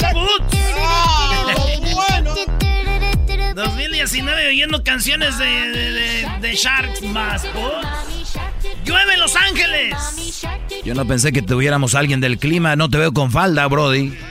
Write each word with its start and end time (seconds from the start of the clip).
¡Hora, 0.00 0.12
put! 0.12 0.42
2019 3.54 4.48
oyendo 4.48 4.84
canciones 4.84 5.36
de, 5.38 5.46
de, 5.46 5.92
de, 5.92 6.28
de 6.40 6.54
Sharks 6.54 7.02
más, 7.02 7.44
put. 7.46 7.72
¡Llueve 8.84 9.14
en 9.14 9.20
Los 9.20 9.36
Ángeles! 9.36 9.96
Yo 10.84 10.94
no 10.94 11.06
pensé 11.06 11.32
que 11.32 11.42
tuviéramos 11.42 11.94
a 11.94 11.98
alguien 11.98 12.20
del 12.20 12.38
clima. 12.38 12.76
No 12.76 12.88
te 12.88 12.98
veo 12.98 13.12
con 13.12 13.30
falda, 13.30 13.66
Brody. 13.66 14.16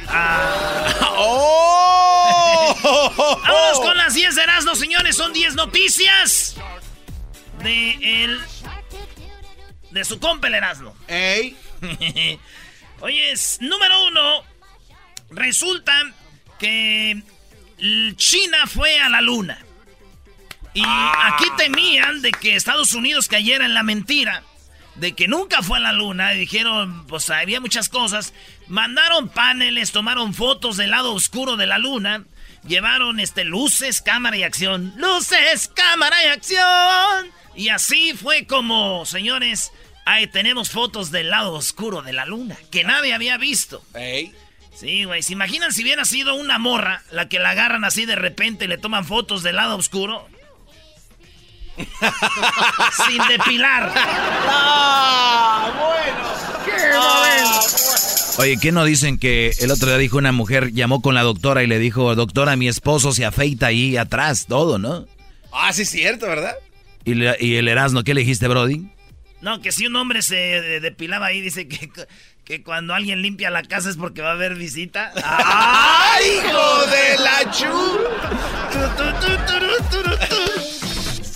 Vamos 2.83 3.79
con 3.79 3.97
las 3.97 4.13
10 4.13 4.35
de 4.35 4.43
Erasmo, 4.43 4.75
señores. 4.75 5.15
Son 5.15 5.33
10 5.33 5.55
noticias 5.55 6.55
de 7.63 8.23
el... 8.23 8.39
De 9.91 10.03
su 10.05 10.19
compa 10.19 10.47
el 10.47 10.55
Erasmo. 10.55 10.95
¡Ey! 11.07 11.55
Oye, 12.99 13.31
es, 13.31 13.57
número 13.61 14.07
uno. 14.07 14.43
Resulta 15.30 15.94
que 16.59 17.22
China 18.15 18.67
fue 18.67 18.99
a 18.99 19.10
la 19.10 19.21
luna. 19.21 19.60
Y 20.73 20.83
aquí 20.83 21.45
temían 21.58 22.21
de 22.21 22.32
que 22.32 22.55
Estados 22.55 22.93
Unidos 22.93 23.27
cayera 23.27 23.66
en 23.66 23.73
la 23.73 23.83
mentira 23.83 24.43
de 24.98 25.14
que 25.14 25.27
nunca 25.27 25.61
fue 25.61 25.77
a 25.77 25.82
la 25.82 25.92
luna. 25.92 26.33
Y 26.33 26.39
dijeron, 26.39 27.05
pues 27.08 27.30
había 27.30 27.61
muchas 27.61 27.89
cosas. 27.89 28.33
Mandaron 28.67 29.30
paneles, 29.30 29.92
tomaron 29.92 30.33
fotos 30.33 30.77
del 30.77 30.92
lado 30.92 31.14
oscuro 31.14 31.55
de 31.55 31.67
la 31.67 31.77
luna. 31.77 32.26
Llevaron 32.67 33.20
este, 33.20 33.43
luces, 33.43 34.02
cámara 34.02 34.37
y 34.37 34.43
acción. 34.43 34.93
Luces, 34.98 35.70
cámara 35.73 36.23
y 36.23 36.27
acción. 36.27 37.32
Y 37.55 37.70
así 37.70 38.14
fue 38.14 38.45
como, 38.45 39.05
señores, 39.05 39.71
ahí 40.05 40.27
tenemos 40.27 40.70
fotos 40.70 41.11
del 41.11 41.30
lado 41.30 41.54
oscuro 41.54 42.02
de 42.02 42.14
la 42.14 42.26
luna. 42.26 42.58
Que 42.71 42.83
nadie 42.83 43.14
había 43.14 43.37
visto. 43.37 43.83
Sí, 44.80 45.05
güey. 45.05 45.23
¿Se 45.23 45.33
imaginan 45.33 45.73
si 45.73 45.82
hubiera 45.83 46.05
sido 46.05 46.36
una 46.36 46.60
morra 46.60 47.02
la 47.11 47.27
que 47.30 47.39
la 47.39 47.52
agarran 47.52 47.83
así 47.83 48.05
de 48.05 48.15
repente 48.15 48.65
y 48.65 48.67
le 48.67 48.77
toman 48.77 49.05
fotos 49.05 49.42
del 49.43 49.55
lado 49.55 49.76
oscuro? 49.76 50.27
Sin 53.08 53.21
depilar. 53.27 53.92
¡Ah! 53.95 55.71
¡Bueno! 55.76 56.66
¡Qué 56.66 56.71
momento! 56.98 57.60
Oye, 58.39 58.58
¿qué 58.61 58.71
no 58.71 58.86
dicen 58.86 59.17
que 59.17 59.52
el 59.60 59.71
otro 59.71 59.87
día 59.89 59.98
dijo 59.98 60.17
una 60.17 60.32
mujer, 60.32 60.71
llamó 60.73 61.02
con 61.02 61.16
la 61.16 61.23
doctora 61.23 61.64
y 61.64 61.67
le 61.67 61.80
dijo, 61.80 62.14
doctora, 62.16 62.55
mi 62.55 62.67
esposo 62.67 63.11
se 63.11 63.26
afeita 63.26 63.67
ahí 63.67 63.98
atrás, 63.98 64.45
todo, 64.48 64.77
¿no? 64.77 65.08
Ah, 65.52 65.73
sí 65.73 65.82
es 65.83 65.89
cierto, 65.89 66.27
¿verdad? 66.27 66.54
Y, 67.04 67.16
le- 67.16 67.37
y 67.39 67.55
el 67.55 67.67
Erasmo, 67.67 68.04
¿qué 68.04 68.14
le 68.14 68.21
dijiste, 68.21 68.48
Brody? 68.48 68.89
No, 69.42 69.60
que 69.61 69.71
si 69.71 69.87
un 69.87 69.95
hombre 69.95 70.21
se 70.21 70.36
de- 70.36 70.80
depilaba 70.80 71.27
ahí, 71.27 71.42
dice 71.42 71.67
que, 71.67 71.89
que 72.47 72.63
cuando 72.63 72.93
alguien 72.93 73.21
limpia 73.21 73.49
la 73.52 73.61
casa 73.61 73.89
es 73.89 73.97
porque 73.97 74.21
va 74.21 74.30
a 74.30 74.33
haber 74.33 74.55
visita. 74.55 75.11
¡Ay, 75.23 76.25
hijo 76.37 76.85
de 76.87 77.17
la 77.19 77.52
chu! 77.52 77.99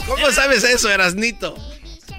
¿Cómo 0.07 0.31
sabes 0.31 0.63
eso, 0.63 0.89
Erasnito? 0.89 1.55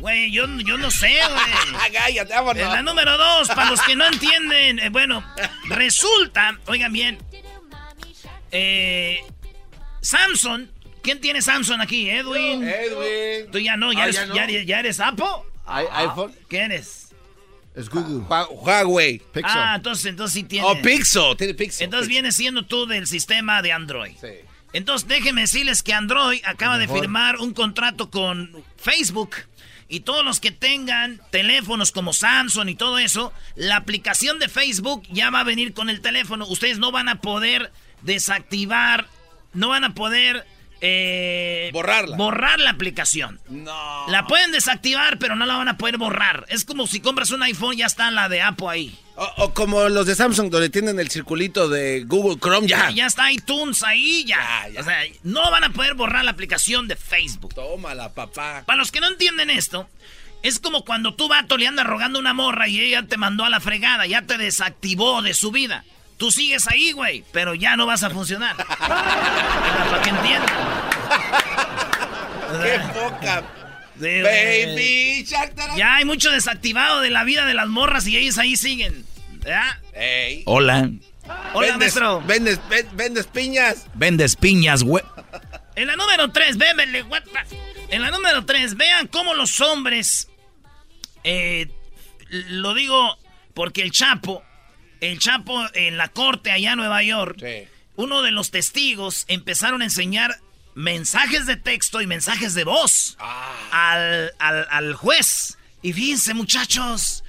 Güey, 0.00 0.30
yo, 0.32 0.46
yo 0.66 0.76
no 0.78 0.90
sé, 0.90 1.08
güey. 1.30 1.92
Cállate, 1.92 2.20
En 2.20 2.28
la 2.28 2.42
vámonos. 2.42 2.84
número 2.84 3.16
dos, 3.16 3.48
para 3.48 3.70
los 3.70 3.80
que 3.82 3.94
no 3.96 4.04
entienden, 4.06 4.78
eh, 4.80 4.88
bueno, 4.90 5.24
resulta, 5.68 6.58
oigan 6.66 6.92
bien, 6.92 7.18
eh, 8.50 9.20
Samsung, 10.00 10.66
¿quién 11.02 11.20
tiene 11.20 11.40
Samsung 11.40 11.80
aquí? 11.80 12.10
Edwin. 12.10 12.62
Edwin. 12.66 13.50
Tú 13.52 13.58
ya 13.58 13.76
no, 13.76 13.92
ya, 13.92 14.00
Ah, 14.00 14.04
eres, 14.04 14.16
ya 14.16 14.26
no. 14.26 14.34
ya 14.34 14.44
eres- 14.44 14.66
ya 14.66 14.80
eres 14.80 15.00
Apple. 15.00 15.26
I- 15.66 15.86
iPhone. 16.04 16.34
¿Qué 16.48 16.58
eres? 16.58 17.01
Es 17.74 17.88
Google. 17.88 18.24
Hua- 18.28 18.48
Huawei. 18.50 19.22
Ah, 19.44 19.74
entonces, 19.76 20.06
entonces 20.06 20.34
sí 20.34 20.42
tiene. 20.44 20.66
Oh, 20.66 20.80
Pixel. 20.82 21.36
Tiene 21.38 21.54
Pixel. 21.54 21.84
Entonces 21.84 22.08
vienes 22.08 22.36
siendo 22.36 22.64
tú 22.66 22.86
del 22.86 23.06
sistema 23.06 23.62
de 23.62 23.72
Android. 23.72 24.12
Sí. 24.20 24.28
Entonces 24.74 25.08
déjenme 25.08 25.42
decirles 25.42 25.82
que 25.82 25.92
Android 25.92 26.40
acaba 26.44 26.78
de 26.78 26.88
firmar 26.88 27.36
un 27.38 27.52
contrato 27.54 28.10
con 28.10 28.62
Facebook. 28.76 29.36
Y 29.88 30.00
todos 30.00 30.24
los 30.24 30.40
que 30.40 30.50
tengan 30.50 31.20
teléfonos 31.30 31.92
como 31.92 32.14
Samsung 32.14 32.68
y 32.70 32.74
todo 32.74 32.98
eso, 32.98 33.32
la 33.56 33.76
aplicación 33.76 34.38
de 34.38 34.48
Facebook 34.48 35.02
ya 35.10 35.28
va 35.28 35.40
a 35.40 35.44
venir 35.44 35.74
con 35.74 35.90
el 35.90 36.00
teléfono. 36.00 36.46
Ustedes 36.46 36.78
no 36.78 36.90
van 36.92 37.10
a 37.10 37.20
poder 37.20 37.70
desactivar, 38.00 39.06
no 39.52 39.68
van 39.68 39.84
a 39.84 39.94
poder 39.94 40.46
eh, 40.84 41.70
Borrarla. 41.72 42.16
borrar 42.16 42.58
la 42.60 42.70
aplicación. 42.70 43.40
No. 43.48 44.04
La 44.08 44.26
pueden 44.26 44.50
desactivar, 44.52 45.18
pero 45.18 45.36
no 45.36 45.46
la 45.46 45.56
van 45.56 45.68
a 45.68 45.78
poder 45.78 45.96
borrar. 45.96 46.44
Es 46.48 46.64
como 46.64 46.86
si 46.86 47.00
compras 47.00 47.30
un 47.30 47.42
iPhone, 47.42 47.76
ya 47.76 47.86
está 47.86 48.10
la 48.10 48.28
de 48.28 48.42
Apple 48.42 48.66
ahí. 48.68 48.98
O, 49.14 49.24
o 49.44 49.54
como 49.54 49.88
los 49.88 50.06
de 50.06 50.14
Samsung, 50.16 50.50
donde 50.50 50.70
tienen 50.70 50.98
el 50.98 51.08
circulito 51.10 51.68
de 51.68 52.02
Google 52.04 52.38
Chrome, 52.40 52.66
ya. 52.66 52.90
Ya 52.90 53.06
está 53.06 53.30
iTunes 53.30 53.82
ahí, 53.84 54.24
ya. 54.26 54.36
Ya, 54.38 54.68
ya. 54.74 54.80
O 54.80 54.84
sea, 54.84 54.98
no 55.22 55.50
van 55.50 55.64
a 55.64 55.72
poder 55.72 55.94
borrar 55.94 56.24
la 56.24 56.32
aplicación 56.32 56.88
de 56.88 56.96
Facebook. 56.96 57.54
Tómala, 57.54 58.12
papá. 58.12 58.64
Para 58.66 58.78
los 58.78 58.90
que 58.90 59.00
no 59.00 59.06
entienden 59.08 59.50
esto, 59.50 59.88
es 60.42 60.58
como 60.58 60.84
cuando 60.84 61.14
tú, 61.14 61.28
vato, 61.28 61.56
le 61.56 61.68
andas 61.68 61.86
rogando 61.86 62.18
una 62.18 62.34
morra 62.34 62.66
y 62.66 62.80
ella 62.80 63.04
te 63.06 63.16
mandó 63.16 63.44
a 63.44 63.50
la 63.50 63.60
fregada, 63.60 64.06
ya 64.06 64.22
te 64.22 64.36
desactivó 64.38 65.22
de 65.22 65.34
su 65.34 65.52
vida. 65.52 65.84
Tú 66.22 66.30
sigues 66.30 66.68
ahí, 66.68 66.92
güey, 66.92 67.24
pero 67.32 67.52
ya 67.52 67.74
no 67.74 67.84
vas 67.84 68.04
a 68.04 68.10
funcionar. 68.10 68.54
Para 68.78 70.02
que 70.04 70.10
entiendan. 70.10 70.54
¡Qué 72.62 72.78
poca! 72.94 73.42
sí. 74.00 74.22
Baby 74.22 75.24
Shark. 75.26 75.52
Ya 75.76 75.96
hay 75.96 76.04
mucho 76.04 76.30
desactivado 76.30 77.00
de 77.00 77.10
la 77.10 77.24
vida 77.24 77.44
de 77.44 77.54
las 77.54 77.66
morras 77.66 78.06
y 78.06 78.16
ellas 78.16 78.38
ahí 78.38 78.56
siguen. 78.56 79.04
¿Ya? 79.44 79.80
Ey. 79.94 80.44
Hola. 80.46 80.90
Hola, 81.54 81.72
vendes, 81.72 81.78
maestro. 81.96 82.20
Vendes, 82.20 82.60
ven- 82.68 82.88
vendes 82.92 83.26
piñas. 83.26 83.86
Vendes 83.94 84.36
piñas, 84.36 84.84
güey. 84.84 85.02
En 85.74 85.88
la 85.88 85.96
número 85.96 86.30
3, 86.30 86.56
bébele, 86.56 87.02
what 87.02 87.22
the- 87.24 87.56
En 87.96 88.00
la 88.00 88.12
número 88.12 88.44
3, 88.44 88.76
vean 88.76 89.08
cómo 89.08 89.34
los 89.34 89.60
hombres. 89.60 90.28
eh, 91.24 91.68
lo 92.30 92.74
digo 92.74 93.18
porque 93.54 93.82
el 93.82 93.90
Chapo, 93.90 94.44
el 95.02 95.18
Chapo 95.18 95.62
en 95.74 95.98
la 95.98 96.08
corte 96.08 96.50
allá 96.50 96.72
en 96.72 96.78
Nueva 96.78 97.02
York, 97.02 97.36
Sí. 97.38 97.68
uno 97.96 98.22
de 98.22 98.30
los 98.30 98.50
testigos 98.50 99.24
empezaron 99.28 99.82
a 99.82 99.84
enseñar 99.84 100.38
mensajes 100.74 101.44
de 101.46 101.56
texto 101.56 102.00
y 102.00 102.06
mensajes 102.06 102.54
de 102.54 102.64
voz 102.64 103.16
Ah. 103.20 103.52
al, 103.92 104.32
al- 104.38 104.66
al 104.70 104.94
juez. 104.94 105.58
Y 105.82 105.92
fíjense, 105.92 106.32
muchachos, 106.32 107.24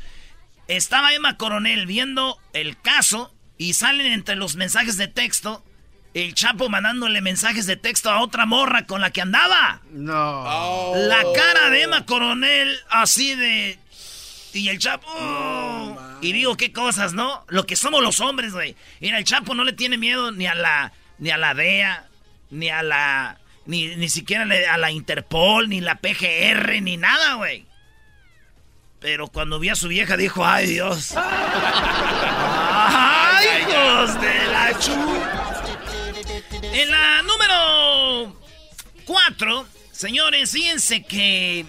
estaba 0.69 1.13
Emma 1.13 1.35
Coronel 1.37 1.85
viendo 1.85 2.39
el 2.53 2.79
caso 2.79 3.33
y 3.57 3.73
salen 3.73 4.13
entre 4.13 4.35
los 4.37 4.55
mensajes 4.55 4.95
de 4.95 5.07
texto 5.09 5.63
el 6.13 6.35
Chapo 6.35 6.69
mandándole 6.69 7.21
mensajes 7.21 7.65
de 7.65 7.75
texto 7.75 8.11
a 8.11 8.21
otra 8.21 8.45
morra 8.45 8.85
con 8.85 9.01
la 9.01 9.09
que 9.09 9.21
andaba. 9.21 9.81
No. 9.89 10.93
La 10.95 11.23
cara 11.35 11.71
de 11.71 11.81
Emma 11.81 12.05
Coronel 12.05 12.77
así 12.91 13.33
de... 13.33 13.79
Y 14.53 14.69
el 14.69 14.77
Chapo... 14.79 15.07
y 16.21 16.31
digo, 16.31 16.55
qué 16.55 16.71
cosas, 16.71 17.13
¿no? 17.13 17.43
Lo 17.47 17.65
que 17.65 17.75
somos 17.75 18.03
los 18.03 18.19
hombres, 18.19 18.53
güey. 18.53 18.75
Mira, 18.99 19.17
el 19.17 19.23
Chapo 19.23 19.55
no 19.55 19.63
le 19.63 19.73
tiene 19.73 19.97
miedo 19.97 20.31
ni 20.31 20.47
a 20.47 20.55
la... 20.55 20.93
Ni 21.19 21.29
a 21.29 21.37
la 21.37 21.53
DEA, 21.53 22.07
ni 22.51 22.69
a 22.69 22.83
la... 22.83 23.37
Ni, 23.65 23.95
ni 23.95 24.09
siquiera 24.09 24.45
a 24.71 24.77
la 24.77 24.91
Interpol, 24.91 25.69
ni 25.69 25.79
la 25.79 25.95
PGR, 25.95 26.81
ni 26.81 26.97
nada, 26.97 27.35
güey. 27.35 27.65
Pero 28.99 29.27
cuando 29.27 29.59
vi 29.59 29.69
a 29.69 29.75
su 29.75 29.87
vieja 29.87 30.17
dijo, 30.17 30.45
ay 30.45 30.67
Dios. 30.67 31.13
¡Ay, 32.85 33.47
hijos 33.61 34.21
de 34.21 34.47
la 34.47 34.79
chu! 34.79 34.93
En 36.73 36.89
la 36.89 37.21
número 37.23 38.35
4, 39.05 39.67
señores, 39.91 40.51
fíjense 40.51 41.03
que 41.03 41.65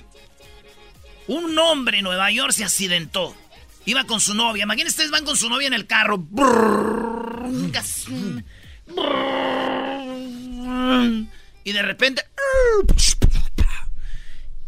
un 1.26 1.58
hombre 1.58 1.98
en 1.98 2.04
Nueva 2.04 2.30
York 2.30 2.52
se 2.52 2.64
accidentó. 2.64 3.36
Iba 3.86 4.04
con 4.04 4.20
su 4.20 4.34
novia. 4.34 4.64
Imagínense, 4.64 4.92
ustedes 4.92 5.10
van 5.10 5.24
con 5.24 5.36
su 5.36 5.48
novia 5.48 5.68
en 5.68 5.74
el 5.74 5.86
carro. 5.86 6.26
Y 11.64 11.72
de 11.72 11.82
repente... 11.82 12.22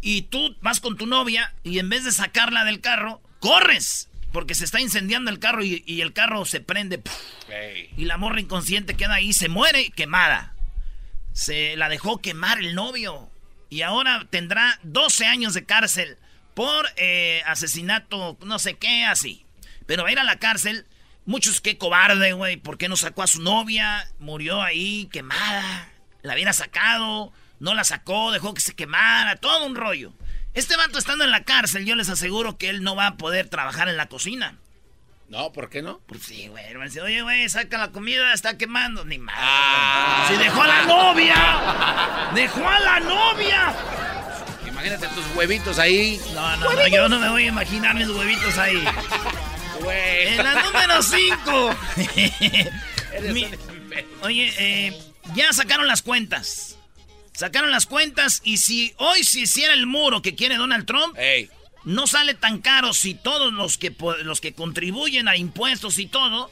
Y 0.01 0.23
tú 0.23 0.55
vas 0.61 0.79
con 0.79 0.95
tu 0.95 1.05
novia 1.05 1.53
y 1.63 1.79
en 1.79 1.89
vez 1.89 2.05
de 2.05 2.11
sacarla 2.11 2.63
del 2.63 2.79
carro, 2.79 3.21
corres. 3.39 4.09
Porque 4.31 4.55
se 4.55 4.65
está 4.65 4.79
incendiando 4.79 5.31
el 5.31 5.39
carro 5.39 5.63
y, 5.63 6.01
el 6.01 6.13
carro 6.13 6.45
se 6.45 6.61
prende. 6.61 7.01
Y 7.97 8.05
la 8.05 8.17
morra 8.17 8.39
inconsciente 8.39 8.95
queda 8.95 9.15
ahí, 9.15 9.33
se 9.33 9.49
muere 9.49 9.89
quemada. 9.91 10.53
Se 11.33 11.75
la 11.75 11.89
dejó 11.89 12.19
quemar 12.19 12.59
el 12.59 12.75
novio. 12.75 13.29
Y 13.69 13.81
ahora 13.81 14.27
tendrá 14.29 14.79
12 14.83 15.25
años 15.25 15.53
de 15.53 15.65
cárcel 15.65 16.17
por 16.57 16.89
eh, 16.95 17.43
asesinato, 17.45 18.35
no 18.41 18.57
sé 18.57 18.77
qué, 18.77 19.05
así. 19.05 19.45
Pero 19.85 20.01
va 20.01 20.09
a 20.09 20.11
ir 20.11 20.17
a 20.17 20.23
la 20.23 20.39
cárcel. 20.39 20.87
Muchos, 21.27 21.61
qué 21.61 21.77
cobarde, 21.77 22.33
güey. 22.33 22.57
¿Por 22.57 22.79
qué 22.79 22.89
no 22.89 22.95
sacó 22.95 23.21
a 23.21 23.27
su 23.27 23.43
novia? 23.43 24.09
Murió 24.17 24.63
ahí 24.63 25.07
quemada. 25.11 25.91
La 26.23 26.33
hubiera 26.33 26.53
sacado 26.53 27.31
no 27.59 27.75
la 27.75 27.83
sacó, 27.83 28.31
dejó 28.31 28.55
que 28.55 28.61
se 28.61 28.75
quemara, 28.75 29.35
todo 29.35 29.67
un 29.67 29.75
rollo. 29.75 30.13
Este 30.55 30.75
vato 30.75 30.97
estando 30.97 31.23
en 31.23 31.31
la 31.31 31.43
cárcel, 31.43 31.85
yo 31.85 31.95
les 31.95 32.09
aseguro 32.09 32.57
que 32.57 32.69
él 32.69 32.81
no 32.81 32.95
va 32.95 33.05
a 33.05 33.17
poder 33.17 33.49
trabajar 33.49 33.87
en 33.87 33.97
la 33.97 34.07
cocina. 34.07 34.57
No, 35.29 35.51
¿por 35.51 35.69
qué 35.69 35.83
no? 35.83 35.99
Pues 36.07 36.23
sí, 36.23 36.47
güey. 36.47 36.63
Oye, 36.75 37.21
güey, 37.21 37.49
saca 37.49 37.77
la 37.77 37.91
comida, 37.91 38.33
está 38.33 38.57
quemando. 38.57 39.03
Ni 39.03 39.19
más. 39.19 39.35
Ah. 39.37 40.25
Si 40.29 40.37
dejó 40.37 40.63
a 40.63 40.67
la 40.67 40.83
novia. 40.83 42.31
Dejó 42.33 42.67
a 42.67 42.79
la 42.79 42.99
novia. 43.01 43.75
Imagínate 44.87 45.15
tus 45.15 45.35
huevitos 45.35 45.79
ahí. 45.79 46.19
No, 46.33 46.57
no, 46.57 46.73
no, 46.73 46.87
yo 46.87 47.09
no 47.09 47.19
me 47.19 47.29
voy 47.29 47.43
a 47.43 47.47
imaginar 47.47 47.93
mis 47.95 48.07
huevitos 48.07 48.57
ahí. 48.57 48.81
En 49.89 50.37
la 50.37 50.63
número 50.63 51.03
5. 51.03 51.75
Oye, 54.21 54.53
eh, 54.57 54.97
ya 55.35 55.51
sacaron 55.51 55.87
las 55.87 56.01
cuentas. 56.01 56.77
Sacaron 57.33 57.69
las 57.69 57.85
cuentas 57.85 58.41
y 58.45 58.57
si 58.57 58.93
hoy 58.97 59.23
se 59.23 59.41
hiciera 59.41 59.73
el 59.73 59.87
muro 59.87 60.21
que 60.21 60.35
quiere 60.35 60.55
Donald 60.55 60.85
Trump, 60.85 61.17
no 61.83 62.07
sale 62.07 62.33
tan 62.33 62.59
caro 62.59 62.93
si 62.93 63.13
todos 63.13 63.53
los 63.53 63.77
que, 63.77 63.93
los 64.23 64.39
que 64.39 64.53
contribuyen 64.53 65.27
a 65.27 65.35
impuestos 65.35 65.99
y 65.99 66.07
todo, 66.07 66.49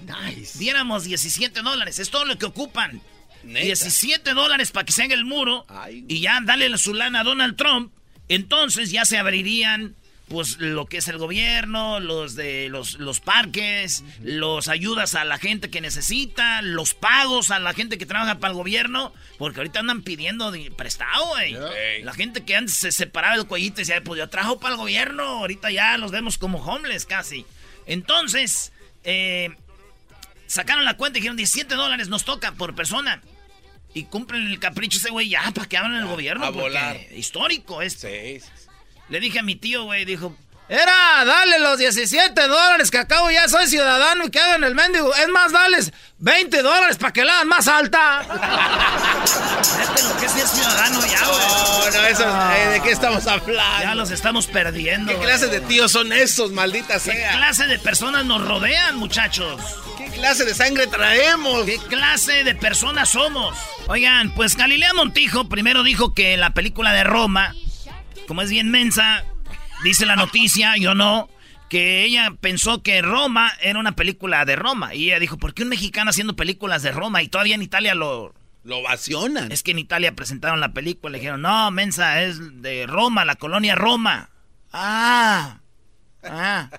diéramos 0.55 1.05
17 1.05 1.61
dólares. 1.61 1.99
Es 1.99 2.09
todo 2.09 2.25
lo 2.25 2.37
que 2.37 2.47
ocupan. 2.47 3.01
17 3.43 4.33
dólares 4.33 4.71
para 4.71 4.85
que 4.85 4.91
se 4.91 5.03
haga 5.03 5.13
el 5.13 5.23
muro 5.23 5.65
y 5.89 6.19
ya 6.19 6.39
dale 6.43 6.77
su 6.77 6.93
lana 6.93 7.21
a 7.21 7.23
Donald 7.23 7.55
Trump. 7.55 7.93
Entonces 8.29 8.91
ya 8.91 9.05
se 9.05 9.17
abrirían 9.17 9.95
pues 10.27 10.57
lo 10.57 10.87
que 10.87 10.97
es 10.97 11.07
el 11.07 11.17
gobierno, 11.17 11.99
los 11.99 12.35
de 12.35 12.67
los, 12.69 12.95
los 12.95 13.19
parques, 13.19 14.03
los 14.23 14.67
ayudas 14.67 15.13
a 15.13 15.23
la 15.23 15.37
gente 15.37 15.69
que 15.69 15.81
necesita, 15.81 16.61
los 16.63 16.95
pagos 16.95 17.51
a 17.51 17.59
la 17.59 17.73
gente 17.73 17.97
que 17.97 18.07
trabaja 18.07 18.39
para 18.39 18.51
el 18.51 18.57
gobierno, 18.57 19.13
porque 19.37 19.59
ahorita 19.59 19.81
andan 19.81 20.01
pidiendo 20.01 20.51
prestado, 20.75 21.27
güey. 21.27 21.55
La 22.03 22.13
gente 22.13 22.43
que 22.43 22.55
antes 22.55 22.75
se 22.75 22.91
separaba 22.91 23.35
el 23.35 23.45
cuellito 23.45 23.81
y 23.81 23.83
decía, 23.83 24.03
pues 24.03 24.17
yo 24.17 24.27
trabajo 24.27 24.59
para 24.59 24.73
el 24.73 24.79
gobierno, 24.79 25.23
ahorita 25.23 25.69
ya 25.69 25.97
los 25.97 26.11
vemos 26.11 26.37
como 26.37 26.57
homeless 26.57 27.05
casi. 27.05 27.45
Entonces, 27.85 28.71
eh, 29.03 29.55
sacaron 30.47 30.85
la 30.85 30.97
cuenta 30.97 31.19
y 31.19 31.21
dijeron 31.21 31.37
17 31.37 31.75
dólares 31.75 32.09
nos 32.09 32.25
toca 32.25 32.53
por 32.53 32.73
persona. 32.73 33.21
Y 33.95 34.03
cumplen 34.03 34.45
el 34.45 34.59
capricho 34.59 34.97
ese 34.97 35.09
güey 35.09 35.29
ya 35.29 35.51
para 35.55 35.67
que 35.67 35.77
hablen 35.77 36.01
el 36.01 36.05
gobierno. 36.05 36.45
A 36.45 36.49
volar. 36.49 36.99
Histórico 37.15 37.81
este. 37.81 38.41
Sí, 38.41 38.45
sí. 38.45 38.67
Le 39.09 39.19
dije 39.21 39.39
a 39.39 39.43
mi 39.43 39.55
tío, 39.55 39.85
güey, 39.85 40.03
dijo, 40.03 40.35
era, 40.67 41.23
dale 41.25 41.59
los 41.59 41.77
17 41.77 42.47
dólares 42.47 42.89
que 42.89 42.97
acabo 42.97 43.29
ya 43.29 43.47
soy 43.47 43.67
ciudadano 43.67 44.25
y 44.25 44.31
que 44.31 44.39
hagan 44.39 44.63
el 44.63 44.73
mendigo. 44.73 45.13
Es 45.13 45.27
más, 45.29 45.51
dales 45.51 45.93
20 46.17 46.61
dólares 46.63 46.97
para 46.97 47.13
que 47.13 47.23
la 47.23 47.33
hagan 47.33 47.47
más 47.47 47.67
alta. 47.67 48.21
Vete 49.77 50.03
lo 50.03 50.17
que 50.17 50.25
es 50.25 50.31
ciudadano 50.31 51.05
ya, 51.05 51.25
güey. 51.27 51.93
No, 51.93 52.01
no, 52.01 52.07
eso, 52.07 52.53
eh, 52.55 52.69
¿de 52.69 52.81
qué 52.81 52.91
estamos 52.91 53.27
hablando? 53.27 53.83
Ya 53.83 53.93
los 53.93 54.09
estamos 54.09 54.47
perdiendo. 54.47 55.11
¿Qué 55.11 55.19
clase 55.19 55.47
de 55.47 55.61
tíos 55.61 55.91
son 55.91 56.11
esos, 56.11 56.51
maldita 56.51 56.99
sea? 56.99 57.31
¿Qué 57.31 57.37
clase 57.37 57.67
de 57.67 57.77
personas 57.77 58.25
nos 58.25 58.43
rodean, 58.43 58.97
muchachos? 58.97 59.61
¿Qué 59.99 60.05
clase 60.07 60.45
de 60.45 60.55
sangre 60.55 60.87
traemos? 60.87 61.65
¿Qué 61.65 61.77
clase 61.77 62.43
de 62.43 62.55
personas 62.55 63.09
somos? 63.09 63.55
Oigan, 63.87 64.33
pues 64.33 64.55
Galilea 64.55 64.93
Montijo 64.95 65.47
primero 65.47 65.83
dijo 65.83 66.15
que 66.15 66.37
la 66.37 66.55
película 66.55 66.91
de 66.91 67.03
Roma 67.03 67.53
como 68.27 68.41
es 68.41 68.49
bien 68.49 68.69
mensa, 68.69 69.23
dice 69.83 70.05
la 70.05 70.15
noticia, 70.15 70.77
yo 70.77 70.95
no, 70.95 71.29
que 71.69 72.03
ella 72.03 72.33
pensó 72.39 72.81
que 72.83 73.01
Roma 73.01 73.51
era 73.61 73.79
una 73.79 73.95
película 73.95 74.45
de 74.45 74.55
Roma. 74.55 74.93
Y 74.93 75.05
ella 75.05 75.19
dijo, 75.19 75.37
¿por 75.37 75.53
qué 75.53 75.63
un 75.63 75.69
mexicano 75.69 76.09
haciendo 76.09 76.35
películas 76.35 76.83
de 76.83 76.91
Roma? 76.91 77.21
Y 77.21 77.27
todavía 77.27 77.55
en 77.55 77.61
Italia 77.63 77.95
lo... 77.95 78.33
Lo 78.63 78.79
ovacionan. 78.79 79.51
Es 79.51 79.61
que 79.61 79.71
en 79.71 79.79
Italia 79.79 80.15
presentaron 80.15 80.59
la 80.59 80.73
película 80.73 81.11
y 81.11 81.13
le 81.13 81.19
dijeron, 81.19 81.41
no, 81.43 81.69
mensa, 81.69 82.23
es 82.23 82.61
de 82.63 82.87
Roma, 82.87 83.23
la 83.23 83.35
colonia 83.35 83.75
Roma. 83.75 84.31
Ah. 84.73 85.59
Ah. 86.23 86.69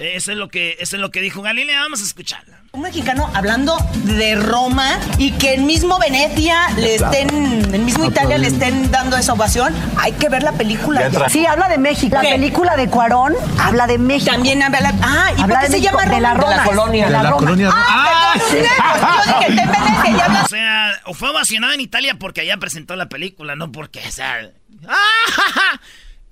Eso 0.00 0.32
es 0.32 0.38
lo 0.38 0.48
que, 0.48 0.76
eso 0.80 0.96
es 0.96 1.02
lo 1.02 1.10
que 1.10 1.20
dijo 1.20 1.42
Galilea, 1.42 1.80
vamos 1.80 2.00
a 2.00 2.04
escucharla. 2.04 2.60
Un 2.72 2.82
mexicano 2.82 3.30
hablando 3.34 3.76
de 4.04 4.34
Roma 4.36 4.98
y 5.18 5.32
que 5.32 5.54
el 5.54 5.62
mismo 5.62 5.98
Venecia 5.98 6.70
le 6.76 6.94
estén, 6.94 7.74
el 7.74 7.80
mismo 7.82 8.06
Italia 8.06 8.38
le 8.38 8.48
estén 8.48 8.90
dando 8.90 9.16
esa 9.16 9.34
ovación, 9.34 9.74
hay 9.98 10.12
que 10.12 10.28
ver 10.28 10.42
la 10.42 10.52
película. 10.52 11.10
Sí, 11.28 11.46
habla 11.46 11.68
de 11.68 11.78
México. 11.78 12.14
La 12.14 12.22
película 12.22 12.76
de 12.76 12.88
Cuarón 12.88 13.34
habla 13.58 13.86
de 13.86 13.98
México. 13.98 14.32
También 14.32 14.62
habla, 14.62 14.80
la, 14.80 14.94
ah, 15.02 15.32
¿y 15.36 15.42
habla 15.42 15.60
por 15.60 15.66
qué 15.66 15.72
se 15.72 15.80
llama 15.80 16.02
Roma? 16.02 16.14
De 16.14 16.20
la, 16.20 16.34
Roma. 16.34 16.64
colonia. 16.64 17.06
De 17.06 17.12
la, 17.12 17.30
colonia. 17.30 17.70
Ah, 17.72 18.34
yo 18.50 18.56
dije, 18.56 19.46
en 19.48 19.56
Venecia, 19.56 20.42
O 20.44 20.48
sea, 20.48 20.92
fue 21.14 21.30
ovacionado 21.30 21.72
en 21.72 21.80
Italia 21.80 22.16
porque 22.18 22.42
allá 22.42 22.56
presentó 22.56 22.96
la 22.96 23.08
película, 23.08 23.56
no 23.56 23.72
porque, 23.72 24.00
o 24.06 24.12
sea... 24.12 24.50
¡Ah! 24.88 25.80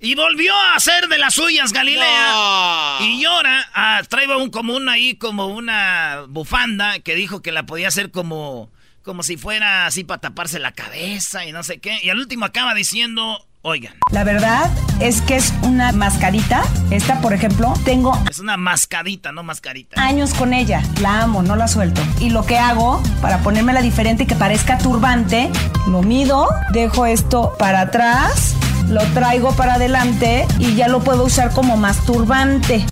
Y 0.03 0.15
volvió 0.15 0.51
a 0.55 0.73
hacer 0.73 1.07
de 1.09 1.19
las 1.19 1.35
suyas 1.35 1.73
Galilea. 1.73 2.97
Y 3.01 3.21
llora. 3.21 3.69
Ah, 3.75 4.01
traía 4.09 4.35
un 4.35 4.49
común 4.49 4.89
ahí 4.89 5.13
como 5.13 5.45
una 5.45 6.23
bufanda 6.27 6.97
que 7.01 7.13
dijo 7.13 7.43
que 7.43 7.51
la 7.51 7.67
podía 7.67 7.89
hacer 7.89 8.09
como, 8.09 8.71
como 9.03 9.21
si 9.21 9.37
fuera 9.37 9.85
así 9.85 10.03
para 10.03 10.19
taparse 10.19 10.57
la 10.57 10.71
cabeza 10.71 11.45
y 11.45 11.51
no 11.51 11.61
sé 11.61 11.79
qué. 11.79 11.99
Y 12.01 12.09
al 12.09 12.17
último 12.17 12.45
acaba 12.45 12.73
diciendo, 12.73 13.45
oigan. 13.61 13.93
La 14.11 14.23
verdad 14.23 14.71
es 14.99 15.21
que 15.21 15.35
es 15.35 15.53
una 15.61 15.91
mascarita. 15.91 16.63
Esta, 16.89 17.21
por 17.21 17.33
ejemplo, 17.33 17.71
tengo... 17.85 18.19
Es 18.27 18.39
una 18.39 18.57
mascadita, 18.57 19.31
no 19.31 19.43
mascarita. 19.43 20.01
Años 20.01 20.33
con 20.33 20.55
ella. 20.55 20.81
La 20.99 21.21
amo, 21.21 21.43
no 21.43 21.55
la 21.55 21.67
suelto. 21.67 22.01
Y 22.19 22.31
lo 22.31 22.43
que 22.43 22.57
hago 22.57 23.03
para 23.21 23.43
ponérmela 23.43 23.83
diferente 23.83 24.23
y 24.23 24.25
que 24.25 24.35
parezca 24.35 24.79
turbante, 24.79 25.51
lo 25.87 26.01
mido, 26.01 26.49
dejo 26.71 27.05
esto 27.05 27.53
para 27.59 27.81
atrás 27.81 28.55
lo 28.89 29.01
traigo 29.13 29.55
para 29.55 29.75
adelante 29.75 30.45
y 30.59 30.75
ya 30.75 30.87
lo 30.87 31.01
puedo 31.03 31.23
usar 31.23 31.51
como 31.53 31.77
masturbante. 31.77 32.85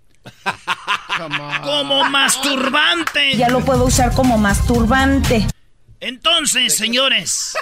como 1.63 2.05
masturbante. 2.05 3.35
Ya 3.35 3.49
lo 3.49 3.61
puedo 3.61 3.85
usar 3.85 4.13
como 4.13 4.37
masturbante. 4.37 5.47
Entonces, 5.99 6.75
señores, 6.77 7.55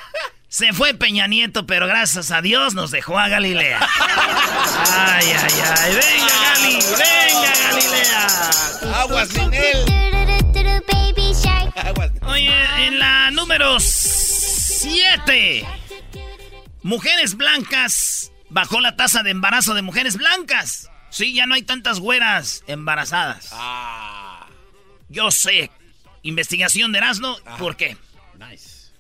se 0.48 0.72
fue 0.74 0.94
Peña 0.94 1.28
Nieto, 1.28 1.66
pero 1.66 1.88
gracias 1.88 2.32
a 2.32 2.42
Dios 2.42 2.74
nos 2.76 2.92
dejó 2.92 3.18
a 3.18 3.28
Galilea. 3.28 3.80
Ay, 3.80 5.26
ay, 5.26 5.62
ay. 5.78 5.96
Venga, 5.96 6.28
Gali, 6.44 6.76
venga, 6.98 7.52
Galilea. 7.70 8.28
Aguas 9.02 9.30
sin 9.30 9.54
él. 9.54 9.86
Oye, 12.28 12.54
en 12.86 13.00
la 13.00 13.32
número 13.32 13.80
7. 13.80 15.66
Mujeres 16.88 17.36
blancas 17.36 18.32
bajó 18.50 18.80
la 18.80 18.96
tasa 18.96 19.22
de 19.22 19.32
embarazo 19.32 19.74
de 19.74 19.82
mujeres 19.82 20.16
blancas. 20.16 20.90
Sí, 21.10 21.34
ya 21.34 21.46
no 21.46 21.54
hay 21.54 21.64
tantas 21.64 22.00
güeras 22.00 22.64
embarazadas. 22.66 23.50
Ah. 23.52 24.48
Yo 25.10 25.30
sé. 25.30 25.70
Investigación 26.22 26.94
de 26.94 27.00
Erasmo, 27.00 27.36
ah. 27.46 27.58
¿por 27.58 27.76
qué? 27.76 27.98
Nice. 28.40 28.94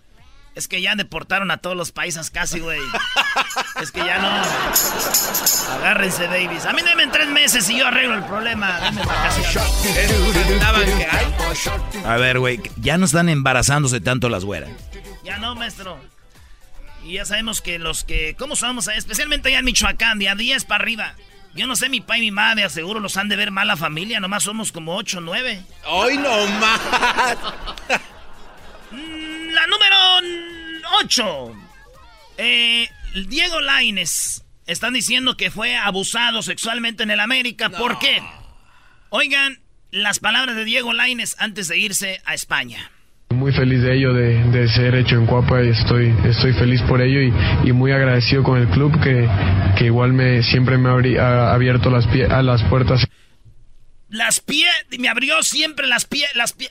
Es 0.53 0.67
que 0.67 0.81
ya 0.81 0.95
deportaron 0.95 1.49
a 1.49 1.59
todos 1.59 1.77
los 1.77 1.93
países 1.93 2.29
casi, 2.29 2.59
güey. 2.59 2.81
es 3.81 3.91
que 3.93 3.99
ya 3.99 4.19
no. 4.19 5.75
Agárrense, 5.75 6.27
babies. 6.27 6.65
A 6.65 6.73
mí 6.73 6.81
denme 6.81 7.07
tres 7.07 7.29
meses 7.29 7.69
y 7.69 7.77
yo 7.77 7.87
arreglo 7.87 8.15
el 8.15 8.25
problema. 8.25 8.81
A 12.03 12.17
ver, 12.17 12.39
güey, 12.39 12.59
ya 12.81 12.97
no 12.97 13.05
están 13.05 13.29
embarazándose 13.29 14.01
tanto 14.01 14.27
las 14.27 14.43
güeras. 14.43 14.71
Ya 15.23 15.37
no, 15.37 15.55
maestro. 15.55 15.97
Y 17.07 17.13
ya 17.13 17.25
sabemos 17.25 17.61
que 17.61 17.79
los 17.79 18.03
que. 18.03 18.35
¿Cómo 18.37 18.57
somos? 18.57 18.89
Especialmente 18.89 19.47
allá 19.47 19.59
en 19.59 19.65
Michoacán, 19.65 20.19
de 20.19 20.27
a 20.27 20.35
10 20.35 20.65
para 20.65 20.83
arriba. 20.83 21.15
Yo 21.55 21.65
no 21.65 21.77
sé, 21.77 21.87
mi 21.87 22.01
papá 22.01 22.17
y 22.17 22.21
mi 22.21 22.31
madre, 22.31 22.65
aseguro 22.65 22.99
los 22.99 23.15
han 23.15 23.29
de 23.29 23.37
ver 23.37 23.49
mala 23.49 23.77
familia. 23.77 24.19
Nomás 24.19 24.43
somos 24.43 24.73
como 24.73 24.95
8 24.97 25.19
o 25.19 25.21
9. 25.21 25.63
¡Hoy 25.85 26.17
no 26.17 26.47
más! 26.59 27.37
Mm, 28.91 29.49
la 29.49 29.67
número 29.67 29.95
8. 31.01 31.55
Eh, 32.37 32.89
Diego 33.27 33.59
Laines. 33.61 34.43
Están 34.65 34.93
diciendo 34.93 35.37
que 35.37 35.49
fue 35.49 35.75
abusado 35.77 36.41
sexualmente 36.41 37.03
en 37.03 37.11
el 37.11 37.21
América. 37.21 37.69
¿Por 37.69 37.99
qué? 37.99 38.21
Oigan 39.09 39.61
las 39.91 40.19
palabras 40.19 40.55
de 40.57 40.65
Diego 40.65 40.91
Laines 40.93 41.37
antes 41.39 41.69
de 41.69 41.77
irse 41.77 42.21
a 42.25 42.33
España. 42.33 42.91
Muy 43.29 43.51
feliz 43.51 43.81
de 43.81 43.95
ello, 43.97 44.13
de, 44.13 44.67
ser 44.69 44.95
hecho 44.95 45.15
en 45.15 45.25
Cuapa 45.25 45.63
y 45.63 45.69
estoy, 45.69 46.13
estoy 46.25 46.53
feliz 46.53 46.81
por 46.83 47.01
ello 47.01 47.21
y, 47.63 47.71
muy 47.73 47.91
agradecido 47.91 48.41
con 48.43 48.57
el 48.57 48.67
club 48.69 48.99
que, 49.01 49.27
que 49.77 49.85
igual 49.85 50.13
me 50.13 50.41
siempre 50.43 50.77
me 50.77 50.89
ha 50.89 51.53
abierto 51.53 51.89
las, 51.89 52.07
pie, 52.07 52.25
a 52.25 52.41
las 52.41 52.63
puertas. 52.63 53.05
Las 54.09 54.39
pie, 54.39 54.67
me 54.97 55.09
abrió 55.09 55.43
siempre 55.43 55.87
las 55.87 56.05
pie, 56.05 56.25
las 56.35 56.53
pie 56.53 56.69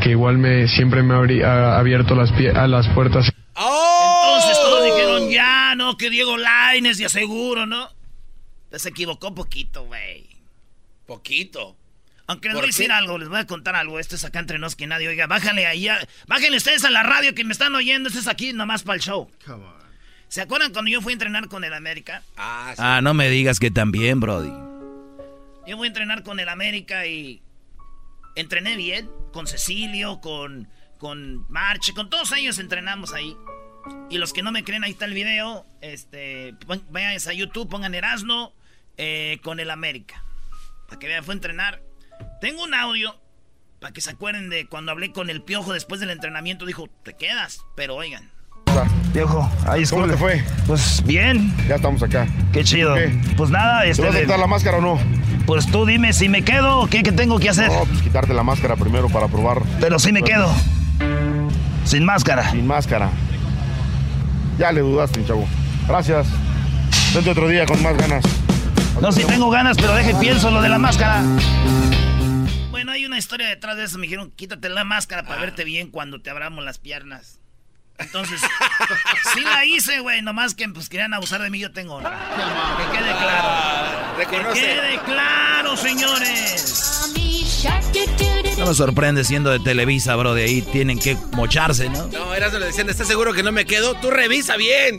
que 0.00 0.10
igual 0.10 0.38
me 0.38 0.68
siempre 0.68 1.02
me 1.02 1.14
ha 1.14 1.78
abierto 1.78 2.14
las, 2.14 2.30
a 2.30 2.66
las 2.66 2.88
puertas. 2.88 3.32
Entonces 3.56 4.56
todos 4.62 4.84
dijeron, 4.84 5.30
ya, 5.30 5.74
no, 5.74 5.96
que 5.96 6.10
Diego 6.10 6.36
Laines, 6.36 6.98
ya 6.98 7.08
seguro, 7.08 7.66
¿no? 7.66 7.88
Pues 8.70 8.82
se 8.82 8.90
equivocó 8.90 9.34
poquito, 9.34 9.84
güey. 9.84 10.26
Poquito. 11.06 11.76
Aunque 12.28 12.48
les 12.48 12.56
voy 12.56 12.64
a 12.64 12.66
decir 12.66 12.92
algo, 12.92 13.16
les 13.16 13.28
voy 13.28 13.38
a 13.38 13.46
contar 13.46 13.74
algo. 13.74 13.98
Esto 13.98 14.14
es 14.14 14.24
acá 14.24 14.38
entre 14.38 14.58
nos 14.58 14.76
que 14.76 14.86
nadie 14.86 15.08
oiga. 15.08 15.26
Bájale 15.26 15.66
ahí, 15.66 15.88
bájenle 16.26 16.58
ustedes 16.58 16.84
a 16.84 16.90
la 16.90 17.02
radio 17.02 17.34
que 17.34 17.42
me 17.42 17.52
están 17.52 17.74
oyendo. 17.74 18.08
Esto 18.08 18.20
es 18.20 18.28
aquí 18.28 18.52
nomás 18.52 18.82
para 18.82 18.96
el 18.96 19.02
show. 19.02 19.30
¿Se 20.28 20.42
acuerdan 20.42 20.72
cuando 20.72 20.90
yo 20.90 21.00
fui 21.00 21.12
a 21.12 21.14
entrenar 21.14 21.48
con 21.48 21.64
el 21.64 21.72
América? 21.72 22.22
Ah, 22.36 22.74
ah, 22.76 23.00
no 23.00 23.14
me 23.14 23.30
digas 23.30 23.58
que 23.58 23.70
también, 23.70 24.20
Brody. 24.20 24.52
Yo 25.66 25.78
voy 25.78 25.86
a 25.86 25.88
entrenar 25.88 26.22
con 26.22 26.38
el 26.38 26.50
América 26.50 27.06
y 27.06 27.40
entrené 28.36 28.76
bien 28.76 29.08
con 29.32 29.46
Cecilio, 29.46 30.20
con, 30.20 30.68
con 30.98 31.50
Marche, 31.50 31.94
con 31.94 32.10
todos 32.10 32.30
ellos 32.32 32.58
entrenamos 32.58 33.14
ahí. 33.14 33.34
Y 34.10 34.18
los 34.18 34.34
que 34.34 34.42
no 34.42 34.52
me 34.52 34.64
creen, 34.64 34.84
ahí 34.84 34.90
está 34.90 35.06
el 35.06 35.14
video. 35.14 35.64
Este, 35.80 36.54
vayan 36.90 37.16
a 37.16 37.32
YouTube, 37.32 37.70
pongan 37.70 37.94
Erasno 37.94 38.52
eh, 38.98 39.38
con 39.42 39.60
el 39.60 39.70
América. 39.70 40.22
Para 40.88 40.98
que 40.98 41.06
vean, 41.06 41.24
fue 41.24 41.32
a 41.32 41.36
entrenar. 41.36 41.87
Tengo 42.40 42.64
un 42.64 42.74
audio 42.74 43.14
para 43.80 43.92
que 43.92 44.00
se 44.00 44.10
acuerden 44.10 44.48
de 44.48 44.66
cuando 44.68 44.92
hablé 44.92 45.12
con 45.12 45.30
el 45.30 45.42
Piojo 45.42 45.72
después 45.72 46.00
del 46.00 46.10
entrenamiento. 46.10 46.66
Dijo, 46.66 46.88
te 47.04 47.14
quedas, 47.14 47.60
pero 47.76 47.96
oigan. 47.96 48.30
Piojo, 49.12 49.50
ahí 49.66 49.84
¿Cómo 49.86 50.06
te 50.06 50.16
fue? 50.16 50.44
Pues 50.66 51.02
bien. 51.04 51.54
Ya 51.66 51.76
estamos 51.76 52.02
acá. 52.02 52.26
Qué 52.52 52.62
chido. 52.62 52.94
Pues 53.36 53.50
nada, 53.50 53.84
este. 53.84 54.02
¿Te 54.02 54.08
vas 54.08 54.16
a 54.16 54.20
quitar 54.20 54.38
la 54.38 54.46
máscara 54.46 54.78
o 54.78 54.80
no? 54.80 54.98
Pues 55.46 55.66
tú 55.66 55.86
dime 55.86 56.12
si 56.12 56.28
me 56.28 56.42
quedo 56.42 56.80
o 56.80 56.86
qué, 56.86 57.02
tengo 57.02 57.38
que 57.38 57.48
hacer. 57.48 57.70
No, 57.70 57.84
pues 57.86 58.02
quitarte 58.02 58.34
la 58.34 58.42
máscara 58.42 58.76
primero 58.76 59.08
para 59.08 59.28
probar. 59.28 59.62
Pero 59.80 59.98
si 59.98 60.12
me 60.12 60.22
quedo. 60.22 60.52
Sin 61.84 62.04
máscara. 62.04 62.50
Sin 62.50 62.66
máscara. 62.66 63.10
Ya 64.58 64.72
le 64.72 64.82
dudaste, 64.82 65.24
chavo. 65.24 65.48
Gracias. 65.86 66.26
Vente 67.14 67.30
otro 67.30 67.48
día 67.48 67.64
con 67.64 67.82
más 67.82 67.96
ganas. 67.96 68.24
No, 69.00 69.12
si 69.12 69.24
tengo 69.24 69.48
ganas, 69.48 69.76
pero 69.76 69.94
deje 69.94 70.14
pienso 70.16 70.50
lo 70.50 70.60
de 70.60 70.68
la 70.68 70.78
máscara. 70.78 71.22
Bueno, 72.78 72.92
hay 72.92 73.04
una 73.06 73.18
historia 73.18 73.48
detrás 73.48 73.76
de 73.76 73.82
eso. 73.82 73.98
Me 73.98 74.02
dijeron, 74.02 74.30
quítate 74.30 74.68
la 74.68 74.84
máscara 74.84 75.24
para 75.24 75.40
verte 75.40 75.64
bien 75.64 75.90
cuando 75.90 76.20
te 76.20 76.30
abramos 76.30 76.64
las 76.64 76.78
piernas. 76.78 77.40
Entonces, 77.98 78.40
sí 79.34 79.40
la 79.40 79.64
hice, 79.64 79.98
güey, 79.98 80.22
nomás 80.22 80.54
que 80.54 80.68
pues 80.68 80.88
querían 80.88 81.12
abusar 81.12 81.42
de 81.42 81.50
mí, 81.50 81.58
yo 81.58 81.72
tengo 81.72 81.96
honra. 81.96 82.16
Que 82.78 82.96
quede 82.96 83.10
claro. 83.10 84.54
Que 84.54 84.60
quede 84.60 85.00
claro, 85.04 85.76
señores. 85.76 87.12
No 88.58 88.66
me 88.66 88.74
sorprende 88.74 89.24
siendo 89.24 89.50
de 89.50 89.58
Televisa, 89.58 90.14
bro, 90.14 90.34
de 90.34 90.44
ahí 90.44 90.62
tienen 90.62 91.00
que 91.00 91.16
mocharse, 91.32 91.88
¿no? 91.88 92.06
No, 92.06 92.32
eras 92.32 92.52
le 92.52 92.66
decían, 92.66 92.88
¿estás 92.88 93.08
seguro 93.08 93.32
que 93.32 93.42
no 93.42 93.50
me 93.50 93.64
quedo? 93.64 93.94
Tú 93.94 94.12
revisa 94.12 94.56
bien. 94.56 94.98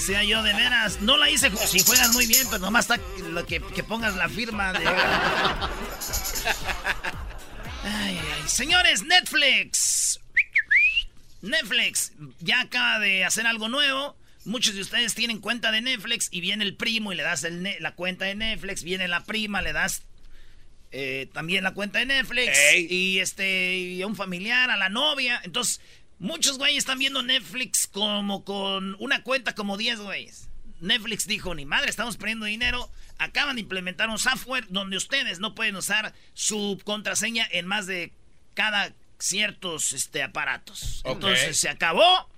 Decía 0.00 0.24
yo, 0.24 0.42
de 0.42 0.54
veras, 0.54 1.02
no 1.02 1.18
la 1.18 1.28
hice 1.28 1.54
si 1.54 1.80
juegas 1.80 2.14
muy 2.14 2.26
bien, 2.26 2.46
pero 2.50 2.60
nomás 2.60 2.88
está 2.88 2.98
lo 3.22 3.44
que, 3.44 3.60
que 3.60 3.84
pongas 3.84 4.16
la 4.16 4.30
firma 4.30 4.72
de... 4.72 4.88
Ay, 7.84 8.18
ay, 8.18 8.48
señores, 8.48 9.02
Netflix 9.02 10.18
Netflix 11.42 12.12
ya 12.38 12.62
acaba 12.62 12.98
de 12.98 13.26
hacer 13.26 13.46
algo 13.46 13.68
nuevo. 13.68 14.16
Muchos 14.46 14.74
de 14.74 14.80
ustedes 14.80 15.14
tienen 15.14 15.38
cuenta 15.38 15.70
de 15.70 15.82
Netflix 15.82 16.28
y 16.30 16.40
viene 16.40 16.64
el 16.64 16.76
primo 16.76 17.12
y 17.12 17.16
le 17.16 17.22
das 17.22 17.46
la 17.80 17.94
cuenta 17.94 18.24
de 18.24 18.34
Netflix, 18.34 18.82
viene 18.82 19.06
la 19.06 19.24
prima, 19.24 19.60
le 19.60 19.74
das 19.74 20.04
eh, 20.92 21.28
también 21.34 21.62
la 21.62 21.74
cuenta 21.74 21.98
de 21.98 22.06
Netflix 22.06 22.58
y 22.88 23.18
este 23.18 23.76
y 23.76 24.00
a 24.00 24.06
un 24.06 24.16
familiar, 24.16 24.70
a 24.70 24.78
la 24.78 24.88
novia. 24.88 25.42
Entonces, 25.44 25.82
muchos 26.20 26.58
güeyes 26.58 26.78
están 26.78 26.98
viendo 27.00 27.22
Netflix 27.22 27.88
como 27.88 28.44
con 28.44 28.94
una 29.00 29.24
cuenta 29.24 29.54
como 29.56 29.76
10 29.76 30.00
güeyes. 30.00 30.48
Netflix 30.80 31.26
dijo, 31.26 31.54
ni 31.54 31.66
madre, 31.66 31.90
estamos 31.90 32.16
perdiendo 32.16 32.46
dinero. 32.46 32.90
Acaban 33.18 33.56
de 33.56 33.62
implementar 33.62 34.08
un 34.08 34.18
software 34.18 34.66
donde 34.68 34.96
ustedes 34.96 35.40
no 35.40 35.54
pueden 35.54 35.76
usar 35.76 36.14
su 36.32 36.80
contraseña 36.84 37.46
en 37.50 37.66
más 37.66 37.86
de 37.86 38.12
cada 38.54 38.94
ciertos 39.18 39.92
este, 39.92 40.22
aparatos. 40.22 41.02
Entonces 41.04 41.56
se 41.56 41.68
acabó 41.68 42.28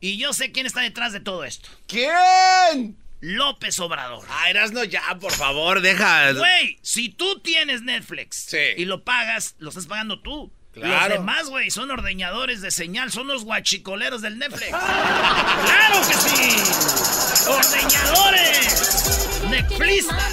y 0.00 0.16
yo 0.16 0.32
sé 0.32 0.50
quién 0.50 0.66
está 0.66 0.80
detrás 0.80 1.12
de 1.12 1.20
todo 1.20 1.44
esto. 1.44 1.68
¿Quién? 1.86 2.96
López 3.20 3.78
Obrador. 3.78 4.26
Ah, 4.28 4.52
no 4.72 4.84
ya, 4.84 5.18
por 5.20 5.32
favor, 5.32 5.80
deja. 5.80 6.32
Güey, 6.32 6.78
si 6.82 7.08
tú 7.08 7.40
tienes 7.40 7.82
Netflix 7.82 8.54
y 8.76 8.84
lo 8.84 9.04
pagas, 9.04 9.54
lo 9.58 9.70
estás 9.70 9.86
pagando 9.86 10.20
tú. 10.20 10.52
Claro. 10.74 11.08
Los 11.08 11.18
demás, 11.18 11.48
güey, 11.48 11.70
son 11.70 11.90
ordeñadores 11.90 12.60
de 12.60 12.70
señal, 12.70 13.12
son 13.12 13.28
los 13.28 13.44
guachicoleros 13.44 14.22
del 14.22 14.38
Netflix. 14.38 14.68
¡Claro 14.68 16.00
que 16.08 16.14
sí! 16.14 17.48
¡Ordeñadores! 17.48 19.40
¡Netflistas! 19.48 20.32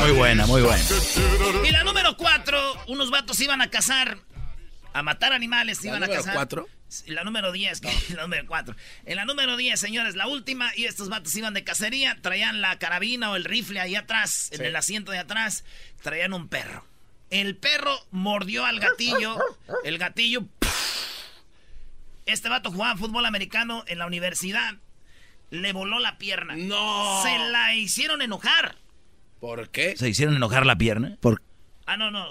Muy 0.00 0.12
buena, 0.12 0.46
muy 0.46 0.62
buena. 0.62 0.84
Y 1.66 1.70
la 1.70 1.82
número 1.84 2.16
cuatro, 2.16 2.58
unos 2.88 3.10
vatos 3.10 3.40
iban 3.40 3.60
a 3.62 3.70
cazar, 3.70 4.18
a 4.92 5.02
matar 5.02 5.32
animales, 5.32 5.84
iban 5.84 6.02
a 6.02 6.08
cazar. 6.08 6.34
cuatro? 6.34 6.68
La 7.06 7.22
número 7.22 7.52
10, 7.52 7.82
la 8.16 8.22
número 8.22 8.46
4. 8.46 8.74
En 9.04 9.16
la 9.16 9.24
número 9.26 9.56
10, 9.58 9.78
señores, 9.78 10.16
la 10.16 10.26
última, 10.26 10.72
y 10.74 10.86
estos 10.86 11.10
vatos 11.10 11.34
iban 11.36 11.52
de 11.52 11.62
cacería, 11.62 12.16
traían 12.22 12.62
la 12.62 12.78
carabina 12.78 13.30
o 13.30 13.36
el 13.36 13.44
rifle 13.44 13.78
ahí 13.80 13.94
atrás, 13.94 14.48
en 14.52 14.64
el 14.64 14.74
asiento 14.74 15.12
de 15.12 15.18
atrás, 15.18 15.64
traían 16.02 16.32
un 16.32 16.48
perro. 16.48 16.86
El 17.30 17.56
perro 17.56 17.94
mordió 18.10 18.64
al 18.64 18.80
gatillo. 18.80 19.36
El 19.84 19.98
gatillo. 19.98 20.44
Este 22.26 22.48
vato 22.48 22.70
jugaba 22.70 22.96
fútbol 22.96 23.26
americano 23.26 23.84
en 23.86 23.98
la 23.98 24.06
universidad. 24.06 24.74
Le 25.50 25.72
voló 25.72 25.98
la 25.98 26.18
pierna. 26.18 26.56
No. 26.56 27.22
Se 27.22 27.38
la 27.50 27.74
hicieron 27.74 28.20
enojar. 28.22 28.76
¿Por 29.40 29.70
qué? 29.70 29.96
¿Se 29.96 30.08
hicieron 30.08 30.36
enojar 30.36 30.66
la 30.66 30.76
pierna? 30.76 31.16
¿Por 31.20 31.42
Ah, 31.86 31.96
no, 31.96 32.10
no. 32.10 32.28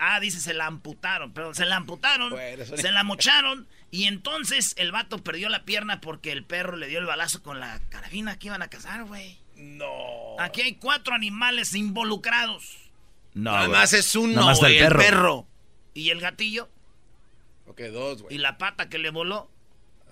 ah, 0.00 0.20
dice 0.20 0.40
se 0.40 0.54
la 0.54 0.64
amputaron. 0.66 1.34
Pero 1.34 1.54
se 1.54 1.66
la 1.66 1.76
amputaron. 1.76 2.32
se 2.76 2.90
la 2.92 3.04
mocharon. 3.04 3.68
Y 3.90 4.04
entonces 4.04 4.72
el 4.78 4.90
vato 4.90 5.22
perdió 5.22 5.50
la 5.50 5.64
pierna 5.66 6.00
porque 6.00 6.32
el 6.32 6.44
perro 6.44 6.76
le 6.76 6.86
dio 6.88 6.98
el 6.98 7.04
balazo 7.04 7.42
con 7.42 7.60
la 7.60 7.78
carabina 7.90 8.38
que 8.38 8.46
iban 8.46 8.62
a 8.62 8.68
cazar, 8.68 9.04
güey. 9.04 9.38
No. 9.56 10.40
Aquí 10.40 10.62
hay 10.62 10.76
cuatro 10.76 11.14
animales 11.14 11.74
involucrados. 11.74 12.85
No, 13.36 13.52
Nada 13.52 13.68
más 13.68 13.92
es 13.92 14.16
uno, 14.16 14.50
el, 14.50 14.88
perro. 14.96 15.46
¿Y 15.92 16.08
el 16.08 16.22
gatillo? 16.22 16.70
Ok, 17.66 17.82
dos, 17.92 18.22
güey. 18.22 18.36
¿Y 18.36 18.38
la 18.38 18.56
pata 18.56 18.88
que 18.88 18.96
le 18.96 19.10
voló? 19.10 19.50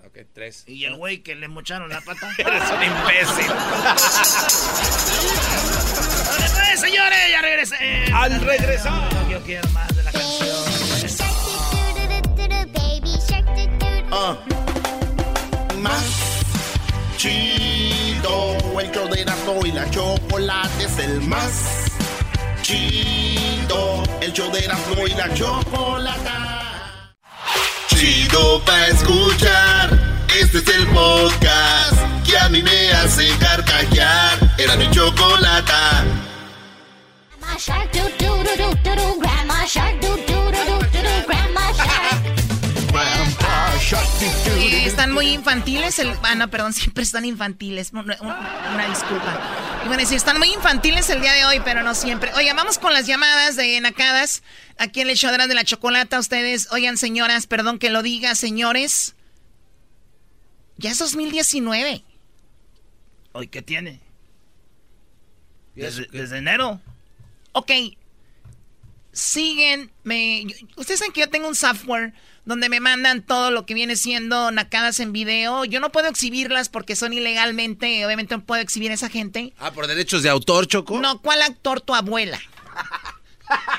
Ok, 0.05 0.19
tres. 0.31 0.63
¿Y 0.67 0.85
el 0.85 0.95
güey 0.95 1.23
que 1.23 1.33
le 1.33 1.47
mocharon 1.47 1.89
la 1.89 2.01
pata? 2.01 2.29
Eres 2.37 2.61
un 2.69 2.83
imbécil. 2.83 3.51
pues, 6.53 6.79
señores, 6.79 7.17
ya 7.31 7.41
regresé. 7.41 8.05
Al 8.13 8.39
regresar. 8.41 9.09
Yo 9.27 9.41
quiero 9.41 9.67
más 9.69 9.87
de 9.95 10.03
la 10.03 10.11
canción. 10.11 10.49
Uh. 14.11 15.79
Más 15.79 16.43
chido. 17.17 18.79
El 18.79 18.91
show 18.91 19.09
de 19.09 19.21
Erasmo 19.21 19.65
y 19.65 19.71
la 19.71 19.89
chocolate 19.89 20.83
es 20.83 20.99
el 20.99 21.21
más 21.21 21.94
chido. 22.65 24.03
El 24.21 24.33
show 24.33 24.51
de 24.51 24.59
Erasmo 24.65 25.05
y 25.05 25.13
la 25.13 25.31
chocolata. 25.33 27.21
Chido 27.87 28.61
pa' 28.65 28.87
escuchar. 28.87 29.87
Este 30.41 30.57
es 30.57 30.67
el 30.69 30.87
podcast 30.87 31.99
que 32.25 32.37
a 32.37 32.49
mí 32.49 32.63
me 32.63 32.91
hace 32.93 33.29
carcajear. 33.37 34.55
Era 34.57 34.75
mi 34.77 34.89
chocolata. 34.89 36.03
Grandma 37.29 37.57
Shark 37.59 37.91
do 37.93 38.03
do 38.19 38.43
do 38.43 38.55
do 38.83 38.95
do. 38.95 39.19
Grandma 39.19 39.65
Shark 39.65 39.99
do 40.01 40.24
Eh, 43.93 44.83
están 44.85 45.11
muy 45.11 45.27
infantiles. 45.27 45.99
El, 45.99 46.11
ah, 46.23 46.35
no, 46.35 46.49
perdón, 46.49 46.73
siempre 46.73 47.03
están 47.03 47.25
infantiles. 47.25 47.91
Una, 47.91 48.87
disculpa. 48.89 49.81
Y 49.83 49.87
bueno, 49.87 50.03
sí, 50.05 50.15
están 50.15 50.39
muy 50.39 50.51
infantiles 50.51 51.09
el 51.09 51.21
día 51.21 51.33
de 51.33 51.45
hoy, 51.45 51.61
pero 51.63 51.83
no 51.83 51.93
siempre. 51.93 52.33
Oye, 52.33 52.51
vamos 52.53 52.79
con 52.79 52.93
las 52.93 53.05
llamadas 53.05 53.55
de 53.55 53.79
Nacadas. 53.81 54.41
Aquí 54.77 55.01
en 55.01 55.09
el 55.09 55.15
show 55.15 55.31
de 55.31 55.53
la 55.53 55.63
chocolata. 55.63 56.19
Ustedes, 56.19 56.71
oigan, 56.71 56.97
señoras, 56.97 57.45
perdón 57.45 57.77
que 57.77 57.89
lo 57.89 58.01
diga, 58.01 58.33
señores. 58.33 59.15
Ya 60.77 60.91
es 60.91 60.97
2019. 60.97 62.03
Hoy, 63.33 63.47
¿qué 63.47 63.61
tiene? 63.61 63.99
Desde, 65.75 66.07
desde 66.11 66.37
enero. 66.37 66.81
Ok. 67.51 67.71
Siguen, 69.15 69.91
me, 70.03 70.45
ustedes 70.75 70.99
saben 70.99 71.13
que 71.13 71.21
yo 71.21 71.29
tengo 71.29 71.47
un 71.47 71.55
software 71.55 72.13
donde 72.43 72.67
me 72.67 72.81
mandan 72.81 73.21
todo 73.25 73.49
lo 73.49 73.65
que 73.65 73.73
viene 73.73 73.95
siendo 73.95 74.51
nacadas 74.51 74.99
en 74.99 75.13
video. 75.13 75.63
Yo 75.63 75.79
no 75.79 75.89
puedo 75.89 76.09
exhibirlas 76.09 76.67
porque 76.67 76.97
son 76.97 77.13
ilegalmente, 77.13 78.05
obviamente 78.05 78.35
no 78.35 78.43
puedo 78.43 78.61
exhibir 78.61 78.91
a 78.91 78.95
esa 78.95 79.07
gente. 79.09 79.53
Ah, 79.57 79.71
por 79.71 79.87
derechos 79.87 80.21
de 80.21 80.29
autor, 80.29 80.67
Choco. 80.67 80.99
No, 80.99 81.21
¿cuál 81.21 81.41
actor 81.43 81.79
tu 81.79 81.95
abuela? 81.95 82.41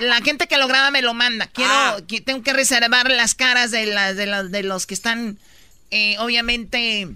La 0.01 0.23
gente 0.23 0.47
que 0.49 0.57
lo 0.57 0.69
graba 0.69 0.91
me 0.91 1.03
lo 1.03 1.13
manda. 1.13 1.49
Quiero, 1.49 1.71
Ah. 1.71 1.99
que- 2.09 2.23
tengo 2.23 2.43
que 2.43 2.55
reservar 2.55 3.11
las 3.11 3.35
caras 3.35 3.71
de, 3.71 3.85
las, 3.85 4.17
de, 4.17 4.25
las- 4.25 4.51
de 4.51 4.63
los 4.63 4.87
que 4.87 4.95
están, 4.95 5.39
eh, 5.91 6.17
obviamente, 6.19 7.09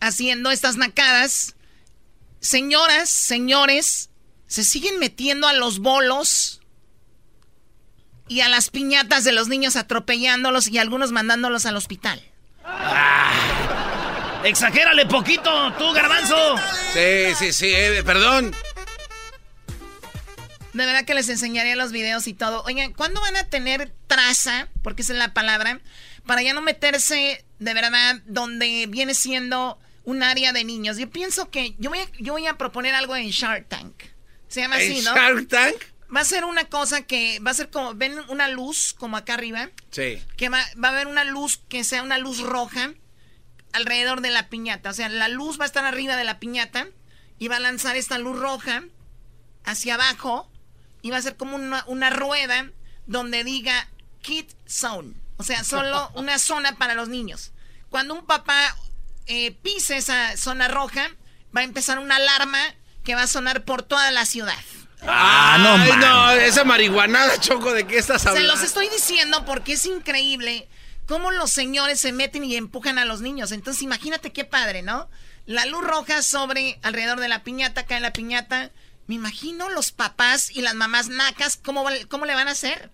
haciendo 0.00 0.50
estas 0.50 0.76
nacadas. 0.78 1.56
Señoras, 2.40 3.10
señores, 3.10 4.08
se 4.46 4.64
siguen 4.64 4.98
metiendo 4.98 5.46
a 5.46 5.52
los 5.52 5.78
bolos 5.80 6.60
y 8.28 8.40
a 8.40 8.48
las 8.48 8.70
piñatas 8.70 9.24
de 9.24 9.32
los 9.32 9.48
niños 9.48 9.76
atropellándolos 9.76 10.68
y 10.68 10.78
algunos 10.78 11.12
mandándolos 11.12 11.66
al 11.66 11.76
hospital. 11.76 12.22
Exagérale 14.44 15.06
poquito, 15.06 15.72
tú, 15.78 15.92
garbanzo. 15.92 16.56
Sí, 16.92 17.34
sí, 17.38 17.52
sí, 17.52 17.66
eh, 17.72 18.02
perdón. 18.04 18.54
De 20.72 20.86
verdad 20.86 21.04
que 21.04 21.14
les 21.14 21.28
enseñaré 21.28 21.76
los 21.76 21.92
videos 21.92 22.26
y 22.26 22.34
todo. 22.34 22.62
Oigan, 22.64 22.92
¿cuándo 22.92 23.20
van 23.20 23.36
a 23.36 23.44
tener 23.44 23.92
traza? 24.06 24.68
Porque 24.82 25.02
esa 25.02 25.12
es 25.12 25.18
la 25.18 25.34
palabra. 25.34 25.80
Para 26.26 26.42
ya 26.42 26.54
no 26.54 26.62
meterse 26.62 27.44
de 27.58 27.74
verdad 27.74 28.20
donde 28.26 28.86
viene 28.88 29.14
siendo 29.14 29.78
un 30.04 30.22
área 30.22 30.52
de 30.52 30.64
niños. 30.64 30.96
Yo 30.96 31.10
pienso 31.10 31.50
que 31.50 31.74
yo 31.78 31.90
voy 31.90 32.00
a, 32.00 32.08
yo 32.18 32.32
voy 32.32 32.46
a 32.46 32.54
proponer 32.54 32.94
algo 32.94 33.14
en 33.14 33.28
Shark 33.30 33.68
Tank. 33.68 33.94
Se 34.48 34.60
llama 34.60 34.76
así, 34.76 34.98
¿En 34.98 35.04
¿no? 35.04 35.14
Shark 35.14 35.48
Tank? 35.48 35.76
Va 36.14 36.20
a 36.20 36.24
ser 36.24 36.44
una 36.44 36.64
cosa 36.66 37.02
que 37.02 37.40
va 37.40 37.52
a 37.52 37.54
ser 37.54 37.70
como, 37.70 37.94
ven 37.94 38.18
una 38.28 38.48
luz 38.48 38.94
como 38.98 39.16
acá 39.16 39.34
arriba, 39.34 39.70
Sí. 39.90 40.22
que 40.36 40.48
va, 40.48 40.62
va 40.82 40.88
a 40.88 40.92
haber 40.92 41.06
una 41.06 41.24
luz 41.24 41.60
que 41.68 41.84
sea 41.84 42.02
una 42.02 42.18
luz 42.18 42.40
roja 42.40 42.92
alrededor 43.72 44.20
de 44.20 44.30
la 44.30 44.48
piñata. 44.48 44.90
O 44.90 44.92
sea, 44.92 45.08
la 45.08 45.28
luz 45.28 45.58
va 45.58 45.64
a 45.64 45.66
estar 45.66 45.84
arriba 45.84 46.16
de 46.16 46.24
la 46.24 46.38
piñata 46.38 46.86
y 47.38 47.48
va 47.48 47.56
a 47.56 47.60
lanzar 47.60 47.96
esta 47.96 48.18
luz 48.18 48.38
roja 48.38 48.82
hacia 49.64 49.94
abajo 49.94 50.50
y 51.00 51.10
va 51.10 51.16
a 51.16 51.22
ser 51.22 51.36
como 51.36 51.56
una, 51.56 51.84
una 51.86 52.10
rueda 52.10 52.70
donde 53.06 53.42
diga 53.44 53.88
Kid 54.20 54.46
Zone. 54.68 55.14
O 55.38 55.44
sea, 55.44 55.64
solo 55.64 56.10
una 56.14 56.38
zona 56.38 56.76
para 56.76 56.94
los 56.94 57.08
niños. 57.08 57.52
Cuando 57.88 58.14
un 58.14 58.26
papá 58.26 58.76
eh, 59.26 59.52
pise 59.62 59.96
esa 59.96 60.36
zona 60.36 60.68
roja, 60.68 61.08
va 61.56 61.62
a 61.62 61.64
empezar 61.64 61.98
una 61.98 62.16
alarma 62.16 62.60
que 63.02 63.14
va 63.14 63.22
a 63.22 63.26
sonar 63.26 63.64
por 63.64 63.82
toda 63.82 64.10
la 64.10 64.26
ciudad. 64.26 64.58
Ah, 65.06 65.58
no, 65.60 65.96
no, 65.96 66.30
esa 66.32 66.64
marihuanada, 66.64 67.38
Choco, 67.40 67.72
¿de 67.72 67.86
qué 67.86 67.98
estás 67.98 68.22
Se 68.22 68.28
hablando? 68.28 68.52
los 68.52 68.62
estoy 68.62 68.88
diciendo 68.88 69.44
porque 69.44 69.72
es 69.74 69.84
increíble 69.86 70.68
cómo 71.06 71.30
los 71.32 71.50
señores 71.50 72.00
se 72.00 72.12
meten 72.12 72.44
y 72.44 72.56
empujan 72.56 72.98
a 72.98 73.04
los 73.04 73.20
niños. 73.20 73.52
Entonces 73.52 73.82
imagínate 73.82 74.32
qué 74.32 74.44
padre, 74.44 74.82
¿no? 74.82 75.08
La 75.46 75.66
luz 75.66 75.82
roja 75.84 76.22
sobre 76.22 76.78
alrededor 76.82 77.18
de 77.20 77.28
la 77.28 77.42
piñata, 77.42 77.84
cae 77.84 78.00
la 78.00 78.12
piñata. 78.12 78.70
Me 79.08 79.16
imagino 79.16 79.68
los 79.70 79.90
papás 79.90 80.50
y 80.50 80.62
las 80.62 80.74
mamás 80.74 81.08
nacas, 81.08 81.58
¿cómo, 81.62 81.84
cómo 82.08 82.24
le 82.24 82.34
van 82.34 82.46
a 82.46 82.52
hacer? 82.52 82.90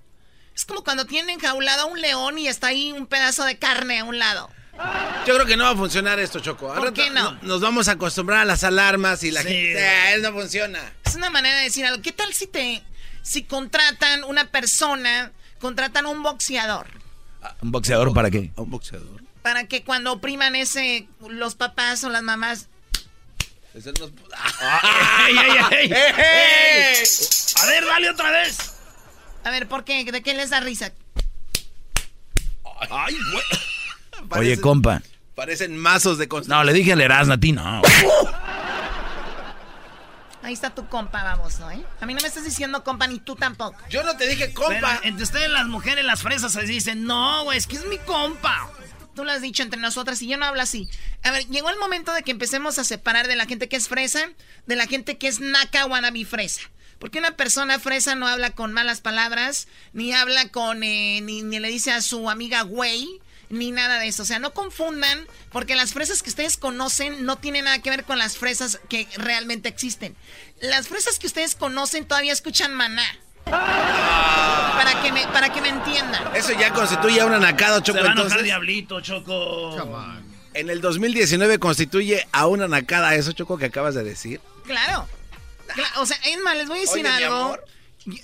Es 0.57 0.65
como 0.65 0.83
cuando 0.83 1.05
tienen 1.05 1.31
enjaulado 1.39 1.83
a 1.83 1.87
un 1.87 2.01
león 2.01 2.39
y 2.39 2.49
está 2.49 2.69
ahí 2.69 2.91
un 2.93 3.07
pedazo 3.07 3.45
de 3.45 3.59
carne 3.59 4.01
a 4.01 4.05
un 4.05 4.19
lado. 4.19 4.51
Yo 5.27 5.35
creo 5.35 5.45
que 5.47 5.57
no 5.57 5.65
va 5.65 5.71
a 5.71 5.77
funcionar 5.77 6.19
esto, 6.21 6.39
Choco. 6.41 6.73
¿Por 6.73 6.93
qué 6.93 7.11
no? 7.11 7.37
Nos 7.43 7.61
vamos 7.61 7.89
a 7.89 7.93
acostumbrar 7.93 8.39
a 8.41 8.45
las 8.45 8.63
alarmas 8.65 9.23
y 9.25 9.31
la 9.33 9.43
Sí. 9.43 9.49
gente... 9.49 10.15
Eh, 10.15 10.19
no 10.23 10.33
funciona. 10.33 10.81
Es 11.09 11.15
una 11.15 11.31
manera 11.31 11.57
de 11.57 11.63
decir 11.65 11.87
algo. 11.87 12.03
¿Qué 12.03 12.13
tal 12.13 12.35
si 12.35 12.47
te 12.47 12.83
si 13.23 13.45
contratan 13.45 14.25
una 14.25 14.51
persona, 14.51 15.33
contratan 15.59 16.05
un 16.07 16.23
boxeador 16.23 16.87
¿Un 17.63 17.73
boxeador 17.73 18.13
para 18.13 18.31
qué? 18.31 18.53
Un 18.57 18.71
boxeador. 18.71 19.23
para 19.41 19.67
que 19.67 19.85
cuando 19.85 20.13
opriman 20.13 20.55
ese 20.55 21.09
los 21.27 21.55
papás 21.55 22.05
o 22.05 22.11
las 22.11 22.23
mamás. 22.23 22.69
A 23.79 23.81
ver, 27.67 27.87
dale 27.87 28.11
otra 28.11 28.31
vez. 28.31 28.59
A 29.45 29.51
ver, 29.51 29.67
¿por 29.67 29.85
qué? 29.85 30.05
¿De 30.05 30.23
qué 30.23 30.35
les 30.35 30.51
da 30.51 30.61
risa? 30.61 30.93
Ay, 32.91 33.17
güey. 33.33 33.45
Oye, 34.41 34.61
compa. 34.61 35.01
Parecen 35.35 35.75
mazos 35.79 36.19
de. 36.19 36.29
No, 36.49 36.65
le 36.65 36.75
dije 36.75 36.93
al 36.93 37.01
Erasmo 37.01 37.33
a 37.33 37.39
ti, 37.39 37.53
no. 37.53 37.81
Ahí 40.49 40.55
está 40.55 40.75
tu 40.75 40.89
compa, 40.89 41.23
vamos, 41.25 41.59
¿no? 41.59 41.71
¿eh? 41.71 41.85
A 42.01 42.07
mí 42.07 42.15
no 42.15 42.23
me 42.23 42.27
estás 42.27 42.43
diciendo 42.43 42.83
compa 42.83 43.07
ni 43.07 43.19
tú 43.19 43.37
tampoco. 43.37 43.77
Yo 43.91 44.03
no 44.03 44.17
te 44.17 44.27
dije 44.27 44.47
Pero 44.47 44.67
compa. 44.67 44.99
entre 45.03 45.25
ustedes 45.25 45.51
las 45.51 45.67
mujeres, 45.67 46.07
las 46.07 46.23
fresas, 46.23 46.53
se 46.53 46.63
dicen, 46.63 47.05
no, 47.05 47.45
güey, 47.45 47.59
es 47.59 47.67
que 47.67 47.77
es 47.77 47.85
mi 47.85 47.99
compa. 47.99 48.71
Tú 49.15 49.27
lo 49.27 49.33
has 49.33 49.43
dicho 49.43 49.63
entre 49.63 49.79
nosotras 49.79 50.23
y 50.23 50.27
yo 50.27 50.39
no 50.39 50.47
hablo 50.47 50.63
así. 50.63 50.89
A 51.23 51.33
ver, 51.33 51.47
llegó 51.49 51.69
el 51.69 51.77
momento 51.77 52.15
de 52.15 52.23
que 52.23 52.31
empecemos 52.31 52.79
a 52.79 52.85
separar 52.85 53.29
de 53.29 53.37
la 53.37 53.45
gente 53.45 53.69
que 53.69 53.77
es 53.77 53.89
fresa 53.89 54.21
de 54.65 54.75
la 54.75 54.87
gente 54.87 55.19
que 55.19 55.29
es 55.29 55.39
naca 55.41 55.85
wannabe 55.85 56.25
fresa. 56.25 56.63
Porque 56.99 57.19
una 57.19 57.37
persona 57.37 57.79
fresa 57.79 58.15
no 58.15 58.27
habla 58.27 58.49
con 58.49 58.73
malas 58.73 59.03
palabras, 59.03 59.69
ni 59.93 60.15
habla 60.15 60.49
con, 60.49 60.83
eh, 60.83 61.21
ni, 61.21 61.43
ni 61.43 61.59
le 61.59 61.69
dice 61.69 61.93
a 61.93 62.01
su 62.01 62.31
amiga 62.31 62.63
güey, 62.63 63.21
ni 63.51 63.71
nada 63.71 63.99
de 63.99 64.09
eso. 64.09 64.23
O 64.23 64.27
sea, 64.27 64.39
no 64.39 64.53
confundan, 64.53 65.27
porque 65.53 65.75
las 65.77 65.93
fresas 65.93 66.23
que 66.23 66.31
ustedes 66.31 66.57
conocen 66.57 67.25
no 67.25 67.37
tienen 67.37 67.65
nada 67.65 67.81
que 67.81 67.91
ver 67.91 68.05
con 68.05 68.19
las 68.19 68.37
fresas 68.37 68.79
que 68.89 69.07
realmente 69.17 69.69
existen. 69.69 70.17
Las 70.61 70.89
fresas 70.89 71.19
que 71.19 71.27
ustedes 71.27 71.55
conocen 71.55 72.05
todavía 72.07 72.33
escuchan 72.33 72.75
maná. 72.75 73.05
Para 73.45 75.01
que 75.03 75.13
me, 75.13 75.27
para 75.29 75.53
que 75.53 75.61
me 75.61 75.69
entiendan. 75.69 76.23
Eso 76.37 76.53
ya 76.53 76.73
constituye 76.73 77.21
a 77.21 77.27
una 77.27 77.39
nacada, 77.39 77.83
Choco. 77.83 77.99
Se 77.99 78.05
va 78.05 78.11
a 78.11 78.13
enojar 78.13 78.43
Diablito, 78.43 79.01
Choco. 79.01 79.77
en 80.55 80.71
el 80.71 80.81
2019 80.81 81.59
constituye 81.59 82.27
a 82.33 82.47
una 82.47 82.69
nacada 82.69 83.15
eso, 83.15 83.33
Choco, 83.33 83.57
que 83.59 83.67
acabas 83.67 83.95
de 83.95 84.05
decir. 84.05 84.41
Claro. 84.65 85.09
Cla- 85.75 85.93
O 86.01 86.07
sea, 86.07 86.17
es 86.25 86.39
más, 86.41 86.57
les 86.57 86.69
voy 86.69 86.79
a 86.79 86.81
decir 86.83 87.05
Oye, 87.07 87.17
mi 87.17 87.25
algo. 87.25 87.37
amor. 87.37 87.65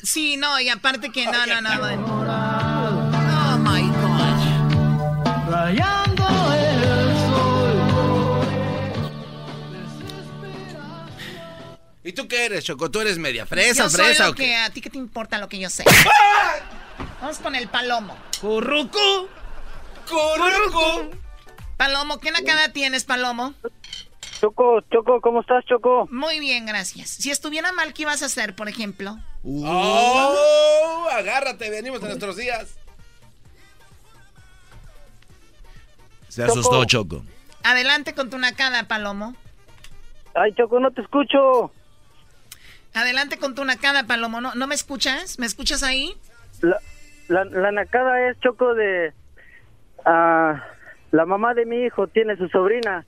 Sí, 0.02 0.36
no, 0.36 0.58
y 0.60 0.68
aparte 0.68 1.10
que 1.10 1.26
no, 1.26 1.46
no, 1.46 1.60
no. 1.60 1.78
bueno. 1.78 2.73
Gosh. 5.76 6.54
¿Y 12.06 12.12
tú 12.12 12.28
qué 12.28 12.44
eres, 12.44 12.64
Choco? 12.64 12.90
¿Tú 12.90 13.00
eres 13.00 13.18
media 13.18 13.46
fresa, 13.46 13.84
Yo 13.84 13.90
soy 13.90 14.04
fresa 14.04 14.24
lo 14.26 14.30
o 14.32 14.34
que 14.34 14.44
qué? 14.44 14.56
a 14.56 14.68
ti 14.70 14.80
que 14.82 14.90
te 14.90 14.98
importa 14.98 15.38
lo 15.38 15.48
que 15.48 15.58
yo 15.58 15.70
sé. 15.70 15.84
Vamos 17.20 17.38
con 17.38 17.54
el 17.54 17.68
palomo. 17.68 18.14
Curruco. 18.40 19.28
¡Curruco! 20.06 21.10
Palomo, 21.78 22.20
¿qué 22.20 22.30
nacada 22.30 22.68
tienes, 22.72 23.04
Palomo? 23.04 23.54
Choco, 24.40 24.82
Choco, 24.92 25.22
¿cómo 25.22 25.40
estás, 25.40 25.64
Choco? 25.64 26.06
Muy 26.10 26.40
bien, 26.40 26.66
gracias. 26.66 27.08
Si 27.08 27.30
estuviera 27.30 27.72
mal, 27.72 27.94
¿qué 27.94 28.02
ibas 28.02 28.22
a 28.22 28.26
hacer, 28.26 28.54
por 28.54 28.68
ejemplo? 28.68 29.16
¡Oh! 29.42 31.08
Agárrate, 31.10 31.70
venimos 31.70 32.02
de 32.02 32.08
nuestros 32.08 32.36
días. 32.36 32.76
Se 36.34 36.42
asustó, 36.44 36.84
Choco. 36.84 37.22
Adelante 37.62 38.14
con 38.14 38.28
tu 38.30 38.38
nacada, 38.38 38.84
Palomo. 38.88 39.34
Ay, 40.34 40.52
Choco, 40.54 40.80
no 40.80 40.90
te 40.90 41.00
escucho. 41.02 41.72
Adelante 42.92 43.38
con 43.38 43.54
tu 43.54 43.64
nacada, 43.64 44.04
Palomo. 44.06 44.40
¿No, 44.40 44.54
¿No 44.54 44.66
me 44.66 44.74
escuchas? 44.74 45.38
¿Me 45.38 45.46
escuchas 45.46 45.82
ahí? 45.82 46.14
La, 46.60 46.78
la, 47.28 47.44
la 47.44 47.70
nacada 47.72 48.28
es, 48.28 48.38
Choco, 48.40 48.74
de... 48.74 49.12
ah, 50.04 50.62
la 51.12 51.24
mamá 51.26 51.54
de 51.54 51.66
mi 51.66 51.84
hijo 51.84 52.08
tiene 52.08 52.36
su 52.36 52.48
sobrina. 52.48 53.04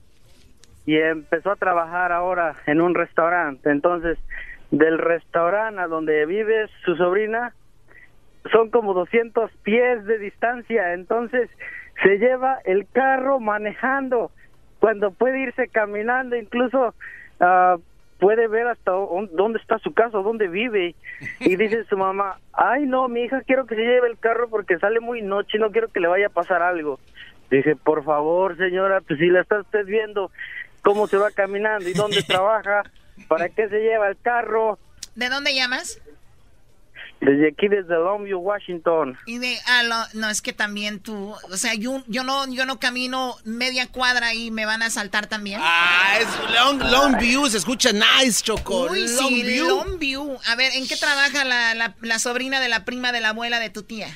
y 0.85 0.95
empezó 0.95 1.51
a 1.51 1.55
trabajar 1.57 2.11
ahora 2.13 2.55
en 2.65 2.79
un 2.81 2.95
restaurante. 2.95 3.69
Entonces, 3.69 4.17
del 4.71 4.97
restaurante 4.97 5.81
a 5.81 5.87
donde 5.87 6.25
vive 6.25 6.69
su 6.85 6.95
sobrina 6.95 7.53
son 8.51 8.69
como 8.69 8.93
200 8.93 9.51
pies 9.63 10.05
de 10.05 10.17
distancia. 10.19 10.93
Entonces, 10.93 11.49
se 12.03 12.17
lleva 12.17 12.59
el 12.65 12.87
carro 12.91 13.39
manejando 13.39 14.31
cuando 14.79 15.11
puede 15.11 15.39
irse 15.41 15.67
caminando, 15.67 16.35
incluso 16.35 16.93
ah, 17.39 17.77
puede 18.19 18.47
ver 18.47 18.67
hasta 18.67 18.95
on- 18.95 19.29
dónde 19.33 19.59
está 19.59 19.79
su 19.79 19.93
casa, 19.93 20.19
dónde 20.19 20.47
vive. 20.47 20.95
Y 21.39 21.55
dice 21.55 21.83
su 21.85 21.97
mamá, 21.97 22.39
ay 22.53 22.85
no, 22.85 23.07
mi 23.07 23.21
hija 23.23 23.41
quiero 23.41 23.65
que 23.65 23.75
se 23.75 23.81
lleve 23.81 24.07
el 24.07 24.17
carro 24.19 24.49
porque 24.49 24.77
sale 24.79 24.99
muy 24.99 25.21
noche 25.21 25.57
y 25.57 25.59
no 25.59 25.71
quiero 25.71 25.87
que 25.87 25.99
le 25.99 26.07
vaya 26.07 26.27
a 26.27 26.31
pasar 26.31 26.61
algo. 26.61 26.99
Dije, 27.49 27.75
por 27.75 28.03
favor 28.03 28.57
señora, 28.57 29.01
pues 29.01 29.19
si 29.19 29.27
la 29.27 29.41
está 29.41 29.59
usted 29.61 29.85
viendo 29.85 30.31
cómo 30.83 31.07
se 31.07 31.17
va 31.17 31.31
caminando 31.31 31.87
y 31.89 31.93
dónde 31.93 32.21
trabaja, 32.27 32.83
¿para 33.27 33.49
qué 33.49 33.67
se 33.69 33.79
lleva 33.79 34.07
el 34.09 34.17
carro? 34.21 34.77
¿De 35.15 35.29
dónde 35.29 35.55
llamas? 35.55 35.99
Desde 37.19 37.47
aquí, 37.49 37.67
desde 37.67 37.95
Longview, 37.95 38.39
Washington. 38.39 39.17
Y 39.25 39.39
de, 39.39 39.57
ah, 39.67 39.83
lo- 39.83 40.19
no, 40.19 40.29
es 40.29 40.41
que 40.41 40.53
también 40.53 40.99
tú, 40.99 41.31
o 41.51 41.57
sea, 41.57 41.73
yo, 41.73 42.03
yo 42.07 42.23
no, 42.23 42.47
yo 42.47 42.65
no 42.65 42.79
camino 42.79 43.35
media 43.43 43.87
cuadra 43.87 44.33
y 44.35 44.51
me 44.51 44.65
van 44.67 44.83
a 44.83 44.89
saltar 44.91 45.25
también. 45.27 45.59
Ah, 45.63 46.17
es 46.19 46.27
Long, 46.53 46.79
Long 46.91 47.17
View, 47.17 47.47
se 47.47 47.57
escucha 47.57 47.89
nice, 47.91 48.43
Choco. 48.43 48.83
Uy, 48.91 49.07
Long 49.07 49.27
sí, 49.29 49.41
View. 49.43 49.67
Longview. 49.67 50.37
A 50.47 50.55
ver, 50.55 50.71
¿en 50.75 50.87
qué 50.87 50.95
trabaja 50.95 51.43
la, 51.43 51.73
la, 51.73 51.95
la 52.01 52.19
sobrina 52.19 52.59
de 52.59 52.69
la 52.69 52.85
prima 52.85 53.11
de 53.11 53.19
la 53.21 53.29
abuela 53.29 53.59
de 53.59 53.71
tu 53.71 53.81
tía? 53.83 54.07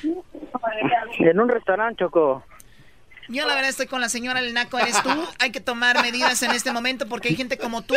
En 1.18 1.40
un 1.40 1.48
restaurante, 1.48 2.04
Choco. 2.04 2.44
Yo 3.32 3.46
la 3.46 3.54
verdad 3.54 3.70
estoy 3.70 3.86
con 3.86 4.00
la 4.00 4.08
señora 4.08 4.40
El 4.40 4.52
Naco, 4.54 4.78
eres 4.78 5.02
tú. 5.02 5.10
Hay 5.40 5.50
que 5.50 5.60
tomar 5.60 6.00
medidas 6.02 6.42
en 6.42 6.50
este 6.52 6.70
momento 6.72 7.06
porque 7.08 7.28
hay 7.28 7.34
gente 7.36 7.56
como 7.58 7.82
tú 7.82 7.94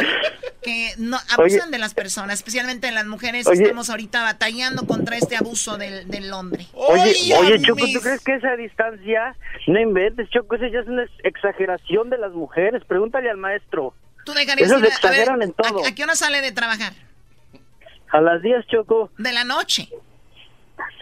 que 0.64 0.94
no 0.98 1.18
abusan 1.30 1.62
Oye. 1.62 1.72
de 1.72 1.78
las 1.78 1.94
personas, 1.94 2.36
especialmente 2.36 2.90
las 2.92 3.06
mujeres. 3.06 3.46
Oye. 3.48 3.64
Estamos 3.64 3.90
ahorita 3.90 4.24
batallando 4.24 4.88
contra 4.88 5.18
este 5.18 5.36
abuso 5.36 5.78
del, 5.78 6.08
del 6.10 6.32
hombre. 6.34 6.68
Oye, 6.74 7.14
oye, 7.38 7.62
Choco, 7.62 7.86
¿tú 7.94 8.00
crees 8.02 8.22
que 8.24 8.36
esa 8.36 8.56
distancia? 8.56 9.36
No 9.68 9.80
inventes, 9.80 10.30
Choco, 10.30 10.56
esa 10.56 10.68
ya 10.70 10.80
es 10.80 10.88
una 10.88 11.04
ex- 11.04 11.14
exageración 11.24 12.10
de 12.10 12.18
las 12.18 12.32
mujeres. 12.32 12.84
Pregúntale 12.88 13.30
al 13.30 13.38
maestro. 13.38 13.94
¿Tú 14.26 14.34
dejarías 14.34 14.70
Esos 14.72 14.82
ir 14.82 14.86
a- 14.86 14.88
a 14.88 14.90
ver, 15.12 15.20
exageran 15.20 15.42
en 15.42 15.54
todo. 15.54 15.84
¿a, 15.86 15.90
a 15.90 15.96
qué 15.96 16.04
hora 16.04 16.16
sale 16.16 16.42
de 16.42 16.52
trabajar? 16.52 16.94
A 18.12 18.22
las 18.22 18.42
10, 18.42 18.66
Choco. 18.68 19.12
De 19.18 19.34
la 19.34 19.44
noche. 19.44 19.90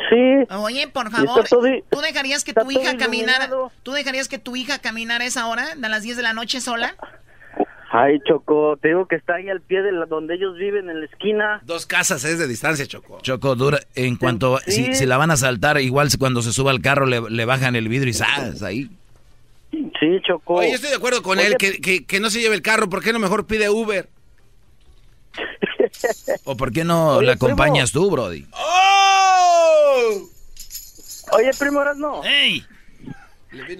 Sí. 0.09 0.53
Oye, 0.55 0.87
por 0.87 1.09
favor, 1.11 1.47
todo 1.47 1.67
¿tú 1.89 2.01
dejarías 2.01 2.43
que 2.43 2.51
está 2.51 2.63
tu 2.63 2.71
hija 2.71 2.97
caminara? 2.97 3.49
¿Tú 3.83 3.91
dejarías 3.91 4.27
que 4.27 4.37
tu 4.37 4.55
hija 4.55 4.79
caminara 4.79 5.25
esa 5.25 5.47
hora, 5.47 5.65
a 5.81 5.89
las 5.89 6.03
10 6.03 6.17
de 6.17 6.23
la 6.23 6.33
noche 6.33 6.61
sola? 6.61 6.95
Ay, 7.95 8.19
Choco, 8.27 8.75
te 8.81 8.87
digo 8.87 9.07
que 9.07 9.15
está 9.15 9.35
ahí 9.35 9.49
al 9.49 9.61
pie 9.61 9.83
de 9.83 9.91
la, 9.91 10.07
donde 10.07 10.33
ellos 10.33 10.57
viven, 10.57 10.89
en 10.89 10.99
la 10.99 11.05
esquina. 11.05 11.61
Dos 11.63 11.85
casas 11.85 12.23
es 12.23 12.39
de 12.39 12.47
distancia, 12.47 12.87
Choco. 12.87 13.19
Choco, 13.21 13.55
dura, 13.55 13.79
en 13.93 14.15
cuanto, 14.15 14.57
Sí. 14.65 14.85
si, 14.85 14.93
si 14.95 15.05
la 15.05 15.17
van 15.17 15.29
a 15.29 15.37
saltar, 15.37 15.79
igual 15.79 16.09
cuando 16.17 16.41
se 16.41 16.53
suba 16.53 16.71
al 16.71 16.81
carro 16.81 17.05
le, 17.05 17.21
le 17.29 17.45
bajan 17.45 17.75
el 17.75 17.87
vidrio 17.89 18.09
y 18.09 18.13
¡zas! 18.13 18.63
ahí. 18.63 18.89
Sí, 19.71 20.19
Choco. 20.27 20.55
Oye, 20.55 20.69
yo 20.69 20.75
estoy 20.75 20.89
de 20.89 20.95
acuerdo 20.95 21.21
con 21.21 21.37
Oye, 21.37 21.47
él, 21.47 21.55
que, 21.57 21.79
que, 21.81 22.03
que 22.05 22.19
no 22.19 22.31
se 22.31 22.39
lleve 22.41 22.55
el 22.55 22.61
carro. 22.63 22.89
¿Por 22.89 23.03
qué 23.03 23.13
no 23.13 23.19
mejor 23.19 23.45
pide 23.45 23.69
Uber? 23.69 24.09
¿O 26.45 26.57
por 26.57 26.71
qué 26.71 26.83
no 26.83 27.17
Oye, 27.17 27.27
la 27.27 27.33
acompañas 27.33 27.91
tú, 27.91 28.09
Brody? 28.09 28.45
Oye, 31.35 31.51
primo 31.57 31.81
Erasmo. 31.81 32.21
¡Ey! 32.23 32.65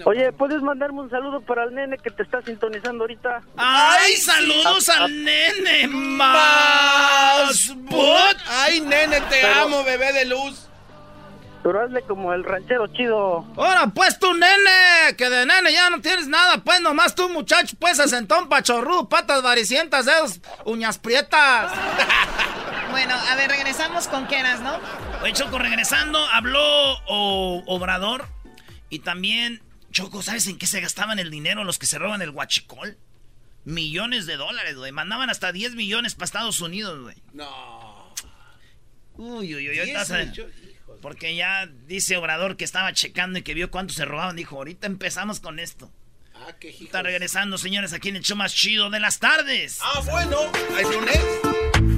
Oye, 0.04 0.30
¿puedes 0.32 0.62
mandarme 0.62 1.00
un 1.00 1.10
saludo 1.10 1.40
para 1.40 1.64
el 1.64 1.74
nene 1.74 1.98
que 1.98 2.10
te 2.10 2.22
está 2.22 2.40
sintonizando 2.42 3.02
ahorita? 3.04 3.42
¡Ay, 3.56 4.16
saludos 4.16 4.88
Ah, 4.88 4.94
ah. 4.98 5.04
al 5.04 5.24
nene! 5.24 5.88
¡Más! 5.88 7.74
bot. 7.76 8.36
Ay, 8.48 8.80
nene, 8.82 9.20
te 9.22 9.40
Pero- 9.40 9.62
amo, 9.62 9.82
bebé 9.84 10.12
de 10.12 10.26
luz. 10.26 10.68
Pero 11.64 11.82
hazle 11.82 12.02
como 12.02 12.32
el 12.34 12.44
ranchero 12.44 12.86
chido. 12.88 13.44
Ahora, 13.56 13.86
pues 13.86 14.18
tú, 14.18 14.32
nene, 14.34 15.16
que 15.16 15.30
de 15.30 15.46
nene 15.46 15.72
ya 15.72 15.88
no 15.90 16.00
tienes 16.00 16.28
nada, 16.28 16.58
pues 16.58 16.80
nomás 16.82 17.14
tú, 17.14 17.28
muchacho, 17.30 17.74
pues 17.80 17.98
asentón 17.98 18.48
pachorrudo, 18.50 19.08
patas 19.08 19.42
varicientas, 19.42 20.04
dedos, 20.04 20.40
uñas 20.64 20.98
prietas. 20.98 21.72
Bueno, 22.90 23.12
a 23.28 23.34
ver, 23.34 23.50
regresamos 23.50 24.06
con 24.06 24.24
Keras, 24.28 24.60
¿no? 24.60 24.70
Oye, 25.24 25.32
Choco, 25.32 25.58
regresando, 25.58 26.18
habló 26.32 26.60
O- 27.06 27.62
Obrador 27.66 28.28
y 28.90 28.98
también, 28.98 29.62
Choco, 29.90 30.22
¿sabes 30.22 30.46
en 30.48 30.58
qué 30.58 30.66
se 30.66 30.82
gastaban 30.82 31.18
el 31.18 31.30
dinero 31.30 31.64
los 31.64 31.78
que 31.78 31.86
se 31.86 31.98
roban 31.98 32.20
el 32.20 32.30
guachicol? 32.30 32.98
Millones 33.64 34.26
de 34.26 34.36
dólares, 34.36 34.76
güey. 34.76 34.92
Mandaban 34.92 35.30
hasta 35.30 35.50
10 35.50 35.76
millones 35.76 36.14
para 36.14 36.26
Estados 36.26 36.60
Unidos, 36.60 37.00
güey. 37.00 37.16
No. 37.32 38.14
Uy, 39.14 39.54
uy, 39.54 39.70
uy, 39.70 39.78
ahorita 39.78 40.04
10 40.04 40.08
se- 40.08 40.26
millones, 40.26 40.54
Porque 41.00 41.34
ya 41.34 41.66
dice 41.86 42.18
Obrador 42.18 42.58
que 42.58 42.64
estaba 42.64 42.92
checando 42.92 43.38
y 43.38 43.42
que 43.42 43.54
vio 43.54 43.70
cuánto 43.70 43.94
se 43.94 44.04
robaban. 44.04 44.36
Dijo, 44.36 44.56
ahorita 44.56 44.86
empezamos 44.86 45.40
con 45.40 45.58
esto. 45.58 45.90
Ah, 46.34 46.52
qué. 46.60 46.68
Está 46.68 47.02
regresando, 47.02 47.56
señores, 47.56 47.94
aquí 47.94 48.10
en 48.10 48.16
el 48.16 48.22
show 48.22 48.36
más 48.36 48.54
chido 48.54 48.90
de 48.90 49.00
las 49.00 49.20
tardes. 49.20 49.78
Ah, 49.82 50.00
bueno. 50.04 50.52
¿Es 50.78 50.90
lunes? 50.94 51.20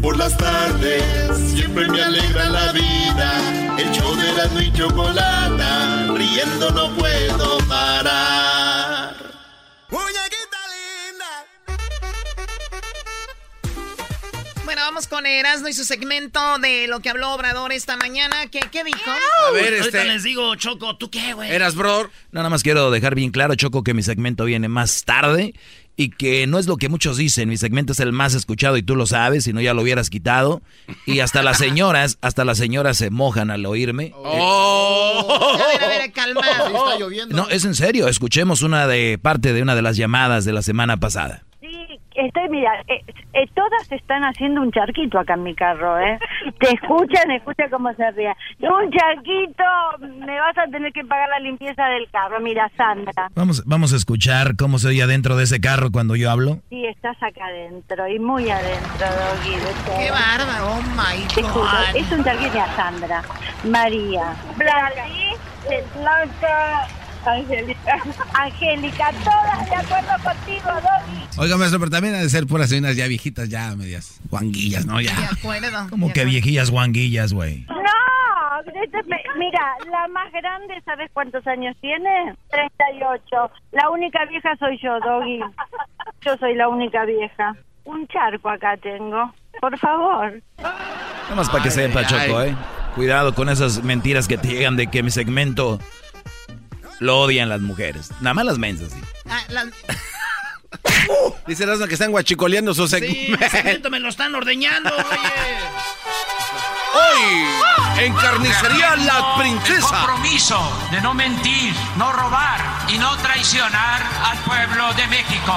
Por 0.02 0.16
las 0.16 0.36
tardes 0.36 1.02
siempre 1.52 1.88
me 1.88 2.02
alegra 2.02 2.48
la 2.48 2.72
vida. 2.72 3.76
El 3.78 3.90
show 3.92 4.14
de 4.16 4.32
la 4.32 4.62
y 4.62 4.72
chocolata, 4.72 6.12
riendo 6.14 6.70
no 6.70 6.94
puedo 6.96 7.58
parar. 7.68 9.16
Bueno, 14.64 14.80
vamos 14.80 15.06
con 15.06 15.26
Erasmo 15.26 15.68
y 15.68 15.72
su 15.72 15.84
segmento 15.84 16.40
de 16.58 16.88
lo 16.88 16.98
que 16.98 17.08
habló 17.08 17.32
Obrador 17.32 17.70
esta 17.70 17.96
mañana. 17.96 18.48
¿Qué, 18.50 18.58
qué 18.72 18.82
dijo? 18.82 18.98
A 19.46 19.50
ver, 19.52 19.74
Ahorita 19.80 19.98
este. 19.98 20.04
les 20.04 20.24
digo, 20.24 20.56
Choco, 20.56 20.96
¿tú 20.96 21.08
qué, 21.08 21.34
güey? 21.34 21.52
Eras, 21.52 21.76
bro. 21.76 22.02
No, 22.32 22.40
nada 22.40 22.50
más 22.50 22.64
quiero 22.64 22.90
dejar 22.90 23.14
bien 23.14 23.30
claro, 23.30 23.54
Choco, 23.54 23.84
que 23.84 23.94
mi 23.94 24.02
segmento 24.02 24.44
viene 24.44 24.66
más 24.68 25.04
tarde 25.04 25.54
y 25.96 26.10
que 26.10 26.46
no 26.46 26.58
es 26.58 26.66
lo 26.66 26.76
que 26.76 26.88
muchos 26.88 27.16
dicen. 27.16 27.48
Mi 27.48 27.56
segmento 27.56 27.92
es 27.92 28.00
el 28.00 28.12
más 28.12 28.34
escuchado 28.34 28.76
y 28.76 28.82
tú 28.82 28.96
lo 28.96 29.06
sabes, 29.06 29.44
si 29.44 29.52
no 29.52 29.60
ya 29.60 29.72
lo 29.72 29.82
hubieras 29.82 30.10
quitado. 30.10 30.62
Y 31.06 31.20
hasta 31.20 31.42
las 31.42 31.58
señoras, 31.58 32.18
hasta 32.20 32.44
las 32.44 32.58
señoras 32.58 32.98
se 32.98 33.10
mojan 33.10 33.50
al 33.50 33.64
oírme. 33.64 34.12
Oh. 34.14 35.56
A 35.56 35.66
ver, 35.68 35.84
a 35.84 35.88
ver, 35.88 36.12
calma. 36.12 36.42
está 36.42 36.98
lloviendo. 36.98 37.34
No, 37.34 37.48
es 37.48 37.64
en 37.64 37.74
serio. 37.74 38.08
Escuchemos 38.08 38.62
una 38.62 38.86
de 38.86 39.18
parte 39.20 39.52
de 39.54 39.62
una 39.62 39.74
de 39.74 39.82
las 39.82 39.96
llamadas 39.96 40.44
de 40.44 40.52
la 40.52 40.62
semana 40.62 40.98
pasada. 40.98 41.45
Estoy, 42.16 42.48
mira, 42.48 42.72
eh, 42.88 43.02
eh, 43.34 43.46
todas 43.54 43.92
están 43.92 44.22
haciendo 44.24 44.62
un 44.62 44.72
charquito 44.72 45.18
acá 45.18 45.34
en 45.34 45.42
mi 45.42 45.54
carro, 45.54 45.98
¿eh? 46.00 46.18
Te 46.58 46.70
escuchan, 46.72 47.30
escucha 47.30 47.68
cómo 47.70 47.92
se 47.94 48.10
ríe. 48.12 48.32
Un 48.60 48.90
charquito, 48.90 49.64
me 50.26 50.38
vas 50.40 50.56
a 50.58 50.66
tener 50.70 50.92
que 50.92 51.04
pagar 51.04 51.28
la 51.28 51.40
limpieza 51.40 51.84
del 51.88 52.08
carro. 52.10 52.40
Mira, 52.40 52.70
Sandra, 52.76 53.28
Vamos, 53.34 53.62
vamos 53.66 53.92
a 53.92 53.96
escuchar 53.96 54.56
cómo 54.56 54.78
se 54.78 54.88
oye 54.88 55.02
adentro 55.02 55.36
de 55.36 55.44
ese 55.44 55.60
carro 55.60 55.90
cuando 55.92 56.16
yo 56.16 56.30
hablo. 56.30 56.58
sí, 56.70 56.86
estás 56.86 57.16
acá 57.22 57.46
adentro 57.46 58.08
y 58.08 58.18
muy 58.18 58.48
adentro, 58.48 59.06
Doggy. 59.06 59.56
Qué 59.98 60.10
bárbaro, 60.10 60.66
oh 60.72 60.82
my 60.96 61.42
God. 61.42 61.96
es 61.96 62.10
un 62.12 62.24
charquito, 62.24 62.50
mira, 62.52 62.66
Sandra, 62.76 63.22
María, 63.64 64.34
Blanca, 64.56 65.04
Blanca, 65.94 66.86
Angélica. 67.26 68.02
Angélica, 68.34 69.10
todas 69.24 69.68
de 69.70 69.74
acuerdo 69.76 70.12
contigo, 70.24 70.70
Doggy. 70.70 71.38
Oiga, 71.38 71.56
maestro, 71.56 71.78
pero 71.80 71.90
también 71.90 72.14
ha 72.14 72.18
de 72.18 72.28
ser 72.28 72.46
puras 72.46 72.68
señoras 72.70 72.96
ya 72.96 73.06
viejitas, 73.06 73.48
ya 73.48 73.74
medias 73.76 74.20
guanguillas, 74.30 74.86
¿no? 74.86 74.98
De 74.98 75.04
Ya. 75.04 75.30
acuerdo. 75.32 75.88
Como 75.90 76.08
de 76.08 76.12
que 76.12 76.24
viejillas 76.24 76.70
guanguillas, 76.70 77.32
güey. 77.32 77.66
No, 77.68 78.72
mira, 79.38 79.60
la 79.90 80.08
más 80.08 80.32
grande, 80.32 80.74
¿sabes 80.84 81.10
cuántos 81.12 81.46
años 81.46 81.76
tiene? 81.80 82.34
38. 82.50 83.50
La 83.72 83.90
única 83.90 84.24
vieja 84.26 84.56
soy 84.58 84.78
yo, 84.82 84.98
Doggy. 85.00 85.40
Yo 86.22 86.36
soy 86.38 86.54
la 86.54 86.68
única 86.68 87.04
vieja. 87.04 87.54
Un 87.84 88.06
charco 88.08 88.48
acá 88.48 88.76
tengo. 88.78 89.32
Por 89.60 89.78
favor. 89.78 90.42
Nada 90.58 91.34
más 91.36 91.48
para 91.48 91.62
que 91.62 91.68
Ay, 91.68 91.74
sepa, 91.74 92.00
ay, 92.00 92.06
Choco. 92.06 92.42
¿eh? 92.42 92.56
Cuidado 92.94 93.34
con 93.34 93.48
esas 93.48 93.82
mentiras 93.84 94.26
que 94.26 94.38
te 94.38 94.48
llegan 94.48 94.76
de 94.76 94.86
que 94.86 95.02
mi 95.02 95.10
segmento 95.10 95.78
lo 97.00 97.20
odian 97.20 97.48
las 97.48 97.60
mujeres. 97.60 98.10
Nada 98.20 98.34
más 98.34 98.44
las 98.46 98.58
mensas, 98.58 98.92
sí. 98.92 99.00
Ah, 99.28 99.40
la- 99.48 99.66
Dice 101.46 101.62
Erasmo 101.64 101.86
que 101.86 101.94
están 101.94 102.10
guachicoleando 102.10 102.74
su 102.74 102.86
Sí, 102.88 102.98
segmento. 102.98 103.38
mi 103.44 103.50
segmento 103.50 103.90
me 103.90 104.00
lo 104.00 104.08
están 104.08 104.34
ordeñando, 104.34 104.90
oye. 104.94 105.06
Hoy, 106.96 108.04
en 108.04 108.14
Carnicería 108.14 108.96
La 108.96 109.18
El 109.36 109.42
Princesa. 109.42 109.86
compromiso 109.88 110.88
de 110.90 111.00
no 111.02 111.12
mentir, 111.14 111.74
no 111.96 112.12
robar 112.12 112.58
y 112.88 112.96
no 112.98 113.16
traicionar 113.18 114.02
al 114.24 114.38
pueblo 114.38 114.92
de 114.94 115.06
México. 115.08 115.54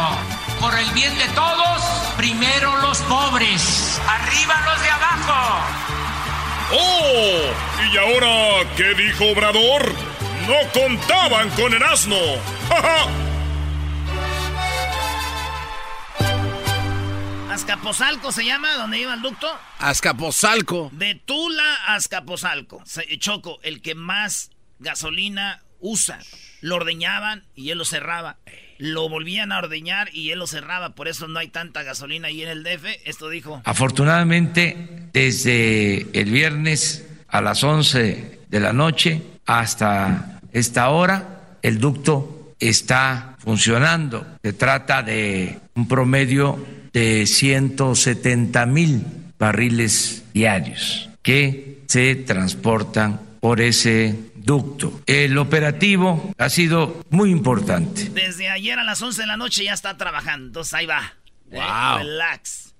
Por 0.59 0.77
el 0.77 0.89
bien 0.91 1.17
de 1.17 1.25
todos, 1.29 1.81
primero 2.17 2.75
los 2.81 2.97
pobres, 3.03 3.99
arriba 4.07 4.61
los 4.65 4.81
de 4.83 4.89
abajo. 4.89 5.65
¡Oh! 6.73 7.41
¿Y 7.91 7.97
ahora 7.97 8.69
qué 8.75 8.93
dijo 8.95 9.25
Obrador? 9.31 9.93
No 10.49 10.55
contaban 10.73 11.47
con 11.51 11.71
el 11.71 11.83
asno. 11.83 12.15
¡Ja, 12.69 12.81
ja! 12.81 13.07
Azcapotzalco 17.53 18.31
se 18.31 18.43
llama, 18.43 18.73
donde 18.73 18.97
iba 18.97 19.13
el 19.13 19.21
ducto. 19.21 19.47
Azcapotzalco. 19.77 20.89
De 20.91 21.13
Tula 21.13 21.75
a 21.85 21.93
Azcapotzalco. 21.93 22.83
Choco, 23.19 23.59
el 23.61 23.83
que 23.83 23.93
más 23.93 24.49
gasolina 24.79 25.61
usa. 25.79 26.17
Lo 26.61 26.77
ordeñaban 26.77 27.43
y 27.53 27.69
él 27.69 27.77
lo 27.77 27.85
cerraba. 27.85 28.37
Lo 28.79 29.07
volvían 29.07 29.51
a 29.51 29.59
ordeñar 29.59 30.09
y 30.13 30.31
él 30.31 30.39
lo 30.39 30.47
cerraba. 30.47 30.95
Por 30.95 31.07
eso 31.07 31.27
no 31.27 31.37
hay 31.37 31.49
tanta 31.49 31.83
gasolina 31.83 32.29
ahí 32.29 32.41
en 32.41 32.49
el 32.49 32.63
DF. 32.63 32.85
Esto 33.05 33.29
dijo. 33.29 33.61
Afortunadamente, 33.65 35.09
desde 35.13 36.07
el 36.19 36.31
viernes 36.31 37.07
a 37.27 37.39
las 37.41 37.63
11 37.63 38.39
de 38.47 38.59
la 38.59 38.73
noche 38.73 39.21
hasta 39.45 40.38
esta 40.53 40.89
hora, 40.89 41.57
el 41.61 41.79
ducto 41.79 42.53
está 42.59 43.35
funcionando. 43.39 44.25
Se 44.43 44.53
trata 44.53 45.03
de 45.03 45.59
un 45.75 45.87
promedio 45.87 46.63
de 46.93 47.25
170 47.25 48.65
mil 48.65 49.03
barriles 49.37 50.23
diarios 50.33 51.09
que 51.21 51.83
se 51.87 52.15
transportan 52.15 53.19
por 53.39 53.61
ese 53.61 54.15
ducto. 54.35 55.01
El 55.05 55.37
operativo 55.37 56.33
ha 56.37 56.49
sido 56.49 57.01
muy 57.09 57.29
importante. 57.31 58.09
Desde 58.09 58.49
ayer 58.49 58.79
a 58.79 58.83
las 58.83 59.01
11 59.01 59.21
de 59.21 59.27
la 59.27 59.37
noche 59.37 59.63
ya 59.63 59.73
está 59.73 59.95
trabajando. 59.97 60.47
Entonces 60.47 60.73
ahí 60.73 60.85
va. 60.85 61.13
Eh, 61.51 61.55
Wow. 61.55 61.99
relax. 61.99 62.73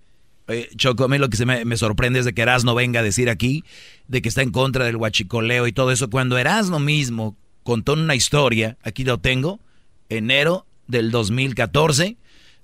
Oye, 0.48 0.70
Choco, 0.76 1.04
a 1.04 1.08
mí 1.08 1.18
lo 1.18 1.30
que 1.30 1.38
se 1.38 1.46
me, 1.46 1.64
me 1.66 1.78
sorprende 1.78 2.20
es 2.20 2.26
de 2.26 2.34
que 2.34 2.42
Erasno 2.42 2.74
venga 2.76 3.00
a 3.00 3.04
decir 3.04 3.30
aquí 3.30 3.64
de 4.08 4.22
que 4.22 4.30
está 4.30 4.42
en 4.42 4.52
contra 4.52 4.86
del 4.86 4.96
huachicoleo 4.96 5.68
y 5.68 5.72
todo 5.72 5.92
eso. 5.92 6.10
Cuando 6.10 6.38
Erasno 6.38 6.80
mismo 6.80 7.36
contó 7.70 7.94
una 7.94 8.16
historia, 8.16 8.78
aquí 8.82 9.04
lo 9.04 9.20
tengo, 9.20 9.60
enero 10.10 10.66
del 10.88 11.12
2014, 11.12 12.18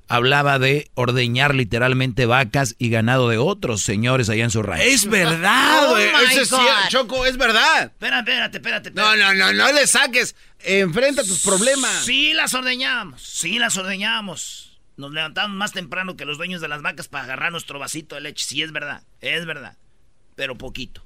hablaba 0.07 0.57
de 0.57 0.89
ordeñar 0.95 1.53
literalmente 1.53 2.25
vacas 2.25 2.73
y 2.79 2.89
ganado 2.89 3.29
de 3.29 3.37
otros 3.37 3.83
señores 3.83 4.29
allá 4.29 4.45
en 4.45 4.49
su 4.49 4.63
rancho. 4.63 4.83
Es 4.83 5.07
verdad, 5.07 5.83
Oh 5.85 5.91
güey. 5.91 6.07
my 6.07 6.23
Eso 6.31 6.41
es 6.41 6.49
cierto, 6.49 6.89
Choco, 6.89 7.23
es 7.27 7.37
verdad. 7.37 7.83
Espérate, 7.83 8.31
espérate, 8.31 8.57
espérate. 8.57 8.91
No, 8.95 9.15
no, 9.15 9.35
no, 9.35 9.53
no 9.53 9.71
le 9.73 9.85
saques. 9.85 10.35
Enfrenta 10.63 11.21
tus 11.23 11.43
problemas. 11.43 12.03
Sí 12.03 12.33
las 12.33 12.55
ordeñábamos, 12.55 13.21
sí 13.21 13.59
las 13.59 13.77
ordeñábamos. 13.77 14.79
Nos 14.97 15.11
levantábamos 15.11 15.55
más 15.55 15.71
temprano 15.71 16.17
que 16.17 16.25
los 16.25 16.37
dueños 16.37 16.61
de 16.61 16.67
las 16.67 16.81
vacas 16.81 17.09
para 17.09 17.25
agarrar 17.25 17.51
nuestro 17.51 17.77
vasito 17.77 18.15
de 18.15 18.21
leche. 18.21 18.43
Sí, 18.43 18.63
es 18.63 18.71
verdad, 18.71 19.03
es 19.21 19.45
verdad. 19.45 19.77
Pero 20.35 20.57
poquito. 20.57 21.05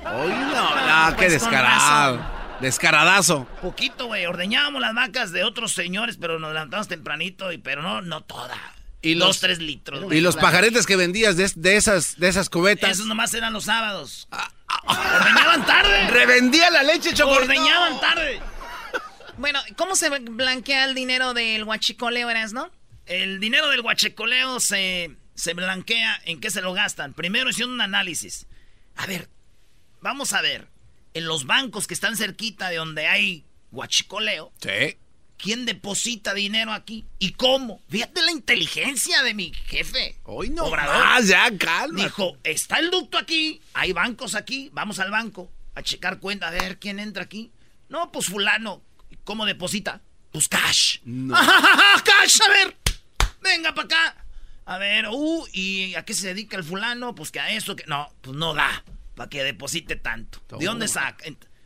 Ay, 0.00 0.28
no, 0.28 1.10
no, 1.10 1.16
qué 1.16 1.26
Pues 1.26 1.32
descarado. 1.32 2.37
Descaradazo. 2.60 3.46
Poquito, 3.62 4.06
güey. 4.06 4.26
Ordeñábamos 4.26 4.80
las 4.80 4.94
vacas 4.94 5.32
de 5.32 5.44
otros 5.44 5.72
señores, 5.72 6.16
pero 6.20 6.38
nos 6.38 6.52
levantamos 6.52 6.88
tempranito, 6.88 7.52
y 7.52 7.58
pero 7.58 7.82
no, 7.82 8.02
no 8.02 8.22
toda. 8.22 8.56
Y 9.00 9.14
Dos, 9.14 9.28
los- 9.28 9.40
tres 9.40 9.58
litros. 9.60 10.02
güey. 10.02 10.18
Y 10.18 10.20
los 10.20 10.36
pajaretes 10.36 10.84
que 10.86 10.96
vendías 10.96 11.36
de, 11.36 11.50
de 11.54 11.76
esas, 11.76 12.18
de 12.18 12.28
esas 12.28 12.50
cubetas. 12.50 12.90
Esos 12.90 13.06
nomás 13.06 13.32
eran 13.34 13.52
los 13.52 13.64
sábados. 13.64 14.28
Ordeñaban 14.84 15.64
tarde. 15.66 16.08
Revendía 16.10 16.70
la 16.70 16.82
leche, 16.82 17.14
Choco. 17.14 17.30
Ordeñaban 17.32 17.94
No. 17.94 18.00
tarde. 18.00 18.40
Bueno, 19.36 19.60
¿cómo 19.76 19.94
se 19.94 20.10
blanquea 20.10 20.84
el 20.86 20.94
dinero 20.94 21.32
del 21.32 21.62
huachicoleo, 21.62 22.28
eras, 22.28 22.52
no? 22.52 22.70
El 23.06 23.38
dinero 23.38 23.68
del 23.70 23.82
guachecoleo 23.82 24.58
se, 24.58 25.16
se 25.34 25.54
blanquea. 25.54 26.20
¿En 26.24 26.40
qué 26.40 26.50
se 26.50 26.60
lo 26.60 26.72
gastan? 26.74 27.14
Primero 27.14 27.48
hicieron 27.48 27.72
un 27.74 27.80
análisis. 27.80 28.46
A 28.96 29.06
ver, 29.06 29.28
vamos 30.00 30.32
a 30.32 30.42
ver. 30.42 30.66
En 31.18 31.26
los 31.26 31.46
bancos 31.46 31.88
que 31.88 31.94
están 31.94 32.16
cerquita 32.16 32.68
de 32.70 32.76
donde 32.76 33.08
hay 33.08 33.44
guachicoleo, 33.72 34.52
Sí. 34.62 34.96
¿quién 35.36 35.66
deposita 35.66 36.32
dinero 36.32 36.72
aquí? 36.72 37.06
¿Y 37.18 37.32
cómo? 37.32 37.82
Fíjate 37.88 38.22
la 38.22 38.30
inteligencia 38.30 39.24
de 39.24 39.34
mi 39.34 39.52
jefe. 39.66 40.16
Hoy 40.22 40.50
no 40.50 40.66
Obrador. 40.66 40.96
más, 41.04 41.26
ya, 41.26 41.50
calma. 41.58 42.04
Dijo, 42.04 42.36
está 42.44 42.78
el 42.78 42.92
ducto 42.92 43.18
aquí, 43.18 43.60
hay 43.74 43.92
bancos 43.92 44.36
aquí, 44.36 44.70
vamos 44.72 45.00
al 45.00 45.10
banco 45.10 45.50
a 45.74 45.82
checar 45.82 46.20
cuenta, 46.20 46.46
a 46.46 46.50
ver 46.52 46.78
quién 46.78 47.00
entra 47.00 47.24
aquí. 47.24 47.50
No, 47.88 48.12
pues 48.12 48.26
fulano, 48.26 48.80
¿cómo 49.24 49.44
deposita? 49.44 50.00
Pues 50.30 50.46
cash. 50.46 50.98
cash, 52.04 52.38
a 52.46 52.48
ver, 52.48 52.76
venga 53.40 53.74
para 53.74 53.86
acá. 53.86 54.24
A 54.66 54.78
ver, 54.78 55.08
uh, 55.10 55.46
¿y 55.52 55.96
a 55.96 56.04
qué 56.04 56.14
se 56.14 56.28
dedica 56.28 56.56
el 56.56 56.62
fulano? 56.62 57.16
Pues 57.16 57.32
que 57.32 57.40
a 57.40 57.50
eso, 57.50 57.74
que 57.74 57.84
no, 57.88 58.08
pues 58.20 58.36
no 58.36 58.54
da 58.54 58.84
para 59.18 59.28
que 59.28 59.42
deposite 59.42 59.96
tanto. 59.96 60.40
¿De 60.58 60.64
dónde 60.64 60.86
saca? 60.86 61.24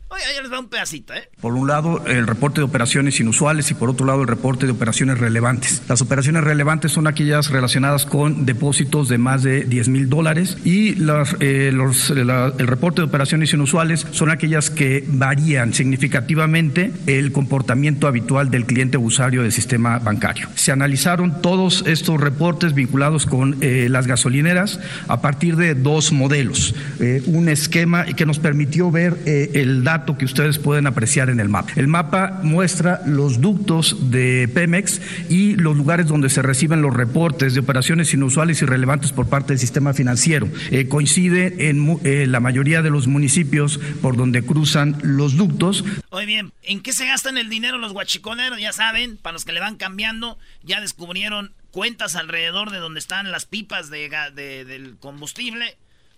Oye, 0.09 0.21
ahí 0.25 0.47
les 0.47 0.59
un 0.59 0.67
pedacito, 0.69 1.11
¿eh? 1.15 1.27
Por 1.41 1.53
un 1.55 1.67
lado, 1.67 2.05
el 2.05 2.27
reporte 2.27 2.61
de 2.61 2.65
operaciones 2.65 3.19
inusuales 3.19 3.71
y 3.71 3.73
por 3.73 3.89
otro 3.89 4.05
lado, 4.05 4.21
el 4.21 4.27
reporte 4.27 4.67
de 4.67 4.71
operaciones 4.71 5.17
relevantes. 5.17 5.81
Las 5.89 6.01
operaciones 6.01 6.43
relevantes 6.43 6.91
son 6.91 7.07
aquellas 7.07 7.49
relacionadas 7.49 8.05
con 8.05 8.45
depósitos 8.45 9.09
de 9.09 9.17
más 9.17 9.41
de 9.41 9.63
10 9.63 9.87
mil 9.89 10.09
dólares 10.09 10.59
y 10.63 10.93
las, 10.95 11.35
eh, 11.39 11.71
los- 11.73 12.11
la- 12.11 12.53
el 12.59 12.67
reporte 12.67 13.01
de 13.01 13.07
operaciones 13.07 13.51
inusuales 13.53 14.05
son 14.11 14.29
aquellas 14.29 14.69
que 14.69 15.03
varían 15.07 15.73
significativamente 15.73 16.91
el 17.07 17.31
comportamiento 17.31 18.05
habitual 18.07 18.51
del 18.51 18.67
cliente 18.67 18.97
usuario 18.97 19.41
del 19.41 19.51
sistema 19.51 19.97
bancario. 19.97 20.47
Se 20.53 20.71
analizaron 20.71 21.41
todos 21.41 21.83
estos 21.87 22.21
reportes 22.21 22.75
vinculados 22.75 23.25
con 23.25 23.57
eh, 23.61 23.87
las 23.89 24.05
gasolineras 24.05 24.79
a 25.07 25.21
partir 25.21 25.55
de 25.55 25.73
dos 25.73 26.11
modelos. 26.11 26.75
Eh, 26.99 27.23
un 27.25 27.49
esquema 27.49 28.05
que 28.05 28.27
nos 28.27 28.37
permitió 28.37 28.91
ver 28.91 29.17
eh, 29.25 29.49
el 29.55 29.83
dato 29.83 30.02
que 30.05 30.25
ustedes 30.25 30.59
pueden 30.59 30.85
apreciar 30.87 31.29
en 31.29 31.39
el 31.39 31.49
mapa. 31.49 31.71
El 31.75 31.87
mapa 31.87 32.39
muestra 32.43 33.01
los 33.05 33.39
ductos 33.41 34.11
de 34.11 34.49
Pemex 34.53 35.01
y 35.29 35.55
los 35.55 35.75
lugares 35.77 36.07
donde 36.07 36.29
se 36.29 36.41
reciben 36.41 36.81
los 36.81 36.93
reportes 36.93 37.53
de 37.53 37.61
operaciones 37.61 38.13
inusuales 38.13 38.61
y 38.61 38.65
relevantes 38.65 39.11
por 39.11 39.27
parte 39.29 39.53
del 39.53 39.59
sistema 39.59 39.93
financiero. 39.93 40.47
Eh, 40.71 40.87
coincide 40.87 41.69
en 41.69 41.99
eh, 42.03 42.25
la 42.27 42.39
mayoría 42.39 42.81
de 42.81 42.89
los 42.89 43.07
municipios 43.07 43.79
por 44.01 44.17
donde 44.17 44.43
cruzan 44.43 44.97
los 45.01 45.37
ductos. 45.37 45.83
Oye, 46.09 46.25
bien, 46.25 46.51
¿en 46.63 46.81
qué 46.81 46.93
se 46.93 47.07
gastan 47.07 47.37
el 47.37 47.49
dinero 47.49 47.77
los 47.77 47.93
guachicoleros? 47.93 48.59
Ya 48.59 48.73
saben, 48.73 49.17
para 49.17 49.33
los 49.33 49.45
que 49.45 49.53
le 49.53 49.59
van 49.59 49.77
cambiando, 49.77 50.37
ya 50.63 50.81
descubrieron 50.81 51.51
cuentas 51.71 52.15
alrededor 52.15 52.69
de 52.71 52.77
donde 52.77 52.99
están 52.99 53.31
las 53.31 53.45
pipas 53.45 53.89
de, 53.89 54.09
de- 54.35 54.65
del 54.65 54.95
combustible. 54.99 55.75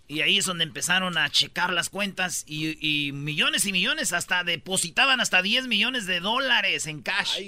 Y 0.07 0.21
ahí 0.21 0.37
es 0.37 0.45
donde 0.45 0.63
empezaron 0.63 1.17
a 1.17 1.27
checar 1.29 1.73
las 1.73 1.89
cuentas 1.89 2.43
y, 2.47 2.77
y 2.79 3.11
millones 3.11 3.65
y 3.65 3.71
millones, 3.71 4.13
hasta 4.13 4.43
depositaban 4.43 5.19
hasta 5.19 5.41
10 5.41 5.67
millones 5.67 6.05
de 6.05 6.19
dólares 6.19 6.85
en 6.85 7.01
cash. 7.01 7.39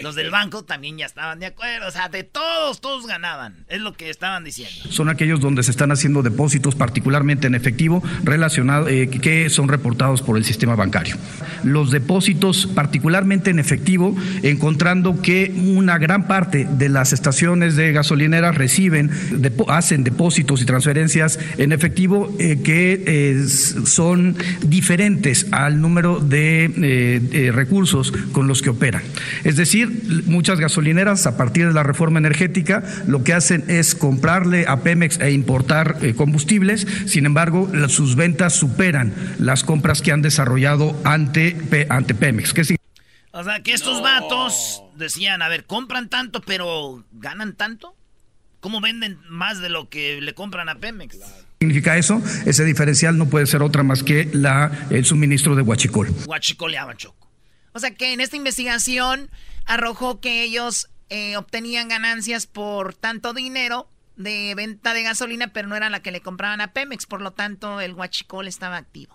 Los 0.00 0.14
del 0.14 0.30
banco 0.30 0.64
también 0.64 0.96
ya 0.96 1.04
estaban 1.06 1.38
de 1.40 1.46
acuerdo, 1.46 1.88
o 1.88 1.90
sea, 1.90 2.08
de 2.08 2.22
todos, 2.24 2.80
todos 2.80 3.06
ganaban, 3.06 3.64
es 3.68 3.80
lo 3.80 3.92
que 3.94 4.08
estaban 4.08 4.44
diciendo. 4.44 4.90
Son 4.90 5.08
aquellos 5.10 5.40
donde 5.40 5.62
se 5.62 5.70
están 5.70 5.92
haciendo 5.92 6.22
depósitos, 6.22 6.74
particularmente 6.74 7.46
en 7.48 7.54
efectivo, 7.54 8.02
relacionados, 8.24 8.90
eh, 8.90 9.08
que 9.10 9.50
son 9.50 9.68
reportados 9.68 10.22
por 10.22 10.36
el 10.38 10.44
sistema 10.44 10.74
bancario. 10.74 11.16
Los 11.64 11.90
depósitos, 11.90 12.66
particularmente 12.66 13.50
en 13.50 13.58
efectivo, 13.58 14.16
encontrando 14.42 15.20
que 15.20 15.52
una 15.54 15.98
gran 15.98 16.26
parte 16.28 16.66
de 16.70 16.88
las 16.88 17.12
estaciones 17.12 17.76
de 17.76 17.92
gasolineras 17.92 18.54
reciben, 18.54 19.10
depo- 19.42 19.66
hacen 19.70 20.02
depósitos 20.04 20.62
y 20.62 20.64
transferencias 20.66 21.38
en 21.58 21.72
efectivo 21.72 22.05
eh, 22.38 22.60
que 22.62 23.02
eh, 23.06 23.46
son 23.48 24.36
diferentes 24.62 25.46
al 25.52 25.80
número 25.80 26.20
de 26.20 26.64
eh, 26.64 27.20
eh, 27.32 27.52
recursos 27.52 28.12
con 28.32 28.46
los 28.48 28.62
que 28.62 28.70
operan. 28.70 29.02
Es 29.44 29.56
decir, 29.56 30.22
muchas 30.26 30.60
gasolineras 30.60 31.26
a 31.26 31.36
partir 31.36 31.66
de 31.68 31.74
la 31.74 31.82
reforma 31.82 32.18
energética 32.18 32.82
lo 33.06 33.24
que 33.24 33.32
hacen 33.32 33.64
es 33.68 33.94
comprarle 33.94 34.66
a 34.68 34.80
Pemex 34.82 35.18
e 35.20 35.30
importar 35.32 35.98
eh, 36.02 36.14
combustibles, 36.14 36.86
sin 37.06 37.26
embargo 37.26 37.68
la- 37.72 37.88
sus 37.88 38.16
ventas 38.16 38.54
superan 38.54 39.12
las 39.38 39.64
compras 39.64 40.02
que 40.02 40.12
han 40.12 40.22
desarrollado 40.22 40.98
ante, 41.04 41.52
Pe- 41.70 41.86
ante 41.90 42.14
Pemex. 42.14 42.52
¿Qué 42.52 42.64
significa? 42.64 42.76
O 43.32 43.44
sea, 43.44 43.62
que 43.62 43.72
estos 43.74 44.00
vatos 44.02 44.82
decían, 44.96 45.42
a 45.42 45.48
ver, 45.48 45.64
compran 45.64 46.08
tanto, 46.08 46.40
pero 46.40 47.04
ganan 47.12 47.54
tanto. 47.54 47.94
¿Cómo 48.60 48.80
venden 48.80 49.18
más 49.28 49.60
de 49.60 49.68
lo 49.68 49.88
que 49.90 50.20
le 50.22 50.32
compran 50.34 50.68
a 50.70 50.76
Pemex? 50.76 51.18
Significa 51.60 51.96
eso? 51.96 52.20
Ese 52.44 52.64
diferencial 52.64 53.16
no 53.18 53.26
puede 53.26 53.46
ser 53.46 53.62
otra 53.62 53.82
más 53.82 54.02
que 54.02 54.28
la, 54.32 54.70
el 54.90 55.04
suministro 55.04 55.54
de 55.54 55.62
huachicol. 55.62 56.08
Guachicoleaban, 56.26 56.96
Choco. 56.96 57.30
O 57.72 57.78
sea 57.78 57.94
que 57.94 58.12
en 58.12 58.20
esta 58.20 58.36
investigación 58.36 59.30
arrojó 59.66 60.20
que 60.20 60.42
ellos 60.42 60.88
eh, 61.08 61.36
obtenían 61.36 61.88
ganancias 61.88 62.46
por 62.46 62.94
tanto 62.94 63.32
dinero 63.32 63.90
de 64.16 64.54
venta 64.56 64.94
de 64.94 65.02
gasolina, 65.02 65.48
pero 65.48 65.68
no 65.68 65.76
era 65.76 65.90
la 65.90 66.00
que 66.00 66.10
le 66.10 66.20
compraban 66.20 66.60
a 66.60 66.72
Pemex, 66.72 67.06
por 67.06 67.20
lo 67.20 67.32
tanto 67.32 67.80
el 67.80 67.92
huachicol 67.92 68.48
estaba 68.48 68.76
activo. 68.76 69.14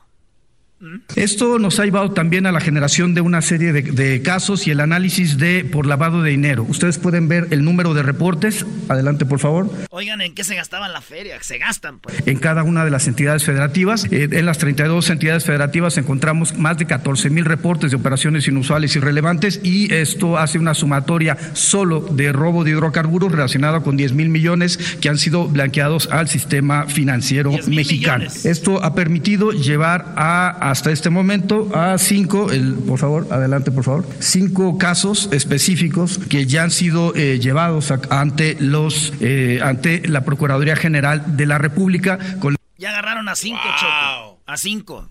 Esto 1.16 1.60
nos 1.60 1.80
ha 1.80 1.86
llevado 1.86 2.12
también 2.12 2.46
a 2.46 2.52
la 2.52 2.60
generación 2.60 3.14
de 3.14 3.22
una 3.22 3.42
serie 3.42 3.72
de, 3.72 3.82
de 3.82 4.22
casos 4.22 4.68
y 4.68 4.72
el 4.72 4.80
análisis 4.80 5.38
de 5.38 5.64
por 5.64 5.86
lavado 5.86 6.22
de 6.22 6.32
dinero. 6.32 6.64
Ustedes 6.68 6.98
pueden 6.98 7.28
ver 7.28 7.48
el 7.52 7.64
número 7.64 7.94
de 7.94 8.04
reportes. 8.04 8.66
Adelante, 8.90 9.26
por 9.26 9.40
favor. 9.40 9.70
Oigan, 9.92 10.22
¿en 10.22 10.34
qué 10.34 10.44
se 10.44 10.56
gastaba 10.56 10.88
la 10.90 11.02
feria? 11.02 11.42
Se 11.42 11.58
gastan, 11.58 12.00
pues. 12.00 12.24
En 12.26 12.38
cada 12.40 12.64
una 12.64 12.84
de 12.86 12.92
las 12.92 13.08
entidades 13.08 13.44
federativas. 13.44 14.06
Eh, 14.12 14.30
en 14.32 14.46
las 14.46 14.58
32 14.58 15.10
entidades 15.10 15.46
federativas 15.46 15.98
encontramos 15.98 16.58
más 16.58 16.78
de 16.78 16.86
14 16.86 17.30
mil 17.30 17.46
reportes 17.46 17.92
de 17.92 17.98
operaciones 17.98 18.48
inusuales 18.48 18.96
y 18.96 19.00
relevantes 19.00 19.60
y 19.64 19.94
esto 19.94 20.38
hace 20.38 20.58
una 20.58 20.74
sumatoria 20.74 21.38
solo 21.54 22.02
de 22.02 22.32
robo 22.32 22.64
de 22.64 22.72
hidrocarburos 22.72 23.32
relacionado 23.32 23.84
con 23.84 23.98
10 23.98 24.14
mil 24.14 24.30
millones 24.30 24.78
que 25.00 25.10
han 25.10 25.18
sido 25.18 25.48
blanqueados 25.48 26.10
al 26.12 26.28
sistema 26.28 26.88
financiero 26.88 27.52
mexicano. 27.68 28.26
Esto 28.44 28.84
ha 28.84 28.96
permitido 28.96 29.52
llevar 29.52 30.14
a 30.16 30.71
hasta 30.72 30.92
este 30.92 31.10
momento 31.10 31.70
a 31.76 31.98
cinco, 31.98 32.52
el, 32.52 32.74
por 32.76 32.98
favor, 32.98 33.28
adelante 33.32 33.72
por 33.72 33.84
favor, 33.84 34.06
cinco 34.20 34.78
casos 34.78 35.30
específicos 35.32 36.18
que 36.30 36.46
ya 36.48 36.64
han 36.64 36.72
sido 36.72 37.14
eh, 37.16 37.40
llevados 37.40 37.92
a- 37.92 38.00
ante 38.10 38.56
los 38.60 39.14
eh, 39.20 39.60
ante 39.64 40.08
la 40.08 40.24
Procuraduría 40.26 40.76
General 40.76 41.36
de 41.38 41.46
la 41.46 41.58
República 41.58 42.18
con 42.40 42.56
Ya 42.78 42.90
agarraron 42.90 43.30
a 43.30 43.36
cinco, 43.36 43.62
Choco. 43.80 44.42
A 44.48 44.58
cinco. 44.58 45.10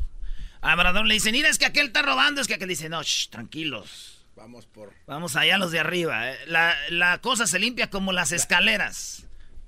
A 0.62 0.75
Obrador 0.75 1.07
le 1.07 1.14
dicen, 1.14 1.33
mira, 1.33 1.49
es 1.49 1.57
que 1.59 1.64
aquel 1.66 1.87
está 1.87 2.03
robando. 2.03 2.40
Es 2.40 2.46
que 2.46 2.55
aquel 2.55 2.68
dice, 2.68 2.88
no, 2.88 3.03
shh, 3.03 3.29
tranquilos. 3.31 4.18
Vamos 4.37 4.66
por. 4.66 4.92
Vamos 5.07 5.37
allá 5.37 5.57
los 5.59 5.70
de 5.73 5.79
arriba. 5.79 6.31
eh. 6.31 6.37
La, 6.46 6.75
la 6.90 7.18
cosa 7.18 7.46
se 7.46 7.59
limpia 7.59 7.88
como 7.90 8.12
las 8.12 8.33
escaleras. 8.33 9.25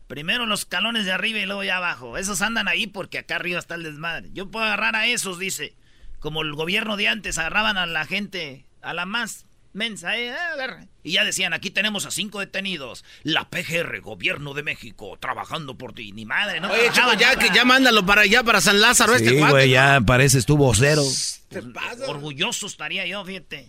Primero 0.06 0.44
los 0.44 0.60
escalones 0.60 1.06
de 1.06 1.12
arriba 1.12 1.38
y 1.38 1.46
luego 1.46 1.64
ya 1.64 1.78
abajo. 1.78 2.18
Esos 2.18 2.42
andan 2.42 2.68
ahí 2.68 2.86
porque 2.86 3.18
acá 3.18 3.36
arriba 3.36 3.58
está 3.58 3.74
el 3.76 3.82
desmadre. 3.84 4.28
Yo 4.34 4.50
puedo 4.50 4.66
agarrar 4.66 4.94
a 4.96 5.06
esos, 5.06 5.38
dice. 5.38 5.74
Como 6.22 6.42
el 6.42 6.54
gobierno 6.54 6.96
de 6.96 7.08
antes 7.08 7.36
agarraban 7.36 7.76
a 7.76 7.84
la 7.84 8.06
gente, 8.06 8.64
a 8.80 8.94
la 8.94 9.06
más 9.06 9.44
mensa. 9.72 10.16
eh, 10.16 10.30
agarra. 10.30 10.86
Y 11.02 11.12
ya 11.14 11.24
decían, 11.24 11.52
aquí 11.52 11.70
tenemos 11.70 12.06
a 12.06 12.12
cinco 12.12 12.38
detenidos. 12.38 13.04
La 13.24 13.50
PGR, 13.50 14.00
Gobierno 14.00 14.54
de 14.54 14.62
México, 14.62 15.18
trabajando 15.20 15.76
por 15.76 15.94
ti. 15.94 16.12
Ni 16.12 16.24
madre, 16.24 16.60
¿no? 16.60 16.70
Oye, 16.70 16.90
trabajaban 16.90 17.18
ya, 17.18 17.34
que 17.36 17.52
ya 17.52 17.64
mándalo 17.64 18.06
para 18.06 18.20
allá, 18.22 18.44
para 18.44 18.60
San 18.60 18.80
Lázaro, 18.80 19.16
este 19.16 19.30
Sí, 19.30 19.36
cuate. 19.38 19.52
güey, 19.52 19.70
ya 19.70 20.00
pareces 20.00 20.46
tu 20.46 20.56
vocero. 20.56 21.02
Orgulloso 22.06 22.68
estaría 22.68 23.04
yo, 23.04 23.24
fíjate. 23.24 23.68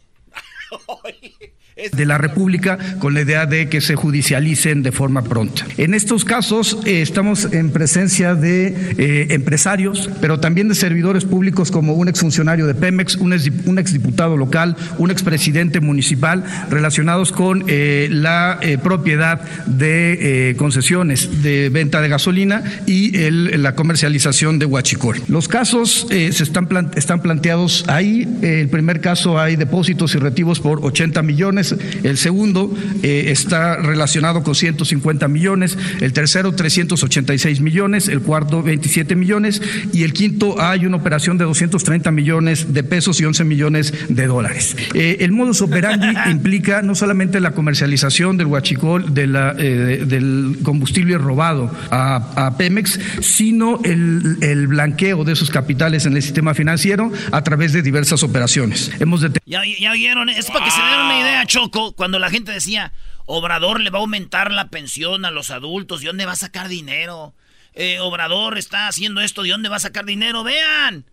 de 1.76 2.06
la 2.06 2.20
República 2.20 2.78
con 3.00 3.16
la 3.16 3.22
idea 3.22 3.48
de 3.48 3.68
que 3.68 3.82
se 3.82 3.96
judicialicen 3.96 4.84
de 4.84 4.92
forma 4.92 5.24
pronta. 5.24 5.66
En 5.78 5.96
estos 5.96 6.24
casos 6.24 6.78
eh, 6.86 7.02
estamos 7.02 7.52
en 7.52 7.72
presencia 7.72 8.36
de 8.36 8.68
eh, 8.98 9.28
empresarios, 9.32 10.10
pero 10.22 10.40
también 10.40 10.70
de 10.70 10.76
servidores 10.76 11.26
públicos 11.26 11.72
como 11.72 11.94
un 11.94 12.08
exfuncionario 12.08 12.68
de 12.68 12.76
Pemex, 12.76 13.16
un, 13.16 13.34
ex, 13.34 13.50
un 13.66 13.80
exdiputado 13.80 14.38
local, 14.38 14.76
un 15.00 15.10
expresidente 15.10 15.80
municipal, 15.80 16.44
relacionados 16.70 17.32
con 17.32 17.66
eh, 17.68 18.08
la 18.12 18.60
propiedad 18.84 19.42
de 19.66 20.56
concesiones 20.58 21.42
de 21.42 21.70
venta 21.70 22.02
de 22.02 22.10
gasolina 22.10 22.64
y 22.86 23.12
la 23.58 23.76
comercialización 23.76 24.60
de 24.60 24.66
huachicol. 24.66 25.22
Los 25.28 25.48
casos 25.48 26.08
se 26.10 26.28
están, 26.28 26.92
están 26.96 27.22
planteados 27.22 27.86
ahí. 27.88 28.28
El 28.42 28.70
primer 28.70 29.02
caso 29.02 29.40
hay 29.40 29.56
depósitos 29.56 30.16
y 30.16 30.20
retivos 30.20 30.60
por 30.60 30.86
80 30.86 31.22
millones. 31.24 31.62
El 31.71 32.17
segundo 32.17 32.73
eh, 33.02 33.26
está 33.28 33.78
relacionado 33.78 34.43
con 34.43 34.56
150 34.56 35.28
millones. 35.28 35.78
El 36.02 36.13
tercero, 36.13 36.54
386 36.54 37.62
millones. 37.62 38.08
El 38.08 38.21
cuarto, 38.21 38.63
27 38.63 39.15
millones. 39.15 39.62
Y 39.93 40.04
el 40.04 40.13
quinto, 40.13 40.62
hay 40.62 40.86
una 40.86 40.97
operación 40.97 41.38
de 41.38 41.45
230 41.45 42.12
millones 42.12 42.73
de 42.73 42.84
pesos 42.84 43.19
y 43.21 43.26
11 43.26 43.43
millones 43.43 43.93
de 44.10 44.28
dólares. 44.28 44.76
Eh, 44.93 45.17
el 45.21 45.32
modus 45.32 45.62
operandi 45.62 46.08
implica 46.30 46.82
no 46.82 46.95
solamente 46.95 47.39
la 47.39 47.52
comercialización 47.52 48.38
del 48.38 48.47
huachicol, 48.47 49.13
de 49.13 49.28
la, 49.28 49.56
eh, 49.58 50.04
del 50.06 50.58
combustible 50.63 51.17
robado 51.17 51.71
a, 51.91 52.47
a 52.47 52.58
Pemex, 52.58 52.99
sino 53.21 53.80
el, 53.84 54.38
el 54.41 54.67
blanqueo 54.67 55.23
de 55.23 55.34
esos 55.34 55.49
capitales 55.49 56.06
en 56.06 56.15
el 56.15 56.21
sistema 56.21 56.54
financiero 56.54 57.12
a 57.32 57.43
través 57.43 57.73
de 57.73 57.82
diversas 57.82 58.23
operaciones. 58.23 58.91
Hemos 58.99 59.21
Ya, 59.45 59.62
ya 59.80 59.91
oyeron, 59.91 60.30
es 60.30 60.47
para 60.47 60.65
que 60.65 60.71
se 60.71 60.82
den 60.82 60.99
una 60.99 61.19
idea, 61.19 61.45
Choco, 61.54 61.96
cuando 61.96 62.18
la 62.18 62.32
gente 62.32 62.52
decía, 62.52 62.94
Obrador 63.28 63.80
le 63.80 63.92
va 63.92 64.00
a 64.00 64.02
aumentar 64.02 64.52
la 64.52 64.70
pensión 64.70 65.24
a 65.24 65.30
los 65.30 65.52
adultos, 65.52 66.02
¿de 66.02 66.08
dónde 66.08 66.26
va 66.26 66.32
a 66.32 66.36
sacar 66.36 66.68
dinero? 66.68 67.36
Eh, 67.74 68.00
Obrador 68.00 68.58
está 68.58 68.88
haciendo 68.88 69.22
esto, 69.22 69.44
¿de 69.44 69.52
dónde 69.52 69.70
va 69.70 69.76
a 69.76 69.80
sacar 69.80 70.04
dinero? 70.06 70.44
Vean, 70.44 71.06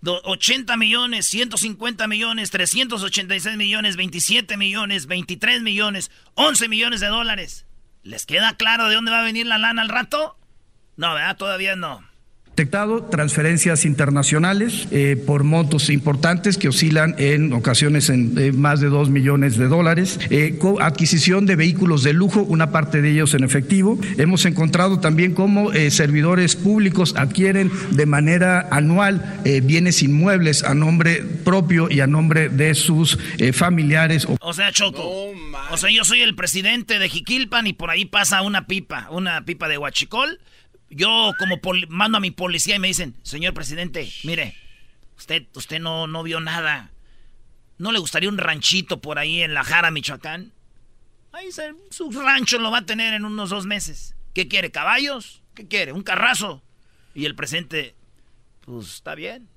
Do- 0.00 0.22
80 0.22 0.76
millones, 0.76 1.26
150 1.26 2.06
millones, 2.06 2.52
386 2.52 3.56
millones, 3.56 3.96
27 3.96 4.56
millones, 4.56 5.06
23 5.06 5.60
millones, 5.62 6.12
11 6.34 6.68
millones 6.68 7.00
de 7.00 7.08
dólares. 7.08 7.66
¿Les 8.04 8.26
queda 8.26 8.56
claro 8.56 8.88
de 8.88 8.94
dónde 8.94 9.10
va 9.10 9.18
a 9.22 9.24
venir 9.24 9.46
la 9.48 9.58
lana 9.58 9.82
al 9.82 9.88
rato? 9.88 10.38
No, 10.96 11.14
¿verdad? 11.14 11.36
Todavía 11.36 11.74
no. 11.74 12.08
Detectado 12.60 13.04
transferencias 13.04 13.86
internacionales 13.86 14.86
eh, 14.90 15.16
por 15.26 15.44
montos 15.44 15.88
importantes 15.88 16.58
que 16.58 16.68
oscilan 16.68 17.14
en 17.16 17.54
ocasiones 17.54 18.10
en 18.10 18.36
eh, 18.36 18.52
más 18.52 18.80
de 18.80 18.88
2 18.88 19.08
millones 19.08 19.56
de 19.56 19.66
dólares, 19.66 20.20
eh, 20.28 20.58
adquisición 20.80 21.46
de 21.46 21.56
vehículos 21.56 22.02
de 22.02 22.12
lujo, 22.12 22.42
una 22.42 22.70
parte 22.70 23.00
de 23.00 23.12
ellos 23.12 23.32
en 23.32 23.44
efectivo. 23.44 23.98
Hemos 24.18 24.44
encontrado 24.44 25.00
también 25.00 25.32
cómo 25.32 25.72
eh, 25.72 25.90
servidores 25.90 26.54
públicos 26.54 27.14
adquieren 27.16 27.70
de 27.92 28.04
manera 28.04 28.68
anual 28.70 29.40
eh, 29.46 29.62
bienes 29.62 30.02
inmuebles 30.02 30.62
a 30.62 30.74
nombre 30.74 31.22
propio 31.22 31.88
y 31.90 32.00
a 32.00 32.06
nombre 32.06 32.50
de 32.50 32.74
sus 32.74 33.18
eh, 33.38 33.54
familiares 33.54 34.26
o 34.26 34.36
O 34.40 34.52
sea, 34.52 34.70
Choco. 34.70 35.02
o 35.70 35.76
sea, 35.78 35.90
yo 35.90 36.04
soy 36.04 36.20
el 36.20 36.34
presidente 36.34 36.98
de 36.98 37.08
Jiquilpan 37.08 37.66
y 37.66 37.72
por 37.72 37.88
ahí 37.88 38.04
pasa 38.04 38.42
una 38.42 38.66
pipa, 38.66 39.08
una 39.10 39.46
pipa 39.46 39.66
de 39.66 39.78
huachicol. 39.78 40.38
Yo 40.90 41.32
como 41.38 41.60
mando 41.88 42.18
a 42.18 42.20
mi 42.20 42.30
policía 42.32 42.76
y 42.76 42.78
me 42.80 42.88
dicen, 42.88 43.14
señor 43.22 43.54
presidente, 43.54 44.12
mire, 44.24 44.56
usted, 45.16 45.46
usted 45.54 45.78
no, 45.80 46.06
no 46.06 46.22
vio 46.22 46.40
nada. 46.40 46.90
¿No 47.78 47.92
le 47.92 47.98
gustaría 48.00 48.28
un 48.28 48.38
ranchito 48.38 49.00
por 49.00 49.18
ahí 49.18 49.40
en 49.42 49.54
La 49.54 49.64
Jara, 49.64 49.90
Michoacán? 49.90 50.52
Ahí 51.32 51.52
se- 51.52 51.74
su 51.90 52.10
rancho 52.10 52.58
lo 52.58 52.70
va 52.70 52.78
a 52.78 52.86
tener 52.86 53.14
en 53.14 53.24
unos 53.24 53.50
dos 53.50 53.66
meses. 53.66 54.14
¿Qué 54.34 54.48
quiere? 54.48 54.70
¿Caballos? 54.72 55.42
¿Qué 55.54 55.66
quiere? 55.68 55.92
¿Un 55.92 56.02
carrazo? 56.02 56.62
Y 57.14 57.24
el 57.24 57.34
presidente, 57.36 57.94
pues 58.62 58.88
está 58.94 59.14
bien. 59.14 59.48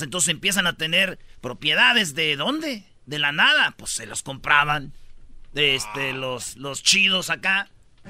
Entonces 0.00 0.28
empiezan 0.28 0.66
a 0.66 0.76
tener 0.76 1.18
propiedades 1.40 2.14
de 2.14 2.36
dónde? 2.36 2.84
De 3.06 3.18
la 3.18 3.32
nada, 3.32 3.74
pues 3.76 3.90
se 3.92 4.06
los 4.06 4.22
compraban. 4.22 4.92
De 5.52 5.74
este, 5.74 6.12
los, 6.14 6.56
los 6.56 6.82
chidos 6.82 7.28
acá. 7.30 7.68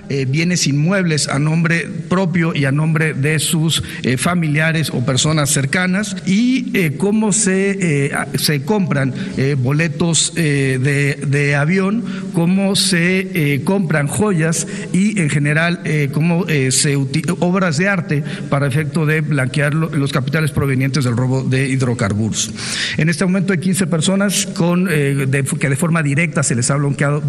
Eh, 0.09 0.26
bienes 0.28 0.66
inmuebles 0.66 1.28
a 1.28 1.38
nombre 1.38 1.87
propio 2.09 2.55
y 2.55 2.64
a 2.64 2.72
nombre 2.72 3.14
de 3.14 3.38
sus 3.38 3.83
eh, 4.02 4.16
familiares 4.16 4.90
o 4.90 5.07
personas 5.07 5.50
cercanas 5.50 6.16
y 6.26 6.76
eh, 6.76 6.96
cómo 6.98 7.33
se, 7.33 8.11
se 8.35 8.62
compran 8.62 9.14
boletos 9.59 10.35
de, 10.35 11.18
de 11.26 11.55
avión, 11.55 12.05
cómo 12.33 12.74
se 12.76 13.61
compran 13.64 14.07
joyas 14.09 14.66
y 14.92 15.18
en 15.20 15.31
general 15.31 15.81
cómo 16.12 16.46
se 16.70 16.96
obras 17.40 17.76
de 17.78 17.88
arte 17.88 18.24
para 18.50 18.66
efecto 18.66 19.07
de 19.07 19.20
blanquear 19.20 19.74
lo- 19.74 19.88
los 19.90 20.12
capitales 20.12 20.50
provenientes 20.50 21.05
del 21.05 21.16
robo 21.16 21.42
de 21.42 21.68
hidrocarburos. 21.68 22.50
En 22.98 23.09
este 23.09 23.24
momento 23.24 23.52
hay 23.52 23.61
15 23.61 23.87
personas 23.87 24.46
con, 24.46 24.87
que 24.88 25.68
de 25.68 25.76
forma 25.76 26.02
directa 26.02 26.42
se 26.42 26.55
les 26.55 26.70
ha 26.70 26.76
bloqueado, 26.76 27.22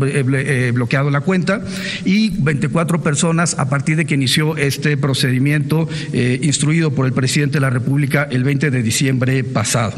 bloqueado 0.74 1.10
la 1.10 1.22
cuenta 1.22 1.62
y 2.06 2.30
24 2.54 3.02
personas 3.02 3.58
a 3.58 3.68
partir 3.68 3.98
de 3.98 4.06
que 4.06 4.14
inició 4.14 4.56
este 4.58 4.96
procedimiento 4.96 5.90
eh, 6.14 6.40
instruido 6.44 6.92
por 6.92 7.08
el 7.08 7.14
presidente 7.14 7.56
de 7.56 7.62
la 7.62 7.72
República 7.72 8.28
el 8.30 8.44
20 8.44 8.70
de 8.70 8.84
diciembre 8.84 9.44
pasado. 9.44 9.94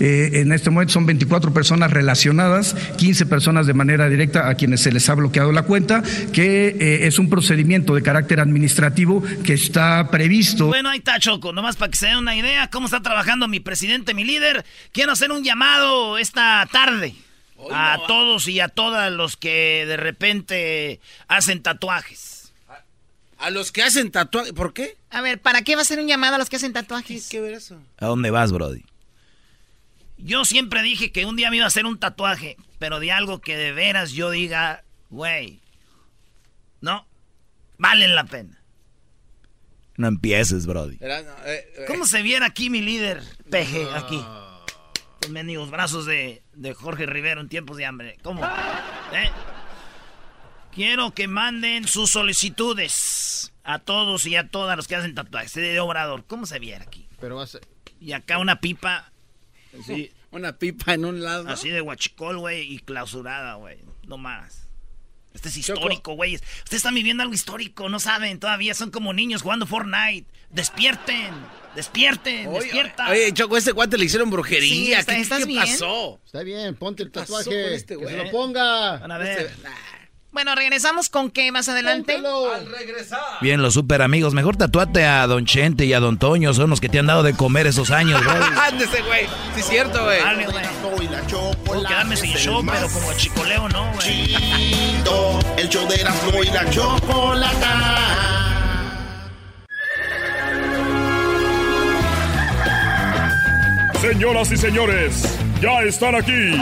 Eh, 0.00 0.30
en 0.34 0.52
este 0.52 0.70
momento 0.70 0.94
son 0.94 1.04
24 1.04 1.52
personas 1.52 1.90
relacionadas, 1.90 2.74
15 2.96 3.26
personas 3.26 3.66
de 3.66 3.74
manera 3.74 4.08
directa 4.08 4.48
a 4.48 4.54
quienes 4.54 4.80
se 4.80 4.90
les 4.90 5.06
ha 5.10 5.14
bloqueado 5.14 5.52
la 5.52 5.64
cuenta, 5.64 6.02
que 6.32 6.68
eh, 6.68 7.06
es 7.06 7.18
un 7.18 7.28
procedimiento 7.28 7.94
de 7.94 8.02
carácter 8.02 8.40
administrativo 8.40 9.22
que 9.44 9.52
está 9.52 10.10
previsto. 10.10 10.68
Bueno, 10.68 10.88
ahí 10.88 10.98
está 10.98 11.18
Choco, 11.18 11.52
nomás 11.52 11.76
para 11.76 11.90
que 11.90 11.98
se 11.98 12.06
den 12.06 12.16
una 12.16 12.36
idea 12.36 12.70
cómo 12.70 12.86
está 12.86 13.02
trabajando 13.02 13.48
mi 13.48 13.60
presidente, 13.60 14.14
mi 14.14 14.24
líder. 14.24 14.64
Quiero 14.92 15.12
hacer 15.12 15.30
un 15.30 15.44
llamado 15.44 16.16
esta 16.16 16.66
tarde 16.72 17.14
a 17.72 17.98
todos 18.06 18.48
y 18.48 18.60
a 18.60 18.68
todas 18.68 19.12
los 19.12 19.36
que 19.36 19.84
de 19.86 19.96
repente 19.96 21.00
hacen 21.26 21.62
tatuajes. 21.62 22.52
A 23.38 23.50
los 23.50 23.70
que 23.70 23.82
hacen 23.82 24.10
tatuajes, 24.10 24.52
¿por 24.52 24.72
qué? 24.72 24.96
A 25.10 25.20
ver, 25.20 25.40
¿para 25.40 25.62
qué 25.62 25.76
va 25.76 25.82
a 25.82 25.84
ser 25.84 26.00
un 26.00 26.08
llamado 26.08 26.34
a 26.34 26.38
los 26.38 26.48
que 26.48 26.56
hacen 26.56 26.72
tatuajes? 26.72 27.28
¿Qué 27.28 27.40
ver 27.40 27.54
eso? 27.54 27.80
¿A 27.98 28.06
dónde 28.06 28.30
vas, 28.30 28.52
Brody? 28.52 28.84
Yo 30.18 30.44
siempre 30.44 30.82
dije 30.82 31.12
que 31.12 31.24
un 31.24 31.36
día 31.36 31.50
me 31.50 31.56
iba 31.56 31.64
a 31.64 31.68
hacer 31.68 31.86
un 31.86 31.98
tatuaje, 31.98 32.56
pero 32.78 32.98
de 32.98 33.12
algo 33.12 33.40
que 33.40 33.56
de 33.56 33.72
veras 33.72 34.10
yo 34.10 34.30
diga, 34.30 34.82
güey, 35.10 35.60
no, 36.80 37.06
valen 37.78 38.14
la 38.14 38.24
pena. 38.24 38.60
No 39.96 40.08
empieces, 40.08 40.66
Brody. 40.66 40.98
¿Cómo 41.86 42.06
se 42.06 42.22
viera 42.22 42.46
aquí 42.46 42.70
mi 42.70 42.80
líder, 42.80 43.22
Peje, 43.50 43.86
aquí? 43.94 44.20
Los 45.22 45.30
mendigos 45.30 45.70
brazos 45.70 46.06
de, 46.06 46.42
de 46.54 46.74
Jorge 46.74 47.06
Rivero 47.06 47.40
en 47.40 47.48
tiempos 47.48 47.76
de 47.76 47.86
hambre. 47.86 48.16
¿Cómo? 48.22 48.44
¿Eh? 48.44 49.30
Quiero 50.72 51.12
que 51.12 51.26
manden 51.26 51.88
sus 51.88 52.10
solicitudes 52.10 53.52
a 53.64 53.80
todos 53.80 54.26
y 54.26 54.36
a 54.36 54.48
todas 54.48 54.76
los 54.76 54.86
que 54.86 54.96
hacen 54.96 55.14
tatuajes 55.14 55.54
de 55.54 55.80
obrador. 55.80 56.24
¿Cómo 56.26 56.46
se 56.46 56.58
viera 56.58 56.84
aquí? 56.84 57.08
Pero 57.20 57.44
ser- 57.46 57.66
Y 58.00 58.12
acá 58.12 58.38
una 58.38 58.60
pipa. 58.60 59.10
Sí, 59.84 60.12
una 60.30 60.56
pipa 60.56 60.94
en 60.94 61.04
un 61.04 61.22
lado. 61.22 61.48
Así 61.48 61.68
de 61.68 61.80
guachicol, 61.80 62.38
güey, 62.38 62.72
y 62.72 62.78
clausurada, 62.78 63.54
güey. 63.54 63.78
No 64.06 64.18
más. 64.18 64.67
Este 65.38 65.50
es 65.50 65.56
histórico, 65.56 66.14
güey. 66.14 66.34
Ustedes 66.34 66.72
están 66.78 66.96
viviendo 66.96 67.22
algo 67.22 67.32
histórico, 67.32 67.88
no 67.88 68.00
saben 68.00 68.40
todavía. 68.40 68.74
Son 68.74 68.90
como 68.90 69.12
niños 69.12 69.42
jugando 69.42 69.66
Fortnite. 69.66 70.26
Despierten, 70.50 71.30
despierten, 71.76 72.48
Oye, 72.48 72.58
despierta. 72.60 73.08
Oye, 73.08 73.32
Choco, 73.32 73.54
a 73.54 73.58
este 73.58 73.72
cuate 73.72 73.96
le 73.98 74.06
hicieron 74.06 74.26
Sí, 74.28 74.32
brujería. 74.32 74.98
está- 74.98 75.14
¿Qué, 75.14 75.20
¿estás 75.20 75.38
qué 75.40 75.44
bien? 75.44 75.60
pasó? 75.60 76.18
Está 76.26 76.42
bien, 76.42 76.74
ponte 76.74 77.04
el 77.04 77.12
tatuaje. 77.12 77.44
con 77.44 77.54
este 77.54 77.96
que 77.96 78.06
se 78.08 78.16
lo 78.16 78.30
ponga. 78.32 78.96
Van 78.98 79.12
a 79.12 79.18
ver. 79.18 79.48
Bueno, 80.30 80.54
regresamos 80.54 81.08
con 81.08 81.30
qué 81.30 81.50
más 81.52 81.68
adelante. 81.68 82.14
Póntelo. 82.14 82.52
Bien, 83.40 83.62
los 83.62 83.74
super 83.74 84.02
amigos. 84.02 84.34
Mejor 84.34 84.56
tatuate 84.56 85.04
a 85.04 85.26
Don 85.26 85.46
Chente 85.46 85.86
y 85.86 85.94
a 85.94 86.00
Don 86.00 86.18
Toño. 86.18 86.52
Son 86.52 86.68
los 86.68 86.80
que 86.80 86.88
te 86.88 86.98
han 86.98 87.06
dado 87.06 87.22
de 87.22 87.34
comer 87.34 87.66
esos 87.66 87.90
años, 87.90 88.22
Brody. 88.22 88.44
Ándese, 88.68 89.02
güey. 89.02 89.26
Sí, 89.54 89.60
es 89.60 89.66
cierto, 89.66 90.04
güey. 90.04 90.20
Dale, 90.20 90.46
güey. 90.46 90.64
Puedo 91.64 91.82
quedarme 91.82 92.16
sin 92.16 92.32
show, 92.34 92.64
pero 92.64 92.88
como 92.88 93.12
chicoleo, 93.14 93.68
¿no, 93.70 93.92
güey? 93.94 94.26
Chido, 94.26 95.38
el 95.56 95.68
show 95.68 95.88
de 95.88 95.96
Erasmo 95.96 96.42
y 96.42 96.46
la 96.46 96.70
chocolata. 96.70 98.44
Señoras 104.00 104.52
y 104.52 104.56
señores, 104.56 105.38
ya 105.60 105.82
están 105.82 106.14
aquí 106.14 106.56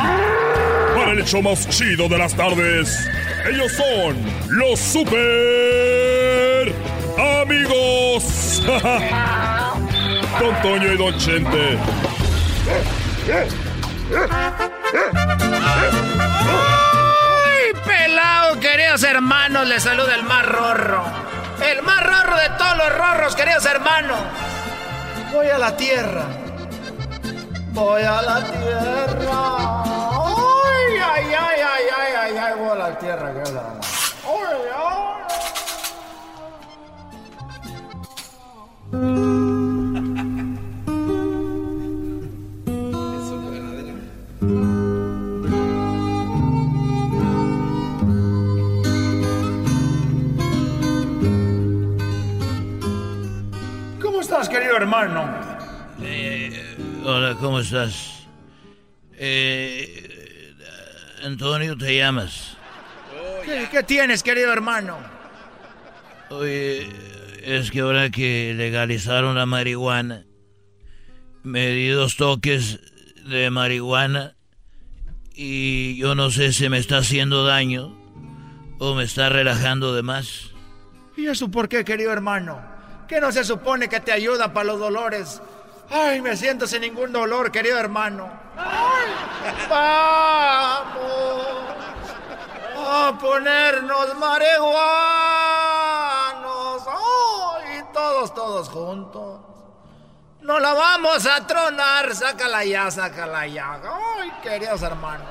para 0.94 1.12
el 1.12 1.20
hecho 1.20 1.42
más 1.42 1.68
chido 1.68 2.08
de 2.08 2.16
las 2.16 2.34
tardes. 2.34 3.06
Ellos 3.48 3.72
son 3.72 4.16
los 4.48 4.80
super 4.80 6.74
amigos. 7.42 8.62
Don 10.40 10.62
Toño 10.62 10.92
y 10.92 10.96
Don 10.96 11.16
Chente. 11.16 11.78
¡Ay, 17.44 17.72
pelado, 17.84 18.58
queridos 18.58 19.04
hermanos! 19.04 19.68
Les 19.68 19.82
saluda 19.82 20.16
el 20.16 20.24
más 20.24 20.44
rorro. 20.44 21.04
El 21.64 21.82
más 21.82 22.02
rorro 22.02 22.36
de 22.36 22.48
todos 22.58 22.76
los 22.76 22.92
rorros, 22.98 23.36
queridos 23.36 23.64
hermanos. 23.64 24.18
Voy 25.32 25.46
a 25.46 25.58
la 25.58 25.76
tierra. 25.76 26.24
Voy 27.72 28.02
a 28.02 28.22
la 28.22 28.44
tierra. 28.44 30.25
¡Ay, 30.98 31.24
ay, 31.24 31.34
ay, 31.34 31.60
ay, 31.60 31.84
ay, 31.96 32.12
ay, 32.18 32.36
ay! 32.36 32.54
Voy 32.58 32.70
a 32.70 32.74
la 32.74 32.98
tierra, 32.98 33.32
que 33.34 33.42
es 33.42 33.52
la... 33.52 33.80
¡Ay, 34.24 34.58
ay! 34.74 35.06
¿Cómo 54.00 54.20
estás, 54.20 54.48
querido 54.48 54.76
hermano? 54.76 55.28
Eh, 56.00 56.76
hola, 57.04 57.36
¿cómo 57.40 57.60
estás? 57.60 58.26
Eh, 59.18 60.05
Antonio, 61.22 61.76
¿te 61.76 61.96
llamas? 61.96 62.56
¿Qué, 63.44 63.68
qué 63.70 63.82
tienes, 63.82 64.22
querido 64.22 64.52
hermano? 64.52 64.98
Oye, 66.30 66.88
es 67.42 67.70
que 67.70 67.80
ahora 67.80 68.10
que 68.10 68.54
legalizaron 68.56 69.36
la 69.36 69.46
marihuana, 69.46 70.24
me 71.42 71.68
di 71.68 71.88
dos 71.88 72.16
toques 72.16 72.80
de 73.24 73.50
marihuana 73.50 74.36
y 75.32 75.96
yo 75.96 76.14
no 76.14 76.30
sé 76.30 76.52
si 76.52 76.68
me 76.68 76.78
está 76.78 76.98
haciendo 76.98 77.44
daño 77.44 77.96
o 78.78 78.94
me 78.94 79.04
está 79.04 79.28
relajando 79.28 79.94
de 79.94 80.02
más. 80.02 80.50
¿Y 81.16 81.26
eso 81.26 81.50
por 81.50 81.68
qué, 81.68 81.84
querido 81.84 82.12
hermano? 82.12 82.60
¿Qué 83.08 83.20
no 83.20 83.30
se 83.30 83.44
supone 83.44 83.88
que 83.88 84.00
te 84.00 84.12
ayuda 84.12 84.52
para 84.52 84.66
los 84.66 84.80
dolores? 84.80 85.40
Ay, 85.90 86.20
me 86.20 86.36
siento 86.36 86.66
sin 86.66 86.80
ningún 86.80 87.12
dolor, 87.12 87.52
querido 87.52 87.78
hermano. 87.78 88.28
Ay, 88.56 89.06
vamos 89.70 91.06
a 92.88 93.18
ponernos 93.20 94.18
marihuanos. 94.18 94.82
Ay, 96.88 97.82
todos, 97.92 98.34
todos 98.34 98.68
juntos. 98.68 99.40
No 100.42 100.58
la 100.58 100.74
vamos 100.74 101.24
a 101.26 101.46
tronar. 101.46 102.14
Sácala 102.14 102.64
ya, 102.64 102.90
sácala 102.90 103.46
ya. 103.46 103.74
Ay, 103.74 104.32
queridos 104.42 104.82
hermanos. 104.82 105.28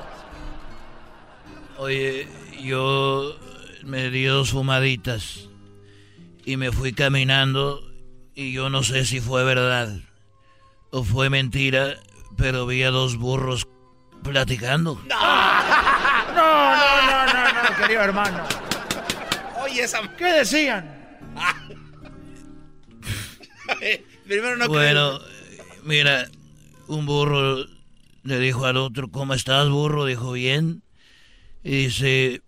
Oye, 1.78 2.26
yo 2.58 3.36
me 3.84 4.10
di 4.10 4.24
dos 4.24 4.52
fumaditas 4.52 5.48
y 6.44 6.56
me 6.56 6.72
fui 6.72 6.94
caminando 6.94 7.82
y 8.34 8.52
yo 8.52 8.70
no 8.70 8.82
sé 8.82 9.04
si 9.04 9.20
fue 9.20 9.44
verdad 9.44 10.00
o 10.96 11.04
fue 11.04 11.28
mentira, 11.28 11.98
pero 12.38 12.64
vi 12.64 12.82
a 12.82 12.90
dos 12.90 13.16
burros 13.16 13.68
platicando. 14.22 14.98
No, 16.36 16.76
no, 16.76 17.06
no, 17.06 17.26
no, 17.32 17.62
no, 17.62 17.76
querido 17.78 18.02
hermano. 18.02 18.44
Oye, 19.62 19.84
esa... 19.84 20.02
¿Qué 20.16 20.24
decían? 20.24 21.18
Primero 24.26 24.58
no 24.58 24.68
Bueno, 24.68 25.18
mira, 25.82 26.28
un 26.88 27.06
burro 27.06 27.64
le 28.22 28.38
dijo 28.38 28.66
al 28.66 28.76
otro, 28.76 29.10
¿cómo 29.10 29.32
estás, 29.32 29.70
burro? 29.70 30.04
Dijo, 30.04 30.32
bien. 30.32 30.82
Y 31.64 31.84
dice, 31.84 32.42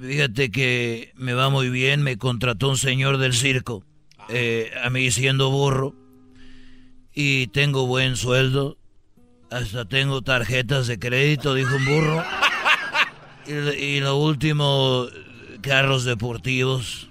fíjate 0.00 0.50
que 0.50 1.12
me 1.14 1.34
va 1.34 1.50
muy 1.50 1.68
bien, 1.68 2.02
me 2.02 2.16
contrató 2.16 2.70
un 2.70 2.78
señor 2.78 3.18
del 3.18 3.34
circo, 3.34 3.84
eh, 4.30 4.72
a 4.82 4.88
mí 4.88 5.10
siendo 5.10 5.50
burro, 5.50 5.94
y 7.14 7.46
tengo 7.48 7.86
buen 7.86 8.16
sueldo, 8.16 8.76
hasta 9.50 9.84
tengo 9.84 10.22
tarjetas 10.22 10.86
de 10.86 10.98
crédito, 10.98 11.54
dijo 11.54 11.76
un 11.76 11.84
burro. 11.84 12.24
Y, 13.46 13.52
y 13.52 14.00
lo 14.00 14.16
último, 14.16 15.06
carros 15.60 16.04
deportivos. 16.04 17.10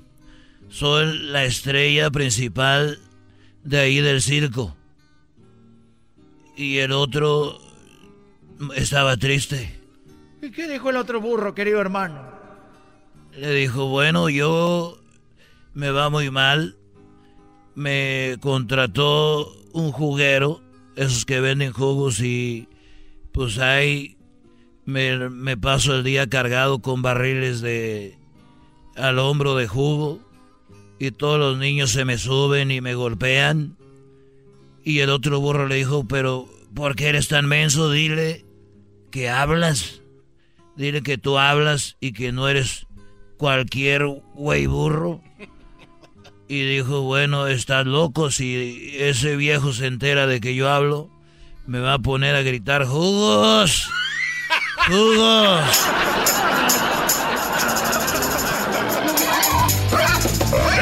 Soy 0.68 1.16
la 1.28 1.46
estrella 1.46 2.10
principal 2.10 2.98
de 3.64 3.80
ahí 3.80 4.02
del 4.02 4.20
circo. 4.20 4.76
Y 6.58 6.80
el 6.80 6.92
otro 6.92 7.62
estaba 8.76 9.16
triste. 9.18 9.80
¿Y 10.42 10.52
qué 10.52 10.68
dijo 10.68 10.90
el 10.90 10.98
otro 10.98 11.22
burro, 11.22 11.54
querido 11.56 11.80
hermano? 11.80 12.22
Le 13.38 13.54
dijo, 13.54 13.88
bueno, 13.88 14.30
yo 14.30 14.98
me 15.74 15.92
va 15.92 16.10
muy 16.10 16.30
mal. 16.30 16.76
Me 17.76 18.38
contrató 18.42 19.56
un 19.74 19.92
juguero, 19.92 20.62
esos 20.96 21.26
que 21.26 21.42
venden 21.42 21.74
jugos 21.74 22.22
y 22.22 22.70
pues 23.32 23.58
ahí 23.58 24.16
me, 24.86 25.58
paso 25.58 25.96
el 25.96 26.04
día 26.04 26.28
cargado 26.28 26.80
con 26.80 27.02
barriles 27.02 27.62
de 27.62 28.18
al 28.96 29.18
hombro 29.18 29.56
de 29.56 29.68
jugo 29.68 30.20
y 31.00 31.12
todos 31.12 31.40
los 31.40 31.58
niños 31.58 31.92
se 31.92 32.06
me 32.06 32.18
suben 32.18 32.72
y 32.72 32.80
me 32.80 32.96
golpean. 32.96 33.76
Y 34.84 35.00
el 35.00 35.10
otro 35.10 35.40
burro 35.40 35.68
le 35.68 35.76
dijo, 35.76 36.06
pero 36.08 36.48
¿por 36.74 36.96
qué 36.96 37.08
eres 37.08 37.28
tan 37.28 37.48
menso? 37.48 37.92
Dile 37.92 38.46
que 39.12 39.30
hablas. 39.30 40.02
Dile 40.76 41.02
que 41.02 41.18
tú 41.18 41.38
hablas 41.38 41.98
y 42.00 42.14
que 42.14 42.32
no 42.32 42.48
eres 42.48 42.86
cualquier 43.38 44.06
güey 44.36 44.68
burro. 44.68 45.22
Y 46.48 46.62
dijo, 46.66 47.02
bueno, 47.02 47.48
estás 47.48 47.86
loco, 47.86 48.30
si 48.30 48.94
ese 48.98 49.36
viejo 49.36 49.74
se 49.74 49.88
entera 49.88 50.28
de 50.28 50.42
que 50.42 50.56
yo 50.56 50.70
hablo, 50.70 51.10
me 51.66 51.80
va 51.80 51.94
a 51.94 52.00
poner 52.00 52.36
a 52.36 52.42
gritar, 52.42 52.86
jugos, 52.86 53.90
jugos. 54.88 55.62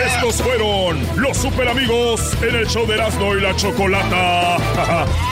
Estos 0.05 0.41
fueron 0.41 1.05
los 1.15 1.37
super 1.37 1.67
amigos 1.67 2.21
en 2.41 2.55
el 2.55 2.67
show 2.67 2.85
de 2.87 2.95
Erasmo 2.95 3.35
y 3.35 3.41
la 3.41 3.55
Chocolata. 3.55 4.57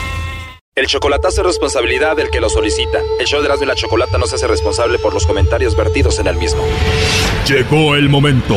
El 0.76 0.86
chocolatazo 0.86 1.40
es 1.40 1.46
responsabilidad 1.48 2.16
del 2.16 2.30
que 2.30 2.40
lo 2.40 2.48
solicita. 2.48 3.00
El 3.18 3.26
show 3.26 3.40
de 3.40 3.46
Erasmo 3.46 3.64
y 3.64 3.68
la 3.68 3.74
Chocolata 3.74 4.16
no 4.18 4.26
se 4.26 4.36
hace 4.36 4.46
responsable 4.46 4.98
por 4.98 5.12
los 5.12 5.26
comentarios 5.26 5.76
vertidos 5.76 6.18
en 6.20 6.28
el 6.28 6.36
mismo. 6.36 6.62
Llegó 7.46 7.96
el 7.96 8.08
momento 8.08 8.56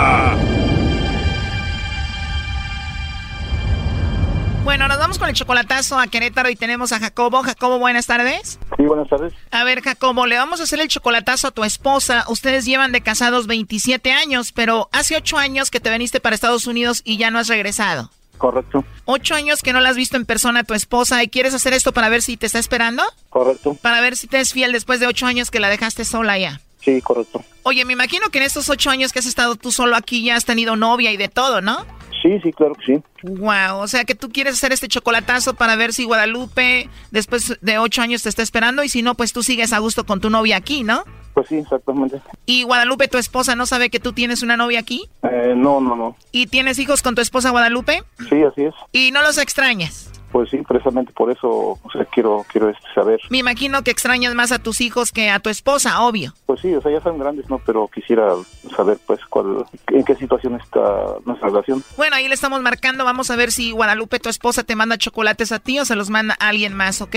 Bueno, 4.63 4.87
nos 4.87 4.99
vamos 4.99 5.17
con 5.17 5.27
el 5.27 5.33
chocolatazo 5.35 5.97
a 5.99 6.05
Querétaro 6.07 6.49
y 6.49 6.55
tenemos 6.55 6.91
a 6.91 6.99
Jacobo. 6.99 7.41
Jacobo, 7.41 7.79
buenas 7.79 8.05
tardes. 8.05 8.59
Sí, 8.77 8.83
buenas 8.83 9.09
tardes. 9.09 9.33
A 9.49 9.63
ver, 9.63 9.81
Jacobo, 9.81 10.27
le 10.27 10.37
vamos 10.37 10.59
a 10.59 10.63
hacer 10.63 10.79
el 10.79 10.87
chocolatazo 10.87 11.47
a 11.47 11.51
tu 11.51 11.63
esposa. 11.63 12.25
Ustedes 12.27 12.65
llevan 12.65 12.91
de 12.91 13.01
casados 13.01 13.47
27 13.47 14.11
años, 14.11 14.51
pero 14.51 14.87
hace 14.91 15.15
8 15.17 15.37
años 15.37 15.71
que 15.71 15.79
te 15.79 15.89
veniste 15.89 16.19
para 16.19 16.35
Estados 16.35 16.67
Unidos 16.67 17.01
y 17.03 17.17
ya 17.17 17.31
no 17.31 17.39
has 17.39 17.47
regresado. 17.47 18.11
Correcto, 18.37 18.83
Ocho 19.05 19.35
años 19.35 19.61
que 19.61 19.71
no 19.71 19.81
la 19.81 19.89
has 19.89 19.95
visto 19.95 20.17
en 20.17 20.25
persona 20.25 20.61
a 20.61 20.63
tu 20.63 20.73
esposa 20.73 21.21
y 21.23 21.27
quieres 21.27 21.53
hacer 21.53 21.73
esto 21.73 21.91
para 21.91 22.09
ver 22.09 22.23
si 22.23 22.37
te 22.37 22.47
está 22.47 22.57
esperando. 22.57 23.03
correcto. 23.29 23.75
Para 23.83 24.01
ver 24.01 24.15
si 24.17 24.25
te 24.25 24.39
es 24.39 24.51
fiel 24.51 24.71
después 24.71 24.99
de 24.99 25.05
ocho 25.05 25.27
años 25.27 25.51
que 25.51 25.59
la 25.59 25.69
dejaste 25.69 26.05
sola 26.05 26.39
ya. 26.39 26.59
Sí, 26.83 27.01
correcto. 27.01 27.43
Oye, 27.61 27.85
me 27.85 27.93
imagino 27.93 28.29
que 28.29 28.39
en 28.39 28.45
estos 28.45 28.69
ocho 28.69 28.89
años 28.89 29.11
que 29.11 29.19
has 29.19 29.27
estado 29.27 29.55
tú 29.57 29.71
solo 29.71 29.95
aquí 29.95 30.23
ya 30.23 30.35
has 30.35 30.45
tenido 30.45 30.75
novia 30.75 31.11
y 31.11 31.17
de 31.17 31.27
todo, 31.29 31.61
¿no? 31.61 31.85
Sí, 32.21 32.39
sí, 32.41 32.51
claro 32.53 32.75
que 32.75 32.85
sí. 32.85 33.03
Wow, 33.23 33.77
o 33.79 33.87
sea 33.87 34.03
que 34.05 34.15
tú 34.15 34.29
quieres 34.29 34.53
hacer 34.53 34.71
este 34.71 34.87
chocolatazo 34.87 35.55
para 35.55 35.75
ver 35.75 35.93
si 35.93 36.05
Guadalupe 36.05 36.89
después 37.11 37.57
de 37.61 37.77
ocho 37.77 38.01
años 38.01 38.23
te 38.23 38.29
está 38.29 38.43
esperando 38.43 38.83
y 38.83 38.89
si 38.89 39.01
no, 39.01 39.15
pues 39.15 39.33
tú 39.33 39.43
sigues 39.43 39.73
a 39.73 39.79
gusto 39.79 40.05
con 40.05 40.21
tu 40.21 40.29
novia 40.29 40.57
aquí, 40.57 40.83
¿no? 40.83 41.03
Pues 41.33 41.47
sí, 41.47 41.55
exactamente. 41.55 42.21
Y 42.45 42.63
Guadalupe, 42.63 43.07
tu 43.07 43.17
esposa, 43.17 43.55
¿no 43.55 43.65
sabe 43.65 43.89
que 43.89 43.99
tú 43.99 44.13
tienes 44.13 44.43
una 44.43 44.57
novia 44.57 44.79
aquí? 44.79 45.09
Eh, 45.23 45.53
no, 45.55 45.79
no, 45.79 45.95
no. 45.95 46.15
¿Y 46.31 46.47
tienes 46.47 46.77
hijos 46.79 47.01
con 47.01 47.15
tu 47.15 47.21
esposa 47.21 47.51
Guadalupe? 47.51 48.03
Sí, 48.29 48.43
así 48.43 48.63
es. 48.63 48.75
¿Y 48.91 49.11
no 49.11 49.21
los 49.21 49.37
extrañas? 49.37 50.09
Pues 50.31 50.49
sí, 50.49 50.57
precisamente 50.67 51.11
por 51.13 51.31
eso, 51.31 51.49
o 51.49 51.91
sea, 51.91 52.05
quiero, 52.05 52.45
quiero 52.51 52.69
este, 52.69 52.87
saber. 52.95 53.19
Me 53.29 53.39
imagino 53.39 53.83
que 53.83 53.91
extrañas 53.91 54.33
más 54.33 54.51
a 54.51 54.59
tus 54.59 54.79
hijos 54.81 55.11
que 55.11 55.29
a 55.29 55.39
tu 55.39 55.49
esposa, 55.49 56.01
obvio. 56.03 56.33
Pues 56.45 56.61
sí, 56.61 56.73
o 56.73 56.81
sea, 56.81 56.91
ya 56.91 57.01
son 57.01 57.17
grandes, 57.19 57.49
¿no? 57.49 57.59
Pero 57.59 57.87
quisiera 57.87 58.33
saber, 58.75 58.97
pues, 59.05 59.19
cuál, 59.25 59.65
en 59.87 60.05
qué 60.05 60.15
situación 60.15 60.55
está 60.55 61.15
nuestra 61.25 61.49
relación. 61.49 61.83
Bueno, 61.97 62.15
ahí 62.15 62.27
le 62.27 62.33
estamos 62.33 62.61
marcando. 62.61 63.03
Vamos 63.03 63.29
a 63.29 63.35
ver 63.35 63.51
si 63.51 63.71
Guadalupe, 63.71 64.19
tu 64.19 64.29
esposa, 64.29 64.63
te 64.63 64.75
manda 64.75 64.97
chocolates 64.97 65.51
a 65.51 65.59
ti 65.59 65.79
o 65.79 65.85
se 65.85 65.95
los 65.95 66.09
manda 66.09 66.37
a 66.39 66.49
alguien 66.49 66.73
más, 66.73 67.01
¿ok? 67.01 67.15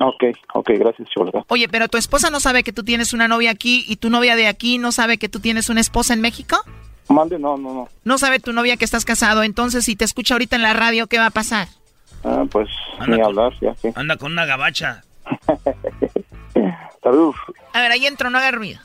Ok, 0.00 0.24
ok, 0.54 0.70
gracias, 0.78 1.08
Chocolata. 1.10 1.44
Oye, 1.48 1.68
pero 1.68 1.88
tu 1.88 1.98
esposa 1.98 2.30
no 2.30 2.38
sabe 2.38 2.62
que 2.62 2.72
tú 2.72 2.84
tienes 2.84 3.12
una 3.12 3.26
novia 3.26 3.50
aquí 3.50 3.84
y 3.88 3.96
tu 3.96 4.10
novia 4.10 4.36
de 4.36 4.46
aquí 4.46 4.78
no 4.78 4.92
sabe 4.92 5.18
que 5.18 5.28
tú 5.28 5.40
tienes 5.40 5.68
una 5.68 5.80
esposa 5.80 6.14
en 6.14 6.20
México. 6.20 6.56
Mande, 7.08 7.38
no, 7.38 7.56
no, 7.56 7.74
no. 7.74 7.88
No 8.04 8.18
sabe 8.18 8.38
tu 8.38 8.52
novia 8.52 8.76
que 8.76 8.84
estás 8.84 9.04
casado. 9.04 9.42
Entonces, 9.42 9.84
si 9.84 9.96
te 9.96 10.04
escucha 10.04 10.34
ahorita 10.34 10.56
en 10.56 10.62
la 10.62 10.72
radio, 10.72 11.06
¿qué 11.08 11.18
va 11.18 11.26
a 11.26 11.30
pasar? 11.30 11.68
Ah, 12.24 12.44
pues, 12.50 12.68
Anda 12.98 13.16
ni 13.16 13.22
con- 13.22 13.38
hablar, 13.38 13.52
ya 13.60 13.74
que. 13.74 13.92
Anda 13.94 14.16
con 14.16 14.32
una 14.32 14.44
gabacha. 14.46 15.02
Salud. 17.02 17.34
A 17.72 17.80
ver, 17.80 17.92
ahí 17.92 18.06
entro, 18.06 18.28
no 18.30 18.38
haga 18.38 18.50
ruido. 18.50 18.80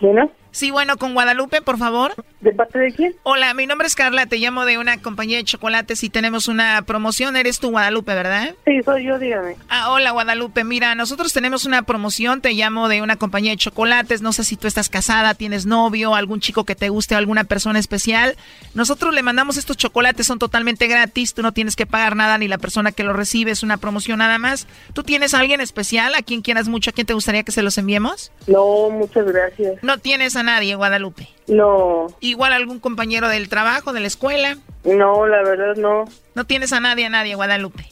Bueno. 0.00 0.30
Sí, 0.58 0.72
bueno, 0.72 0.96
con 0.96 1.14
Guadalupe, 1.14 1.62
por 1.62 1.78
favor. 1.78 2.16
¿De 2.40 2.50
parte 2.50 2.80
de 2.80 2.92
quién? 2.92 3.14
Hola, 3.22 3.54
mi 3.54 3.68
nombre 3.68 3.86
es 3.86 3.94
Carla, 3.94 4.26
te 4.26 4.38
llamo 4.38 4.64
de 4.64 4.78
una 4.78 5.00
compañía 5.00 5.36
de 5.36 5.44
chocolates 5.44 6.02
y 6.02 6.10
tenemos 6.10 6.48
una 6.48 6.82
promoción. 6.82 7.36
Eres 7.36 7.60
tú, 7.60 7.70
Guadalupe, 7.70 8.12
¿verdad? 8.12 8.56
Sí, 8.64 8.82
soy 8.84 9.04
yo, 9.04 9.20
dígame. 9.20 9.54
Ah, 9.68 9.92
hola, 9.92 10.10
Guadalupe. 10.10 10.64
Mira, 10.64 10.96
nosotros 10.96 11.32
tenemos 11.32 11.64
una 11.64 11.82
promoción, 11.82 12.40
te 12.40 12.54
llamo 12.54 12.88
de 12.88 13.02
una 13.02 13.14
compañía 13.14 13.52
de 13.52 13.56
chocolates. 13.56 14.20
No 14.20 14.32
sé 14.32 14.42
si 14.42 14.56
tú 14.56 14.66
estás 14.66 14.88
casada, 14.88 15.34
tienes 15.34 15.64
novio, 15.64 16.16
algún 16.16 16.40
chico 16.40 16.64
que 16.64 16.74
te 16.74 16.88
guste, 16.88 17.14
alguna 17.14 17.44
persona 17.44 17.78
especial. 17.78 18.34
Nosotros 18.74 19.14
le 19.14 19.22
mandamos 19.22 19.58
estos 19.58 19.76
chocolates, 19.76 20.26
son 20.26 20.40
totalmente 20.40 20.88
gratis, 20.88 21.34
tú 21.34 21.42
no 21.42 21.52
tienes 21.52 21.76
que 21.76 21.86
pagar 21.86 22.16
nada 22.16 22.36
ni 22.36 22.48
la 22.48 22.58
persona 22.58 22.90
que 22.90 23.04
los 23.04 23.14
recibe, 23.14 23.52
es 23.52 23.62
una 23.62 23.76
promoción 23.76 24.18
nada 24.18 24.38
más. 24.38 24.66
¿Tú 24.92 25.04
tienes 25.04 25.34
a 25.34 25.38
alguien 25.38 25.60
especial, 25.60 26.16
a 26.16 26.22
quien 26.22 26.42
quieras 26.42 26.66
mucho, 26.66 26.90
a 26.90 26.92
quien 26.92 27.06
te 27.06 27.14
gustaría 27.14 27.44
que 27.44 27.52
se 27.52 27.62
los 27.62 27.78
enviemos? 27.78 28.32
No, 28.48 28.90
muchas 28.90 29.24
gracias. 29.24 29.80
No 29.84 29.98
tienes 29.98 30.34
a 30.34 30.47
nadie, 30.48 30.74
Guadalupe. 30.74 31.28
No. 31.46 32.06
Igual 32.20 32.52
algún 32.52 32.80
compañero 32.80 33.28
del 33.28 33.48
trabajo, 33.48 33.92
de 33.92 34.00
la 34.00 34.06
escuela. 34.06 34.56
No, 34.84 35.26
la 35.26 35.42
verdad 35.42 35.76
no. 35.76 36.04
No 36.34 36.44
tienes 36.46 36.72
a 36.72 36.80
nadie, 36.80 37.06
a 37.06 37.10
nadie, 37.10 37.34
Guadalupe. 37.34 37.84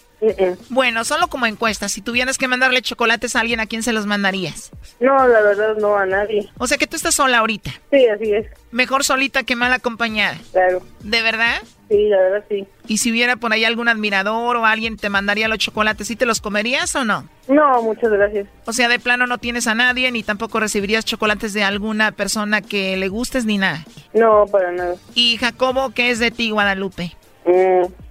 Bueno, 0.70 1.04
solo 1.04 1.28
como 1.28 1.44
encuesta, 1.46 1.90
si 1.90 2.00
tuvieras 2.00 2.38
que 2.38 2.48
mandarle 2.48 2.80
chocolates 2.80 3.36
a 3.36 3.40
alguien, 3.40 3.60
¿a 3.60 3.66
quién 3.66 3.82
se 3.82 3.92
los 3.92 4.06
mandarías? 4.06 4.70
No, 4.98 5.28
la 5.28 5.42
verdad 5.42 5.76
no, 5.76 5.96
a 5.96 6.06
nadie. 6.06 6.48
O 6.56 6.66
sea 6.66 6.78
que 6.78 6.86
tú 6.86 6.96
estás 6.96 7.14
sola 7.14 7.38
ahorita. 7.38 7.70
Sí, 7.90 8.06
así 8.06 8.32
es. 8.32 8.46
Mejor 8.70 9.04
solita 9.04 9.42
que 9.42 9.56
mal 9.56 9.72
acompañada. 9.74 10.38
Claro. 10.52 10.82
¿De 11.00 11.20
verdad? 11.20 11.62
Sí, 11.88 12.08
la 12.08 12.16
verdad 12.18 12.44
sí. 12.48 12.66
Y 12.88 12.98
si 12.98 13.12
hubiera 13.12 13.36
por 13.36 13.52
ahí 13.52 13.64
algún 13.64 13.88
admirador 13.88 14.56
o 14.56 14.66
alguien 14.66 14.96
te 14.96 15.08
mandaría 15.08 15.48
los 15.48 15.58
chocolates, 15.58 16.08
¿sí 16.08 16.16
te 16.16 16.26
los 16.26 16.40
comerías 16.40 16.94
o 16.96 17.04
no? 17.04 17.28
No, 17.48 17.82
muchas 17.82 18.10
gracias. 18.10 18.48
O 18.64 18.72
sea, 18.72 18.88
de 18.88 18.98
plano 18.98 19.26
no 19.26 19.38
tienes 19.38 19.66
a 19.66 19.74
nadie 19.74 20.10
ni 20.10 20.22
tampoco 20.22 20.58
recibirías 20.58 21.04
chocolates 21.04 21.52
de 21.52 21.62
alguna 21.62 22.12
persona 22.12 22.60
que 22.60 22.96
le 22.96 23.08
gustes 23.08 23.44
ni 23.44 23.58
nada. 23.58 23.84
No, 24.14 24.46
para 24.46 24.72
nada. 24.72 24.96
Y 25.14 25.36
Jacobo, 25.36 25.90
¿qué 25.90 26.10
es 26.10 26.18
de 26.18 26.30
ti, 26.30 26.50
Guadalupe? 26.50 27.12
Mm. 27.44 28.05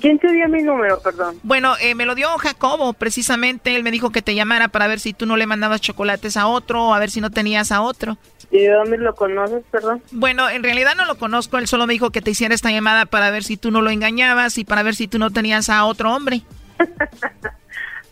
¿Quién 0.00 0.18
te 0.18 0.30
dio 0.32 0.48
mi 0.48 0.62
número, 0.62 1.00
perdón? 1.00 1.38
Bueno, 1.42 1.74
eh, 1.80 1.94
me 1.94 2.06
lo 2.06 2.14
dio 2.14 2.28
Jacobo, 2.38 2.92
precisamente. 2.92 3.74
Él 3.74 3.82
me 3.82 3.90
dijo 3.90 4.10
que 4.10 4.22
te 4.22 4.34
llamara 4.34 4.68
para 4.68 4.86
ver 4.86 5.00
si 5.00 5.12
tú 5.12 5.26
no 5.26 5.36
le 5.36 5.46
mandabas 5.46 5.80
chocolates 5.80 6.36
a 6.36 6.46
otro 6.46 6.86
o 6.86 6.94
a 6.94 6.98
ver 6.98 7.10
si 7.10 7.20
no 7.20 7.30
tenías 7.30 7.72
a 7.72 7.82
otro. 7.82 8.16
¿Y 8.50 8.60
de 8.60 8.70
dónde 8.70 8.96
lo 8.98 9.14
conoces, 9.14 9.62
perdón? 9.70 10.02
Bueno, 10.12 10.48
en 10.48 10.62
realidad 10.62 10.94
no 10.96 11.04
lo 11.04 11.18
conozco. 11.18 11.58
Él 11.58 11.66
solo 11.66 11.86
me 11.86 11.92
dijo 11.94 12.10
que 12.10 12.22
te 12.22 12.30
hiciera 12.30 12.54
esta 12.54 12.70
llamada 12.70 13.06
para 13.06 13.30
ver 13.30 13.44
si 13.44 13.56
tú 13.56 13.70
no 13.70 13.82
lo 13.82 13.90
engañabas 13.90 14.56
y 14.58 14.64
para 14.64 14.82
ver 14.82 14.94
si 14.94 15.08
tú 15.08 15.18
no 15.18 15.30
tenías 15.30 15.68
a 15.68 15.84
otro 15.84 16.14
hombre. 16.14 16.42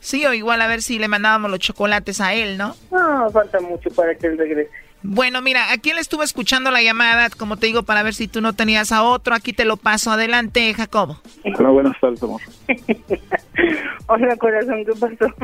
Sí, 0.06 0.24
o 0.24 0.32
igual 0.32 0.62
a 0.62 0.68
ver 0.68 0.82
si 0.82 1.00
le 1.00 1.08
mandábamos 1.08 1.50
los 1.50 1.58
chocolates 1.58 2.20
a 2.20 2.32
él, 2.32 2.56
¿no? 2.56 2.76
No, 2.92 3.28
falta 3.32 3.58
mucho 3.58 3.90
para 3.90 4.14
que 4.14 4.28
él 4.28 4.38
regrese. 4.38 4.70
Bueno, 5.08 5.40
mira, 5.40 5.70
aquí 5.70 5.90
él 5.90 5.98
estuvo 5.98 6.24
escuchando 6.24 6.72
la 6.72 6.82
llamada, 6.82 7.28
como 7.30 7.56
te 7.56 7.66
digo, 7.66 7.84
para 7.84 8.02
ver 8.02 8.12
si 8.12 8.26
tú 8.26 8.40
no 8.40 8.54
tenías 8.54 8.90
a 8.90 9.04
otro. 9.04 9.36
Aquí 9.36 9.52
te 9.52 9.64
lo 9.64 9.76
paso. 9.76 10.10
Adelante, 10.10 10.74
Jacobo. 10.74 11.20
Hola, 11.56 11.68
buenas 11.68 12.00
tardes, 12.00 12.20
amor. 12.24 12.40
Hola, 14.08 14.36
corazón, 14.36 14.84
¿qué 14.84 14.92
pasó? 14.92 15.34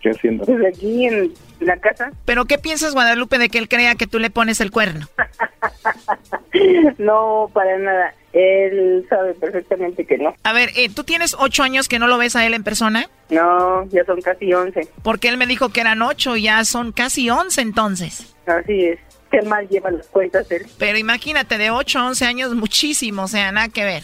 ¿Qué 0.00 0.10
haciendo? 0.10 0.44
Pues 0.44 0.58
aquí 0.66 1.06
en 1.06 1.32
la 1.60 1.76
casa. 1.76 2.10
¿Pero 2.24 2.46
qué 2.46 2.58
piensas, 2.58 2.94
Guadalupe, 2.94 3.38
de 3.38 3.48
que 3.48 3.58
él 3.58 3.68
crea 3.68 3.94
que 3.94 4.08
tú 4.08 4.18
le 4.18 4.30
pones 4.30 4.60
el 4.60 4.70
cuerno? 4.72 5.06
No, 6.98 7.50
para 7.52 7.76
nada. 7.78 8.14
Él 8.34 9.06
sabe 9.08 9.32
perfectamente 9.34 10.04
que 10.04 10.18
no. 10.18 10.34
A 10.42 10.52
ver, 10.52 10.70
eh, 10.76 10.90
¿tú 10.92 11.04
tienes 11.04 11.36
ocho 11.38 11.62
años 11.62 11.88
que 11.88 12.00
no 12.00 12.08
lo 12.08 12.18
ves 12.18 12.34
a 12.34 12.44
él 12.44 12.52
en 12.52 12.64
persona? 12.64 13.08
No, 13.30 13.88
ya 13.90 14.04
son 14.04 14.20
casi 14.20 14.52
once. 14.52 14.88
Porque 15.04 15.28
él 15.28 15.36
me 15.36 15.46
dijo 15.46 15.68
que 15.68 15.80
eran 15.80 16.02
ocho, 16.02 16.36
ya 16.36 16.64
son 16.64 16.90
casi 16.90 17.30
once 17.30 17.60
entonces. 17.60 18.34
Así 18.46 18.86
es. 18.86 18.98
Qué 19.30 19.40
mal 19.42 19.68
lleva 19.68 19.90
las 19.92 20.08
cuentas 20.08 20.50
él. 20.50 20.66
Pero 20.78 20.98
imagínate, 20.98 21.58
de 21.58 21.70
ocho 21.70 22.00
a 22.00 22.06
once 22.06 22.24
años, 22.24 22.54
muchísimo, 22.54 23.22
o 23.22 23.28
sea, 23.28 23.52
nada 23.52 23.68
que 23.68 23.84
ver. 23.84 24.02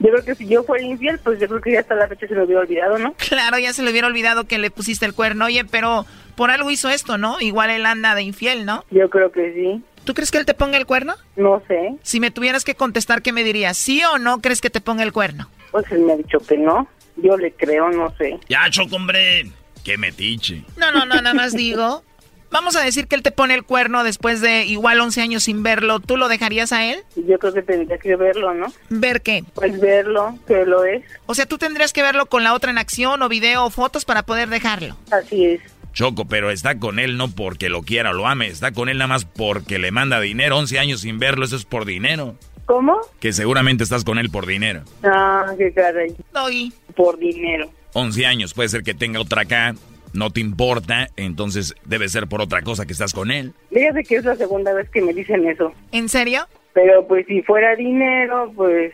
Yo 0.00 0.10
creo 0.10 0.24
que 0.24 0.34
si 0.34 0.46
yo 0.46 0.62
fuera 0.62 0.84
infiel, 0.84 1.18
pues 1.18 1.40
yo 1.40 1.48
creo 1.48 1.60
que 1.60 1.72
ya 1.72 1.80
hasta 1.80 1.96
la 1.96 2.06
fecha 2.08 2.28
se 2.28 2.34
me 2.34 2.44
hubiera 2.44 2.62
olvidado, 2.62 2.98
¿no? 2.98 3.14
Claro, 3.28 3.58
ya 3.58 3.72
se 3.72 3.82
le 3.82 3.90
hubiera 3.90 4.06
olvidado 4.06 4.44
que 4.44 4.58
le 4.58 4.70
pusiste 4.70 5.04
el 5.04 5.14
cuerno. 5.14 5.46
Oye, 5.46 5.64
pero 5.64 6.06
por 6.34 6.50
algo 6.50 6.70
hizo 6.70 6.88
esto, 6.88 7.18
¿no? 7.18 7.40
Igual 7.40 7.70
él 7.70 7.84
anda 7.84 8.14
de 8.14 8.22
infiel, 8.22 8.64
¿no? 8.64 8.84
Yo 8.90 9.10
creo 9.10 9.32
que 9.32 9.52
sí. 9.52 9.82
¿Tú 10.08 10.14
crees 10.14 10.30
que 10.30 10.38
él 10.38 10.46
te 10.46 10.54
ponga 10.54 10.78
el 10.78 10.86
cuerno? 10.86 11.16
No 11.36 11.62
sé. 11.68 11.96
Si 12.02 12.18
me 12.18 12.30
tuvieras 12.30 12.64
que 12.64 12.74
contestar, 12.74 13.20
¿qué 13.20 13.30
me 13.30 13.44
dirías? 13.44 13.76
¿Sí 13.76 14.02
o 14.04 14.16
no 14.16 14.40
crees 14.40 14.62
que 14.62 14.70
te 14.70 14.80
ponga 14.80 15.02
el 15.02 15.12
cuerno? 15.12 15.50
Pues 15.70 15.84
él 15.92 15.98
me 15.98 16.14
ha 16.14 16.16
dicho 16.16 16.38
que 16.38 16.56
no. 16.56 16.88
Yo 17.16 17.36
le 17.36 17.52
creo, 17.52 17.90
no 17.90 18.10
sé. 18.16 18.38
Ya, 18.48 18.70
Choco, 18.70 18.96
hombre. 18.96 19.50
Qué 19.84 19.98
metiche. 19.98 20.64
No, 20.78 20.90
no, 20.92 21.04
no, 21.04 21.16
nada 21.20 21.34
más 21.34 21.52
digo. 21.52 22.02
Vamos 22.50 22.74
a 22.76 22.82
decir 22.82 23.06
que 23.06 23.16
él 23.16 23.22
te 23.22 23.32
pone 23.32 23.52
el 23.52 23.64
cuerno 23.64 24.02
después 24.02 24.40
de 24.40 24.64
igual 24.64 24.98
11 24.98 25.20
años 25.20 25.42
sin 25.42 25.62
verlo. 25.62 26.00
¿Tú 26.00 26.16
lo 26.16 26.28
dejarías 26.28 26.72
a 26.72 26.86
él? 26.86 27.00
Yo 27.14 27.38
creo 27.38 27.52
que 27.52 27.60
tendría 27.60 27.98
que 27.98 28.16
verlo, 28.16 28.54
¿no? 28.54 28.72
¿Ver 28.88 29.20
qué? 29.20 29.44
Pues 29.52 29.78
verlo, 29.78 30.38
que 30.46 30.64
lo 30.64 30.86
es. 30.86 31.04
O 31.26 31.34
sea, 31.34 31.44
tú 31.44 31.58
tendrías 31.58 31.92
que 31.92 32.02
verlo 32.02 32.24
con 32.24 32.44
la 32.44 32.54
otra 32.54 32.70
en 32.70 32.78
acción 32.78 33.20
o 33.20 33.28
video 33.28 33.66
o 33.66 33.68
fotos 33.68 34.06
para 34.06 34.22
poder 34.22 34.48
dejarlo. 34.48 34.96
Así 35.10 35.44
es. 35.44 35.60
Choco, 35.98 36.26
pero 36.26 36.52
está 36.52 36.78
con 36.78 37.00
él 37.00 37.16
no 37.16 37.26
porque 37.26 37.68
lo 37.68 37.82
quiera 37.82 38.10
o 38.10 38.12
lo 38.12 38.28
ame, 38.28 38.46
está 38.46 38.70
con 38.70 38.88
él 38.88 38.98
nada 38.98 39.08
más 39.08 39.24
porque 39.24 39.80
le 39.80 39.90
manda 39.90 40.20
dinero. 40.20 40.56
11 40.56 40.78
años 40.78 41.00
sin 41.00 41.18
verlo, 41.18 41.44
eso 41.44 41.56
es 41.56 41.64
por 41.64 41.86
dinero. 41.86 42.36
¿Cómo? 42.66 43.00
Que 43.18 43.32
seguramente 43.32 43.82
estás 43.82 44.04
con 44.04 44.16
él 44.16 44.30
por 44.30 44.46
dinero. 44.46 44.82
Ah, 45.02 45.52
qué 45.58 45.72
caray. 45.72 46.14
Doggy. 46.32 46.72
Por 46.94 47.18
dinero. 47.18 47.68
11 47.94 48.26
años, 48.26 48.54
puede 48.54 48.68
ser 48.68 48.84
que 48.84 48.94
tenga 48.94 49.20
otra 49.20 49.42
acá, 49.42 49.74
no 50.12 50.30
te 50.30 50.38
importa, 50.38 51.08
entonces 51.16 51.74
debe 51.84 52.08
ser 52.08 52.28
por 52.28 52.42
otra 52.42 52.62
cosa 52.62 52.86
que 52.86 52.92
estás 52.92 53.12
con 53.12 53.32
él. 53.32 53.52
Fíjate 53.72 54.04
que 54.04 54.18
es 54.18 54.24
la 54.24 54.36
segunda 54.36 54.72
vez 54.74 54.88
que 54.90 55.02
me 55.02 55.12
dicen 55.12 55.48
eso. 55.48 55.72
¿En 55.90 56.08
serio? 56.08 56.46
Pero 56.74 57.08
pues 57.08 57.26
si 57.26 57.42
fuera 57.42 57.74
dinero, 57.74 58.52
pues 58.54 58.92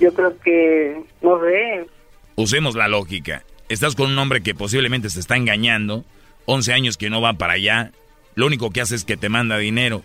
yo 0.00 0.14
creo 0.14 0.38
que, 0.40 1.02
no 1.20 1.38
sé. 1.42 1.84
Usemos 2.34 2.76
la 2.76 2.88
lógica. 2.88 3.44
Estás 3.68 3.94
con 3.94 4.10
un 4.10 4.18
hombre 4.18 4.42
que 4.42 4.54
posiblemente 4.54 5.10
se 5.10 5.20
está 5.20 5.36
engañando, 5.36 6.04
11 6.46 6.72
años 6.72 6.96
que 6.96 7.10
no 7.10 7.20
va 7.20 7.34
para 7.34 7.54
allá, 7.54 7.92
lo 8.34 8.46
único 8.46 8.70
que 8.70 8.80
hace 8.80 8.94
es 8.94 9.04
que 9.04 9.16
te 9.16 9.28
manda 9.28 9.58
dinero. 9.58 10.02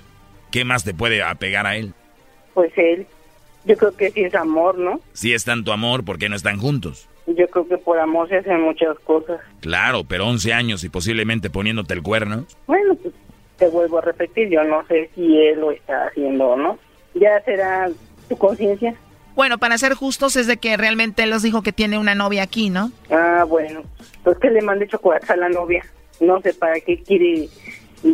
¿Qué 0.51 0.65
más 0.65 0.83
te 0.83 0.93
puede 0.93 1.23
apegar 1.23 1.65
a 1.65 1.75
él? 1.77 1.93
Pues 2.53 2.71
él, 2.77 3.07
yo 3.65 3.77
creo 3.77 3.95
que 3.95 4.11
sí 4.11 4.23
es 4.23 4.35
amor, 4.35 4.77
¿no? 4.77 4.99
Si 5.13 5.33
es 5.33 5.45
tanto 5.45 5.71
amor, 5.73 6.03
¿por 6.03 6.17
qué 6.17 6.29
no 6.29 6.35
están 6.35 6.57
juntos? 6.59 7.07
Yo 7.25 7.47
creo 7.47 7.67
que 7.67 7.77
por 7.77 7.97
amor 7.99 8.27
se 8.27 8.37
hacen 8.37 8.61
muchas 8.61 8.99
cosas. 8.99 9.39
Claro, 9.61 10.03
pero 10.03 10.27
11 10.27 10.53
años 10.53 10.83
y 10.83 10.89
posiblemente 10.89 11.49
poniéndote 11.49 11.93
el 11.93 12.03
cuerno. 12.03 12.45
Bueno, 12.67 12.95
pues 12.95 13.13
te 13.57 13.67
vuelvo 13.67 13.99
a 13.99 14.01
repetir, 14.01 14.49
yo 14.49 14.63
no 14.63 14.85
sé 14.87 15.09
si 15.15 15.37
él 15.39 15.61
lo 15.61 15.71
está 15.71 16.07
haciendo 16.07 16.49
o 16.49 16.57
no. 16.57 16.77
Ya 17.13 17.39
será 17.45 17.89
tu 18.27 18.37
conciencia. 18.37 18.95
Bueno, 19.35 19.57
para 19.57 19.77
ser 19.77 19.93
justos 19.95 20.35
es 20.35 20.47
de 20.47 20.57
que 20.57 20.77
realmente 20.77 21.23
él 21.23 21.29
nos 21.31 21.41
dijo 21.41 21.61
que 21.61 21.71
tiene 21.71 21.97
una 21.97 22.15
novia 22.15 22.43
aquí, 22.43 22.69
¿no? 22.69 22.91
Ah, 23.09 23.45
bueno. 23.47 23.83
Pues 24.23 24.37
que 24.37 24.49
le 24.49 24.61
mande 24.61 24.87
chocolates 24.87 25.29
a 25.29 25.35
la 25.35 25.49
novia. 25.49 25.83
No 26.19 26.39
sé 26.41 26.53
para 26.53 26.79
qué 26.79 27.01
quiere 27.01 27.49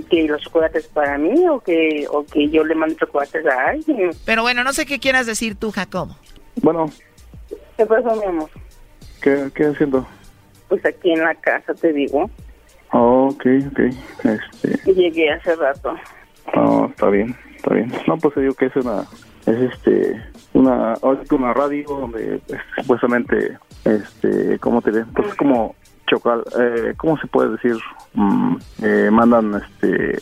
que 0.10 0.24
los 0.28 0.42
chocolates 0.42 0.88
para 0.88 1.18
mí 1.18 1.48
o 1.48 1.60
que 1.60 2.06
o 2.12 2.24
que 2.26 2.48
yo 2.50 2.64
le 2.64 2.76
mande 2.76 2.96
chocolates 2.96 3.46
a 3.46 3.70
alguien. 3.70 4.12
Pero 4.26 4.44
bueno, 4.44 4.64
no 4.64 4.72
sé 4.74 4.86
qué 4.86 5.00
quieras 5.00 5.26
decir 5.26 5.56
tú, 5.56 5.72
Jacobo. 5.72 6.16
Bueno, 6.62 6.90
¿Qué 7.80 7.86
pasó, 7.86 8.14
mi 8.16 8.26
amor? 8.26 8.50
¿qué, 9.22 9.50
qué 9.56 9.66
haciendo? 9.68 10.06
Pues 10.68 10.86
aquí 10.86 11.12
en 11.14 11.22
la 11.22 11.34
casa, 11.36 11.74
te 11.74 11.94
digo. 11.94 12.30
Oh, 12.92 13.30
ok, 13.32 13.46
ok. 13.72 13.80
Este, 14.26 14.94
Llegué 14.94 15.32
hace 15.32 15.56
rato. 15.56 15.96
oh, 16.56 16.88
está 16.90 17.10
bien, 17.10 17.36
está 17.56 17.74
bien. 17.74 17.92
No, 18.06 18.18
pues 18.18 18.34
te 18.34 18.42
digo 18.42 18.54
que 18.54 18.66
es 18.66 18.76
una, 18.76 19.06
es 19.50 19.72
este, 19.74 20.22
una, 20.54 20.96
una 21.32 21.54
radio 21.54 21.86
donde 21.88 22.36
eh, 22.36 22.58
supuestamente, 22.78 23.58
este, 23.86 24.60
¿cómo 24.60 24.82
te 24.82 24.92
diré? 24.92 25.06
Pues 25.16 25.30
es 25.30 25.36
como 25.36 25.76
chocar, 26.08 26.44
eh, 26.60 26.94
¿cómo 26.98 27.18
se 27.18 27.28
puede 27.28 27.52
decir? 27.52 27.76
Mm, 28.14 28.56
eh, 28.84 29.10
mandan, 29.12 29.56
este, 29.56 30.20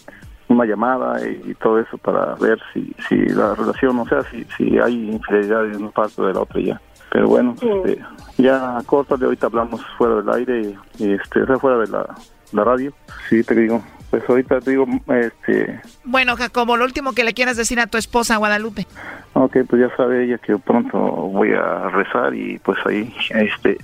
una 0.50 0.66
llamada 0.66 1.26
y, 1.28 1.52
y 1.52 1.54
todo 1.56 1.80
eso 1.80 1.98
para 1.98 2.36
ver 2.36 2.60
si, 2.74 2.94
si 3.08 3.16
la 3.16 3.56
relación, 3.56 4.00
o 4.00 4.08
sea, 4.08 4.22
si, 4.24 4.46
si 4.58 4.78
hay 4.80 5.12
infidelidad 5.12 5.64
de 5.64 5.78
una 5.78 5.92
parte 5.92 6.22
o 6.22 6.28
de 6.28 6.34
la 6.34 6.42
otra 6.42 6.62
ya. 6.62 6.82
Pero 7.12 7.28
bueno, 7.28 7.56
este, 7.62 8.04
ya 8.38 8.78
corta 8.86 9.16
de 9.16 9.26
ahorita 9.26 9.48
hablamos 9.48 9.82
fuera 9.98 10.16
del 10.16 10.30
aire 10.30 10.62
y, 10.62 11.04
y, 11.04 11.14
este, 11.14 11.46
fuera 11.58 11.78
de 11.78 11.88
la, 11.88 12.16
la 12.52 12.64
radio. 12.64 12.94
Sí, 13.30 13.44
te 13.44 13.56
digo. 13.56 13.82
Pues 14.10 14.24
ahorita 14.30 14.62
te 14.62 14.72
digo, 14.72 14.86
este, 15.08 15.80
Bueno, 16.06 16.36
Jacobo, 16.38 16.78
lo 16.78 16.86
último 16.86 17.14
que 17.14 17.24
le 17.24 17.34
quieras 17.34 17.58
decir 17.58 17.80
a 17.80 17.88
tu 17.88 17.98
esposa, 17.98 18.38
Guadalupe. 18.38 18.88
ok, 19.34 19.58
pues 19.70 19.82
ya 19.82 19.96
sabe 19.98 20.24
ella 20.26 20.38
que 20.38 20.58
pronto 20.58 20.98
voy 20.98 21.52
a 21.54 21.90
rezar 21.90 22.34
y 22.34 22.58
pues 22.60 22.78
ahí, 22.86 23.14
este, 23.32 23.78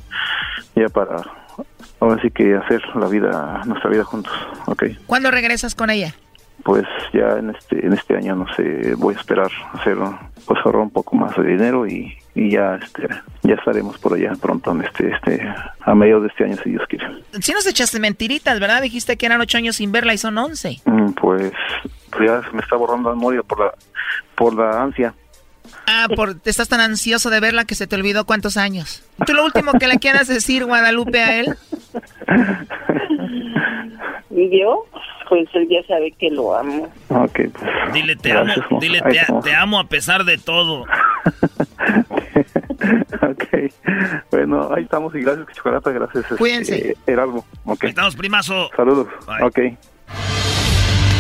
ya 0.75 0.87
para, 0.89 1.17
ahora 1.99 2.21
sí 2.21 2.31
que 2.31 2.55
hacer 2.55 2.81
la 2.95 3.07
vida, 3.07 3.61
nuestra 3.65 3.89
vida 3.89 4.03
juntos, 4.05 4.33
ok. 4.65 4.83
¿Cuándo 5.07 5.29
regresas 5.29 5.75
con 5.75 5.89
ella? 5.89 6.13
Pues 6.63 6.85
ya 7.11 7.37
en 7.39 7.49
este, 7.49 7.85
en 7.85 7.91
este 7.91 8.15
año, 8.15 8.35
no 8.35 8.45
sé, 8.55 8.95
voy 8.95 9.15
a 9.15 9.17
esperar 9.17 9.51
hacer, 9.73 9.97
pues 10.45 10.59
ahorrar 10.63 10.83
un 10.83 10.91
poco 10.91 11.17
más 11.17 11.35
de 11.35 11.43
dinero 11.43 11.85
y, 11.85 12.15
y 12.35 12.51
ya, 12.51 12.79
este, 12.83 13.07
ya 13.43 13.55
estaremos 13.55 13.97
por 13.99 14.13
allá 14.15 14.33
pronto, 14.41 14.71
en 14.71 14.81
este, 14.83 15.11
este, 15.11 15.47
a 15.81 15.93
medio 15.95 16.19
de 16.19 16.27
este 16.29 16.45
año 16.45 16.57
si 16.63 16.71
Dios 16.71 16.83
quiere. 16.89 17.05
Si 17.39 17.51
nos 17.51 17.67
echaste 17.67 17.99
mentiritas, 17.99 18.59
¿verdad? 18.59 18.81
Dijiste 18.81 19.17
que 19.17 19.25
eran 19.25 19.41
ocho 19.41 19.57
años 19.57 19.75
sin 19.75 19.91
verla 19.91 20.13
y 20.13 20.17
son 20.17 20.37
once. 20.37 20.81
Mm, 20.85 21.11
Pues, 21.13 21.51
pues 22.11 22.29
ya 22.29 22.41
se 22.43 22.51
me 22.55 22.61
está 22.61 22.75
borrando 22.75 23.09
la 23.09 23.15
memoria 23.15 23.43
por 23.43 23.59
la, 23.59 23.73
por 24.35 24.55
la 24.55 24.81
ansia. 24.81 25.13
Ah, 25.87 26.07
por, 26.15 26.35
te 26.35 26.49
estás 26.49 26.69
tan 26.69 26.79
ansioso 26.79 27.29
de 27.29 27.39
verla 27.39 27.65
que 27.65 27.75
se 27.75 27.87
te 27.87 27.95
olvidó 27.95 28.25
cuántos 28.25 28.57
años. 28.57 29.03
¿Tú 29.25 29.33
lo 29.33 29.43
último 29.45 29.73
que 29.73 29.87
le 29.87 29.97
quieras 29.99 30.27
decir, 30.27 30.65
Guadalupe, 30.65 31.21
a 31.21 31.39
él? 31.39 31.55
¿Y 34.31 34.59
yo? 34.59 34.85
Pues 35.29 35.47
él 35.53 35.67
ya 35.69 35.81
sabe 35.87 36.11
que 36.11 36.29
lo 36.29 36.55
amo. 36.55 36.89
Ok, 37.09 37.39
pues. 37.53 37.93
Dile 37.93 38.15
te 38.15 38.29
Gracias, 38.29 38.57
amo, 38.59 38.67
mo. 38.71 38.79
dile 38.79 39.01
te, 39.01 39.19
te 39.43 39.55
amo 39.55 39.79
a 39.79 39.87
pesar 39.87 40.23
de 40.25 40.37
todo. 40.37 40.81
ok. 43.21 43.71
Bueno, 44.31 44.69
ahí 44.73 44.83
estamos 44.83 45.13
y 45.15 45.21
gracias, 45.21 45.47
Chocolata, 45.55 45.91
gracias. 45.91 46.23
este, 46.23 46.35
Cuídense. 46.35 46.97
Heraldo. 47.07 47.45
Ok. 47.65 47.83
Ahí 47.83 47.89
estamos, 47.89 48.15
primazo. 48.15 48.69
Saludos. 48.75 49.07
Ok. 49.41 49.59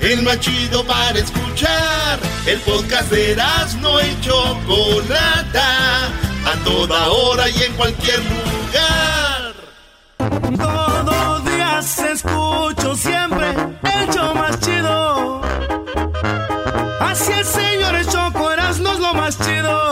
El 0.00 0.22
más 0.22 0.40
chido 0.40 0.84
para 0.84 1.18
escuchar. 1.18 2.18
El 2.46 2.58
podcast 2.60 3.10
de 3.10 3.36
no 3.80 4.00
y 4.00 4.20
Chocolata. 4.20 6.06
A 6.46 6.64
toda 6.64 7.08
hora 7.10 7.48
y 7.50 7.62
en 7.62 7.72
cualquier 7.74 8.20
lugar. 8.20 9.54
Todos 10.56 11.44
días 11.44 11.98
escucho 11.98 12.96
siempre 12.96 13.50
el 13.50 14.14
show 14.14 14.34
más 14.34 14.58
chido. 14.60 15.42
Así 17.00 17.32
es, 17.32 17.46
señores, 17.46 18.08
Choco 18.08 18.50
Erasmo 18.50 18.92
es 18.92 18.98
lo 19.00 19.14
más 19.14 19.38
chido. 19.38 19.89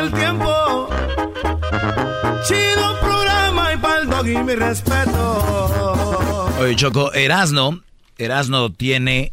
El 0.00 0.12
tiempo. 0.12 0.88
Chido 2.46 3.00
programa 3.00 3.72
y 3.74 3.76
pa'l 3.78 4.08
doggy 4.08 4.38
mi 4.38 4.54
respeto. 4.54 6.46
Oye, 6.60 6.76
Choco, 6.76 7.12
Erasno, 7.12 7.82
Erasno 8.16 8.72
tiene 8.72 9.32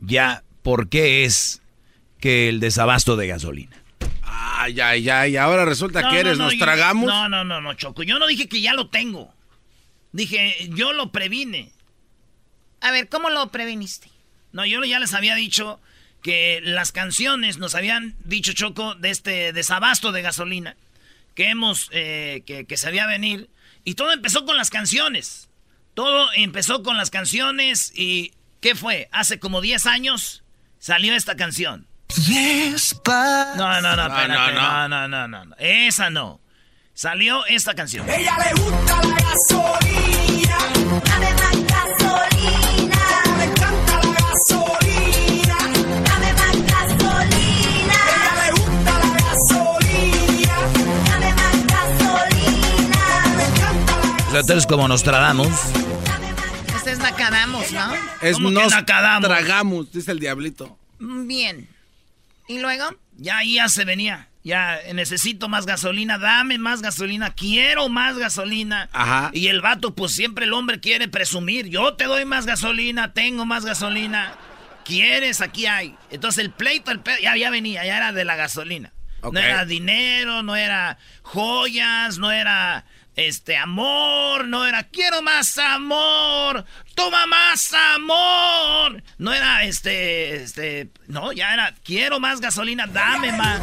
ya 0.00 0.42
por 0.62 0.88
qué 0.88 1.24
es 1.24 1.62
que 2.20 2.48
el 2.48 2.60
desabasto 2.60 3.16
de 3.16 3.26
gasolina. 3.28 3.76
Ay, 4.22 4.80
ay, 4.80 5.08
ay, 5.08 5.36
ahora 5.36 5.64
resulta 5.64 6.02
No, 6.02 6.08
que 6.08 6.14
no, 6.14 6.20
eres, 6.20 6.38
no, 6.38 6.44
nos 6.44 6.54
yo- 6.54 6.64
tragamos. 6.64 7.06
No, 7.06 7.28
no, 7.28 7.44
no, 7.44 7.60
no, 7.60 7.74
Choco. 7.74 8.02
Yo 8.02 8.18
no 8.18 8.26
dije 8.26 8.48
que 8.48 8.60
ya 8.60 8.72
lo 8.74 8.88
tengo. 8.88 9.32
Dije, 10.12 10.68
yo 10.70 10.92
lo 10.92 11.12
previne. 11.12 11.72
A 12.80 12.90
ver, 12.90 13.08
¿cómo 13.08 13.30
lo 13.30 13.50
previniste? 13.50 14.08
No, 14.52 14.64
yo 14.64 14.82
ya 14.84 14.98
les 14.98 15.12
había 15.14 15.34
dicho 15.34 15.78
que 16.26 16.60
las 16.60 16.90
canciones 16.90 17.58
nos 17.58 17.76
habían 17.76 18.16
dicho, 18.24 18.52
Choco, 18.52 18.96
de 18.96 19.10
este 19.10 19.52
desabasto 19.52 20.10
de 20.10 20.22
gasolina 20.22 20.74
que 21.36 21.50
hemos, 21.50 21.88
eh, 21.92 22.42
que, 22.44 22.66
que 22.66 22.76
se 22.76 22.88
había 22.88 23.06
venir. 23.06 23.48
Y 23.84 23.94
todo 23.94 24.10
empezó 24.10 24.44
con 24.44 24.56
las 24.56 24.68
canciones. 24.68 25.48
Todo 25.94 26.28
empezó 26.34 26.82
con 26.82 26.96
las 26.96 27.10
canciones 27.10 27.92
y 27.94 28.32
¿qué 28.60 28.74
fue? 28.74 29.08
Hace 29.12 29.38
como 29.38 29.60
10 29.60 29.86
años 29.86 30.42
salió 30.80 31.14
esta 31.14 31.36
canción. 31.36 31.86
No, 33.56 33.80
no, 33.80 33.80
no, 33.80 33.96
No, 33.96 34.06
espérate, 34.08 34.54
no, 34.54 34.88
no, 34.88 34.90
no, 35.06 35.08
no, 35.08 35.28
no, 35.28 35.44
no. 35.44 35.56
Esa 35.60 36.10
no. 36.10 36.40
Salió 36.92 37.46
esta 37.46 37.74
canción. 37.74 38.04
Ella 38.10 38.36
le 38.36 38.60
gusta 38.60 39.00
la 39.04 39.14
gasolina. 39.14 40.58
Como 54.68 54.86
Nostradamus. 54.86 55.48
Este 56.76 56.92
es 56.92 56.98
Nacadamos, 56.98 57.72
¿no? 57.72 57.94
Es 58.20 58.34
¿Cómo 58.36 58.48
que 58.50 58.54
nos 58.54 58.70
nacadamos? 58.70 59.28
tragamos, 59.30 59.90
dice 59.92 60.12
el 60.12 60.18
diablito. 60.20 60.78
Mm, 60.98 61.26
Bien. 61.26 61.68
¿Y 62.46 62.58
luego? 62.58 62.84
Ya, 63.16 63.38
ahí 63.38 63.54
ya 63.54 63.68
se 63.70 63.86
venía. 63.86 64.28
Ya, 64.44 64.78
eh, 64.78 64.92
necesito 64.92 65.48
más 65.48 65.64
gasolina, 65.64 66.18
dame 66.18 66.58
más 66.58 66.82
gasolina, 66.82 67.30
quiero 67.32 67.88
más 67.88 68.18
gasolina. 68.18 68.90
Ajá. 68.92 69.30
Y 69.32 69.46
el 69.48 69.62
vato, 69.62 69.94
pues 69.94 70.12
siempre 70.12 70.44
el 70.44 70.52
hombre 70.52 70.80
quiere 70.80 71.08
presumir. 71.08 71.68
Yo 71.68 71.94
te 71.94 72.04
doy 72.04 72.26
más 72.26 72.44
gasolina, 72.44 73.14
tengo 73.14 73.46
más 73.46 73.64
gasolina. 73.64 74.34
¿Quieres? 74.84 75.40
Aquí 75.40 75.64
hay. 75.66 75.94
Entonces 76.10 76.44
el 76.44 76.50
pleito, 76.50 76.90
el 76.90 77.00
pe- 77.00 77.20
ya, 77.22 77.36
ya 77.38 77.48
venía, 77.48 77.86
ya 77.86 77.96
era 77.96 78.12
de 78.12 78.24
la 78.26 78.36
gasolina. 78.36 78.92
No 79.32 79.40
era 79.40 79.64
dinero, 79.64 80.42
no 80.44 80.54
era 80.54 80.98
joyas, 81.22 82.18
no 82.18 82.30
era 82.30 82.84
este 83.16 83.56
amor, 83.56 84.46
no 84.46 84.66
era 84.66 84.84
quiero 84.84 85.22
más 85.22 85.56
amor, 85.56 86.64
toma 86.94 87.26
más 87.26 87.72
amor. 87.72 89.02
No 89.16 89.32
era 89.32 89.64
este, 89.64 90.42
este, 90.42 90.90
no, 91.08 91.32
ya 91.32 91.54
era 91.54 91.74
quiero 91.82 92.20
más 92.20 92.40
gasolina, 92.40 92.86
dame 92.86 93.32
más. 93.32 93.62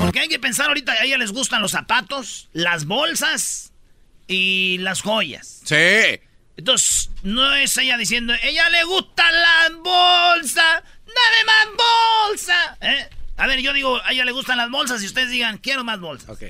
Porque 0.00 0.20
hay 0.20 0.28
que 0.28 0.38
pensar 0.38 0.68
ahorita, 0.68 0.92
a 0.92 1.04
ella 1.04 1.16
les 1.16 1.32
gustan 1.32 1.62
los 1.62 1.72
zapatos, 1.72 2.48
las 2.52 2.84
bolsas 2.84 3.72
y 4.26 4.76
las 4.78 5.00
joyas. 5.00 5.62
Sí. 5.64 6.20
Entonces, 6.58 7.10
no 7.22 7.54
es 7.54 7.74
ella 7.78 7.96
diciendo, 7.96 8.34
ella 8.42 8.68
le 8.68 8.84
gusta 8.84 9.24
la 9.32 9.70
bolsa, 9.76 10.82
dame 11.06 11.44
más 11.46 11.66
bolsa. 12.28 12.76
¿Eh? 12.82 13.08
A 13.38 13.46
ver, 13.46 13.60
yo 13.60 13.72
digo, 13.72 13.98
a 14.04 14.12
ella 14.12 14.26
le 14.26 14.32
gustan 14.32 14.58
las 14.58 14.70
bolsas 14.70 15.02
y 15.02 15.06
ustedes 15.06 15.30
digan, 15.30 15.56
quiero 15.56 15.84
más 15.84 16.00
bolsas. 16.00 16.28
Ok. 16.28 16.42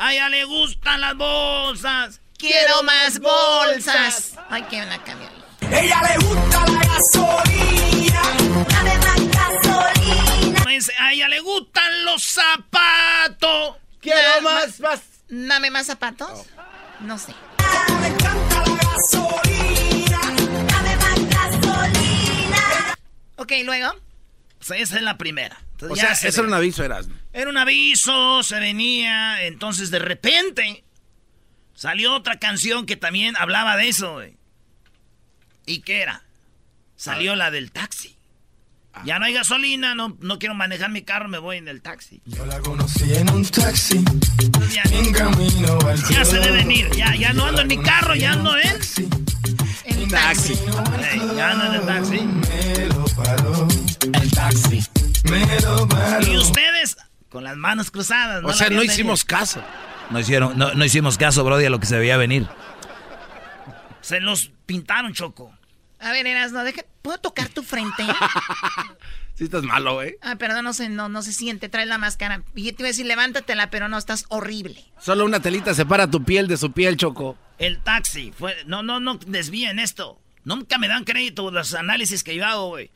A 0.00 0.12
ella 0.12 0.28
le 0.28 0.44
gustan 0.44 1.00
las 1.00 1.16
bolsas. 1.16 2.20
Quiero 2.38 2.84
más 2.84 3.18
bolsas. 3.18 4.36
Ay, 4.48 4.62
que 4.70 4.80
la 4.86 4.96
cambió. 5.02 5.28
Ella 5.60 6.00
le 6.02 6.24
gusta 6.24 6.66
la 6.68 6.80
gasolina. 6.86 8.22
Dame 8.68 8.96
más 8.98 9.28
gasolina. 9.28 10.60
Pues, 10.62 10.92
a 11.00 11.12
ella 11.12 11.26
le 11.26 11.40
gustan 11.40 12.04
los 12.04 12.22
zapatos. 12.22 13.76
Quiero 14.00 14.40
más, 14.42 14.78
más. 14.78 15.00
Dame 15.28 15.68
más 15.72 15.86
zapatos. 15.86 16.46
No 17.00 17.18
sé. 17.18 17.34
Me 18.00 18.06
encanta 18.06 18.62
la 18.66 18.76
gasolina. 18.76 20.20
Dame 20.68 20.96
más 20.96 21.28
gasolina. 21.28 22.94
Ok, 23.34 23.52
luego. 23.64 23.96
Pues 24.64 24.80
esa 24.80 24.96
es 24.96 25.02
la 25.02 25.18
primera. 25.18 25.60
Entonces, 25.80 25.92
O 25.92 25.94
ya 25.96 26.06
sea, 26.08 26.14
se 26.16 26.28
eso 26.28 26.42
ve. 26.42 26.48
era 26.48 26.48
un 26.48 26.54
aviso, 26.54 26.84
eras. 26.84 27.08
Era 27.32 27.50
un 27.50 27.56
aviso, 27.56 28.42
se 28.42 28.58
venía. 28.58 29.44
Entonces, 29.44 29.92
de 29.92 30.00
repente, 30.00 30.82
salió 31.74 32.14
otra 32.14 32.40
canción 32.40 32.84
que 32.84 32.96
también 32.96 33.36
hablaba 33.36 33.76
de 33.76 33.88
eso, 33.88 34.14
güey. 34.14 34.36
¿Y 35.66 35.80
qué 35.82 36.00
era? 36.02 36.24
Salió 36.96 37.36
la 37.36 37.52
del 37.52 37.70
taxi. 37.70 38.16
Ya 39.04 39.20
no 39.20 39.26
hay 39.26 39.32
gasolina, 39.34 39.94
no, 39.94 40.16
no 40.20 40.40
quiero 40.40 40.56
manejar 40.56 40.90
mi 40.90 41.02
carro, 41.02 41.28
me 41.28 41.38
voy 41.38 41.58
en 41.58 41.68
el 41.68 41.80
taxi. 41.80 42.20
Yo 42.26 42.44
la 42.46 42.58
conocí 42.58 43.14
en 43.14 43.30
un 43.30 43.44
taxi. 43.44 44.02
Ya, 44.72 44.82
En 44.90 45.12
camino 45.12 45.78
al 45.86 46.02
ya 46.08 46.24
se 46.24 46.40
debe 46.40 46.56
venir, 46.56 46.90
ya, 46.96 47.14
ya 47.14 47.32
no 47.32 47.44
ando 47.44 47.60
en 47.60 47.68
mi 47.68 47.78
carro, 47.80 48.16
ya 48.16 48.32
ando 48.32 48.56
en 48.58 48.80
En 49.84 50.08
taxi. 50.08 50.54
Ey, 51.12 51.20
ya 51.36 51.50
ando 51.52 51.66
en 51.66 51.74
el 51.74 51.86
taxi. 51.86 52.18
Me 52.18 52.86
lo 52.86 53.04
paró. 53.14 53.68
El 54.20 54.30
taxi. 54.32 54.80
Y 56.26 56.36
ustedes, 56.36 56.96
con 57.28 57.44
las 57.44 57.56
manos 57.56 57.90
cruzadas. 57.90 58.42
O 58.44 58.48
la 58.48 58.54
sea, 58.54 58.70
no 58.70 58.82
hicimos 58.82 59.24
caso. 59.24 59.62
No, 60.10 60.20
hicieron, 60.20 60.56
no, 60.56 60.74
no 60.74 60.84
hicimos 60.84 61.18
caso, 61.18 61.44
Brody, 61.44 61.66
a 61.66 61.70
lo 61.70 61.80
que 61.80 61.86
se 61.86 61.98
veía 61.98 62.16
venir. 62.16 62.46
Se 64.00 64.20
los 64.20 64.50
pintaron, 64.66 65.12
Choco. 65.12 65.52
A 66.00 66.12
ver, 66.12 66.26
Erasno, 66.26 66.64
deja. 66.64 66.82
¿Puedo 67.02 67.18
tocar 67.18 67.48
tu 67.48 67.62
frente? 67.62 68.04
Sí 69.38 69.44
estás 69.44 69.62
malo, 69.62 69.94
güey. 69.94 70.16
Ah, 70.20 70.34
perdón, 70.34 70.64
no 70.64 70.72
se, 70.72 70.88
no, 70.88 71.08
no 71.08 71.22
se 71.22 71.32
siente. 71.32 71.68
Trae 71.68 71.86
la 71.86 71.96
máscara. 71.96 72.42
Y 72.56 72.64
yo 72.64 72.74
te 72.74 72.82
iba 72.82 72.88
a 72.88 72.90
decir, 72.90 73.06
levántatela, 73.06 73.70
pero 73.70 73.88
no, 73.88 73.96
estás 73.96 74.24
horrible. 74.30 74.84
Solo 75.00 75.24
una 75.24 75.38
telita 75.38 75.74
separa 75.74 76.10
tu 76.10 76.24
piel 76.24 76.48
de 76.48 76.56
su 76.56 76.72
piel, 76.72 76.96
Choco. 76.96 77.38
El 77.56 77.78
taxi 77.78 78.32
fue. 78.36 78.56
No, 78.66 78.82
no, 78.82 78.98
no 78.98 79.14
desvíen 79.28 79.78
esto. 79.78 80.20
Nunca 80.42 80.76
me 80.78 80.88
dan 80.88 81.04
crédito 81.04 81.52
los 81.52 81.72
análisis 81.74 82.24
que 82.24 82.34
yo 82.34 82.44
hago, 82.44 82.70
güey. 82.70 82.90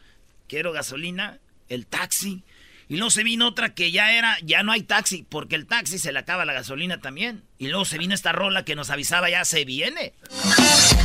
Quiero 0.48 0.72
gasolina, 0.72 1.38
el 1.68 1.86
taxi. 1.86 2.44
Y 2.88 2.96
luego 2.96 3.10
se 3.10 3.22
vino 3.22 3.46
otra 3.48 3.72
que 3.74 3.90
ya 3.90 4.12
era, 4.12 4.36
ya 4.42 4.62
no 4.62 4.72
hay 4.72 4.82
taxi, 4.82 5.24
porque 5.28 5.54
el 5.56 5.66
taxi 5.66 5.98
se 5.98 6.12
le 6.12 6.18
acaba 6.18 6.44
la 6.44 6.52
gasolina 6.52 7.00
también. 7.00 7.42
Y 7.58 7.68
luego 7.68 7.84
se 7.86 7.96
vino 7.96 8.14
esta 8.14 8.32
rola 8.32 8.64
que 8.64 8.74
nos 8.76 8.90
avisaba 8.90 9.30
ya 9.30 9.44
se 9.46 9.64
viene. 9.64 10.12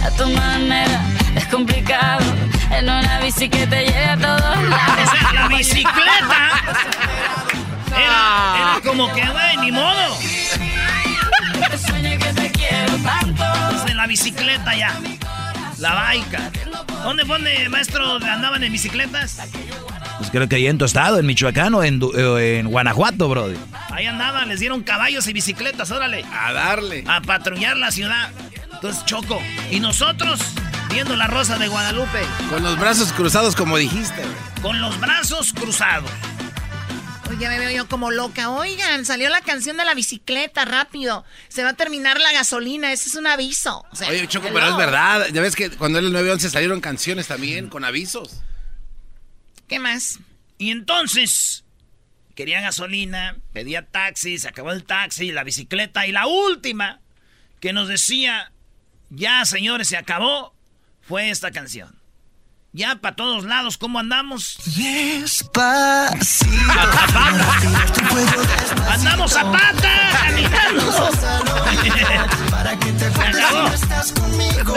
A 0.04 0.12
tu 0.12 0.28
manera 0.32 1.02
es 1.36 1.46
complicado. 1.48 2.26
En 2.72 2.84
una 2.86 3.20
bici 3.22 3.48
que 3.48 3.66
te 3.68 3.88
a 3.96 4.18
todos 4.18 4.58
O 4.58 4.62
lados. 4.64 5.10
sea, 5.12 5.34
la 5.34 5.48
bicicleta 5.48 6.62
era, 7.96 8.56
era 8.58 8.82
como 8.84 9.08
que, 9.14 9.22
güey, 9.22 9.58
ni 9.62 9.72
modo. 9.72 10.18
En 13.88 13.98
la 13.98 14.08
bicicleta 14.08 14.76
ya. 14.76 15.00
La 15.78 15.94
baica. 15.94 16.52
¿Dónde 17.04 17.26
fue 17.26 17.38
donde, 17.38 17.70
maestro, 17.70 18.16
andaban 18.16 18.64
en 18.64 18.72
bicicletas? 18.72 19.40
Pues 20.18 20.32
creo 20.32 20.48
que 20.50 20.56
ahí 20.56 20.68
en 20.68 20.78
Tostado, 20.80 21.20
en 21.20 21.26
Michoacán 21.28 21.74
o 21.76 21.84
en, 21.84 22.02
eh, 22.16 22.64
Guanajuato, 22.66 23.30
Brody. 23.30 23.56
Ahí 23.92 24.06
andaban, 24.08 24.50
les 24.50 24.60
dieron 24.60 24.82
caballos 24.84 25.28
y 25.28 25.34
bicicletas, 25.34 25.92
órale. 25.92 26.26
A 26.34 26.54
darle. 26.54 27.04
A 27.08 27.22
patrullar 27.22 27.78
la 27.78 27.92
ciudad. 27.92 28.30
Entonces, 28.74 29.06
Choco. 29.06 29.40
Y 29.72 29.80
nosotros, 29.80 30.40
viendo 30.92 31.16
la 31.16 31.28
rosa 31.28 31.58
de 31.60 31.68
Guadalupe, 31.68 32.20
Con 32.50 32.64
los 32.64 32.80
brazos 32.80 33.12
cruzados, 33.14 33.56
como 33.56 33.78
dijiste, 33.78 34.22
güey. 34.22 34.62
con 34.64 34.82
los 34.82 35.00
brazos 35.00 35.54
cruzados. 35.54 36.10
Oye, 37.30 37.38
ya 37.40 37.50
me 37.50 37.60
veo 37.60 37.70
yo 37.72 37.88
como 37.90 38.10
loca. 38.10 38.50
Oigan, 38.52 39.06
salió 39.06 39.30
la 39.30 39.42
canción 39.42 39.78
de 39.78 39.84
la 39.86 39.94
bicicleta, 39.94 40.64
rápido. 40.66 41.26
Se 41.50 41.62
va 41.64 41.70
a 41.72 41.74
terminar 41.74 42.20
la 42.20 42.32
gasolina, 42.32 42.92
ese 42.94 43.10
es 43.10 43.16
un 43.16 43.28
aviso. 43.28 43.86
O 43.92 43.96
sea, 43.96 44.08
Oye, 44.10 44.28
Choco, 44.28 44.48
hello. 44.48 44.56
pero 44.60 44.72
es 44.72 44.78
verdad. 44.78 45.28
Ya 45.34 45.42
ves 45.42 45.56
que 45.56 45.70
cuando 45.72 46.00
era 46.00 46.08
el 46.08 46.14
911 46.14 46.50
salieron 46.50 46.80
canciones 46.82 47.28
también 47.28 47.68
con 47.68 47.84
avisos. 47.84 48.42
¿Qué 49.68 49.80
más? 49.80 50.20
Y 50.58 50.72
entonces, 50.72 51.66
quería 52.36 52.62
gasolina, 52.62 53.38
pedía 53.54 53.86
taxi, 53.86 54.38
se 54.38 54.48
acabó 54.48 54.72
el 54.72 54.86
taxi, 54.86 55.32
la 55.32 55.44
bicicleta. 55.44 56.08
Y 56.08 56.12
la 56.12 56.26
última 56.28 57.02
que 57.60 57.74
nos 57.74 57.88
decía, 57.88 58.52
ya 59.10 59.44
señores, 59.46 59.90
se 59.90 59.98
acabó, 59.98 60.56
fue 61.02 61.30
esta 61.30 61.52
canción. 61.52 61.97
Ya 62.74 62.96
para 62.98 63.16
todos 63.16 63.46
lados, 63.46 63.78
¿cómo 63.78 63.98
andamos? 64.00 64.58
Despacito. 64.76 66.48
A. 67.16 68.94
Andamos 68.94 69.36
a 69.36 69.52
pata, 69.52 70.10
caminando. 70.12 71.10
Para 72.52 72.78
que 72.78 72.92
te 72.92 73.10
no 73.10 73.68
estás 73.74 74.12
conmigo. 74.12 74.76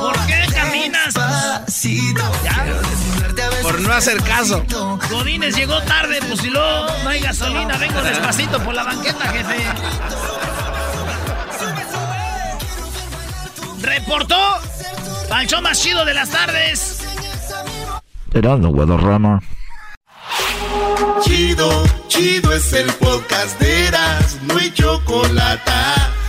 ¿Por 0.00 0.26
qué 0.26 0.46
caminas? 0.52 1.14
Despacito. 1.14 2.22
Quiero 2.42 2.82
desnudarte 2.82 3.42
a 3.42 3.48
veces 3.48 3.62
Por 3.62 3.80
no 3.80 3.92
hacer 3.92 4.22
caso. 4.22 4.64
Godines 5.08 5.56
llegó 5.56 5.80
tarde, 5.82 6.18
pues 6.26 6.40
si 6.40 6.50
luego 6.50 6.86
no 7.04 7.10
hay 7.10 7.20
gasolina, 7.20 7.78
vengo 7.78 8.02
despacito 8.02 8.62
por 8.62 8.74
la 8.74 8.82
banqueta, 8.82 9.28
jefe. 9.28 9.66
Reportó 13.80 14.60
al 15.30 15.46
show 15.46 15.62
más 15.62 15.80
chido 15.80 16.04
de 16.04 16.12
las 16.12 16.28
tardes. 16.28 16.99
Erasmo 18.32 18.68
Guadarrama. 18.70 19.40
Chido, 21.22 21.84
chido 22.08 22.52
es 22.52 22.72
el 22.72 22.86
podcast 22.94 23.60
de 23.60 23.88
Eras, 23.88 24.38
no 24.44 24.56
hay 24.56 24.70
chocolate. 24.72 25.70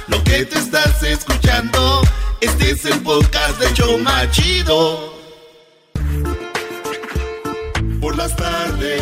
Lo 0.07 0.23
que 0.23 0.45
te 0.45 0.57
estás 0.57 1.03
escuchando, 1.03 2.01
este 2.41 2.71
es 2.71 2.85
el 2.85 2.99
podcast 3.01 3.59
de 3.59 3.73
Choma 3.73 4.29
Chido. 4.31 5.13
Por 8.01 8.17
las 8.17 8.35
tardes, 8.35 9.01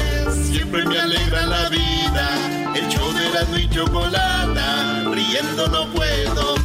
siempre 0.51 0.85
me 0.85 0.99
alegra 0.99 1.45
la 1.45 1.69
vida. 1.69 2.73
El 2.75 2.87
show 2.89 3.11
de 3.13 3.27
Erasmo 3.27 3.57
y 3.57 3.69
chocolate, 3.69 5.15
riendo 5.15 5.67
no 5.69 5.87
puedo 5.93 6.58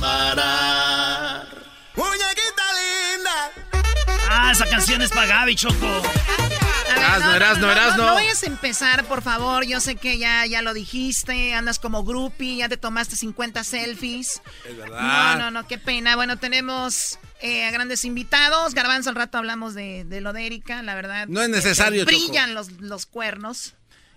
esa 4.54 4.66
canción 4.68 5.02
es 5.02 5.10
para 5.10 5.26
Gaby, 5.26 5.56
Choco. 5.56 5.74
A 5.86 6.88
ver, 6.88 6.96
Erasno, 6.96 7.34
Erasno, 7.34 7.70
Erasno. 7.72 8.06
No, 8.06 8.14
vayas 8.14 8.42
a 8.42 8.46
empezar, 8.46 9.04
por 9.04 9.20
favor. 9.22 9.64
Yo 9.66 9.80
sé 9.80 9.96
que 9.96 10.16
ya, 10.18 10.46
ya 10.46 10.62
lo 10.62 10.72
dijiste, 10.74 11.52
andas 11.54 11.78
como 11.78 12.04
groupie, 12.04 12.56
ya 12.58 12.68
te 12.68 12.76
tomaste 12.76 13.16
50 13.16 13.64
selfies. 13.64 14.40
Es 14.68 14.74
No, 14.76 14.82
verdad. 14.82 15.38
no, 15.38 15.50
no, 15.50 15.66
qué 15.66 15.76
pena. 15.78 16.14
Bueno, 16.16 16.38
tenemos 16.38 17.18
eh, 17.40 17.64
a 17.66 17.70
grandes 17.72 18.04
invitados. 18.04 18.74
Garbanzo, 18.74 19.10
al 19.10 19.16
rato 19.16 19.38
hablamos 19.38 19.74
de, 19.74 20.04
de 20.04 20.20
lo 20.20 20.32
de 20.32 20.46
Erika, 20.46 20.82
la 20.82 20.94
verdad. 20.94 21.26
No 21.28 21.42
es 21.42 21.48
necesario. 21.48 22.04
Brillan 22.04 22.54
los, 22.54 22.70
los 22.80 23.06
cuernos. 23.06 23.74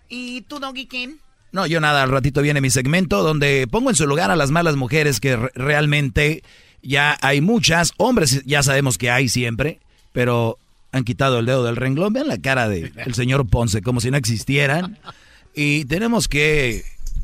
¿Y 0.08 0.42
tú, 0.42 0.60
Doggy 0.60 0.86
King? 0.86 1.16
No, 1.52 1.66
yo 1.66 1.80
nada, 1.82 2.04
al 2.04 2.12
ratito 2.12 2.42
viene 2.42 2.62
mi 2.62 2.70
segmento 2.70 3.24
donde 3.24 3.68
pongo 3.70 3.90
en 3.90 3.96
su 3.96 4.06
lugar 4.06 4.30
a 4.32 4.36
las 4.36 4.52
malas 4.52 4.76
mujeres 4.76 5.20
que 5.20 5.36
re- 5.36 5.52
realmente 5.56 6.44
ya 6.84 7.18
hay 7.22 7.42
muchas. 7.42 7.92
Hombres 7.98 8.44
ya 8.46 8.62
sabemos 8.64 8.98
que 8.98 9.10
hay 9.10 9.30
siempre, 9.30 9.80
pero 10.18 10.58
han 10.92 11.04
quitado 11.04 11.38
el 11.38 11.46
dedo 11.46 11.64
del 11.64 11.76
renglón. 11.76 12.12
Vean 12.12 12.28
la 12.28 12.40
cara 12.40 12.68
del 12.68 13.14
señor 13.14 13.48
Ponce, 13.48 13.84
como 13.84 14.02
si 14.02 14.10
no 14.10 14.18
existieran. 14.18 14.98
Y 15.54 15.86
tenemos 15.86 16.28
que, 16.28 16.84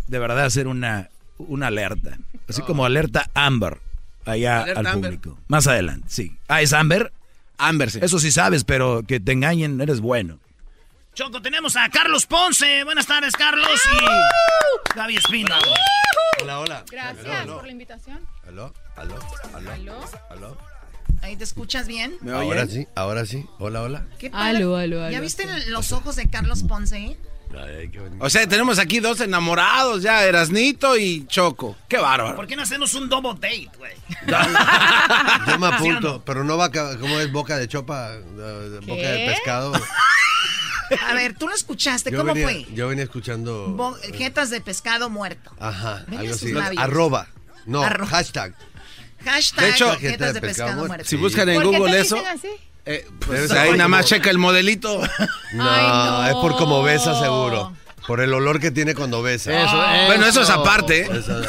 de 0.09 0.19
verdad, 0.19 0.45
hacer 0.45 0.67
una, 0.67 1.09
una 1.39 1.67
alerta. 1.67 2.19
Así 2.47 2.61
como 2.61 2.85
alerta 2.85 3.31
Amber 3.33 3.79
allá 4.27 4.61
Alerta 4.61 4.79
al 4.79 4.85
Amber. 4.85 5.17
público. 5.17 5.39
Más 5.47 5.65
adelante, 5.65 6.05
sí. 6.07 6.37
Ah, 6.47 6.61
¿es 6.61 6.71
Amber? 6.71 7.11
Amber, 7.57 7.89
sí. 7.89 7.97
Eso 7.99 8.19
sí 8.19 8.31
sabes, 8.31 8.63
pero 8.63 9.01
que 9.01 9.19
te 9.19 9.31
engañen, 9.31 9.81
eres 9.81 9.99
bueno. 9.99 10.37
Choco, 11.15 11.41
tenemos 11.41 11.75
a 11.75 11.89
Carlos 11.89 12.27
Ponce. 12.27 12.83
Buenas 12.83 13.07
tardes, 13.07 13.33
Carlos. 13.35 13.67
Y 13.91 14.95
Gaby 14.95 15.15
Espino. 15.17 15.55
Hola, 16.43 16.59
hola. 16.59 16.85
Gracias 16.91 17.47
por 17.47 17.65
la 17.65 17.71
invitación. 17.71 18.19
Aló, 18.47 18.71
aló, 18.97 19.15
aló. 19.55 19.95
Aló. 20.29 20.72
Aló. 21.24 21.28
Ahí 21.30 21.36
te 21.38 21.43
escuchas 21.43 21.88
bien. 21.88 22.15
Ahora 22.32 22.67
sí, 22.67 22.88
ahora 22.95 23.26
sí. 23.26 23.45
Hola, 23.59 23.82
hola. 23.82 24.05
¿Qué 24.19 24.30
padre. 24.30 24.65
¿Ya 25.11 25.19
viste 25.21 25.45
los 25.69 25.91
ojos 25.91 26.15
de 26.15 26.30
Carlos 26.30 26.63
Ponce? 26.63 27.17
Ay, 27.55 27.89
qué 27.89 27.99
bonito. 27.99 28.24
O 28.26 28.30
sea, 28.32 28.47
tenemos 28.47 28.80
aquí 28.80 28.99
dos 28.99 29.21
enamorados 29.21 30.01
ya, 30.01 30.26
Erasnito 30.26 30.97
y 30.97 31.26
Choco. 31.28 31.76
Qué 31.88 31.97
bárbaro. 31.97 32.36
¿Por 32.36 32.47
qué 32.47 32.55
no 32.55 32.63
hacemos 32.63 32.93
un 32.95 33.07
double 33.09 33.34
date, 33.36 33.69
güey? 33.78 33.93
Yo 35.47 35.59
me 35.59 35.67
apunto, 35.67 36.24
pero 36.26 36.43
no 36.43 36.57
va 36.57 36.65
a... 36.65 36.71
¿Cómo 36.71 37.19
es 37.19 37.32
boca 37.32 37.57
de 37.57 37.67
chopa? 37.67 38.11
boca 38.88 39.07
de 39.11 39.28
pescado. 39.28 39.74
A 41.07 41.13
ver, 41.13 41.36
tú 41.38 41.47
lo 41.47 41.53
escuchaste. 41.53 42.09
Yo 42.11 42.17
¿Cómo 42.19 42.34
venía, 42.34 42.47
fue? 42.47 42.65
Yo 42.74 42.88
venía 42.88 43.03
escuchando... 43.03 43.67
Bo- 43.69 43.95
jetas 44.13 44.49
de 44.49 44.59
pescado 44.59 45.09
muerto. 45.11 45.51
Ajá, 45.59 46.03
Venga 46.07 46.21
algo 46.21 46.34
sus 46.34 46.43
así. 46.43 46.53
labios. 46.53 46.84
Arroba. 46.84 47.28
No, 47.67 47.84
Arro- 47.84 48.07
hashtag. 48.07 48.55
Hashtag 49.26 49.65
De 49.65 49.71
hecho, 49.71 49.95
jetas 49.97 50.34
de 50.34 50.41
pescado, 50.41 50.86
muerto. 50.88 51.05
Si 51.07 51.15
buscan 51.15 51.49
en 51.49 51.61
¿Por 51.61 51.71
qué 51.71 51.78
Google 51.78 51.91
te 51.93 51.99
eso, 52.01 52.17
eh, 52.86 53.07
pues 53.26 53.49
ahí 53.51 53.71
nada 53.71 53.88
más 53.88 54.05
checa 54.05 54.30
el 54.30 54.38
modelito. 54.38 55.01
No, 55.53 55.69
Ay, 55.69 55.88
no. 55.88 56.28
es 56.28 56.34
por 56.36 56.57
como 56.57 56.82
besa 56.84 57.19
seguro. 57.19 57.74
Por 58.07 58.19
el 58.19 58.34
olor 58.34 58.59
que 58.59 58.69
tiene 58.71 58.95
cuando 58.95 59.21
besa. 59.21 59.63
Eso, 59.63 60.05
Bueno, 60.07 60.26
eso 60.26 60.41
es 60.41 60.49
aparte. 60.49 61.01
¿eh? 61.03 61.09
Eso- 61.13 61.41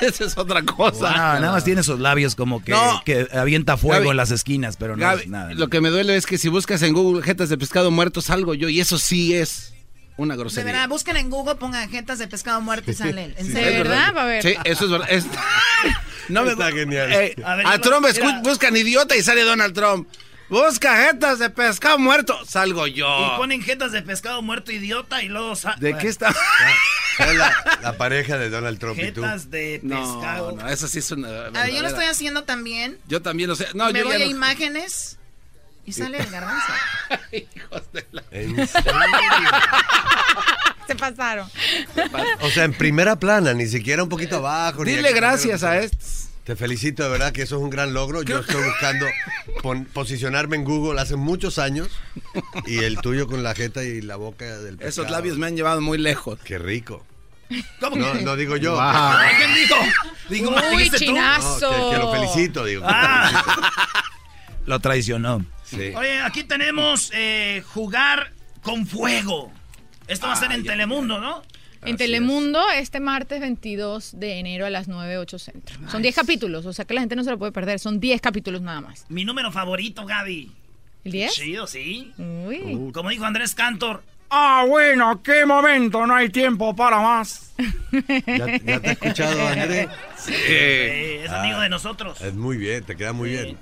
Esa 0.00 0.24
es 0.26 0.38
otra 0.38 0.62
cosa. 0.62 1.10
No, 1.10 1.40
nada 1.40 1.52
más 1.52 1.64
tiene 1.64 1.82
esos 1.82 2.00
labios 2.00 2.34
como 2.34 2.62
que, 2.64 2.72
No. 2.72 3.02
que 3.04 3.26
avienta 3.34 3.76
fuego 3.76 3.96
Gaby, 4.04 4.10
en 4.10 4.16
las 4.16 4.30
esquinas, 4.30 4.76
pero 4.78 4.96
no 4.96 5.02
Gaby, 5.02 5.22
es 5.24 5.28
nada. 5.28 5.52
lo 5.54 5.68
que 5.68 5.80
me 5.82 5.90
duele 5.90 6.16
es 6.16 6.24
que 6.24 6.38
si 6.38 6.48
buscas 6.48 6.80
en 6.82 6.94
Google 6.94 7.22
jetas 7.22 7.48
de 7.50 7.58
pescado 7.58 7.90
muerto 7.90 8.22
salgo 8.22 8.54
yo 8.54 8.68
y 8.70 8.80
eso 8.80 8.96
sí 8.98 9.34
es 9.34 9.74
una 10.16 10.34
De 10.34 10.40
grosería. 10.40 10.72
verdad, 10.72 10.88
busquen 10.88 11.16
en 11.16 11.28
Google, 11.30 11.56
pongan 11.56 11.88
jetas 11.90 12.18
de 12.18 12.26
pescado 12.28 12.60
muerto 12.60 12.90
y 12.90 12.94
salen. 12.94 13.34
¿En 13.36 13.46
Sí, 13.46 13.52
serio? 13.52 13.68
es 13.70 13.78
¿Verdad? 13.78 14.14
Va 14.16 14.22
a 14.22 14.26
ver. 14.26 14.42
Sí, 14.42 14.54
eso 14.64 14.84
es 14.86 14.90
verdad. 14.90 15.08
Es- 15.10 15.26
No 16.28 16.42
me 16.42 16.52
Está 16.52 16.72
genial. 16.72 17.12
Eh, 17.12 17.36
A 17.44 17.54
ver, 17.54 17.66
a 17.66 17.76
yo 17.76 17.80
Trump 17.82 18.04
escu- 18.06 18.42
buscan 18.42 18.76
idiota 18.76 19.14
y 19.14 19.22
sale 19.22 19.42
Donald 19.42 19.74
Trump. 19.74 20.08
Busca 20.48 21.06
jetas 21.06 21.38
de 21.38 21.50
pescado 21.50 21.98
muerto. 21.98 22.38
Salgo 22.44 22.86
yo. 22.88 23.06
Y 23.34 23.36
ponen 23.36 23.62
jetas 23.62 23.92
de 23.92 24.02
pescado 24.02 24.42
muerto 24.42 24.72
idiota 24.72 25.22
y 25.22 25.28
luego... 25.28 25.54
sa- 25.56 25.76
¿De 25.78 25.96
qué 25.96 26.08
está? 26.08 26.34
Es 27.18 27.34
la, 27.36 27.78
la 27.82 27.96
pareja 27.96 28.38
de 28.38 28.50
Donald 28.50 28.78
Trump 28.78 28.98
y 28.98 29.12
tú. 29.12 29.22
Jetas 29.22 29.50
de 29.50 29.80
No, 29.84 30.00
pescado. 30.20 30.52
no, 30.52 30.68
eso 30.68 30.88
sí 30.88 30.98
es 30.98 31.10
una. 31.12 31.28
A 31.28 31.50
ver, 31.50 31.72
yo 31.72 31.82
lo 31.82 31.88
estoy 31.88 32.04
haciendo 32.06 32.42
también. 32.44 32.98
Yo 33.06 33.22
también 33.22 33.48
lo 33.48 33.54
sé. 33.56 33.68
No, 33.74 33.90
Me 33.92 34.00
yo 34.00 34.04
voy 34.06 34.18
ya 34.18 34.24
a 34.24 34.26
no- 34.26 34.30
imágenes 34.32 35.18
y 35.86 35.92
sale 35.92 36.18
el 36.18 36.30
garbanzo. 36.30 36.72
¿En 38.30 38.56
serio? 38.68 38.92
Se 40.86 40.94
pasaron. 40.94 41.48
O 42.42 42.50
sea, 42.50 42.64
en 42.64 42.72
primera 42.74 43.16
plana, 43.16 43.54
ni 43.54 43.66
siquiera 43.66 44.02
un 44.02 44.08
poquito 44.08 44.36
abajo. 44.36 44.84
Dile 44.84 45.12
gracias 45.12 45.60
primero. 45.60 45.80
a 45.80 45.84
estos. 45.84 46.22
Te 46.44 46.54
felicito, 46.54 47.02
de 47.02 47.08
verdad, 47.08 47.32
que 47.32 47.42
eso 47.42 47.56
es 47.56 47.62
un 47.62 47.70
gran 47.70 47.92
logro. 47.92 48.22
Yo 48.22 48.38
estoy 48.38 48.62
buscando 48.62 49.04
pon- 49.62 49.84
posicionarme 49.86 50.54
en 50.54 50.62
Google 50.62 51.00
hace 51.00 51.16
muchos 51.16 51.58
años 51.58 51.88
y 52.66 52.78
el 52.84 53.00
tuyo 53.00 53.26
con 53.26 53.42
la 53.42 53.52
jeta 53.56 53.82
y 53.82 54.00
la 54.00 54.14
boca 54.14 54.44
del 54.58 54.76
pescado. 54.76 54.88
Esos 54.88 55.10
labios 55.10 55.38
me 55.38 55.46
han 55.48 55.56
llevado 55.56 55.80
muy 55.80 55.98
lejos. 55.98 56.38
Qué 56.44 56.56
rico. 56.58 57.04
¿Cómo 57.80 57.96
No, 57.96 58.12
que? 58.12 58.22
no 58.22 58.36
digo 58.36 58.56
yo. 58.56 58.74
Wow. 58.74 58.82
¿Quién 59.38 59.54
dijo? 59.54 59.74
Digo, 60.28 60.56
Uy, 60.72 60.88
chinazo. 60.90 61.68
No, 61.72 61.90
que, 61.90 61.96
que 61.96 62.02
lo 62.02 62.12
felicito, 62.12 62.64
digo. 62.64 62.82
Ah. 62.86 63.72
Lo 64.66 64.78
traicionó. 64.80 65.44
Sí. 65.66 65.92
Oye, 65.94 66.20
aquí 66.22 66.44
tenemos 66.44 67.10
eh, 67.14 67.62
jugar 67.74 68.32
con 68.62 68.86
fuego. 68.86 69.52
Esto 70.08 70.26
va 70.28 70.32
a 70.32 70.36
ser 70.36 70.52
en 70.52 70.64
Telemundo, 70.64 71.20
¿no? 71.20 71.42
En 71.82 71.94
Así 71.94 71.96
Telemundo, 71.98 72.60
este 72.74 73.00
martes 73.00 73.40
22 73.40 74.18
de 74.18 74.38
enero 74.38 74.64
a 74.66 74.70
las 74.70 74.88
9, 74.88 75.18
8 75.18 75.38
centro. 75.38 75.76
Son 75.90 76.00
10 76.02 76.14
capítulos, 76.14 76.64
o 76.66 76.72
sea 76.72 76.84
que 76.84 76.94
la 76.94 77.00
gente 77.00 77.14
no 77.16 77.22
se 77.24 77.30
lo 77.30 77.38
puede 77.38 77.52
perder. 77.52 77.78
Son 77.78 78.00
10 78.00 78.20
capítulos 78.20 78.62
nada 78.62 78.80
más. 78.80 79.04
Mi 79.08 79.24
número 79.24 79.52
favorito, 79.52 80.06
Gaby. 80.06 80.50
¿El 81.04 81.12
10? 81.12 81.32
Chido, 81.34 81.66
sí. 81.66 82.12
Uy. 82.18 82.90
Como 82.92 83.10
dijo 83.10 83.24
Andrés 83.24 83.54
Cantor. 83.54 84.02
Ah, 84.30 84.64
bueno, 84.66 85.22
qué 85.22 85.46
momento, 85.46 86.04
no 86.06 86.16
hay 86.16 86.28
tiempo 86.30 86.74
para 86.74 86.98
más. 86.98 87.52
¿Ya, 87.92 88.58
ya 88.58 88.80
te 88.80 88.88
he 88.88 88.92
escuchado, 88.92 89.46
André? 89.46 89.88
Eh, 90.28 91.22
es 91.24 91.30
Ah. 91.30 91.42
amigo 91.42 91.60
de 91.60 91.68
nosotros. 91.68 92.20
Es 92.20 92.34
muy 92.34 92.56
bien, 92.56 92.82
te 92.82 92.96
queda 92.96 93.12
muy 93.12 93.30
bien. 93.30 93.56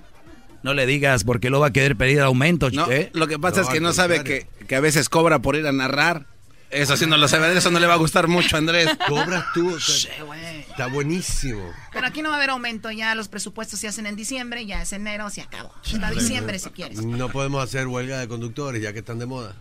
No 0.64 0.72
le 0.74 0.86
digas 0.86 1.24
porque 1.24 1.50
lo 1.50 1.60
va 1.60 1.68
a 1.68 1.72
querer 1.72 1.94
pedir 1.94 2.20
aumento, 2.20 2.70
No, 2.70 2.90
¿eh? 2.90 3.10
lo 3.12 3.26
que 3.28 3.38
pasa 3.38 3.60
No, 3.60 3.68
es 3.68 3.72
que 3.72 3.80
no 3.80 3.92
sabe 3.92 4.24
que, 4.24 4.46
que 4.66 4.74
a 4.74 4.80
veces 4.80 5.08
cobra 5.10 5.38
por 5.40 5.56
ir 5.56 5.66
a 5.66 5.72
narrar. 5.72 6.26
Eso 6.70 6.96
sí 6.96 7.06
no 7.06 7.18
lo 7.18 7.28
sabe, 7.28 7.56
eso 7.56 7.70
no 7.70 7.78
le 7.78 7.86
va 7.86 7.92
a 7.94 7.98
gustar 7.98 8.26
mucho, 8.28 8.56
Andrés. 8.56 8.88
Cobras 9.08 9.44
tú, 9.52 9.74
o 9.74 9.78
sea, 9.78 10.12
Che, 10.16 10.22
güey. 10.22 10.60
está 10.60 10.86
buenísimo. 10.88 11.70
Pero 11.92 12.06
aquí 12.06 12.22
no 12.22 12.30
va 12.30 12.36
a 12.36 12.38
haber 12.38 12.50
aumento, 12.50 12.90
ya 12.90 13.14
los 13.14 13.28
presupuestos 13.28 13.78
se 13.78 13.86
hacen 13.88 14.06
en 14.06 14.16
diciembre, 14.16 14.64
ya 14.66 14.82
es 14.82 14.92
enero, 14.92 15.28
se 15.30 15.42
acabó. 15.42 15.72
Hasta 15.84 16.10
diciembre 16.10 16.58
si 16.58 16.70
quieres. 16.70 17.04
No 17.04 17.28
podemos 17.28 17.62
hacer 17.62 17.86
huelga 17.86 18.18
de 18.18 18.26
conductores 18.26 18.82
ya 18.82 18.92
que 18.94 19.00
están 19.00 19.18
de 19.20 19.26
moda. 19.26 19.54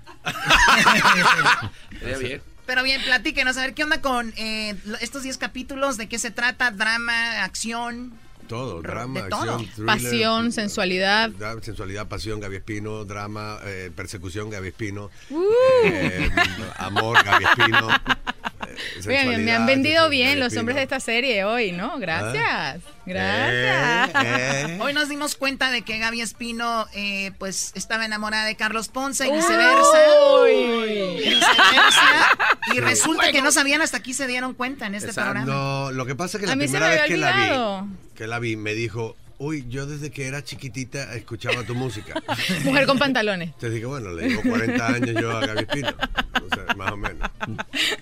Sería 2.00 2.18
bien. 2.18 2.42
Pero 2.66 2.82
bien, 2.82 3.02
platíquenos, 3.04 3.58
a 3.58 3.62
ver 3.62 3.74
qué 3.74 3.84
onda 3.84 4.00
con 4.02 4.34
eh, 4.38 4.76
estos 5.02 5.24
10 5.24 5.38
capítulos, 5.38 5.98
de 5.98 6.08
qué 6.08 6.18
se 6.18 6.32
trata, 6.32 6.72
drama, 6.72 7.44
acción. 7.44 8.14
Todo, 8.48 8.82
drama, 8.82 9.24
De 9.24 9.30
todo. 9.30 9.42
acción, 9.42 9.66
thriller, 9.72 9.86
Pasión, 9.86 10.52
sensualidad. 10.52 11.30
da- 11.32 11.62
sensualidad, 11.62 12.08
pasión, 12.08 12.40
Gaby 12.40 12.58
Espino, 12.58 13.06
drama, 13.06 13.60
eh, 13.64 13.92
persecución, 13.96 14.50
Gaby 14.50 14.68
Espino, 14.70 15.10
Uh. 15.30 15.44
eh, 15.86 16.30
amor, 16.78 17.24
Gaby 17.24 17.46
Espino. 17.46 17.88
eh, 19.08 19.38
me 19.38 19.52
han 19.52 19.66
vendido 19.66 20.10
bien 20.10 20.40
los 20.40 20.56
hombres 20.58 20.76
de 20.76 20.84
esta 20.84 21.00
serie 21.00 21.44
hoy, 21.44 21.72
¿no? 21.72 21.98
Gracias. 22.00 22.82
Gracias. 23.06 24.26
Eh, 24.26 24.66
eh. 24.68 24.78
Hoy 24.82 24.94
nos 24.94 25.10
dimos 25.10 25.36
cuenta 25.36 25.72
de 25.72 25.82
que 25.82 25.98
Gaby 25.98 26.22
Espino, 26.22 26.88
eh, 26.94 27.32
pues, 27.38 27.72
estaba 27.76 28.06
enamorada 28.06 28.46
de 28.46 28.56
Carlos 28.56 28.88
Ponce 28.88 29.28
y 29.28 29.32
viceversa. 29.32 29.98
Uy. 30.42 30.52
Y 30.52 31.30
viceversa. 31.30 32.38
Y 32.74 32.80
resulta 32.80 33.32
que 33.32 33.42
no 33.42 33.52
sabían 33.52 33.82
hasta 33.82 33.98
aquí 33.98 34.14
se 34.14 34.26
dieron 34.26 34.54
cuenta 34.54 34.88
en 34.88 34.96
este 34.96 35.10
Exacto. 35.10 35.34
programa. 35.34 35.54
No, 35.54 35.92
lo 35.92 36.06
que 36.06 36.16
pasa 36.16 36.38
es 36.38 36.42
que 36.42 36.48
la 36.48 36.56
primera 36.56 36.88
me 36.88 36.96
vez 36.96 37.04
que 37.04 37.18
la 37.18 37.32
vi, 37.32 37.90
que 38.16 38.26
la 38.26 38.40
vi, 38.40 38.56
me 38.56 38.74
dijo, 38.74 39.16
uy, 39.44 39.66
yo 39.68 39.86
desde 39.86 40.10
que 40.12 40.28
era 40.28 40.44
chiquitita 40.44 41.14
escuchaba 41.16 41.64
tu 41.64 41.76
música. 41.76 42.14
Mujer 42.64 42.86
con 42.86 42.98
pantalones. 42.98 43.48
Entonces 43.50 43.74
dije, 43.74 43.86
bueno, 43.86 44.12
le 44.12 44.30
llevo 44.30 44.42
40 44.44 44.88
años 44.88 45.22
yo 45.22 45.32
a 45.38 45.46
Gaby 45.46 45.60
Espino. 45.62 45.90
O 45.90 46.56
sea, 46.56 46.76
más 46.76 46.92
o 46.92 46.98
menos. 46.98 47.30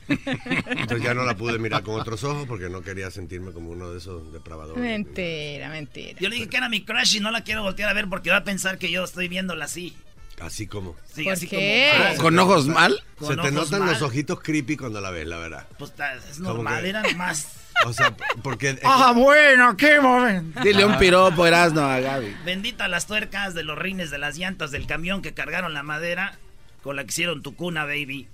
Entonces 0.07 1.03
ya 1.03 1.13
no 1.13 1.23
la 1.23 1.35
pude 1.35 1.57
mirar 1.59 1.83
con 1.83 1.99
otros 1.99 2.23
ojos 2.23 2.47
porque 2.47 2.69
no 2.69 2.81
quería 2.81 3.11
sentirme 3.11 3.51
como 3.51 3.71
uno 3.71 3.91
de 3.91 3.97
esos 3.97 4.31
depravadores. 4.33 4.81
Mentira, 4.81 5.69
mentira. 5.69 6.19
Yo 6.19 6.29
le 6.29 6.35
dije 6.35 6.49
que 6.49 6.57
era 6.57 6.69
mi 6.69 6.83
crush 6.83 7.15
y 7.17 7.19
no 7.19 7.31
la 7.31 7.43
quiero 7.43 7.63
voltear 7.63 7.89
a 7.89 7.93
ver 7.93 8.07
porque 8.09 8.29
va 8.29 8.37
a 8.37 8.43
pensar 8.43 8.77
que 8.77 8.91
yo 8.91 9.03
estoy 9.03 9.27
viéndola 9.27 9.65
así. 9.65 9.95
Así 10.39 10.65
como. 10.65 10.95
Sí, 11.13 11.23
¿Por 11.23 11.33
así 11.33 11.47
qué? 11.47 11.91
como. 11.95 12.03
ah, 12.09 12.13
¿Con 12.17 12.39
ojos 12.39 12.67
mal? 12.67 13.03
con 13.17 13.35
Se 13.35 13.41
te 13.41 13.51
notan 13.51 13.81
mal. 13.81 13.89
los 13.91 14.01
ojitos 14.01 14.41
creepy 14.41 14.75
cuando 14.75 14.99
la 14.99 15.11
ves, 15.11 15.27
la 15.27 15.37
verdad. 15.37 15.67
Pues 15.77 15.91
es 15.91 16.37
¿Cómo 16.37 16.53
normal, 16.55 16.81
que? 16.83 16.89
era 16.89 17.03
más. 17.15 17.47
O 17.85 17.93
sea, 17.93 18.15
porque... 18.43 18.79
Ah, 18.83 19.13
bueno, 19.15 19.75
qué 19.77 19.99
momento. 19.99 20.59
Dile 20.61 20.85
un 20.85 20.97
piropo, 20.97 21.45
Erasno, 21.45 21.81
a 21.81 21.99
Gaby. 21.99 22.35
Bendita 22.45 22.87
las 22.87 23.07
tuercas 23.07 23.53
de 23.53 23.63
los 23.63 23.77
rines 23.77 24.11
de 24.11 24.17
las 24.17 24.37
llantas 24.37 24.71
del 24.71 24.87
camión 24.87 25.21
que 25.21 25.33
cargaron 25.33 25.73
la 25.73 25.83
madera 25.83 26.37
con 26.81 26.95
la 26.95 27.03
que 27.03 27.09
hicieron 27.09 27.41
tu 27.43 27.55
cuna, 27.55 27.85
baby. 27.85 28.27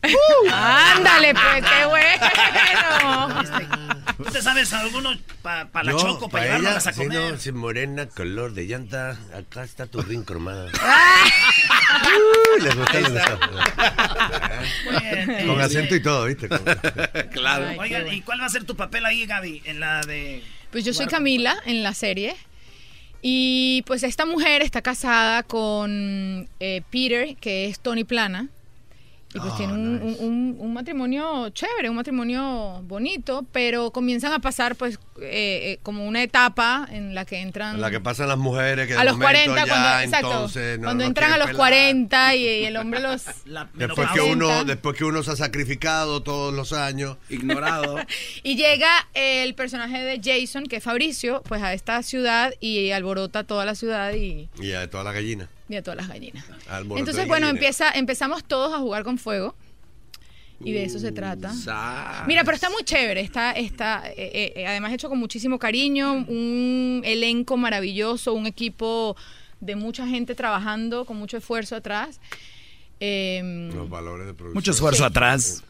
Ándale, 0.51 1.33
pues, 1.33 1.65
qué 1.65 1.85
bueno. 1.89 3.41
Este, 3.41 3.67
¿Tú 4.17 4.23
te 4.31 4.41
sabes 4.41 4.71
alguno 4.73 5.11
para 5.41 5.67
la 5.83 5.91
Yo, 5.91 5.99
choco, 5.99 6.29
para 6.29 6.43
pa' 6.43 6.49
ella, 6.49 6.57
llevarnos 6.59 6.87
a 6.87 6.93
comer? 6.93 7.31
no, 7.31 7.37
sí, 7.37 7.51
morena, 7.51 8.05
color 8.07 8.53
de 8.53 8.65
llanta, 8.65 9.17
acá 9.35 9.63
está 9.63 9.85
tu 9.87 10.01
rin 10.01 10.23
cromada. 10.23 10.71
Ah. 11.89 12.09
Uy, 12.55 12.61
les 12.63 12.75
gustó, 12.75 12.99
les 12.99 13.11
gustó. 13.11 13.39
Con 15.47 15.61
acento 15.61 15.95
y 15.95 16.01
todo, 16.01 16.25
¿viste? 16.25 16.47
Claro. 17.31 17.65
Oigan, 17.79 18.03
bueno. 18.03 18.13
¿y 18.13 18.21
cuál 18.21 18.41
va 18.41 18.45
a 18.45 18.49
ser 18.49 18.63
tu 18.65 18.75
papel 18.75 19.05
ahí, 19.05 19.25
Gaby? 19.25 19.63
En 19.65 19.79
la 19.79 20.01
de. 20.01 20.43
Pues 20.71 20.85
yo 20.85 20.93
soy 20.93 21.07
Camila 21.07 21.55
en 21.65 21.83
la 21.83 21.93
serie. 21.93 22.35
Y 23.21 23.83
pues 23.87 24.03
esta 24.03 24.25
mujer 24.25 24.61
está 24.61 24.81
casada 24.81 25.43
con 25.43 26.47
eh, 26.59 26.81
Peter, 26.91 27.35
que 27.37 27.67
es 27.67 27.79
Tony 27.79 28.03
Plana. 28.03 28.49
Y 29.37 29.39
pues 29.39 29.53
Oh, 29.53 29.57
tiene 29.57 29.73
un, 29.73 29.93
nice. 30.05 30.23
un- 30.23 30.29
un- 30.29 30.55
un 30.59 30.73
matrimonio 30.73 31.49
chévere, 31.49 31.89
un 31.89 31.95
matrimonio 31.95 32.81
bonito, 32.83 33.45
pero 33.51 33.91
comienzan 33.91 34.33
a 34.33 34.39
pasar 34.39 34.75
pues 34.75 34.95
eh, 35.21 35.73
eh, 35.73 35.79
como 35.83 36.05
una 36.07 36.21
etapa 36.23 36.87
en 36.91 37.13
la 37.15 37.25
que 37.25 37.39
entran... 37.41 37.79
La 37.79 37.89
que 37.91 37.99
pasan 37.99 38.27
las 38.27 38.37
mujeres 38.37 38.87
que 38.87 38.93
de 38.93 38.99
a 38.99 39.03
los 39.03 39.13
momento 39.17 39.51
40, 39.53 39.65
ya, 39.65 39.67
cuando, 39.73 40.03
exacto, 40.03 40.31
entonces, 40.31 40.79
no- 40.79 40.83
cuando 40.85 41.03
no 41.03 41.07
entran 41.07 41.31
a 41.33 41.37
los 41.37 41.47
pelar. 41.47 41.57
40 41.57 42.35
y, 42.35 42.39
y 42.43 42.65
el 42.65 42.77
hombre 42.77 42.99
los... 42.99 43.23
la 43.45 43.69
Después 43.73 44.09
que, 44.13 44.21
uno, 44.21 44.63
después 44.65 44.95
que 44.97 45.05
uno 45.05 45.23
se 45.23 45.31
ha 45.31 45.35
sacrificado 45.35 46.21
todos 46.23 46.53
los 46.53 46.73
años. 46.73 47.17
Ignorado. 47.29 47.97
Y 48.43 48.55
llega 48.55 48.89
el 49.13 49.53
personaje 49.55 49.99
de 50.03 50.21
Jason, 50.23 50.65
que 50.65 50.77
es 50.77 50.83
Fabricio, 50.83 51.41
pues 51.47 51.61
a 51.61 51.73
esta 51.73 52.01
ciudad 52.03 52.53
y 52.59 52.91
alborota 52.91 53.43
toda 53.43 53.65
la 53.65 53.75
ciudad 53.75 54.13
y... 54.13 54.49
Y 54.59 54.67
de 54.67 54.87
toda 54.87 55.03
la 55.03 55.11
gallina. 55.11 55.49
Y 55.69 55.75
a 55.75 55.83
todas 55.83 55.97
las 55.97 56.07
gallinas. 56.07 56.45
Entonces, 56.97 57.27
bueno, 57.27 57.47
empieza, 57.47 57.91
empezamos 57.91 58.43
todos 58.43 58.73
a 58.73 58.77
jugar 58.79 59.03
con 59.03 59.17
fuego. 59.17 59.55
Y 60.63 60.71
de 60.71 60.85
eso 60.85 60.97
se 60.97 61.11
trata. 61.11 61.53
Sa- 61.53 62.23
Mira, 62.25 62.43
pero 62.43 62.55
está 62.55 62.69
muy 62.71 62.83
chévere. 62.83 63.21
Está, 63.21 63.51
está 63.51 64.03
eh, 64.09 64.53
eh, 64.55 64.65
además 64.65 64.91
hecho 64.91 65.07
con 65.07 65.19
muchísimo 65.19 65.59
cariño, 65.59 66.13
un 66.13 67.01
elenco 67.05 67.57
maravilloso, 67.57 68.33
un 68.33 68.47
equipo 68.47 69.15
de 69.59 69.75
mucha 69.75 70.07
gente 70.07 70.33
trabajando 70.33 71.05
con 71.05 71.17
mucho 71.17 71.37
esfuerzo 71.37 71.75
atrás. 71.75 72.19
Em, 72.99 73.69
Los 73.71 73.87
valores 73.87 74.25
de 74.25 74.33
producción. 74.33 74.55
Mucho 74.55 74.71
esfuerzo 74.71 75.05
atrás. 75.05 75.63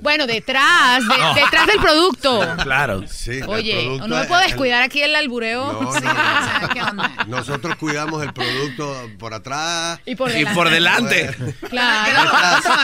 Bueno, 0.00 0.26
detrás, 0.26 1.00
de- 1.06 1.18
No. 1.18 1.34
detrás 1.34 1.66
del 1.66 1.78
producto. 1.80 2.56
Claro. 2.62 3.04
Sí, 3.08 3.40
Oye, 3.46 3.74
producto 3.74 4.08
no 4.08 4.16
me 4.16 4.24
puedo 4.26 4.40
el- 4.40 4.46
descuidar 4.48 4.82
aquí 4.82 5.02
el 5.02 5.14
albureo. 5.14 5.72
No, 5.72 5.92
Sí, 5.98 6.00
no, 6.04 6.12
no. 6.14 6.20
o 6.20 6.44
sea, 6.44 6.70
¿qué 6.72 6.82
onda? 6.82 7.24
Nosotros 7.26 7.76
cuidamos 7.76 8.22
el 8.22 8.32
producto 8.32 9.10
por 9.18 9.34
atrás. 9.34 10.00
Y 10.06 10.14
por 10.16 10.30
Y 10.30 10.34
delante. 10.34 10.54
por 10.54 10.70
delante. 10.70 11.34
Claro. 11.68 12.30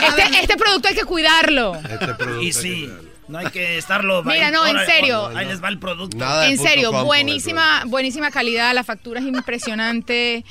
Este, 0.07 0.39
este 0.41 0.57
producto 0.57 0.87
hay 0.89 0.95
que 0.95 1.05
cuidarlo. 1.05 1.75
Este 1.75 1.97
producto 2.15 2.41
Y 2.41 2.45
hay 2.47 2.51
que 2.51 2.53
sí, 2.53 2.81
cuidarlo. 2.87 3.09
no 3.27 3.37
hay 3.39 3.47
que 3.47 3.77
estarlo. 3.77 4.23
Mira, 4.23 4.51
no, 4.51 4.65
en 4.67 4.85
serio. 4.85 5.27
Ahí 5.35 5.45
les 5.47 5.63
va 5.63 5.69
el 5.69 5.79
producto. 5.79 6.17
Nada 6.17 6.47
En 6.47 6.57
serio, 6.57 6.91
buenísima, 7.03 7.83
buenísima 7.87 8.31
calidad, 8.31 8.73
la 8.73 8.83
factura 8.83 9.19
es 9.19 9.25
impresionante. 9.25 10.45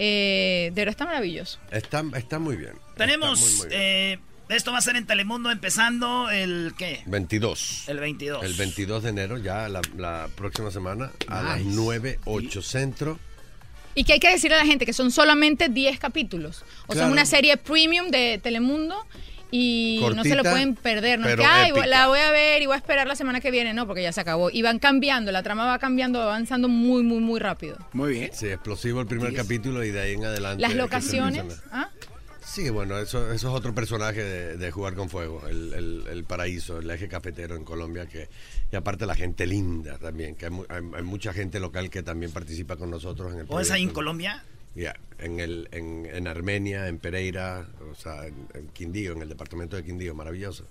Eh, 0.00 0.70
de 0.74 0.80
verdad 0.80 0.90
está 0.92 1.04
maravilloso. 1.06 1.58
Está, 1.70 2.04
está 2.14 2.38
muy 2.38 2.56
bien. 2.56 2.72
Tenemos. 2.96 3.40
Está 3.40 3.50
muy, 3.50 3.58
muy 3.58 3.68
bien. 3.68 3.80
eh, 3.82 4.18
esto 4.48 4.72
va 4.72 4.78
a 4.78 4.82
ser 4.82 4.96
en 4.96 5.06
Telemundo 5.06 5.50
empezando 5.50 6.30
el. 6.30 6.74
¿Qué? 6.76 7.02
22. 7.06 7.84
El 7.88 7.98
22. 8.00 8.44
El 8.44 8.54
22 8.54 9.02
de 9.02 9.08
enero, 9.10 9.38
ya 9.38 9.68
la, 9.68 9.80
la 9.96 10.28
próxima 10.34 10.70
semana, 10.70 11.10
a 11.28 11.42
las 11.42 11.58
Nice. 11.58 11.70
9, 11.74 12.18
8 12.24 12.62
centro. 12.62 13.18
Y 13.94 14.04
que 14.04 14.12
hay 14.14 14.20
que 14.20 14.30
decirle 14.30 14.56
a 14.56 14.60
la 14.60 14.66
gente 14.66 14.86
que 14.86 14.92
son 14.92 15.10
solamente 15.10 15.68
10 15.68 15.98
capítulos. 15.98 16.58
O 16.86 16.92
sea, 16.92 17.00
Claro. 17.02 17.06
es 17.08 17.12
una 17.12 17.24
serie 17.26 17.56
premium 17.56 18.08
de 18.10 18.38
Telemundo 18.40 18.94
y 19.50 20.00
no 20.14 20.22
se 20.22 20.36
lo 20.36 20.42
pueden 20.44 20.74
perder. 20.76 21.18
No 21.18 21.28
es 21.28 21.34
que, 21.36 21.44
ay, 21.44 21.72
la 21.86 22.06
voy 22.06 22.20
a 22.20 22.30
ver 22.30 22.62
y 22.62 22.66
voy 22.66 22.74
a 22.74 22.76
esperar 22.76 23.06
la 23.08 23.16
semana 23.16 23.40
que 23.40 23.50
viene. 23.50 23.74
No, 23.74 23.86
porque 23.86 24.02
ya 24.02 24.12
se 24.12 24.20
acabó. 24.20 24.50
Y 24.50 24.62
van 24.62 24.78
cambiando, 24.78 25.32
la 25.32 25.42
trama 25.42 25.66
va 25.66 25.78
cambiando, 25.78 26.20
va 26.20 26.26
avanzando 26.26 26.68
muy, 26.68 27.02
muy, 27.02 27.18
muy 27.18 27.40
rápido. 27.40 27.76
Muy 27.92 28.12
bien. 28.12 28.30
Sí, 28.32 28.46
explosivo 28.46 29.00
el 29.00 29.06
primer 29.08 29.34
capítulo 29.34 29.82
y 29.84 29.90
de 29.90 30.00
ahí 30.00 30.14
en 30.14 30.24
adelante. 30.26 30.60
Las 30.62 30.74
locaciones. 30.74 31.44
¿ah? 31.72 31.88
Sí, 32.58 32.70
bueno, 32.70 32.98
eso, 32.98 33.32
eso 33.32 33.48
es 33.50 33.54
otro 33.54 33.72
personaje 33.72 34.20
de, 34.20 34.56
de 34.56 34.70
Jugar 34.72 34.94
con 34.94 35.08
Fuego, 35.08 35.42
el, 35.48 35.72
el- 35.74 36.04
el 36.10 36.24
paraíso, 36.24 36.80
el 36.80 36.90
eje 36.90 37.06
cafetero 37.06 37.54
en 37.54 37.62
Colombia, 37.62 38.06
que 38.06 38.28
y 38.72 38.74
aparte 38.74 39.06
la 39.06 39.14
gente 39.14 39.46
linda 39.46 39.96
también, 39.98 40.34
que 40.34 40.46
hay, 40.46 40.52
hay- 40.68 40.82
hay 40.96 41.02
mucha 41.04 41.32
gente 41.32 41.60
local 41.60 41.88
que 41.88 42.02
también 42.02 42.32
participa 42.32 42.74
con 42.76 42.90
nosotros 42.90 43.32
en 43.32 43.38
el 43.40 43.46
¿O 43.48 43.60
es 43.60 43.70
ahí 43.70 43.84
en. 43.84 43.90
Colombia? 43.90 44.42
Ya, 44.74 44.96
en, 45.20 45.38
el, 45.38 45.68
en, 45.70 46.06
en 46.12 46.26
Armenia, 46.26 46.88
en 46.88 46.98
Pereira, 46.98 47.64
o 47.90 47.94
sea, 47.94 48.26
en, 48.26 48.34
en 48.54 48.66
Quindío, 48.70 49.12
en 49.12 49.22
el 49.22 49.28
departamento 49.28 49.76
de 49.76 49.84
Quindío, 49.84 50.16
maravilloso. 50.16 50.64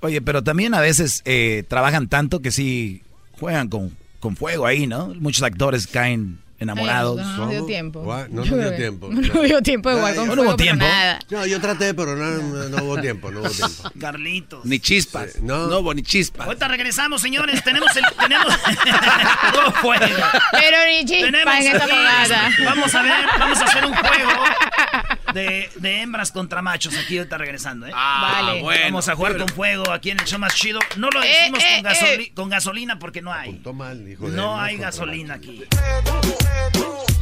Oye, 0.00 0.22
pero 0.22 0.42
también 0.42 0.72
a 0.72 0.80
veces 0.80 1.20
eh, 1.26 1.64
trabajan 1.68 2.08
tanto 2.08 2.40
que 2.40 2.50
sí 2.50 3.02
juegan 3.32 3.68
con, 3.68 3.94
con 4.20 4.36
fuego 4.36 4.64
ahí, 4.64 4.86
¿no? 4.86 5.08
Muchos 5.08 5.42
actores 5.42 5.86
caen 5.86 6.38
enamorados. 6.58 7.20
Ay, 7.20 7.26
no, 7.26 7.36
no 7.36 7.50
dio 7.50 7.66
tiempo. 7.66 8.02
No 8.30 8.44
nos 8.44 8.48
dio 8.50 8.74
tiempo. 8.76 9.08
No 9.12 9.20
nos 9.20 9.42
dio 9.44 9.62
tiempo 9.62 9.90
de 9.90 9.96
jugar 9.96 10.14
con 10.14 10.26
No 10.26 10.34
fuego, 10.34 10.50
hubo 10.50 10.56
tiempo. 10.56 10.84
nada. 10.84 11.18
No, 11.30 11.46
yo 11.46 11.60
traté, 11.60 11.94
pero 11.94 12.16
no, 12.16 12.24
no, 12.24 12.68
no 12.68 12.84
hubo 12.84 13.00
tiempo, 13.00 13.30
no 13.30 13.40
hubo 13.40 13.50
tiempo. 13.50 13.90
Carlitos. 14.00 14.64
Ni 14.64 14.78
chispas. 14.80 15.40
no. 15.42 15.66
no 15.66 15.78
hubo 15.80 15.94
ni 15.94 16.02
chispas. 16.02 16.46
Ahorita 16.46 16.68
regresamos, 16.68 17.20
señores. 17.20 17.62
Tenemos 17.62 17.94
el. 17.96 18.04
Tenemos. 18.18 18.46
No 19.56 19.72
fue. 19.72 19.96
Pero 19.98 20.76
ni 20.88 21.04
chispa 21.04 21.26
Tenemos 21.26 21.54
en 21.56 21.76
esta. 21.76 22.50
Vamos 22.64 22.94
a 22.94 23.02
ver, 23.02 23.26
vamos 23.38 23.58
a 23.58 23.64
hacer 23.64 23.84
un 23.84 23.94
juego 23.94 24.30
de, 25.36 25.70
de 25.76 26.00
hembras 26.02 26.32
contra 26.32 26.62
machos 26.62 26.96
aquí 26.96 27.18
ahorita 27.18 27.38
regresando, 27.38 27.86
¿eh? 27.86 27.92
Ah, 27.94 28.40
Vale. 28.42 28.62
bueno. 28.62 28.84
Vamos 28.86 29.08
a 29.08 29.14
jugar 29.14 29.36
con 29.36 29.48
fuego 29.48 29.90
aquí 29.92 30.10
en 30.10 30.18
el 30.20 30.26
show 30.26 30.38
más 30.38 30.54
chido. 30.54 30.80
No 30.96 31.10
lo 31.10 31.22
Eh, 31.22 31.28
decimos 31.28 31.62
eh, 31.62 31.82
con, 31.82 31.92
gasoli- 31.92 32.20
eh. 32.28 32.32
con 32.34 32.48
gasolina 32.48 32.98
porque 32.98 33.22
no 33.22 33.32
hay. 33.32 33.60
Mal, 33.74 34.04
de 34.04 34.16
No 34.30 34.60
hay 34.60 34.76
gasolina 34.78 35.34
aquí. 35.34 35.64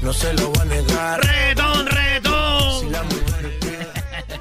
No 0.03 0.13
se 0.13 0.33
lo 0.35 0.49
voy 0.51 0.61
a 0.63 0.65
negar. 0.67 1.21
¡Redón, 1.25 1.87
redón! 1.87 2.81
Si 2.81 2.91
la 2.91 3.03
mujer 3.03 3.55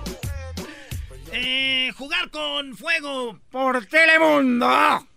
Eh, 1.32 1.92
jugar 1.98 2.30
con 2.30 2.76
fuego 2.78 3.40
por 3.50 3.86
Telemundo. 3.88 5.08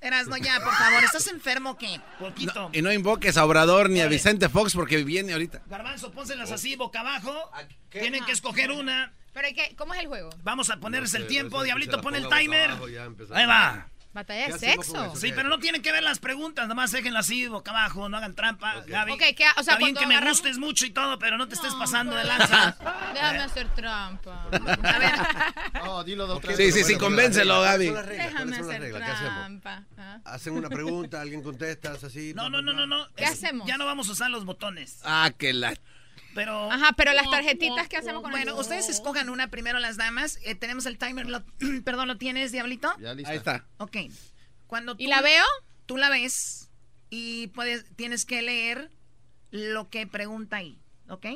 Erasno, 0.00 0.36
ya, 0.38 0.60
por 0.60 0.72
favor. 0.74 1.04
¿Estás 1.04 1.26
enfermo 1.28 1.70
o 1.70 1.76
qué? 1.76 2.00
Poquito. 2.18 2.70
Y 2.72 2.80
no 2.80 2.92
invoques 2.92 3.36
a 3.36 3.44
Obrador 3.44 3.90
ni 3.90 4.00
a 4.00 4.06
Vicente 4.06 4.48
Fox 4.48 4.74
porque 4.74 5.04
viene 5.04 5.32
ahorita. 5.32 5.62
Garbanzo, 5.66 6.10
pónselas 6.10 6.50
así 6.50 6.76
boca 6.76 7.00
abajo. 7.00 7.50
Tienen 7.90 8.24
que 8.24 8.32
escoger 8.32 8.70
una. 8.70 9.12
Pero 9.32 9.46
hay 9.46 9.54
que, 9.54 9.76
¿cómo 9.76 9.94
es 9.94 10.00
el 10.00 10.06
juego? 10.08 10.30
Vamos 10.42 10.70
a 10.70 10.78
ponerse 10.78 11.16
el 11.18 11.24
sé, 11.24 11.28
tiempo. 11.28 11.62
Diablito, 11.62 12.00
pon 12.00 12.14
el 12.16 12.28
timer. 12.28 12.70
abajo. 12.70 12.86
Ahí 13.32 13.46
va. 13.46 13.86
Batalla 14.12 14.40
de 14.40 14.46
¿Qué 14.48 14.54
hacemos 14.54 14.86
con 14.86 14.96
sexo. 14.96 15.04
eso? 15.12 15.16
Sí, 15.20 15.32
pero 15.36 15.48
no 15.48 15.60
tienen 15.60 15.82
que 15.82 15.92
ver 15.92 16.02
las 16.02 16.18
preguntas, 16.18 16.66
nomás 16.66 16.90
déjenlas 16.90 17.26
así, 17.26 17.46
boca 17.46 17.70
abajo, 17.70 18.08
no 18.08 18.16
hagan 18.16 18.34
trampa, 18.34 18.82
Gaby. 18.84 19.12
Ok, 19.12 19.22
¿qué- 19.36 19.44
o 19.56 19.62
sea, 19.62 19.74
Está 19.74 19.76
bien 19.76 19.94
que 19.94 20.06
me 20.06 20.20
gustes 20.20 20.58
mucho 20.58 20.84
y 20.84 20.90
todo, 20.90 21.18
pero 21.20 21.36
no 21.38 21.46
te 21.46 21.54
estés 21.54 21.72
pasando 21.74 22.16
de 22.16 22.24
lanza. 22.24 22.76
Déjame 23.14 23.38
hacer 23.38 23.68
trampa. 23.74 24.48
A 24.50 24.98
ver. 24.98 25.12
No, 25.84 26.02
dilo 26.02 26.26
de 26.26 26.32
otra 26.32 26.56
Sí, 26.56 26.72
sí, 26.72 26.82
sí, 26.82 26.96
convéncelo, 26.96 27.60
Gaby. 27.60 27.86
Déjame 27.90 28.32
¿Cuáles 28.32 28.56
son 28.56 28.68
las 28.68 29.10
hacer 29.10 29.28
trampa. 29.28 29.84
¿ah? 29.96 30.18
Hacen 30.24 30.54
una 30.54 30.68
pregunta, 30.68 31.20
alguien 31.20 31.42
contesta, 31.42 31.94
es 31.94 32.02
así. 32.02 32.34
No, 32.34 32.50
no, 32.50 32.60
no, 32.62 32.72
no, 32.72 32.86
no. 32.88 33.06
¿Qué 33.14 33.26
hacemos? 33.26 33.66
Ya 33.68 33.78
no 33.78 33.86
vamos 33.86 34.08
a 34.08 34.12
usar 34.12 34.30
los 34.30 34.44
botones. 34.44 34.98
Ah, 35.04 35.30
que 35.38 35.52
la. 35.52 35.72
Pero. 36.34 36.70
Ajá, 36.70 36.92
pero 36.96 37.12
las 37.12 37.28
tarjetitas 37.30 37.88
que 37.88 37.96
hacemos 37.96 38.22
con 38.22 38.30
Bueno, 38.30 38.56
ustedes 38.56 38.88
escojan 38.88 39.28
una 39.30 39.48
primero 39.48 39.78
las 39.80 39.96
damas. 39.96 40.38
Eh, 40.44 40.54
tenemos 40.54 40.86
el 40.86 40.96
timer. 40.98 41.26
lo- 41.28 41.44
perdón, 41.84 42.08
¿lo 42.08 42.16
tienes, 42.18 42.52
Diablito? 42.52 42.92
Ahí 43.26 43.36
está. 43.36 43.66
Ok. 43.78 43.96
Cuando 44.66 44.94
¿Y 44.98 45.08
la 45.08 45.20
veo? 45.20 45.44
Tú 45.86 45.96
la 45.96 46.08
ves 46.10 46.70
y 47.10 47.48
puedes, 47.48 47.84
tienes 47.96 48.24
que 48.24 48.42
leer 48.42 48.90
lo 49.50 49.88
que 49.90 50.06
pregunta 50.06 50.56
ahí, 50.58 50.78
¿ok? 51.08 51.26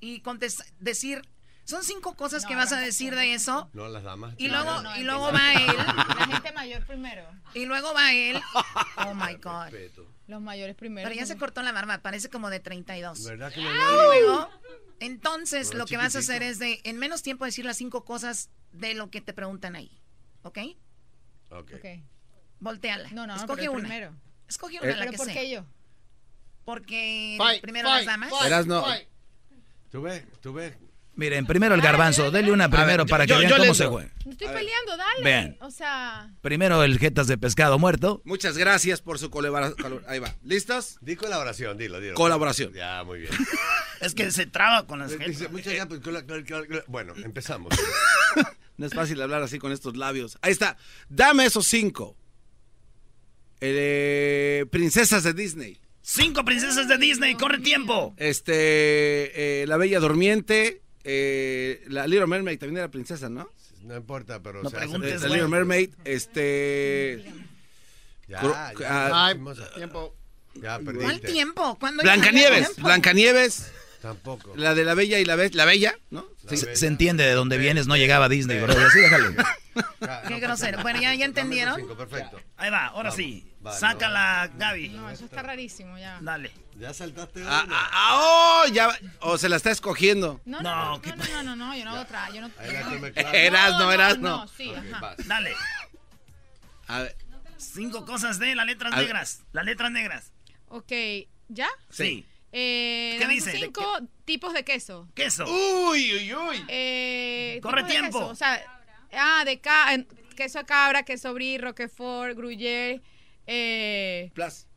Y 0.00 0.20
contesta, 0.20 0.64
decir, 0.80 1.22
son 1.64 1.84
cinco 1.84 2.14
cosas 2.14 2.44
que 2.46 2.56
vas 2.56 2.72
a 2.72 2.80
decir 2.80 3.14
de 3.14 3.34
eso. 3.34 3.68
No, 3.72 3.88
las 3.88 4.02
damas. 4.02 4.34
Y 4.38 4.48
No, 4.48 4.54
luego, 4.64 4.82
no, 4.82 4.96
y 4.96 5.02
luego 5.04 5.32
va 5.32 5.52
él. 5.54 5.76
La 5.76 6.26
gente 6.26 6.52
mayor 6.52 6.84
primero. 6.86 7.24
Y 7.54 7.64
luego 7.66 7.92
va 7.94 8.12
él. 8.12 8.40
Oh 9.06 9.14
my 9.14 9.34
God. 9.34 9.72
Los 10.28 10.40
mayores 10.40 10.76
primero. 10.76 11.08
Pero 11.08 11.18
ya 11.18 11.26
se 11.26 11.36
cortó 11.36 11.62
la 11.62 11.72
barba, 11.72 11.98
parece 11.98 12.28
como 12.30 12.50
de 12.50 12.60
32. 12.60 13.24
¿Verdad 13.24 13.52
que 13.52 13.60
luego, 13.62 14.48
entonces 15.00 15.68
Pero 15.68 15.78
lo 15.80 15.86
que 15.86 15.96
vas 15.96 16.14
a 16.14 16.20
hacer 16.20 16.42
es 16.42 16.58
de, 16.60 16.80
en 16.84 16.98
menos 16.98 17.22
tiempo, 17.22 17.44
decir 17.44 17.64
las 17.64 17.78
cinco 17.78 18.04
cosas 18.04 18.50
de 18.72 18.94
lo 18.94 19.10
que 19.10 19.20
te 19.20 19.32
preguntan 19.32 19.74
ahí. 19.74 19.90
¿Ok? 20.42 20.58
Ok. 21.50 21.72
Ok. 21.76 21.86
Volteala. 22.60 23.08
No, 23.10 23.26
no, 23.26 23.34
no, 23.34 23.40
Escoge 23.40 23.60
pero 23.62 23.72
una. 23.72 23.80
primero. 23.80 24.14
Escoge 24.48 24.78
una, 24.80 24.90
la 24.90 24.98
¿Pero 24.98 25.10
que 25.12 25.16
por 25.16 25.26
sea. 25.26 25.34
qué 25.34 25.50
yo? 25.50 25.64
Porque 26.64 27.34
Fight, 27.38 27.62
primero 27.62 27.88
fight, 27.88 28.06
las 28.06 28.12
damas. 28.12 28.30
fight, 28.30 28.42
Verás, 28.44 28.66
no. 28.66 28.82
fight. 28.82 29.08
¿Tú 29.90 30.02
ves? 30.02 30.24
¿Tú 30.42 30.52
ves? 30.52 30.74
Miren, 31.18 31.46
primero 31.46 31.74
el 31.74 31.80
garbanzo. 31.80 32.30
Denle 32.30 32.52
una 32.52 32.70
primero 32.70 33.04
para 33.04 33.26
que 33.26 33.34
vean 33.34 33.50
yo 33.50 33.56
cómo 33.56 33.74
se 33.74 33.86
juega. 33.86 34.08
Estoy 34.18 34.46
peleando, 34.46 34.96
dale. 34.96 35.24
Vean. 35.24 35.56
O 35.60 35.68
sea... 35.72 36.30
Primero 36.42 36.84
el 36.84 36.96
jetas 37.00 37.26
de 37.26 37.36
pescado 37.36 37.76
muerto. 37.76 38.22
Muchas 38.24 38.56
gracias 38.56 39.02
por 39.02 39.18
su 39.18 39.28
colaboración. 39.28 40.00
Ahí 40.06 40.20
va. 40.20 40.36
¿Listos? 40.44 40.96
Di 41.00 41.16
colaboración, 41.16 41.76
dilo, 41.76 41.98
dilo. 41.98 42.14
Colaboración. 42.14 42.72
Ya, 42.72 43.02
muy 43.02 43.18
bien. 43.18 43.32
Es 44.00 44.14
que 44.14 44.30
se 44.30 44.46
traba 44.46 44.86
con 44.86 45.00
las 45.00 45.10
Dice, 45.10 45.24
gente. 45.24 45.48
muchas 45.48 45.74
gracias, 45.74 45.88
pues, 45.88 46.84
Bueno, 46.86 47.14
empezamos. 47.16 47.74
No 48.76 48.86
es 48.86 48.94
fácil 48.94 49.20
hablar 49.20 49.42
así 49.42 49.58
con 49.58 49.72
estos 49.72 49.96
labios. 49.96 50.38
Ahí 50.40 50.52
está. 50.52 50.76
Dame 51.08 51.46
esos 51.46 51.66
cinco. 51.66 52.16
Eh, 53.60 54.66
princesas 54.70 55.24
de 55.24 55.32
Disney. 55.32 55.80
Cinco 56.00 56.44
princesas 56.44 56.86
de 56.86 56.96
Disney, 56.96 57.34
corre 57.34 57.58
tiempo. 57.58 58.14
Este, 58.18 59.62
eh, 59.62 59.66
La 59.66 59.78
Bella 59.78 59.98
Durmiente. 59.98 60.80
Eh, 61.10 61.82
la 61.88 62.06
Little 62.06 62.26
Mermaid 62.26 62.58
también 62.58 62.78
era 62.78 62.88
princesa, 62.90 63.28
¿no? 63.28 63.50
No 63.82 63.96
importa, 63.96 64.40
pero 64.42 64.62
No 64.62 64.68
se 64.70 64.76
hace- 64.76 64.86
preguntes, 64.86 65.22
La. 65.22 65.28
Little 65.28 65.48
Mermaid. 65.48 65.90
Este. 66.04 67.24
Ya, 68.26 68.42
ya, 68.78 69.26
ah, 69.26 69.32
Tiempo. 69.74 70.14
ya 70.54 70.78
¿Cuál 70.80 70.84
perdiste. 70.84 71.28
tiempo? 71.32 71.78
¿Cuándo 71.80 72.02
Blancanieves. 72.02 72.66
tiempo? 72.66 72.82
Blancanieves. 72.82 73.72
Tampoco. 74.02 74.54
La 74.56 74.74
de 74.74 74.84
la 74.84 74.94
Bella 74.94 75.18
y 75.18 75.24
la 75.24 75.34
Bestia. 75.36 75.56
La 75.58 75.64
Bella, 75.64 75.98
¿no? 76.10 76.26
La 76.44 76.56
Se, 76.56 76.66
bella. 76.66 76.76
se 76.78 76.86
entiende 76.86 77.24
de 77.24 77.32
dónde 77.32 77.56
vienes, 77.58 77.86
no 77.86 77.96
llegaba 77.96 78.26
a 78.26 78.28
Disney, 78.28 78.60
bro. 78.60 78.72
Así. 78.74 78.98
Ya, 80.00 80.22
Qué 80.22 80.30
no 80.34 80.40
grosero. 80.40 80.82
Bueno, 80.82 81.00
¿ya- 81.00 81.12
entendieron? 81.24 81.76
cinco, 81.76 81.96
perfecto. 81.96 82.40
Ahí 82.56 82.68
va, 82.68 82.86
ahora 82.86 83.10
Vamos. 83.10 83.14
sí. 83.16 83.46
Va, 83.64 83.72
Sácala, 83.72 84.50
Gaby. 84.58 84.88
No, 84.88 85.08
eso 85.08 85.24
está 85.24 85.40
rarísimo 85.42 85.96
ya. 85.96 86.18
Dale. 86.20 86.50
Ya 86.78 86.94
saltaste 86.94 87.42
Ah, 87.46 87.64
una. 87.66 87.76
ah, 87.76 87.90
ah, 87.92 88.20
oh, 88.64 88.68
ya. 88.72 88.88
O 89.20 89.36
se 89.36 89.48
la 89.48 89.56
está 89.56 89.70
escogiendo. 89.70 90.40
No, 90.44 90.62
No, 90.62 90.74
no, 90.74 90.90
no, 90.92 91.02
¿qué 91.02 91.10
no, 91.10 91.24
no, 91.24 91.42
no, 91.42 91.56
no, 91.56 91.76
yo 91.76 91.84
no 91.84 91.90
hago 91.90 92.02
otra. 92.02 92.30
Yo 92.32 92.40
no... 92.40 92.50
Ahí 92.58 92.72
la 92.72 92.88
que 92.88 92.98
me 92.98 93.12
clava. 93.12 93.32
Eras, 93.32 93.70
no, 93.78 93.92
eras, 93.92 94.18
no. 94.18 94.36
no. 94.38 94.48
sí, 94.48 94.72
ajá. 94.72 95.00
vas. 95.00 95.26
Dale. 95.26 95.52
A 96.86 97.00
ver, 97.02 97.16
Cinco 97.56 98.06
cosas 98.06 98.38
de 98.38 98.54
las 98.54 98.64
letras 98.66 98.92
A 98.92 98.96
ver. 98.96 99.06
negras. 99.06 99.42
Las 99.52 99.64
letras 99.64 99.90
negras. 99.90 100.32
Ok, 100.68 100.92
¿ya? 101.48 101.68
Sí. 101.90 102.24
Eh, 102.52 103.16
¿Qué 103.18 103.26
dice? 103.26 103.50
¿De 103.50 103.58
Cinco 103.58 103.84
tipos 104.24 104.52
de 104.54 104.64
queso. 104.64 105.08
Queso. 105.14 105.44
Uy, 105.46 106.14
uy, 106.14 106.34
uy. 106.34 106.64
Eh, 106.68 107.58
Corre 107.62 107.82
tiempo. 107.84 108.18
queso, 108.20 108.28
O 108.30 108.34
sea, 108.36 108.62
ah, 109.12 109.42
de 109.44 109.60
ca 109.60 109.88
queso 110.36 110.64
cabra, 110.64 111.02
queso 111.02 111.34
brie, 111.34 111.58
roquefort, 111.58 112.36
gruyère, 112.36 113.02
eh... 113.48 114.30
Plus. 114.34 114.67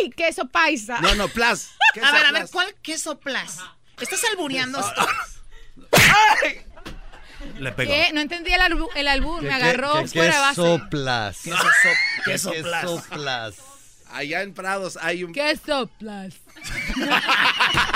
¡Ay! 0.00 0.10
Queso 0.10 0.46
paisa. 0.48 1.00
No, 1.00 1.14
no, 1.14 1.28
plus. 1.28 1.68
A 2.02 2.12
ver, 2.12 2.26
a 2.26 2.32
ver, 2.32 2.46
¿cuál 2.50 2.74
queso 2.82 3.18
plus? 3.18 3.58
¿Estás 4.00 4.22
albureando? 4.30 4.80
Le 7.58 7.72
pegó. 7.72 7.92
¿Qué? 7.92 8.10
No 8.12 8.20
entendí 8.20 8.52
el, 8.52 8.60
albu- 8.60 8.90
el 8.94 9.06
albur, 9.08 9.42
me 9.42 9.48
¿Qué- 9.48 9.54
agarró 9.54 9.92
qué- 10.02 10.08
fuera 10.08 10.40
de 10.42 10.48
queso 10.48 10.78
base. 10.78 10.84
plus? 10.90 11.42
Queso 11.44 11.68
so- 11.82 12.24
queso 12.24 12.50
¿Qué 12.52 12.62
plus. 12.62 13.02
plus? 13.02 13.54
Allá 14.10 14.42
en 14.42 14.54
Prados 14.54 14.96
hay 15.00 15.24
un. 15.24 15.32
Queso 15.32 15.88
plus. 15.98 16.34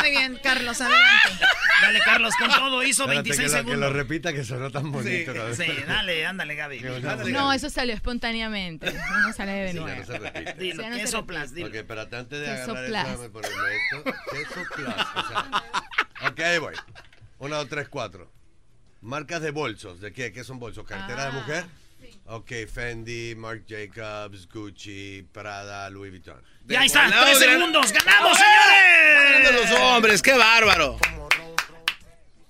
Muy 0.00 0.10
bien, 0.10 0.38
Carlos, 0.42 0.80
adelante. 0.80 1.44
Dale, 1.82 2.00
Carlos, 2.04 2.34
con 2.38 2.48
todo 2.50 2.82
hizo 2.82 3.02
Espérate, 3.02 3.28
26 3.30 3.36
que 3.52 3.56
lo, 3.58 3.64
que 3.64 3.70
lo 3.70 3.70
segundos. 3.76 3.92
repita 3.92 4.32
que 4.32 4.44
sonó 4.44 4.70
tan 4.70 4.90
bonito. 4.92 5.32
Sí, 5.54 5.64
sí, 5.64 5.72
dale, 5.86 6.24
ándale, 6.26 6.54
Gaby. 6.54 6.78
Ándale, 6.86 7.32
No, 7.32 7.52
eso 7.52 7.68
salió 7.68 7.94
espontáneamente. 7.94 8.92
No 8.92 9.32
sale 9.32 9.52
de 9.52 9.72
Sí, 9.72 9.78
nuevo. 9.80 9.98
no 10.00 10.06
se 10.06 10.18
repite. 10.18 10.54
Dilo, 10.54 10.82
Ya 10.82 10.90
no 10.90 10.96
repite. 10.96 11.22
plus, 11.24 11.52
dilo. 11.54 11.68
Ok, 11.68 11.74
espérate, 11.74 12.16
antes 12.16 12.40
de 12.40 12.46
agarrar 12.50 12.84
eso, 12.84 12.92
déjame 12.92 13.28
ponerme 13.30 13.56
esto. 13.76 14.04
Queso 14.30 14.60
plus. 14.74 14.88
O 14.88 15.28
sea, 15.28 16.28
ok, 16.30 16.40
ahí 16.40 16.58
voy. 16.58 16.74
Uno, 17.38 17.56
dos, 17.56 17.68
tres, 17.68 17.88
cuatro. 17.88 18.30
Marcas 19.02 19.42
de 19.42 19.50
bolsos. 19.50 20.00
¿De 20.00 20.12
qué? 20.12 20.32
¿Qué 20.32 20.44
son 20.44 20.58
bolsos? 20.58 20.86
¿Cartera 20.86 21.24
de 21.24 21.28
Ah, 21.28 21.32
mujer? 21.32 21.64
Ok, 22.26 22.50
Fendi, 22.72 23.34
Marc 23.36 23.64
Jacobs, 23.68 24.48
Gucci, 24.48 25.26
Prada, 25.32 25.90
Louis 25.90 26.10
Vuitton. 26.10 26.40
Ya 26.66 26.80
ahí 26.80 26.86
está, 26.86 27.06
tres 27.10 27.38
de 27.40 27.46
segundos, 27.46 27.92
ganamos, 27.92 28.38
señores. 28.38 29.70
los 29.70 29.80
hombres, 29.80 30.22
qué 30.22 30.32
bárbaro. 30.32 30.96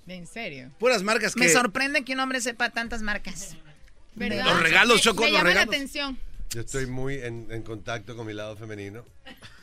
¿En 0.07 0.27
serio? 0.27 0.71
Puras 0.79 1.03
marcas 1.03 1.33
que. 1.33 1.41
Me 1.41 1.49
sorprende 1.49 2.05
que 2.05 2.13
un 2.13 2.19
hombre 2.21 2.39
sepa 2.39 2.69
tantas 2.69 3.01
marcas. 3.01 3.55
¿Verdad? 4.13 4.45
Los 4.45 4.61
regalos, 4.61 4.95
Me- 4.97 5.01
Choco, 5.01 5.23
Me 5.23 5.31
los 5.31 5.37
llama 5.39 5.53
la 5.53 5.61
atención. 5.63 6.17
Yo 6.51 6.61
estoy 6.61 6.85
muy 6.85 7.15
en, 7.15 7.47
en 7.51 7.63
contacto 7.63 8.15
con 8.15 8.25
mi 8.27 8.33
lado 8.33 8.55
femenino. 8.55 9.03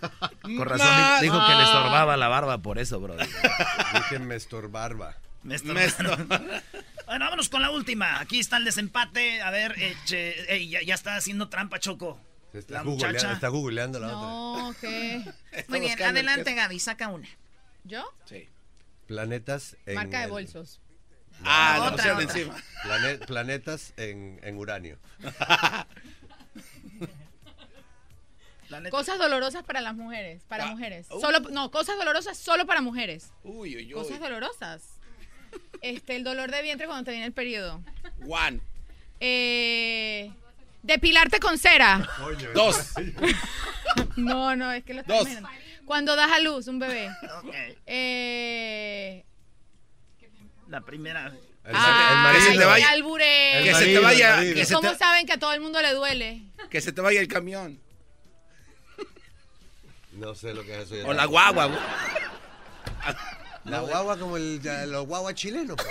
Con 0.43 0.67
razón 0.67 0.89
di- 1.21 1.23
dijo 1.27 1.39
que 1.47 1.55
le 1.55 1.63
estorbaba 1.63 2.17
la 2.19 2.29
barba 2.29 2.59
por 2.59 2.79
eso, 2.79 3.01
bro. 3.01 3.17
Dije 3.17 4.19
me 4.19 4.35
estorbarba. 4.35 5.17
Me 5.43 5.55
estorba. 5.55 6.19
bueno, 7.07 7.24
vámonos 7.24 7.48
con 7.48 7.62
la 7.62 7.70
última. 7.70 8.20
Aquí 8.20 8.38
está 8.40 8.57
el 8.57 8.64
desempate. 8.64 9.42
A 9.42 9.50
ver, 9.50 9.74
ya, 10.07 10.82
ya 10.82 10.94
está 10.94 11.16
haciendo 11.16 11.48
trampa, 11.48 11.78
Choco. 11.78 12.20
Está, 12.53 12.74
La 12.74 12.82
googleando, 12.82 13.16
muchacha. 13.18 13.32
está 13.32 13.48
googleando 13.48 13.98
la 14.00 14.09
otra. 14.09 14.28
No, 14.28 14.74
¿qué? 14.80 15.24
Muy 15.68 15.80
bien, 15.80 15.98
el 15.98 16.05
adelante. 16.05 16.55
Gaby, 16.55 16.78
saca 16.80 17.09
una. 17.09 17.28
¿Yo? 17.84 18.05
Sí. 18.26 18.48
Planetas 19.07 19.76
en. 19.86 19.94
Marca 19.94 20.18
de 20.18 20.24
el- 20.24 20.30
bolsos. 20.30 20.80
Ah, 21.44 21.76
no, 21.78 21.84
Otra, 21.86 22.12
otra. 22.12 22.22
encima. 22.24 22.55
plane- 22.84 23.18
planetas 23.26 23.94
en, 23.96 24.38
en 24.42 24.57
uranio. 24.59 24.98
Cosas 28.90 29.18
dolorosas 29.18 29.64
para 29.64 29.80
las 29.80 29.94
mujeres. 29.94 30.42
Para 30.48 30.64
Ah, 30.64 30.68
mujeres. 30.68 31.07
uh. 31.11 31.20
Solo, 31.20 31.40
no, 31.50 31.70
cosas 31.70 31.96
dolorosas 31.98 32.38
solo 32.38 32.64
para 32.66 32.80
mujeres. 32.80 33.30
Uy, 33.44 33.76
uy, 33.76 33.84
uy. 33.86 33.92
Cosas 33.92 34.18
dolorosas. 34.20 34.82
Este, 35.80 36.16
el 36.16 36.24
dolor 36.24 36.50
de 36.50 36.62
vientre 36.62 36.86
cuando 36.86 37.05
te 37.05 37.11
viene 37.11 37.26
el 37.26 37.32
periodo. 37.32 37.82
One. 38.28 38.61
Eh, 39.20 40.30
depilarte 40.82 41.40
con 41.40 41.59
cera. 41.59 42.09
Dos. 42.55 42.92
No, 44.16 44.57
no, 44.57 44.72
es 44.72 44.84
que 44.84 44.94
lo 44.94 45.00
estoy 45.03 45.16
Dos. 45.18 45.28
imaginando. 45.28 45.48
Cuando 45.84 46.16
das 46.16 46.30
a 46.32 46.38
luz 46.38 46.66
un 46.68 46.78
bebé. 46.78 47.11
Ok, 47.42 47.55
Eh, 47.86 49.24
La 50.68 50.80
primera. 50.80 51.26
El, 51.64 51.72
marido. 51.74 52.32
que 52.32 52.40
se 52.53 52.59
te 52.59 52.64
vaya- 52.64 52.90
alburé. 52.90 53.59
El 53.59 53.64
Que 53.64 53.70
se 53.74 53.78
te 53.78 53.84
marido, 53.84 54.03
vaya- 54.03 54.30
el 54.30 54.36
marido. 54.36 54.55
que 54.55 54.64
se 54.64 54.74
¿Cómo 54.74 54.90
te- 54.92 54.96
saben 54.98 55.26
que 55.26 55.32
a 55.34 55.38
todo 55.38 55.53
el 55.53 55.61
mundo 55.61 55.82
le 55.82 55.92
duele? 55.92 56.42
Que 56.70 56.80
se 56.80 56.92
te 56.92 57.00
vaya 57.03 57.20
el 57.20 57.28
camión. 57.28 57.78
No 60.12 60.34
sé 60.34 60.55
lo 60.55 60.62
que 60.64 60.74
es 60.74 60.84
eso. 60.86 60.96
ya 60.96 61.07
O 61.07 61.12
la 61.12 61.24
guagua. 61.26 61.66
güey. 61.66 61.78
La 63.65 63.81
guagua 63.81 64.19
como 64.19 64.37
el, 64.37 64.61
ya, 64.61 64.85
los 64.87 65.07
guaguas 65.07 65.35
chilenos. 65.35 65.77
pues. 65.77 65.89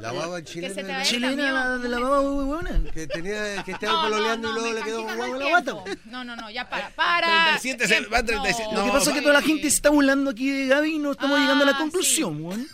La 0.00 0.12
guagua 0.12 0.38
Que 0.40 0.44
chilena. 0.44 0.74
se 0.74 0.82
te 0.82 0.82
¿no? 0.82 0.88
vaya 0.88 1.00
el 1.02 1.06
Chilena, 1.08 1.52
la 1.52 1.78
de 1.78 1.88
la 1.88 1.98
baba 1.98 2.20
huevona. 2.20 2.82
Que 2.92 3.06
tenía, 3.08 3.62
que 3.64 3.72
estaba 3.72 3.92
No, 3.94 4.02
no, 4.02 4.08
pololeando 4.10 4.48
no, 4.52 4.58
y 4.58 4.60
luego 4.60 4.68
me 4.74 4.80
le 4.80 4.84
quedó 4.86 5.00
están 5.00 5.06
con 5.08 5.16
guagua 5.28 5.36
en 5.36 5.42
la 5.42 5.48
guata. 5.48 5.84
tiempo. 5.84 6.02
No, 6.10 6.24
no, 6.24 6.36
no, 6.36 6.50
ya 6.50 6.68
para, 6.68 6.90
para. 6.90 7.26
37 7.60 7.88
se- 7.88 8.00
va 8.06 8.22
37. 8.22 8.70
No, 8.72 8.72
No, 8.72 8.78
Lo 8.80 8.86
que 8.92 8.98
pasa 8.98 9.10
es 9.10 9.16
que 9.16 9.22
toda 9.22 9.34
la 9.34 9.42
gente 9.42 9.62
se 9.70 9.76
está 9.76 9.90
burlando 9.90 10.30
aquí 10.30 10.50
de 10.50 10.66
Gaby 10.68 10.94
y 10.94 10.98
no 10.98 11.12
estamos 11.12 11.36
Ah, 11.38 11.40
llegando 11.42 11.64
a 11.64 11.66
la 11.66 11.72
sí. 11.72 11.78
conclusión, 11.78 12.44
weón. 12.44 12.68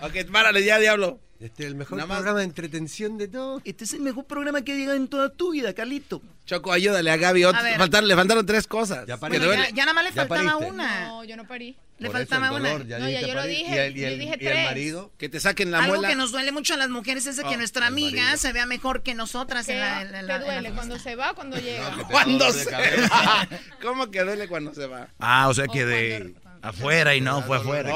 Ok, 0.00 0.30
párale 0.32 0.64
ya, 0.64 0.78
diablo. 0.78 1.20
Este 1.40 1.62
es 1.62 1.68
el 1.70 1.74
mejor 1.74 1.96
Nada 1.96 2.06
más- 2.06 2.18
programa 2.18 2.40
de 2.40 2.44
entretención 2.44 3.16
de 3.16 3.26
todo. 3.28 3.62
Este 3.64 3.84
es 3.84 3.94
el 3.94 4.00
mejor 4.00 4.26
programa 4.26 4.60
que 4.62 4.72
ha 4.72 4.76
llegado 4.76 4.96
en 4.96 5.08
toda 5.08 5.30
tu 5.30 5.52
vida, 5.52 5.72
Carlito. 5.72 6.20
Choco, 6.44 6.70
ayúdale 6.72 7.10
a 7.10 7.16
Gaby. 7.16 7.42
Ot- 7.42 7.62
ver. 7.62 8.02
le 8.04 8.14
faltaron 8.14 8.44
tres 8.44 8.66
cosas. 8.66 9.06
Ya 9.06 9.14
Que 9.14 9.20
pariste. 9.20 9.46
duele. 9.46 9.62
Ya, 9.70 9.74
ya 9.74 9.84
nada 9.86 9.94
más 9.94 10.04
le 10.04 10.10
¿Ya 10.10 10.16
faltaba 10.26 10.42
pariste? 10.58 10.70
una. 10.70 11.06
No, 11.08 11.24
yo 11.24 11.36
no 11.36 11.46
parí. 11.46 11.76
Le 11.98 12.08
Por 12.10 12.20
eso 12.20 12.28
faltaba 12.30 12.56
el 12.56 12.62
una. 12.62 12.84
ya 12.84 12.98
No, 12.98 13.04
ya 13.08 13.18
dijiste 13.20 13.28
yo 13.28 13.34
lo 13.34 13.40
parir. 13.40 13.56
dije, 13.58 13.74
Y 13.74 13.78
el, 13.78 13.96
y 13.96 14.00
yo 14.00 14.06
el- 14.08 14.18
dije 14.18 14.30
y 14.40 14.46
el 14.46 14.52
tres. 14.52 14.64
marido. 14.66 15.12
Que 15.18 15.28
te 15.28 15.40
saquen 15.40 15.70
la 15.70 15.78
Algo 15.80 15.94
muela. 15.94 16.08
que 16.08 16.14
nos 16.16 16.32
duele 16.32 16.50
mucho 16.52 16.74
a 16.74 16.76
las 16.76 16.88
mujeres 16.90 17.26
es 17.26 17.36
de 17.36 17.42
que 17.44 17.48
Oh, 17.54 17.56
nuestra 17.56 17.86
amiga 17.86 18.22
marido. 18.22 18.38
se 18.38 18.52
vea 18.52 18.66
mejor 18.66 19.02
que 19.02 19.14
nosotras 19.14 19.66
¿Qué 19.66 19.72
en 19.74 19.80
la, 19.80 20.02
en 20.02 20.12
la- 20.12 20.20
en 20.20 20.26
te 20.26 20.28
la- 20.28 20.34
en 20.36 20.40
la 20.40 20.44
duele? 20.44 20.60
fiesta. 20.60 20.74
¿Cuando 20.76 20.98
se 20.98 21.16
va 21.16 21.30
o 21.30 21.34
cuando 21.34 21.56
llega? 21.60 21.90
que 21.90 21.96
te 21.96 22.02
da 22.02 22.08
¿Cuándo 22.08 22.38
dolor 22.38 22.54
de 22.54 22.64
se 22.64 22.70
cabeza. 22.70 23.08
va? 23.08 23.48
¿Cómo 23.82 24.10
que 24.10 24.20
duele 24.22 24.48
cuando 24.48 24.74
se 24.74 24.86
va? 24.86 25.08
Ah, 25.18 25.48
o 25.48 25.54
sea 25.54 25.64
O 25.68 25.72
que 25.72 25.84
de 25.86 26.18
cuando- 26.18 26.39
afuera 26.62 27.14
y 27.14 27.20
no 27.20 27.42
fue 27.42 27.58
afuera. 27.58 27.90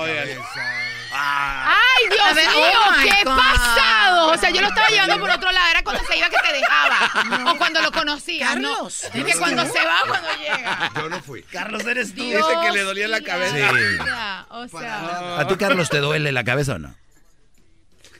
¡Ay, 1.16 2.08
Dios 2.10 2.34
ver, 2.34 2.48
mío! 2.48 2.78
oh 2.88 2.92
¿Qué 3.02 3.24
God. 3.24 3.36
pasado? 3.36 4.28
O 4.32 4.36
sea, 4.36 4.50
yo 4.50 4.60
lo 4.60 4.66
estaba 4.68 4.88
llevando 4.88 5.20
por 5.20 5.30
otro 5.30 5.52
lado. 5.52 5.70
Era 5.70 5.82
cuando 5.84 6.02
se 6.04 6.16
iba 6.18 6.28
que 6.28 6.36
te 6.44 6.52
dejaba. 6.52 7.52
O 7.52 7.56
cuando 7.56 7.80
lo 7.82 7.92
conocía. 7.92 8.48
Carlos. 8.48 9.06
No. 9.14 9.20
Es 9.20 9.24
que 9.24 9.38
cuando 9.38 9.64
se 9.64 9.84
va, 9.84 10.00
cuando 10.08 10.28
llega. 10.38 10.90
Yo 10.96 11.08
no 11.08 11.20
fui. 11.22 11.42
Carlos, 11.44 11.86
eres 11.86 12.14
tú. 12.14 12.24
Dios 12.24 12.46
Dice 12.48 12.60
que 12.62 12.72
le 12.72 12.82
dolía 12.82 13.06
la 13.08 13.20
cabeza. 13.20 13.54
Sí. 13.54 13.64
O 14.00 14.04
sea, 14.04 14.46
o 14.50 14.68
sea, 14.68 15.38
¿A 15.40 15.46
ti, 15.46 15.56
Carlos, 15.56 15.88
te 15.88 15.98
duele 15.98 16.32
la 16.32 16.42
cabeza 16.42 16.74
o 16.74 16.78
no? 16.78 16.94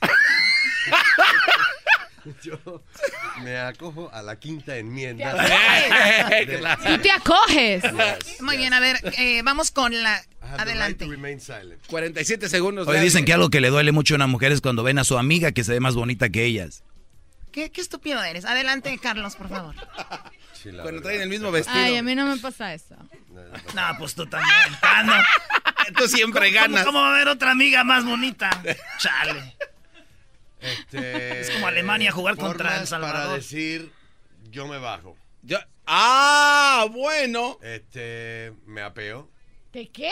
Yo 2.43 2.83
me 3.43 3.57
acojo 3.57 4.09
a 4.13 4.21
la 4.21 4.37
quinta 4.39 4.77
enmienda. 4.77 5.35
Eh, 6.31 6.57
claro. 6.59 6.81
tú 6.85 6.97
te 7.01 7.11
acoges. 7.11 7.83
Yes, 7.83 8.41
Muy 8.41 8.53
yes. 8.55 8.57
bien, 8.59 8.73
a 8.73 8.79
ver, 8.79 8.97
eh, 9.17 9.41
vamos 9.43 9.71
con 9.71 9.91
la... 10.03 10.21
Right 10.41 10.59
Adelante. 10.59 11.05
to 11.05 11.11
remain 11.11 11.39
silent. 11.39 11.81
47 11.87 12.49
segundos. 12.49 12.87
Hoy 12.87 12.99
dicen 12.99 13.25
que 13.25 13.33
algo 13.33 13.49
que 13.49 13.61
le 13.61 13.69
duele 13.69 13.91
mucho 13.91 14.13
a 14.13 14.17
una 14.17 14.27
mujer 14.27 14.51
es 14.51 14.61
cuando 14.61 14.83
ven 14.83 14.99
a 14.99 15.03
su 15.03 15.17
amiga 15.17 15.51
que 15.51 15.63
se 15.63 15.71
ve 15.73 15.79
más 15.79 15.95
bonita 15.95 16.29
que 16.29 16.45
ellas. 16.45 16.83
¿Qué, 17.51 17.71
qué 17.71 17.81
estúpido 17.81 18.21
eres. 18.21 18.45
Adelante, 18.45 18.97
Carlos, 19.01 19.35
por 19.35 19.49
favor. 19.49 19.75
Sí, 20.53 20.71
Cuando 20.71 20.85
verdad. 20.85 21.01
traen 21.03 21.21
el 21.21 21.29
mismo 21.29 21.51
vestido. 21.51 21.77
Ay, 21.77 21.95
a 21.95 22.01
mí 22.01 22.15
no 22.15 22.25
me 22.25 22.37
pasa 22.37 22.73
eso. 22.73 22.95
No, 23.29 23.39
no 23.43 23.51
pasa 23.51 23.91
No, 23.91 23.97
pues 23.99 24.15
tú 24.15 24.25
también. 24.25 24.55
Ah, 24.81 25.03
no. 25.03 25.13
Tú 25.95 26.07
siempre 26.07 26.47
¿Cómo, 26.51 26.59
ganas. 26.61 26.85
cómo 26.85 26.99
va 27.01 27.09
a 27.09 27.15
haber 27.15 27.27
otra 27.27 27.51
amiga 27.51 27.83
más 27.83 28.03
bonita? 28.03 28.49
Chale. 28.97 29.55
Este, 30.65 31.41
Es 31.41 31.51
como 31.51 31.67
Alemania 31.67 32.11
jugar 32.11 32.35
contra 32.37 32.79
El 32.81 32.87
Salvador. 32.87 33.15
Para 33.23 33.33
decir, 33.35 33.91
yo 34.51 34.67
me 34.67 34.77
bajo. 34.77 35.15
Yo- 35.43 35.59
Ah, 35.87 36.87
bueno. 36.91 37.59
Este, 37.61 38.53
me 38.65 38.81
apeo. 38.81 39.29
¿De 39.71 39.87
qué? 39.89 40.09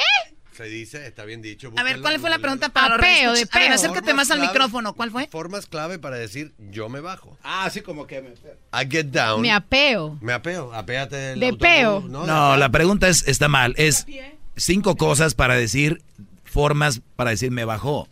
Se 0.52 0.66
dice, 0.66 1.08
está 1.08 1.26
bien 1.26 1.42
dicho. 1.42 1.72
A 1.78 1.82
ver, 1.84 2.00
¿cuál 2.00 2.20
fue 2.20 2.30
la 2.30 2.38
pregunta 2.38 2.70
para 2.70 2.90
los 2.90 3.00
Apeo, 3.00 3.32
reescuchas? 3.34 3.50
de 3.50 3.58
A 3.58 3.60
ver, 3.60 3.68
peo. 3.70 3.76
acércate 3.76 4.06
Formas 4.12 4.28
más 4.28 4.32
al 4.32 4.40
micrófono. 4.42 4.94
¿Cuál 4.94 5.10
fue? 5.10 5.28
Formas 5.32 5.66
clave 5.66 5.98
para 5.98 6.18
decir, 6.18 6.54
yo 6.60 6.90
me 6.90 7.00
bajo. 7.00 7.36
Ah, 7.42 7.68
sí, 7.72 7.82
como 7.82 8.06
que 8.06 8.22
me... 8.22 8.30
I 8.30 8.88
get 8.88 9.08
down. 9.08 9.42
Me 9.42 9.52
apeo. 9.52 10.20
Me 10.22 10.32
apeo. 10.32 10.72
Apéate 10.74 11.16
del 11.16 11.40
De 11.40 11.46
autobús, 11.48 11.68
peo. 11.68 12.02
No, 12.08 12.28
No, 12.28 12.56
la 12.56 12.70
pregunta 12.70 13.08
es, 13.08 13.28
está 13.28 13.48
mal. 13.48 13.74
Es 13.78 14.06
cinco 14.56 14.96
cosas 14.96 15.34
para 15.34 15.56
decir, 15.56 16.04
formas 16.44 17.02
para 17.16 17.32
decir 17.32 17.50
me 17.50 17.66
bajó. 17.66 18.08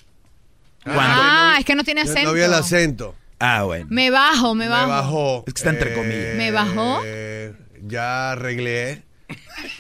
Cuando, 0.84 1.02
Ah, 1.24 1.56
es 1.60 1.66
que 1.66 1.76
no 1.76 1.84
tiene 1.84 2.02
acento. 2.02 2.30
no 2.30 2.34
vi 2.34 2.42
el 2.42 2.54
acento. 2.54 3.16
ah, 3.40 3.64
bueno. 3.64 3.86
Me 3.90 4.10
bajo, 4.10 4.56
me 4.56 4.66
Me 4.66 4.70
bajo. 4.72 4.88
bajó. 4.90 5.44
Es 5.48 5.54
que 5.54 5.60
está 5.60 5.70
entre 5.72 5.94
comillas. 5.94 6.36
¿Me 6.36 6.52
bajó? 6.52 7.02
eh, 7.06 7.54
Ya 7.88 8.32
arreglé. 8.32 9.04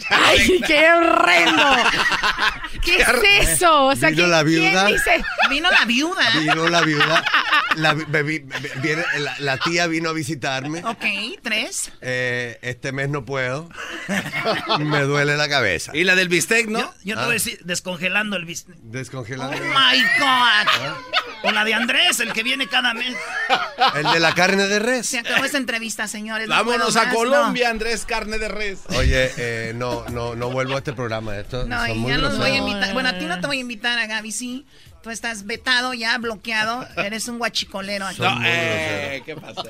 ¡Ay, 0.10 0.61
qué 0.68 0.91
horrendo! 0.91 1.64
¿Qué 2.84 2.98
es 2.98 3.49
eso? 3.49 3.86
O 3.88 3.95
sea, 3.95 4.10
Vino 4.10 4.22
¿quién, 4.23 4.32
la 4.32 4.44
viuda. 4.44 4.86
¿quién 4.86 4.98
dice? 4.98 5.23
Vino 5.49 5.69
la 5.72 5.86
viuda. 5.86 6.30
Vino 6.40 6.68
la 6.69 6.82
viuda. 6.82 7.23
La, 7.76 7.94
vi- 7.94 8.06
vi- 8.23 8.45
viene- 8.82 9.03
la- 9.19 9.36
la 9.40 9.57
tía 9.57 9.88
vino 9.88 10.10
a 10.10 10.14
visitarme. 10.14 10.84
Ok, 10.84 11.06
tres. 11.41 11.91
Eh, 12.02 12.60
este 12.61 12.91
mes 12.91 13.07
no 13.10 13.23
puedo. 13.23 13.69
Me 14.80 15.02
duele 15.02 15.38
la 15.38 15.48
cabeza. 15.48 15.91
Y 15.95 16.03
la 16.03 16.15
del 16.15 16.28
bistec, 16.28 16.68
¿no? 16.68 16.80
Yo, 16.80 16.94
yo 17.03 17.15
te 17.15 17.22
Ah. 17.22 17.26
voy 17.26 17.32
a 17.32 17.34
decir, 17.36 17.60
descongelando 17.64 18.36
el 18.36 18.45
bis... 18.45 18.65
Descongelando. 18.82 19.56
Oh 19.56 19.60
my 19.60 20.02
God. 20.19 20.95
O 21.43 21.51
la 21.51 21.63
de 21.63 21.73
Andrés, 21.73 22.19
el 22.19 22.34
que 22.34 22.43
viene 22.43 22.68
cada 22.68 22.93
mes. 22.93 23.15
El 23.95 24.03
de 24.11 24.19
la 24.19 24.34
carne 24.34 24.68
de 24.68 24.80
res. 24.80 25.07
Se 25.07 25.19
acabó 25.19 25.43
esta 25.43 25.57
entrevista, 25.57 26.07
señores. 26.07 26.47
no 26.47 26.55
Vámonos 26.55 26.95
a 26.95 27.05
más, 27.05 27.13
Colombia, 27.15 27.69
Andrés 27.69 28.05
Carne 28.05 28.38
de 28.38 28.47
Res. 28.47 28.81
Oye, 28.89 29.31
eh, 29.38 29.73
no, 29.76 30.05
no, 30.09 30.35
no 30.35 30.49
vuelvo 30.51 30.76
a 30.76 30.77
este 30.77 30.93
programa. 30.93 31.38
Esto, 31.38 31.65
No, 31.65 31.80
son 31.80 31.88
no 31.88 31.95
y 31.95 31.97
muy 31.97 32.11
ya 32.11 32.18
los 32.18 32.38
voy 32.38 32.51
a 32.51 32.57
invitar. 32.57 32.93
Bueno, 32.93 33.09
a 33.09 33.18
ti 33.18 33.26
no 33.26 33.39
te 33.39 33.47
voy 33.47 33.57
a 33.57 33.61
invitar, 33.61 33.97
a 33.97 34.05
Gaby 34.07 34.31
sí. 34.31 34.65
Tú 35.01 35.09
estás 35.09 35.45
vetado 35.47 35.95
ya, 35.95 36.15
bloqueado. 36.19 36.88
Eres 36.97 37.27
un 37.27 37.39
guachicolero. 37.39 38.05
aquí. 38.05 38.22
No, 38.22 38.39
eh, 38.45 39.23
¿qué 39.26 39.35
pasó? 39.35 39.63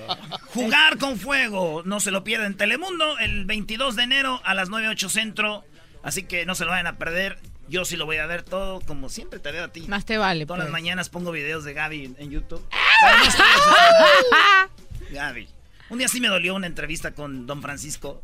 Jugar 0.53 0.97
con 0.97 1.17
fuego. 1.17 1.83
No 1.85 2.01
se 2.01 2.11
lo 2.11 2.23
pierda 2.25 2.45
en 2.47 2.55
Telemundo 2.57 3.17
el 3.19 3.45
22 3.45 3.95
de 3.95 4.03
enero 4.03 4.41
a 4.43 4.53
las 4.53 4.69
9.08 4.69 5.09
centro. 5.09 5.63
Así 6.03 6.23
que 6.23 6.45
no 6.45 6.53
se 6.55 6.65
lo 6.65 6.71
vayan 6.71 6.87
a 6.87 6.97
perder. 6.97 7.39
Yo 7.71 7.85
sí 7.85 7.95
lo 7.95 8.05
voy 8.05 8.17
a 8.17 8.25
ver 8.25 8.43
todo, 8.43 8.81
como 8.81 9.07
siempre 9.07 9.39
te 9.39 9.49
veo 9.49 9.63
a 9.63 9.69
ti. 9.69 9.87
Más 9.87 10.05
te 10.05 10.17
vale. 10.17 10.45
Todas 10.45 10.59
pues. 10.59 10.65
las 10.65 10.71
mañanas 10.73 11.07
pongo 11.07 11.31
videos 11.31 11.63
de 11.63 11.71
Gaby 11.71 12.15
en, 12.17 12.29
YouTube. 12.29 12.61
Gaby. 15.11 15.47
Un 15.89 15.97
día 15.97 16.09
sí 16.09 16.19
me 16.19 16.27
dolió 16.27 16.53
una 16.53 16.67
entrevista 16.67 17.11
con 17.11 17.47
Don 17.47 17.61
Francisco. 17.61 18.21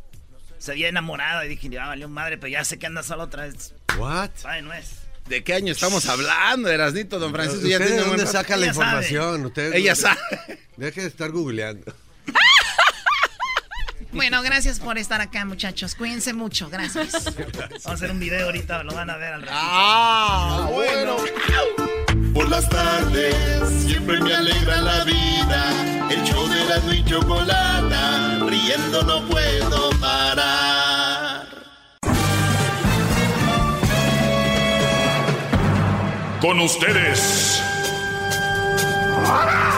Se 0.58 0.72
había 0.72 0.90
enamorado 0.90 1.44
y 1.44 1.48
dije, 1.48 1.70
ya 1.70 1.86
valió 1.86 2.10
madre, 2.10 2.36
pero 2.36 2.50
ya 2.50 2.62
sé 2.62 2.78
que 2.78 2.88
anda 2.88 3.02
sola 3.02 3.24
otra 3.24 3.44
vez. 3.44 3.74
What? 3.96 4.32
Ay, 4.44 4.60
no 4.60 4.74
es. 4.74 4.98
¿De 5.30 5.42
qué 5.42 5.54
año 5.54 5.72
estamos 5.72 6.06
hablando, 6.10 6.68
Erasnito, 6.68 7.18
don 7.18 7.32
Francisco? 7.32 7.62
¿Usted 7.62 7.70
ya 7.70 7.78
de 7.78 7.86
tiene 7.86 8.02
dónde 8.02 8.26
saca 8.26 8.54
la 8.54 8.66
sabe. 8.66 8.66
información? 8.66 9.46
Usted, 9.46 9.72
Ella 9.72 9.94
sabe. 9.94 10.20
Deje 10.76 11.00
de 11.00 11.06
estar 11.06 11.30
googleando. 11.30 11.90
Bueno, 14.18 14.42
gracias 14.42 14.80
por 14.80 14.98
estar 14.98 15.20
acá, 15.20 15.44
muchachos. 15.44 15.94
Cuídense 15.94 16.32
mucho. 16.32 16.68
Gracias. 16.68 17.12
Vamos 17.36 17.86
a 17.86 17.92
hacer 17.92 18.10
un 18.10 18.18
video 18.18 18.46
ahorita, 18.46 18.82
lo 18.82 18.92
van 18.92 19.10
a 19.10 19.16
ver 19.16 19.32
al 19.32 19.42
ratito. 19.42 19.56
Ah, 19.56 20.68
bueno. 20.72 21.18
Por 22.34 22.48
las 22.48 22.68
tardes 22.68 23.36
siempre 23.86 24.18
me 24.18 24.34
alegra 24.34 24.80
la 24.80 25.04
vida. 25.04 26.10
El 26.10 26.24
show 26.24 26.48
de 26.48 26.64
la 26.64 26.94
y 26.96 27.04
chocolata, 27.04 28.40
riendo 28.44 29.02
no 29.04 29.24
puedo 29.28 29.90
parar. 30.00 31.46
Con 36.40 36.58
ustedes. 36.58 37.62
El 39.14 39.77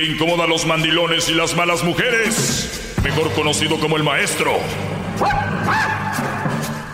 que 0.00 0.06
incomoda 0.06 0.44
a 0.44 0.46
los 0.46 0.64
mandilones 0.66 1.28
y 1.28 1.34
las 1.34 1.54
malas 1.54 1.84
mujeres. 1.84 2.96
Mejor 3.02 3.30
conocido 3.34 3.78
como 3.78 3.98
el 3.98 4.02
maestro. 4.02 4.58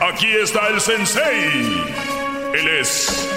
Aquí 0.01 0.27
está 0.43 0.67
el 0.69 0.81
sensei. 0.81 1.85
Él 2.53 2.69
es 2.81 3.31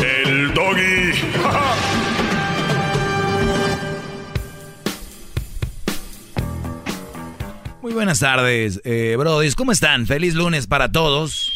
el 0.00 0.54
doggy. 0.54 1.12
Muy 7.82 7.92
buenas 7.92 8.20
tardes, 8.20 8.80
eh, 8.84 9.16
brodis. 9.18 9.54
¿Cómo 9.54 9.72
están? 9.72 10.06
Feliz 10.06 10.34
lunes 10.34 10.66
para 10.66 10.90
todos. 10.90 11.52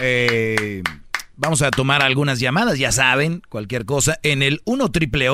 Eh, 0.00 0.82
vamos 1.36 1.62
a 1.62 1.70
tomar 1.70 2.02
algunas 2.02 2.40
llamadas, 2.40 2.76
ya 2.78 2.90
saben, 2.90 3.42
cualquier 3.48 3.84
cosa, 3.84 4.18
en 4.24 4.42
el 4.42 4.62
1 4.64 4.90
triple 4.90 5.28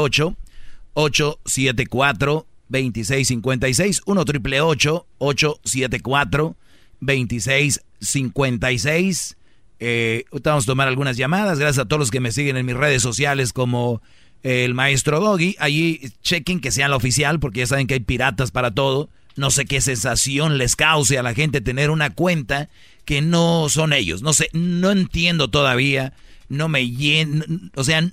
874 0.94 2.46
2656 2.68 4.02
1 4.06 4.24
triple 4.24 4.60
874 4.60 6.56
2656 7.00 9.36
eh, 9.84 10.26
vamos 10.44 10.62
a 10.62 10.66
tomar 10.66 10.86
algunas 10.86 11.16
llamadas. 11.16 11.58
Gracias 11.58 11.84
a 11.84 11.88
todos 11.88 11.98
los 11.98 12.12
que 12.12 12.20
me 12.20 12.30
siguen 12.30 12.56
en 12.56 12.64
mis 12.64 12.76
redes 12.76 13.02
sociales 13.02 13.52
como 13.52 14.00
eh, 14.44 14.64
el 14.64 14.74
maestro 14.74 15.18
Doggy. 15.18 15.56
Allí 15.58 16.00
chequen 16.22 16.60
que 16.60 16.70
sea 16.70 16.86
la 16.86 16.94
oficial 16.94 17.40
porque 17.40 17.60
ya 17.60 17.66
saben 17.66 17.88
que 17.88 17.94
hay 17.94 18.00
piratas 18.00 18.52
para 18.52 18.70
todo. 18.70 19.10
No 19.34 19.50
sé 19.50 19.64
qué 19.64 19.80
sensación 19.80 20.56
les 20.56 20.76
cause 20.76 21.18
a 21.18 21.24
la 21.24 21.34
gente 21.34 21.60
tener 21.60 21.90
una 21.90 22.10
cuenta 22.10 22.68
que 23.04 23.22
no 23.22 23.68
son 23.68 23.92
ellos. 23.92 24.22
No 24.22 24.34
sé, 24.34 24.50
no 24.52 24.92
entiendo 24.92 25.50
todavía. 25.50 26.12
No 26.48 26.68
me 26.68 26.88
lleno. 26.88 27.44
O 27.74 27.82
sea, 27.82 28.08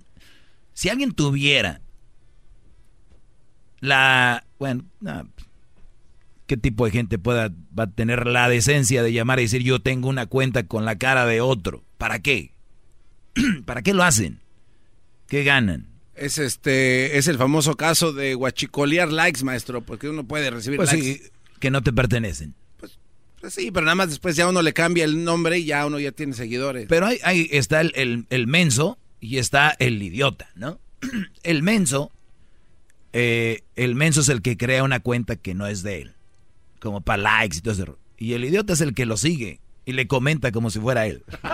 si 0.74 0.90
alguien 0.90 1.12
tuviera 1.12 1.82
la... 3.80 4.46
Bueno, 4.60 4.84
no, 5.02 5.28
¿qué 6.48 6.58
tipo 6.58 6.86
de 6.86 6.92
gente 6.92 7.18
pueda 7.20 7.50
va 7.78 7.84
a 7.84 7.92
tener 7.92 8.26
la 8.28 8.50
decencia 8.50 9.04
de 9.04 9.14
llamar 9.14 9.40
y 9.40 9.44
decir 9.44 9.62
yo 9.64 9.80
tengo 9.80 10.10
una 10.10 10.26
cuenta 10.26 10.64
con 10.68 10.86
la 10.86 10.98
cara 10.98 11.26
de 11.26 11.42
otro? 11.42 11.84
¿Para 11.98 12.20
qué? 12.20 12.54
¿Para 13.66 13.82
qué 13.82 13.94
lo 13.94 14.04
hacen? 14.04 14.40
¿Qué 15.28 15.44
ganan? 15.44 15.88
Es 16.16 16.38
este, 16.38 17.18
es 17.18 17.28
el 17.28 17.38
famoso 17.38 17.76
caso 17.76 18.12
de 18.12 18.34
guachicolear 18.34 19.12
likes, 19.12 19.44
maestro, 19.44 19.82
porque 19.82 20.10
uno 20.10 20.26
puede 20.26 20.50
recibir 20.50 20.78
Pues 20.78 20.92
likes. 20.92 21.14
sí, 21.24 21.30
que 21.60 21.72
no 21.72 21.82
te 21.82 21.94
pertenecen. 21.94 22.56
Pues 23.40 23.54
sí, 23.54 23.72
pero 23.72 23.86
nada 23.86 23.96
más 23.96 24.10
después 24.10 24.36
ya 24.36 24.50
uno 24.50 24.62
le 24.62 24.74
cambia 24.74 25.06
el 25.06 25.24
nombre 25.24 25.60
y 25.60 25.64
ya 25.66 25.86
uno 25.86 25.98
ya 25.98 26.12
tiene 26.12 26.34
seguidores. 26.34 26.88
Pero 26.90 27.06
ahí, 27.06 27.20
ahí 27.24 27.48
está 27.52 27.80
el, 27.80 27.94
el- 27.96 28.26
el 28.30 28.48
menso 28.48 28.98
y 29.22 29.38
está 29.38 29.74
el 29.80 30.02
idiota, 30.04 30.50
¿no? 30.56 30.80
El 31.44 31.64
menso, 31.64 32.12
eh, 33.14 33.64
el 33.76 33.96
menso 33.96 34.22
es 34.22 34.30
el 34.30 34.42
que 34.42 34.58
crea 34.58 34.84
una 34.84 35.00
cuenta 35.00 35.36
que 35.36 35.54
no 35.54 35.68
es 35.68 35.84
de 35.84 36.02
él, 36.02 36.16
como 36.80 37.02
para 37.02 37.22
likes 37.22 37.58
y 37.58 37.62
todo 37.62 37.74
eso. 37.74 38.00
Y 38.18 38.34
el 38.34 38.44
idiota 38.44 38.74
es 38.74 38.82
el 38.82 38.94
que 38.94 39.06
lo 39.06 39.18
sigue 39.18 39.60
y 39.86 39.94
le 39.94 40.08
comenta 40.08 40.52
como 40.52 40.70
si 40.70 40.80
fuera 40.80 41.08
él. 41.08 41.24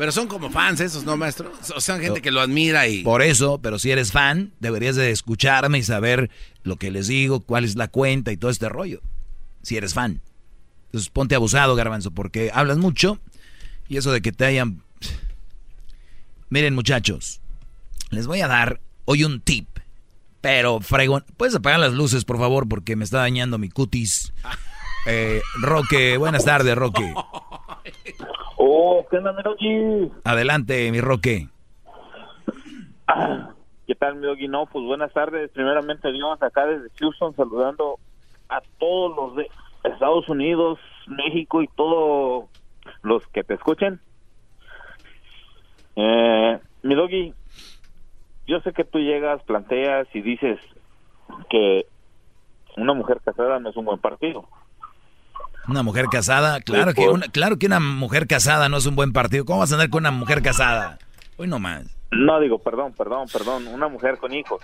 Pero 0.00 0.12
son 0.12 0.28
como 0.28 0.50
fans 0.50 0.80
esos, 0.80 1.04
¿no, 1.04 1.18
maestro? 1.18 1.52
O 1.76 1.80
sea, 1.82 1.98
gente 1.98 2.22
que 2.22 2.30
lo 2.30 2.40
admira 2.40 2.88
y... 2.88 3.02
Por 3.02 3.20
eso, 3.20 3.60
pero 3.60 3.78
si 3.78 3.90
eres 3.90 4.12
fan, 4.12 4.54
deberías 4.58 4.96
de 4.96 5.10
escucharme 5.10 5.76
y 5.76 5.82
saber 5.82 6.30
lo 6.62 6.76
que 6.76 6.90
les 6.90 7.06
digo, 7.08 7.40
cuál 7.40 7.66
es 7.66 7.76
la 7.76 7.88
cuenta 7.88 8.32
y 8.32 8.38
todo 8.38 8.50
este 8.50 8.70
rollo. 8.70 9.02
Si 9.60 9.76
eres 9.76 9.92
fan. 9.92 10.22
Entonces 10.86 11.10
ponte 11.10 11.34
abusado, 11.34 11.74
garbanzo, 11.74 12.12
porque 12.12 12.50
hablas 12.54 12.78
mucho 12.78 13.20
y 13.90 13.98
eso 13.98 14.10
de 14.10 14.22
que 14.22 14.32
te 14.32 14.46
hayan... 14.46 14.82
Miren 16.48 16.74
muchachos, 16.74 17.42
les 18.08 18.26
voy 18.26 18.40
a 18.40 18.48
dar 18.48 18.80
hoy 19.04 19.24
un 19.24 19.42
tip, 19.42 19.68
pero 20.40 20.80
fregón. 20.80 21.24
¿Puedes 21.36 21.54
apagar 21.54 21.80
las 21.80 21.92
luces, 21.92 22.24
por 22.24 22.38
favor? 22.38 22.68
Porque 22.68 22.96
me 22.96 23.04
está 23.04 23.18
dañando 23.18 23.58
mi 23.58 23.68
cutis. 23.68 24.32
Eh, 25.06 25.40
Roque, 25.62 26.18
buenas 26.18 26.44
tardes, 26.44 26.76
Roque. 26.76 27.14
Oh, 28.58 29.06
¿qué 29.10 29.16
onda? 29.16 29.34
Adelante, 30.24 30.92
mi 30.92 31.00
Roque. 31.00 31.48
¿Qué 33.86 33.94
tal, 33.94 34.16
mi 34.16 34.26
Doggy? 34.26 34.46
No, 34.46 34.66
pues 34.66 34.84
buenas 34.84 35.12
tardes. 35.12 35.50
Primeramente, 35.52 36.12
Dios, 36.12 36.40
acá 36.42 36.66
desde 36.66 36.90
Houston, 36.98 37.34
saludando 37.34 37.98
a 38.48 38.60
todos 38.78 39.16
los 39.16 39.36
de 39.36 39.48
Estados 39.84 40.28
Unidos, 40.28 40.78
México 41.06 41.62
y 41.62 41.68
todos 41.68 42.44
los 43.02 43.26
que 43.28 43.42
te 43.42 43.54
escuchen. 43.54 44.00
Eh, 45.96 46.60
mi 46.82 46.94
Doggy, 46.94 47.34
yo 48.50 48.60
sé 48.60 48.72
que 48.72 48.84
tú 48.84 48.98
llegas, 48.98 49.40
planteas 49.44 50.08
y 50.12 50.22
dices 50.22 50.58
que 51.48 51.86
una 52.76 52.94
mujer 52.94 53.20
casada 53.24 53.60
no 53.60 53.70
es 53.70 53.76
un 53.76 53.84
buen 53.84 54.00
partido. 54.00 54.48
Una 55.68 55.84
mujer 55.84 56.06
casada, 56.10 56.60
claro 56.60 56.92
que 56.92 57.08
una, 57.08 57.28
claro 57.28 57.58
que 57.58 57.66
una 57.66 57.78
mujer 57.78 58.26
casada 58.26 58.68
no 58.68 58.78
es 58.78 58.86
un 58.86 58.96
buen 58.96 59.12
partido. 59.12 59.44
¿Cómo 59.44 59.60
vas 59.60 59.70
a 59.70 59.76
andar 59.76 59.88
con 59.88 60.02
una 60.02 60.10
mujer 60.10 60.42
casada? 60.42 60.98
Hoy 61.36 61.46
no 61.46 61.60
más. 61.60 61.96
No, 62.10 62.40
digo, 62.40 62.58
perdón, 62.58 62.92
perdón, 62.92 63.28
perdón, 63.32 63.68
una 63.68 63.86
mujer 63.86 64.18
con 64.18 64.34
hijos. 64.34 64.60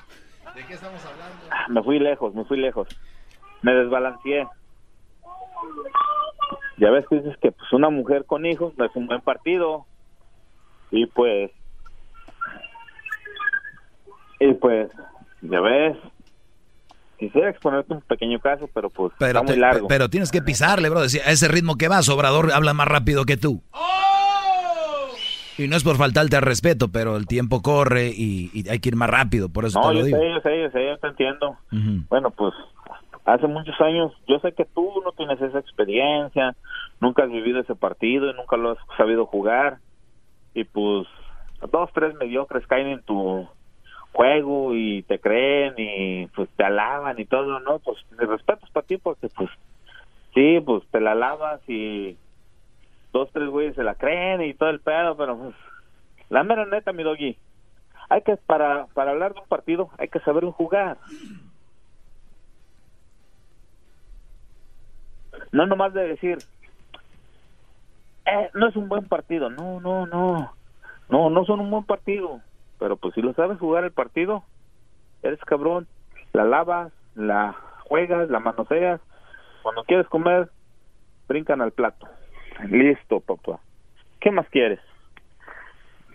¿De 0.56 0.64
qué 0.64 0.74
estamos 0.74 1.00
hablando? 1.04 1.36
Me 1.68 1.82
fui 1.84 2.00
lejos, 2.00 2.34
me 2.34 2.44
fui 2.44 2.58
lejos. 2.58 2.88
Me 3.62 3.72
desbalanceé. 3.72 4.48
Ya 6.78 6.90
ves 6.90 7.06
que 7.08 7.16
dices 7.16 7.36
que 7.40 7.52
pues 7.52 7.72
una 7.72 7.90
mujer 7.90 8.24
con 8.24 8.46
hijos 8.46 8.76
no 8.76 8.84
es 8.84 8.96
un 8.96 9.06
buen 9.06 9.20
partido. 9.20 9.86
Y 10.90 11.06
pues 11.06 11.52
y 14.40 14.52
pues 14.54 14.90
ya 15.42 15.60
ves. 15.60 15.96
Quisiera 17.18 17.48
exponerte 17.48 17.94
un 17.94 18.02
pequeño 18.02 18.38
caso, 18.40 18.68
pero 18.74 18.90
pues 18.90 19.10
Pero, 19.18 19.40
está 19.40 19.42
muy 19.52 19.56
largo. 19.58 19.88
pero 19.88 20.10
tienes 20.10 20.30
que 20.30 20.42
pisarle, 20.42 20.90
bro. 20.90 21.00
Decía, 21.00 21.22
A 21.26 21.30
ese 21.30 21.48
ritmo 21.48 21.76
que 21.76 21.88
vas, 21.88 22.08
Obrador 22.10 22.52
habla 22.52 22.74
más 22.74 22.86
rápido 22.88 23.24
que 23.24 23.38
tú. 23.38 23.62
Y 25.58 25.68
no 25.68 25.76
es 25.76 25.84
por 25.84 25.96
faltarte 25.96 26.36
al 26.36 26.42
respeto, 26.42 26.88
pero 26.92 27.16
el 27.16 27.26
tiempo 27.26 27.62
corre 27.62 28.08
y, 28.14 28.50
y 28.52 28.68
hay 28.68 28.78
que 28.80 28.90
ir 28.90 28.96
más 28.96 29.08
rápido, 29.08 29.48
por 29.48 29.64
eso 29.64 29.80
no, 29.80 29.88
te 29.88 29.94
lo 29.94 30.00
yo 30.00 30.06
digo. 30.06 30.18
sé, 30.18 30.28
yo 30.34 30.40
sé, 30.42 30.62
yo 30.62 30.70
sé, 30.70 30.86
yo 30.86 30.98
te 30.98 31.06
entiendo. 31.08 31.56
Bueno, 32.10 32.30
pues 32.30 32.52
hace 33.24 33.46
muchos 33.46 33.80
años, 33.80 34.12
yo 34.28 34.38
sé 34.40 34.52
que 34.52 34.66
tú 34.66 34.86
no 35.02 35.12
tienes 35.12 35.40
esa 35.40 35.58
experiencia, 35.58 36.54
nunca 37.00 37.22
has 37.24 37.30
vivido 37.30 37.60
ese 37.60 37.74
partido 37.74 38.30
y 38.30 38.34
nunca 38.34 38.58
lo 38.58 38.72
has 38.72 38.78
sabido 38.98 39.24
jugar. 39.24 39.78
Y 40.52 40.64
pues 40.64 41.06
dos, 41.72 41.88
tres 41.94 42.14
mediocres 42.16 42.66
caen 42.66 42.88
en 42.88 43.02
tu 43.04 43.48
juego 44.16 44.74
y 44.74 45.02
te 45.02 45.18
creen 45.18 45.74
y 45.76 46.26
pues 46.28 46.48
te 46.56 46.64
alaban 46.64 47.20
y 47.20 47.26
todo, 47.26 47.60
¿no? 47.60 47.78
Pues 47.80 47.98
mis 48.12 48.26
respetos 48.26 48.70
para 48.70 48.86
ti 48.86 48.96
porque 48.96 49.28
pues 49.28 49.50
sí, 50.34 50.58
pues 50.64 50.84
te 50.90 51.00
la 51.00 51.12
alabas 51.12 51.60
y 51.68 52.16
dos, 53.12 53.28
tres 53.32 53.48
güeyes 53.48 53.74
se 53.74 53.84
la 53.84 53.94
creen 53.94 54.40
y 54.40 54.54
todo 54.54 54.70
el 54.70 54.80
pedo, 54.80 55.16
pero 55.18 55.36
pues 55.36 55.54
La 56.30 56.42
mera 56.42 56.64
neta, 56.64 56.92
mi 56.92 57.02
doggy. 57.02 57.36
Hay 58.08 58.22
que, 58.22 58.36
para, 58.36 58.86
para 58.94 59.10
hablar 59.10 59.34
de 59.34 59.40
un 59.40 59.48
partido, 59.48 59.90
hay 59.98 60.08
que 60.08 60.20
saber 60.20 60.44
jugar. 60.46 60.96
No 65.52 65.66
nomás 65.66 65.92
de 65.92 66.08
decir, 66.08 66.38
eh, 68.24 68.50
no 68.54 68.68
es 68.68 68.76
un 68.76 68.88
buen 68.88 69.06
partido. 69.06 69.50
No, 69.50 69.80
no, 69.80 70.06
no. 70.06 70.52
No, 71.08 71.30
no 71.30 71.44
son 71.44 71.60
un 71.60 71.70
buen 71.70 71.84
partido. 71.84 72.40
Pero 72.78 72.96
pues 72.96 73.14
si 73.14 73.22
lo 73.22 73.32
sabes 73.34 73.58
jugar 73.58 73.84
el 73.84 73.92
partido, 73.92 74.44
eres 75.22 75.40
cabrón. 75.40 75.86
La 76.32 76.44
lavas, 76.44 76.92
la 77.14 77.56
juegas, 77.84 78.28
la 78.28 78.40
manoseas. 78.40 79.00
Cuando 79.62 79.84
quieres 79.84 80.06
comer, 80.08 80.50
brincan 81.28 81.60
al 81.60 81.72
plato. 81.72 82.06
Listo, 82.68 83.20
papá. 83.20 83.60
¿Qué 84.20 84.30
más 84.30 84.48
quieres? 84.50 84.80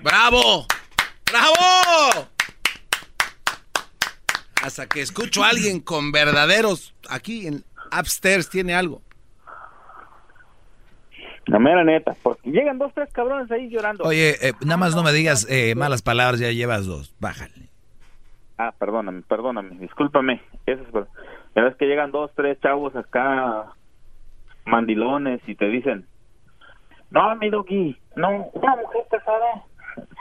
¡Bravo! 0.02 0.66
¡Bravo! 1.32 2.28
Hasta 4.64 4.88
que 4.88 5.02
escucho 5.02 5.44
a 5.44 5.50
alguien 5.50 5.80
con 5.80 6.12
verdaderos. 6.12 6.94
Aquí 7.10 7.48
en 7.48 7.64
Upstairs 7.98 8.50
tiene 8.50 8.74
algo. 8.74 9.02
La 11.46 11.60
mera 11.60 11.84
neta. 11.84 12.16
Porque 12.22 12.52
llegan 12.52 12.78
dos, 12.78 12.94
tres 12.94 13.12
cabrones 13.12 13.52
ahí 13.52 13.70
llorando. 13.70 14.04
Oye, 14.04 14.36
eh, 14.42 14.54
nada 14.62 14.78
más 14.78 14.96
no 14.96 15.04
me 15.04 15.12
digas 15.12 15.48
eh, 15.50 15.76
malas 15.76 16.02
palabras, 16.02 16.40
ya 16.40 16.52
llevas 16.52 16.86
dos. 16.86 17.16
Bájale. 17.20 17.70
Ah, 18.58 18.74
perdóname, 18.78 19.24
perdóname, 19.24 19.76
discúlpame. 19.80 20.42
Eso 20.68 20.84
es, 20.84 21.08
pero 21.54 21.68
es 21.68 21.76
que 21.78 21.88
llegan 21.88 22.12
dos, 22.12 22.32
tres 22.36 22.60
chavos 22.62 22.96
acá 22.96 23.74
mandilones 24.66 25.42
y 25.48 25.56
te 25.56 25.66
dicen, 25.66 26.06
no, 27.10 27.36
mi 27.38 27.50
doggy, 27.50 27.98
no, 28.16 28.50
una 28.54 28.76
mujer 28.76 29.04
casada 29.10 29.64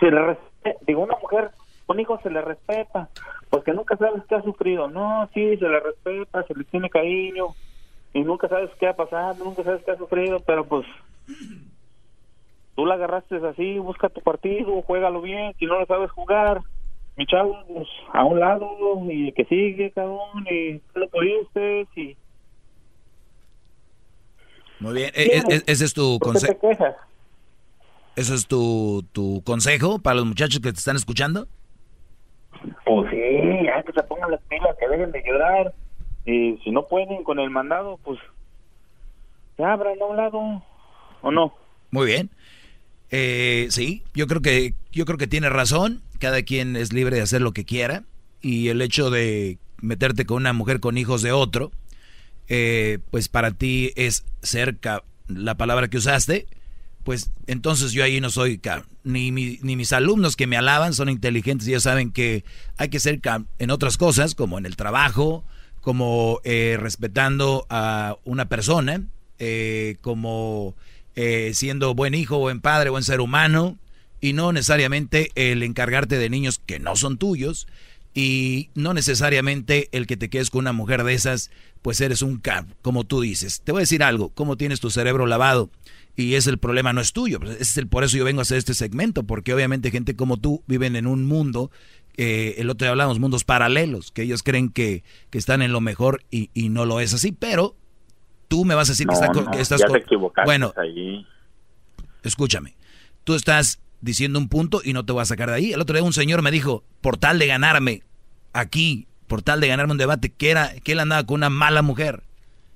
se 0.00 0.10
le 0.10 0.22
respeta, 0.22 0.78
digo, 0.86 1.02
una 1.02 1.16
mujer 1.20 1.50
con 1.86 2.00
hijos 2.00 2.20
se 2.22 2.30
le 2.30 2.40
respeta, 2.40 3.08
porque 3.50 3.72
nunca 3.72 3.96
sabes 3.96 4.22
qué 4.28 4.36
ha 4.36 4.42
sufrido. 4.42 4.88
No, 4.88 5.28
sí, 5.34 5.56
se 5.56 5.68
le 5.68 5.80
respeta, 5.80 6.42
se 6.44 6.54
le 6.54 6.64
tiene 6.64 6.88
cariño 6.88 7.48
y 8.12 8.22
nunca 8.22 8.48
sabes 8.48 8.70
qué 8.78 8.88
ha 8.88 8.94
pasado, 8.94 9.44
nunca 9.44 9.62
sabes 9.62 9.82
qué 9.84 9.92
ha 9.92 9.98
sufrido, 9.98 10.40
pero 10.40 10.64
pues 10.64 10.86
tú 12.76 12.86
la 12.86 12.94
agarraste 12.94 13.36
así, 13.46 13.78
busca 13.78 14.08
tu 14.08 14.20
partido, 14.20 14.82
juégalo 14.82 15.20
bien, 15.20 15.54
si 15.58 15.66
no 15.66 15.78
lo 15.78 15.86
sabes 15.86 16.10
jugar, 16.12 16.60
mi 17.16 17.26
chavo, 17.26 17.56
pues, 17.68 17.88
a 18.12 18.24
un 18.24 18.40
lado 18.40 18.68
y 19.10 19.28
el 19.28 19.34
que 19.34 19.44
sigue, 19.44 19.90
cabrón, 19.92 20.46
y 20.50 20.80
lo 20.94 21.08
pudiste 21.08 21.86
y... 21.96 22.16
Muy 24.80 24.94
bien, 24.94 25.10
e- 25.14 25.24
e- 25.24 25.54
e- 25.56 25.62
ese 25.66 25.84
es 25.84 25.92
tu 25.92 26.18
¿Por 26.18 26.32
qué 26.32 26.46
te 26.46 26.56
consejo. 26.56 26.96
¿Eso 28.16 28.34
es 28.34 28.46
tu, 28.46 29.04
tu 29.12 29.42
consejo 29.44 29.98
para 29.98 30.16
los 30.16 30.26
muchachos 30.26 30.60
que 30.60 30.72
te 30.72 30.78
están 30.78 30.96
escuchando? 30.96 31.46
Pues 32.84 33.10
sí, 33.10 33.64
ya 33.64 33.82
que 33.82 33.92
se 33.92 34.02
pongan 34.02 34.30
las 34.30 34.40
pilas, 34.42 34.76
que 34.78 34.88
dejen 34.88 35.12
de 35.12 35.22
llorar. 35.24 35.74
Y 36.24 36.58
si 36.64 36.70
no 36.70 36.86
pueden 36.86 37.22
con 37.24 37.38
el 37.38 37.50
mandado, 37.50 37.98
pues 38.04 38.18
se 39.56 39.64
abran 39.64 40.00
a 40.00 40.04
un 40.04 40.16
lado. 40.16 40.62
¿O 41.22 41.30
no? 41.30 41.54
Muy 41.90 42.06
bien. 42.06 42.30
Eh, 43.10 43.66
sí, 43.70 44.02
yo 44.14 44.26
creo 44.26 44.40
que 44.40 44.74
yo 44.92 45.04
creo 45.04 45.18
que 45.18 45.26
tiene 45.26 45.48
razón. 45.48 46.02
Cada 46.18 46.42
quien 46.42 46.76
es 46.76 46.92
libre 46.92 47.16
de 47.16 47.22
hacer 47.22 47.40
lo 47.40 47.52
que 47.52 47.64
quiera 47.64 48.04
y 48.42 48.68
el 48.68 48.82
hecho 48.82 49.10
de 49.10 49.58
meterte 49.80 50.26
con 50.26 50.38
una 50.38 50.52
mujer 50.52 50.80
con 50.80 50.98
hijos 50.98 51.22
de 51.22 51.32
otro, 51.32 51.72
eh, 52.48 52.98
pues 53.10 53.28
para 53.28 53.52
ti 53.52 53.92
es 53.96 54.24
cerca 54.42 55.02
la 55.28 55.56
palabra 55.56 55.88
que 55.88 55.96
usaste. 55.98 56.46
Pues 57.04 57.30
entonces 57.46 57.92
yo 57.92 58.04
ahí 58.04 58.20
no 58.20 58.28
soy 58.30 58.60
ni, 59.04 59.32
mi- 59.32 59.58
ni 59.62 59.74
mis 59.76 59.92
alumnos 59.92 60.36
que 60.36 60.46
me 60.46 60.58
alaban 60.58 60.92
son 60.92 61.08
inteligentes 61.08 61.66
ya 61.66 61.80
saben 61.80 62.12
que 62.12 62.44
hay 62.76 62.90
que 62.90 63.00
ser 63.00 63.20
ca- 63.20 63.44
en 63.58 63.70
otras 63.70 63.96
cosas 63.96 64.34
como 64.34 64.58
en 64.58 64.66
el 64.66 64.76
trabajo, 64.76 65.42
como 65.80 66.40
eh, 66.44 66.76
respetando 66.78 67.66
a 67.70 68.18
una 68.24 68.50
persona, 68.50 69.02
eh, 69.38 69.96
como 70.02 70.74
eh, 71.16 71.52
siendo 71.54 71.94
buen 71.94 72.14
hijo, 72.14 72.38
buen 72.38 72.60
padre, 72.60 72.90
buen 72.90 73.04
ser 73.04 73.20
humano, 73.20 73.78
y 74.20 74.32
no 74.32 74.52
necesariamente 74.52 75.30
el 75.34 75.62
encargarte 75.62 76.18
de 76.18 76.30
niños 76.30 76.60
que 76.64 76.78
no 76.78 76.96
son 76.96 77.18
tuyos, 77.18 77.66
y 78.12 78.70
no 78.74 78.92
necesariamente 78.92 79.88
el 79.92 80.06
que 80.06 80.16
te 80.16 80.28
quedes 80.28 80.50
con 80.50 80.60
una 80.60 80.72
mujer 80.72 81.04
de 81.04 81.14
esas, 81.14 81.50
pues 81.82 82.00
eres 82.00 82.22
un 82.22 82.38
cap, 82.38 82.66
como 82.82 83.04
tú 83.04 83.20
dices. 83.20 83.62
Te 83.62 83.72
voy 83.72 83.80
a 83.80 83.82
decir 83.82 84.02
algo, 84.02 84.30
cómo 84.30 84.56
tienes 84.56 84.80
tu 84.80 84.90
cerebro 84.90 85.26
lavado, 85.26 85.70
y 86.16 86.34
es 86.34 86.46
el 86.46 86.58
problema, 86.58 86.92
no 86.92 87.00
es 87.00 87.12
tuyo. 87.12 87.40
Pues, 87.40 87.60
Es 87.60 87.76
el, 87.76 87.86
por 87.86 88.04
eso 88.04 88.16
yo 88.16 88.24
vengo 88.24 88.40
a 88.40 88.42
hacer 88.42 88.58
este 88.58 88.74
segmento, 88.74 89.24
porque 89.24 89.54
obviamente 89.54 89.90
gente 89.90 90.16
como 90.16 90.36
tú 90.36 90.62
viven 90.66 90.96
en 90.96 91.06
un 91.06 91.24
mundo, 91.24 91.70
eh, 92.16 92.56
el 92.58 92.68
otro 92.68 92.84
día 92.84 92.90
hablamos, 92.90 93.18
mundos 93.18 93.44
paralelos, 93.44 94.10
que 94.10 94.22
ellos 94.22 94.42
creen 94.42 94.68
que, 94.68 95.04
que 95.30 95.38
están 95.38 95.62
en 95.62 95.72
lo 95.72 95.80
mejor 95.80 96.22
y, 96.30 96.50
y 96.52 96.68
no 96.68 96.84
lo 96.84 97.00
es 97.00 97.14
así, 97.14 97.32
pero 97.32 97.76
tú 98.50 98.64
me 98.64 98.74
vas 98.74 98.88
a 98.88 98.92
decir 98.92 99.06
que, 99.06 99.14
No, 99.14 99.20
está 99.22 99.32
co- 99.32 99.44
no, 99.44 99.50
que 99.52 99.60
estás 99.60 99.80
ya 99.80 99.86
te 99.86 99.98
equivocaste 99.98 100.44
Bueno, 100.44 100.74
ahí. 100.76 101.24
escúchame, 102.24 102.74
tú 103.24 103.34
estás 103.36 103.78
diciendo 104.00 104.38
un 104.40 104.48
punto 104.48 104.80
y 104.84 104.92
no 104.92 105.04
te 105.04 105.12
voy 105.12 105.22
a 105.22 105.26
sacar 105.26 105.48
de 105.50 105.54
ahí. 105.54 105.72
El 105.72 105.80
otro 105.80 105.94
día 105.94 106.02
un 106.02 106.12
señor 106.12 106.42
me 106.42 106.50
dijo, 106.50 106.82
por 107.00 107.16
tal 107.16 107.38
de 107.38 107.46
ganarme 107.46 108.02
aquí, 108.52 109.06
por 109.28 109.42
tal 109.42 109.60
de 109.60 109.68
ganarme 109.68 109.92
un 109.92 109.98
debate, 109.98 110.30
que 110.30 110.50
era 110.50 110.74
que 110.82 110.92
él 110.92 110.98
andaba 111.00 111.24
con 111.24 111.36
una 111.36 111.48
mala 111.50 111.82
mujer. 111.82 112.24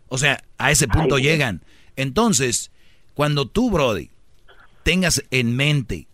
O 0.09 0.17
sea, 0.17 0.45
a 0.59 0.71
ese 0.71 0.87
punto 0.87 1.19
llegan. 1.19 1.63
Entonces, 1.97 2.71
cuando 3.15 3.47
tú, 3.49 3.71
Brody, 3.71 4.11
tengas 4.85 5.25
en 5.33 5.57
mente 5.57 6.07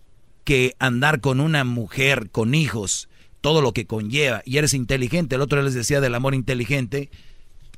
que 0.44 0.74
andar 0.78 1.20
con 1.20 1.40
una 1.40 1.64
mujer, 1.64 2.30
con 2.30 2.54
hijos, 2.54 3.08
todo 3.42 3.60
lo 3.60 3.72
que 3.72 3.86
conlleva, 3.86 4.40
y 4.46 4.56
eres 4.56 4.72
inteligente, 4.74 5.34
el 5.34 5.42
otro 5.42 5.58
día 5.58 5.64
les 5.66 5.74
decía 5.74 6.00
del 6.00 6.14
amor 6.14 6.34
inteligente, 6.34 7.10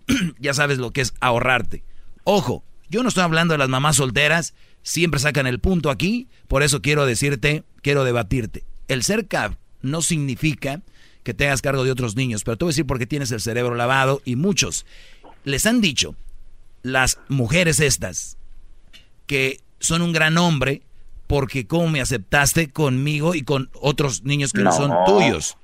ya 0.39 0.55
sabes 0.55 0.79
lo 0.79 0.91
que 0.91 1.01
es 1.01 1.15
ahorrarte. 1.21 1.83
Ojo, 2.25 2.63
yo 2.89 3.03
no 3.03 3.09
estoy 3.09 3.25
hablando 3.25 3.53
de 3.55 3.59
las 3.59 3.69
mamás 3.69 3.97
solteras, 3.97 4.55
siempre 4.83 5.21
sacan 5.21 5.47
el 5.47 5.59
punto 5.61 5.91
aquí, 5.91 6.29
por 6.49 6.63
eso 6.63 6.83
quiero 6.83 7.07
decirte, 7.07 7.65
quiero 7.83 8.05
debatirte. 8.05 8.65
El 8.89 9.03
ser 9.03 9.27
CAP 9.27 9.55
no 9.81 10.03
significa 10.03 10.83
que 11.23 11.35
te 11.35 11.47
hagas 11.47 11.63
cargo 11.63 11.85
de 11.85 11.91
otros 11.91 12.17
niños, 12.17 12.45
pero 12.45 12.57
te 12.57 12.65
voy 12.65 12.71
a 12.71 12.73
decir 12.73 12.87
porque 12.87 13.07
tienes 13.07 13.31
el 13.31 13.41
cerebro 13.41 13.75
lavado 13.75 14.21
y 14.25 14.37
muchos 14.37 14.85
les 15.45 15.67
han 15.67 15.81
dicho, 15.81 16.15
las 16.83 17.19
mujeres 17.29 17.81
estas, 17.81 18.37
que 19.27 19.61
son 19.81 20.03
un 20.03 20.13
gran 20.13 20.37
hombre 20.39 20.83
porque 21.27 21.67
cómo 21.67 21.89
me 21.89 22.01
aceptaste 22.01 22.71
conmigo 22.71 23.35
y 23.35 23.43
con 23.43 23.71
otros 23.81 24.23
niños 24.25 24.53
que 24.53 24.63
no, 24.63 24.71
No. 24.71 24.77
son 24.77 24.93
tuyos. 25.07 25.57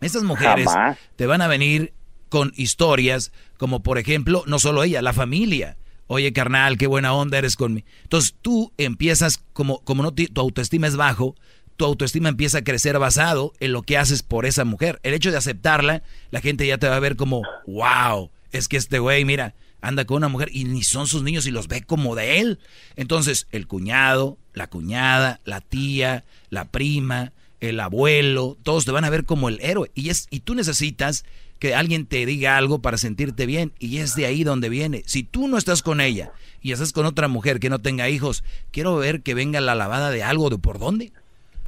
Estas 0.00 0.22
mujeres 0.22 0.66
Jamás. 0.68 0.98
te 1.16 1.26
van 1.26 1.42
a 1.42 1.46
venir 1.48 1.92
con 2.32 2.50
historias 2.56 3.30
como 3.58 3.82
por 3.82 3.98
ejemplo, 3.98 4.42
no 4.46 4.58
solo 4.58 4.82
ella, 4.82 5.02
la 5.02 5.12
familia. 5.12 5.76
Oye, 6.06 6.32
carnal, 6.32 6.78
qué 6.78 6.86
buena 6.86 7.12
onda 7.12 7.36
eres 7.36 7.56
conmigo. 7.56 7.86
Entonces 8.04 8.34
tú 8.40 8.72
empiezas, 8.78 9.44
como, 9.52 9.80
como 9.80 10.02
no 10.02 10.14
tu 10.14 10.40
autoestima 10.40 10.86
es 10.86 10.96
bajo, 10.96 11.36
tu 11.76 11.84
autoestima 11.84 12.30
empieza 12.30 12.58
a 12.58 12.64
crecer 12.64 12.98
basado 12.98 13.52
en 13.60 13.72
lo 13.72 13.82
que 13.82 13.98
haces 13.98 14.22
por 14.22 14.46
esa 14.46 14.64
mujer. 14.64 14.98
El 15.02 15.12
hecho 15.12 15.30
de 15.30 15.36
aceptarla, 15.36 16.04
la 16.30 16.40
gente 16.40 16.66
ya 16.66 16.78
te 16.78 16.88
va 16.88 16.96
a 16.96 17.00
ver 17.00 17.16
como, 17.16 17.42
wow, 17.66 18.30
es 18.50 18.66
que 18.66 18.78
este 18.78 18.98
güey, 18.98 19.26
mira, 19.26 19.54
anda 19.82 20.06
con 20.06 20.16
una 20.16 20.28
mujer 20.28 20.48
y 20.54 20.64
ni 20.64 20.82
son 20.84 21.06
sus 21.06 21.22
niños 21.22 21.46
y 21.46 21.50
los 21.50 21.68
ve 21.68 21.82
como 21.82 22.14
de 22.14 22.40
él. 22.40 22.60
Entonces, 22.96 23.46
el 23.50 23.66
cuñado, 23.66 24.38
la 24.54 24.68
cuñada, 24.68 25.42
la 25.44 25.60
tía, 25.60 26.24
la 26.48 26.64
prima, 26.64 27.32
el 27.62 27.78
abuelo, 27.78 28.58
todos 28.64 28.84
te 28.84 28.90
van 28.90 29.04
a 29.04 29.10
ver 29.10 29.24
como 29.24 29.48
el 29.48 29.60
héroe. 29.62 29.90
Y, 29.94 30.10
es, 30.10 30.26
y 30.30 30.40
tú 30.40 30.56
necesitas 30.56 31.24
que 31.60 31.76
alguien 31.76 32.06
te 32.06 32.26
diga 32.26 32.56
algo 32.56 32.80
para 32.80 32.98
sentirte 32.98 33.46
bien. 33.46 33.72
Y 33.78 33.98
es 33.98 34.16
de 34.16 34.26
ahí 34.26 34.42
donde 34.42 34.68
viene. 34.68 35.04
Si 35.06 35.22
tú 35.22 35.46
no 35.46 35.56
estás 35.56 35.80
con 35.82 36.00
ella 36.00 36.32
y 36.60 36.72
estás 36.72 36.92
con 36.92 37.06
otra 37.06 37.28
mujer 37.28 37.60
que 37.60 37.70
no 37.70 37.78
tenga 37.78 38.08
hijos, 38.08 38.42
quiero 38.72 38.96
ver 38.96 39.22
que 39.22 39.34
venga 39.34 39.60
la 39.60 39.76
lavada 39.76 40.10
de 40.10 40.24
algo. 40.24 40.50
¿De 40.50 40.58
por 40.58 40.80
dónde? 40.80 41.12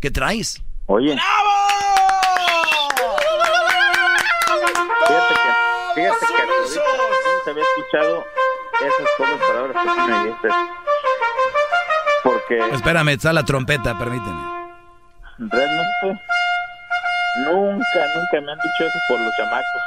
¿Qué 0.00 0.10
traes? 0.10 0.62
Oye. 0.86 1.16
Fíjate 5.06 5.34
que, 5.34 6.00
fíjate 6.00 6.26
que 6.26 6.42
nunca 6.42 7.50
había 7.50 7.62
escuchado 7.62 8.24
esas 8.80 9.08
pocas 9.16 9.40
palabras 9.46 9.76
que 9.76 9.88
tú 9.88 10.08
me 10.08 10.24
dijiste. 10.24 10.48
Porque 12.24 12.58
Espérame, 12.74 13.08
está 13.10 13.32
la 13.32 13.44
trompeta, 13.44 13.96
permíteme. 13.96 14.63
Realmente 15.38 16.22
nunca, 17.36 18.06
nunca 18.16 18.40
me 18.40 18.52
han 18.52 18.58
dicho 18.58 18.84
eso 18.86 18.98
por 19.08 19.20
los 19.20 19.34
chamacos. 19.36 19.82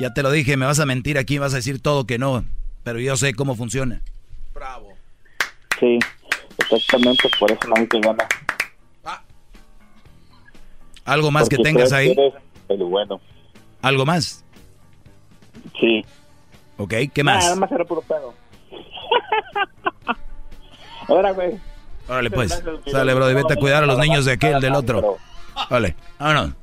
Ya 0.00 0.12
te 0.12 0.22
lo 0.22 0.30
dije, 0.30 0.56
me 0.56 0.66
vas 0.66 0.80
a 0.80 0.86
mentir 0.86 1.18
aquí, 1.18 1.38
vas 1.38 1.52
a 1.54 1.56
decir 1.56 1.80
todo 1.80 2.06
que 2.06 2.18
no. 2.18 2.44
Pero 2.84 3.00
yo 3.00 3.16
sé 3.16 3.34
cómo 3.34 3.56
funciona. 3.56 4.02
Sí, 5.80 5.98
exactamente, 6.58 7.28
por 7.38 7.50
eso 7.50 7.68
no 7.68 7.76
me 7.76 7.86
te 7.86 8.00
gana. 8.00 8.26
¿Algo 11.04 11.30
más 11.30 11.48
que 11.48 11.56
tengas 11.56 11.92
ahí? 11.92 12.16
el 12.68 12.84
bueno. 12.84 13.20
¿Algo 13.80 14.04
más? 14.04 14.44
Sí. 15.80 16.04
Ok, 16.78 16.94
¿qué 17.14 17.22
más? 17.22 17.44
Nada 17.44 17.56
más 17.56 17.70
era 17.70 17.84
puro 17.84 18.02
pedo. 18.02 18.34
Ahora, 21.08 21.30
güey, 21.30 21.60
Órale, 22.08 22.30
pues. 22.30 22.62
Sale, 22.90 23.14
bro, 23.14 23.30
y 23.30 23.34
vete 23.34 23.54
a 23.54 23.56
cuidar 23.56 23.82
a 23.82 23.86
los 23.86 23.98
niños 23.98 24.24
de 24.24 24.32
aquel, 24.32 24.60
del 24.60 24.74
otro. 24.74 25.16
Vale, 25.70 25.96
vámonos. 26.18 26.54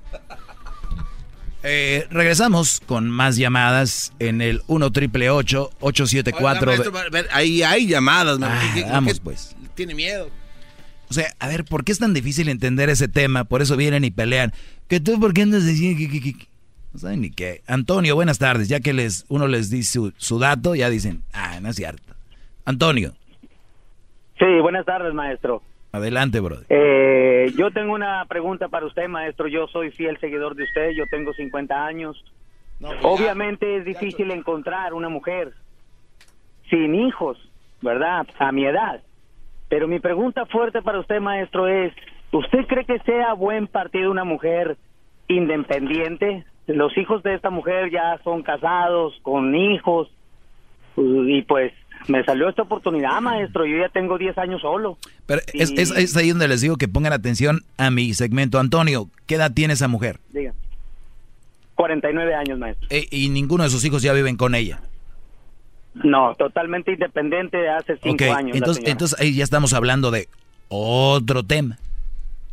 Eh, 1.65 2.07
regresamos 2.11 2.81
con 2.85 3.09
más 3.09 3.37
llamadas 3.37 4.11
en 4.19 4.41
el 4.41 4.61
1 4.67 4.91
triple 4.91 5.29
874 5.29 6.71
Oiga, 6.71 6.83
maestro, 6.83 6.99
a 6.99 7.09
ver, 7.09 7.27
ahí 7.31 7.63
hay 7.63 7.87
llamadas, 7.87 8.37
man. 8.37 8.51
Ah, 8.53 8.71
¿Qué- 8.73 8.83
qué- 8.83 8.89
vamos, 8.89 9.13
qué- 9.13 9.21
pues. 9.21 9.55
Tiene 9.73 9.95
miedo. 9.95 10.29
O 11.09 11.13
sea, 11.13 11.33
a 11.39 11.47
ver, 11.47 11.63
¿por 11.63 11.85
qué 11.85 11.91
es 11.93 11.99
tan 11.99 12.13
difícil 12.13 12.49
entender 12.49 12.89
ese 12.89 13.07
tema? 13.07 13.45
Por 13.45 13.61
eso 13.61 13.77
vienen 13.77 14.03
y 14.03 14.11
pelean. 14.11 14.51
Que 14.89 14.99
tú, 14.99 15.19
¿por 15.19 15.33
qué 15.33 15.43
andas 15.43 15.65
diciendo 15.65 15.97
que, 15.99 16.09
que- 16.09 16.19
que- 16.21 16.37
que? 16.37 16.47
No 16.91 16.99
saben 16.99 17.21
ni 17.21 17.31
qué. 17.31 17.63
Antonio, 17.65 18.13
buenas 18.15 18.39
tardes. 18.39 18.67
Ya 18.67 18.79
que 18.81 18.91
les 18.93 19.23
uno 19.29 19.47
les 19.47 19.69
dice 19.69 19.93
su, 19.93 20.13
su 20.17 20.39
dato, 20.39 20.75
ya 20.75 20.89
dicen, 20.89 21.23
ah, 21.31 21.59
no 21.61 21.69
es 21.69 21.75
cierto. 21.77 22.13
Antonio, 22.65 23.15
Sí, 24.39 24.59
buenas 24.61 24.85
tardes, 24.85 25.13
maestro. 25.13 25.61
adelante, 25.91 26.39
brother. 26.39 26.65
Eh, 26.69 27.51
yo 27.57 27.71
tengo 27.71 27.93
una 27.93 28.25
pregunta 28.25 28.67
para 28.67 28.85
usted, 28.85 29.07
maestro. 29.07 29.47
Yo 29.47 29.67
soy 29.67 29.91
fiel 29.91 30.17
seguidor 30.19 30.55
de 30.55 30.63
usted. 30.63 30.91
Yo 30.91 31.05
tengo 31.07 31.33
50 31.33 31.85
años. 31.85 32.23
Obviamente 33.03 33.77
es 33.77 33.85
difícil 33.85 34.31
encontrar 34.31 34.93
una 34.93 35.07
mujer 35.09 35.53
sin 36.69 36.95
hijos, 36.95 37.37
¿verdad? 37.81 38.25
A 38.39 38.51
mi 38.51 38.65
edad. 38.65 39.01
Pero 39.69 39.87
mi 39.87 39.99
pregunta 39.99 40.45
fuerte 40.45 40.81
para 40.81 40.99
usted, 40.99 41.19
maestro, 41.19 41.67
es, 41.67 41.93
¿usted 42.31 42.65
cree 42.67 42.85
que 42.85 42.99
sea 42.99 43.33
buen 43.33 43.67
partido 43.67 44.11
una 44.11 44.23
mujer 44.23 44.77
independiente? 45.27 46.45
Los 46.67 46.97
hijos 46.97 47.23
de 47.23 47.35
esta 47.35 47.49
mujer 47.49 47.89
ya 47.89 48.19
son 48.23 48.43
casados, 48.43 49.17
con 49.21 49.55
hijos, 49.55 50.09
y 50.95 51.41
pues 51.43 51.73
me 52.07 52.23
salió 52.23 52.49
esta 52.49 52.63
oportunidad, 52.63 53.21
maestro. 53.21 53.65
Yo 53.65 53.77
ya 53.77 53.89
tengo 53.89 54.17
10 54.17 54.37
años 54.37 54.61
solo. 54.61 54.97
Pero 55.25 55.41
es, 55.53 55.71
es- 55.71 55.91
es 55.91 56.15
ahí 56.17 56.29
donde 56.29 56.47
les 56.47 56.61
digo 56.61 56.77
que 56.77 56.87
pongan 56.87 57.13
atención 57.13 57.61
a 57.77 57.89
mi 57.91 58.13
segmento. 58.13 58.59
Antonio, 58.59 59.09
¿qué 59.27 59.35
edad 59.35 59.51
tiene 59.53 59.73
esa 59.73 59.87
mujer? 59.87 60.19
Diga. 60.31 60.53
49 61.75 62.35
años, 62.35 62.59
maestro. 62.59 62.87
E- 62.89 63.07
y 63.09 63.29
ninguno 63.29 63.63
de 63.63 63.69
sus 63.69 63.83
hijos 63.85 64.01
ya 64.03 64.13
viven 64.13 64.37
con 64.37 64.55
ella. 64.55 64.81
No, 65.95 66.33
totalmente 66.35 66.91
independiente 66.93 67.57
de 67.57 67.69
hace 67.69 67.97
5 68.01 68.15
Ok, 68.25 68.35
años. 68.35 68.55
entonces, 68.57 68.83
entonces 68.87 69.19
ahí 69.19 69.33
ya 69.35 69.43
estamos 69.43 69.73
hablando 69.73 70.09
de 70.11 70.27
otro 70.69 71.43
tema. 71.43 71.77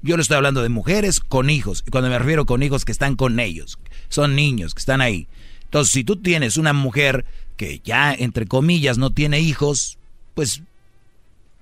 Yo 0.03 0.17
le 0.17 0.23
estoy 0.23 0.37
hablando 0.37 0.63
de 0.63 0.69
mujeres 0.71 1.21
con 1.21 1.51
hijos. 1.51 1.85
Y 1.87 1.91
cuando 1.91 2.09
me 2.11 2.19
refiero 2.19 2.47
con 2.47 2.63
hijos 2.63 2.85
que 2.85 2.93
están 2.93 3.17
con 3.17 3.39
ellos, 3.41 3.79
son 4.09 4.35
niños 4.35 4.75
que 4.75 4.79
están 4.81 5.01
ahí. 5.01 5.27
Entonces, 5.65 5.93
si 5.93 6.05
tú 6.05 6.17
tienes 6.17 6.57
una 6.57 6.73
mujer 6.73 7.25
que 7.61 7.81
ya, 7.81 8.15
entre 8.15 8.47
comillas, 8.47 8.97
no 8.97 9.11
tiene 9.11 9.39
hijos, 9.39 9.99
pues 10.33 10.63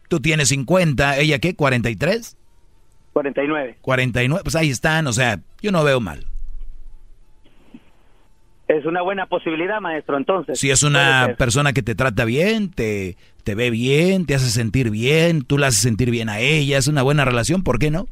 tú 0.07 0.21
tienes 0.21 0.51
50, 0.51 1.19
ella 1.19 1.41
qué, 1.41 1.57
43? 1.57 2.37
49. 3.13 3.79
49, 3.81 4.43
pues 4.45 4.55
ahí 4.55 4.71
están, 4.71 5.09
o 5.09 5.13
sea, 5.13 5.41
yo 5.61 5.73
no 5.73 5.83
veo 5.83 5.99
mal. 5.99 6.25
Es 8.69 8.85
una 8.85 9.03
buena 9.03 9.27
posibilidad, 9.27 9.81
maestro, 9.81 10.17
entonces. 10.17 10.61
Si 10.61 10.71
es 10.71 10.85
una 10.85 11.35
persona 11.37 11.73
que 11.73 11.83
te 11.83 11.97
trata 11.97 12.25
bien, 12.25 12.71
te, 12.71 13.17
te 13.43 13.57
ve 13.57 13.71
bien, 13.71 14.25
te 14.25 14.37
hace 14.37 14.51
sentir 14.51 14.91
bien, 14.91 15.43
tú 15.43 15.59
la 15.59 15.67
haces 15.67 15.81
sentir 15.81 16.13
bien 16.13 16.29
a 16.29 16.39
ella, 16.39 16.79
es 16.79 16.87
una 16.87 17.03
buena 17.03 17.25
relación, 17.25 17.65
¿por 17.65 17.81
qué 17.81 17.91
no? 17.91 18.07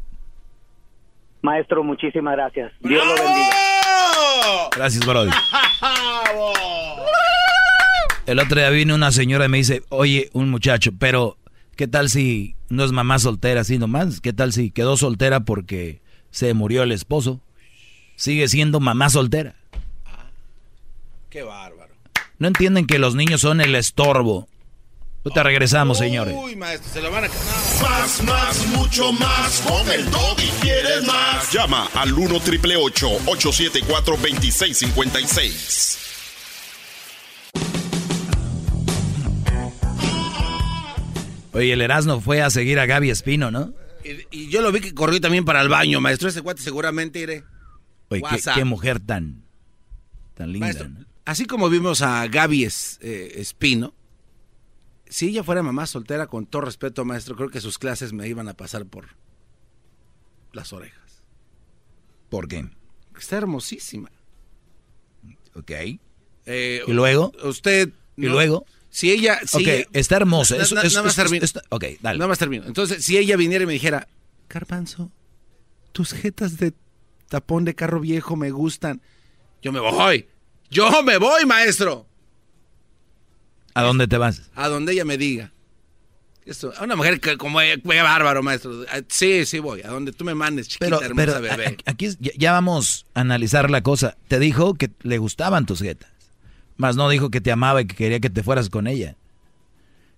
Maestro, 1.41 1.85
muchísimas 1.85 2.35
gracias. 2.35 2.73
Dios 2.81 3.07
lo 3.07 3.15
bendiga. 3.15 3.55
Gracias, 4.75 5.07
Brody. 5.07 5.31
El 8.27 8.39
otro 8.41 8.59
día 8.59 8.71
vino 8.71 8.97
una 8.97 9.13
señora 9.13 9.47
y 9.47 9.49
me 9.49 9.59
dice, 9.59 9.85
oye, 9.89 10.31
un 10.33 10.51
muchacho, 10.51 10.91
pero 10.99 11.39
¿qué 11.77 11.87
tal 11.87 12.11
si 12.11 12.57
no 12.69 12.85
es 12.85 12.91
mamá 12.91 13.21
soltera 13.21 13.61
así 13.61 13.79
nomás? 13.79 14.21
¿Qué 14.21 14.33
tal 14.33 14.53
si 14.53 14.73
quedó 14.73 14.97
soltera 14.97 15.45
porque 15.45 16.01
se 16.33 16.53
murió 16.53 16.83
el 16.83 16.91
esposo? 16.91 17.41
Sigue 18.17 18.49
siendo 18.49 18.81
mamá 18.81 19.11
soltera. 19.11 19.55
Qué 21.31 21.43
bárbaro. 21.43 21.95
No 22.39 22.49
entienden 22.49 22.89
que 22.89 22.99
los 22.99 23.15
niños 23.15 23.43
son 23.43 23.61
el 23.61 23.77
estorbo. 23.77 24.49
Ahorita 25.25 25.45
regresamos, 25.45 25.99
señores. 25.99 26.35
Uy, 26.37 26.57
maestro, 26.57 26.93
se 26.95 27.03
lo 27.03 27.13
van 27.13 27.25
a... 27.25 27.29
Más, 27.29 28.23
más, 28.25 28.67
mucho 28.69 29.13
más. 29.13 29.61
Con 29.61 29.89
el 29.91 30.11
doggy 30.11 30.49
quieres 30.61 31.07
más. 31.07 31.53
Llama 31.53 31.89
al 31.95 32.13
1 32.13 32.41
triple 32.41 32.77
874 32.77 34.17
2656. 34.17 35.99
Oye, 41.57 41.73
el 41.73 41.81
Erasmo 41.81 42.21
fue 42.21 42.43
a 42.43 42.51
seguir 42.51 42.79
a 42.79 42.87
Gaby 42.87 43.11
Espino, 43.11 43.51
¿no? 43.51 43.73
Y, 44.05 44.27
y 44.45 44.49
yo 44.51 44.63
lo 44.63 44.71
vi 44.73 44.81
que 44.81 44.95
corrió 44.95 45.21
también 45.21 45.45
para 45.45 45.61
el 45.63 45.69
baño, 45.69 46.01
maestro. 46.01 46.29
Ese 46.29 46.43
cuate 46.43 46.63
seguramente 46.63 47.19
iré. 47.19 47.45
Oye, 48.09 48.23
qué, 48.55 48.65
mujer 48.65 49.01
tan, 49.01 49.43
tan 50.35 50.53
linda. 50.53 50.67
Maestro, 50.67 50.89
¿no? 50.89 51.05
así 51.25 51.45
como 51.47 51.69
vimos 51.69 52.03
a 52.03 52.27
Gaby 52.29 52.65
Es- 52.65 52.99
eh, 53.03 53.33
Espino, 53.37 53.95
si 55.09 55.29
ella 55.29 55.43
fuera 55.43 55.63
mamá 55.63 55.87
soltera, 55.87 56.27
con 56.29 56.47
todo 56.47 56.63
respeto, 56.63 57.05
maestro, 57.05 57.35
creo 57.37 57.49
que 57.49 57.61
sus 57.61 57.79
clases 57.79 58.13
me 58.13 58.29
iban 58.29 58.49
a 58.49 58.55
pasar 58.55 58.87
por 58.87 59.09
las 60.53 60.73
orejas. 60.73 61.23
¿Por 62.29 62.49
qué? 62.49 62.69
Está 63.19 63.39
hermosísima. 63.39 64.11
Ok. 65.55 65.71
Eh, 66.47 66.83
¿Y 66.87 66.93
luego? 66.93 67.33
Usted. 67.43 67.91
¿Y 68.17 68.23
no- 68.27 68.33
luego? 68.33 68.67
Si 68.97 69.11
ella. 69.13 69.41
Si 69.47 69.59
Ok, 69.59 69.63
ella- 69.69 69.87
está 69.93 70.17
hermosa. 70.17 70.57
Na- 70.57 70.65
na- 70.65 70.83
nada 70.89 71.03
más 71.03 71.15
termino. 71.17 71.45
es- 71.45 71.53
ok, 71.69 71.85
dale. 72.01 72.19
Nada 72.19 72.29
más 72.29 72.39
termino. 72.39 72.65
Entonces, 72.65 73.05
si 73.05 73.19
ella 73.19 73.37
viniera 73.37 73.65
y 73.65 73.67
me 73.67 73.75
dijera, 73.75 74.09
Carpanzo, 74.49 75.11
tus 75.93 76.15
jetas 76.15 76.57
de 76.57 76.73
tapón 77.29 77.67
de 77.67 77.75
carro 77.75 78.01
viejo 78.01 78.37
me 78.37 78.51
gustan. 78.51 79.03
Yo 79.61 79.71
me 79.71 79.81
voy. 79.81 80.27
Yo 80.71 81.03
me 81.03 81.19
voy, 81.19 81.45
maestro. 81.45 82.07
¿A 83.75 83.83
dónde 83.83 84.09
te 84.09 84.17
vas? 84.17 84.49
A 84.55 84.69
donde 84.69 84.95
ella 84.95 85.05
me 85.05 85.19
diga. 85.19 85.53
Esto, 86.47 86.73
a 86.79 86.85
una 86.85 86.97
mujer 86.97 87.21
que 87.21 87.37
como 87.37 87.61
ella, 87.61 87.77
qué 87.83 88.01
bárbaro, 88.01 88.43
maestro. 88.43 88.85
Ah, 88.91 89.01
Sí, 89.09 89.45
sí 89.45 89.59
voy. 89.59 89.83
A 89.83 89.89
donde 89.89 90.13
tú 90.13 90.25
me 90.25 90.35
mandes, 90.35 90.69
chiquita, 90.69 90.87
Pero, 90.87 91.03
hermosa 91.03 91.39
pero 91.39 91.41
bebé. 91.43 91.77
aquí 91.85 92.09
ya 92.39 92.53
vamos 92.53 93.05
a 93.13 93.21
analizar 93.21 93.69
la 93.69 93.83
cosa. 93.83 94.17
Te 94.29 94.39
dijo 94.39 94.73
que 94.75 94.91
le 95.03 95.19
gustaban 95.19 95.67
tus 95.67 95.81
jetas. 95.83 96.11
Más 96.77 96.97
no 96.97 97.09
dijo 97.09 97.31
que 97.31 97.41
te 97.41 97.53
amaba 97.53 97.81
y 97.83 97.87
que 97.87 97.97
quería 97.97 98.21
que 98.21 98.31
te 98.31 98.43
fueras 98.43 98.69
con 98.69 98.87
ella. 98.87 99.17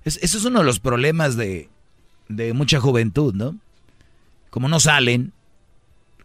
Es- 0.04 0.18
eso 0.22 0.38
es 0.38 0.44
uno 0.44 0.60
de 0.60 0.64
los 0.64 0.80
problemas 0.80 1.36
de, 1.36 1.68
de 2.28 2.52
mucha 2.52 2.80
juventud, 2.80 3.34
¿no? 3.34 3.56
Como 4.50 4.68
no 4.68 4.80
salen, 4.80 5.32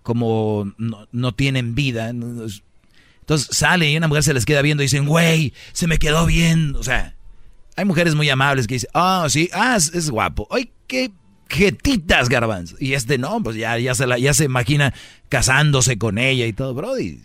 como 0.01 0.71
no, 0.77 1.07
no 1.11 1.33
tienen 1.33 1.75
vida. 1.75 2.09
entonces 2.09 2.69
salen 3.51 3.89
y 3.89 3.97
una 3.97 4.07
mujer 4.07 4.23
se 4.23 4.33
les 4.33 4.45
queda 4.45 4.61
viendo 4.61 4.83
y 4.83 4.85
dicen, 4.85 5.05
güey, 5.05 5.53
se 5.71 5.87
me 5.87 5.97
quedó 5.99 6.25
bien. 6.25 6.75
O 6.75 6.83
sea, 6.83 7.15
hay 7.75 7.85
mujeres 7.85 8.15
muy 8.15 8.29
amables 8.29 8.67
que 8.67 8.75
dicen, 8.75 8.89
ah, 8.93 9.27
sí, 9.29 9.49
ah, 9.53 9.75
es, 9.77 9.93
es 9.93 10.09
guapo. 10.09 10.47
Ay, 10.51 10.71
qué 10.87 11.11
jetitas, 11.49 12.29
garbanzo. 12.29 12.75
Y 12.79 12.93
este 12.93 13.17
no, 13.17 13.41
pues 13.43 13.55
ya, 13.55 13.77
ya, 13.77 13.93
se 13.95 14.07
la, 14.07 14.17
ya 14.17 14.33
se 14.33 14.45
imagina 14.45 14.93
casándose 15.29 15.97
con 15.97 16.17
ella 16.17 16.45
y 16.47 16.53
todo, 16.53 16.73
brody. 16.73 17.19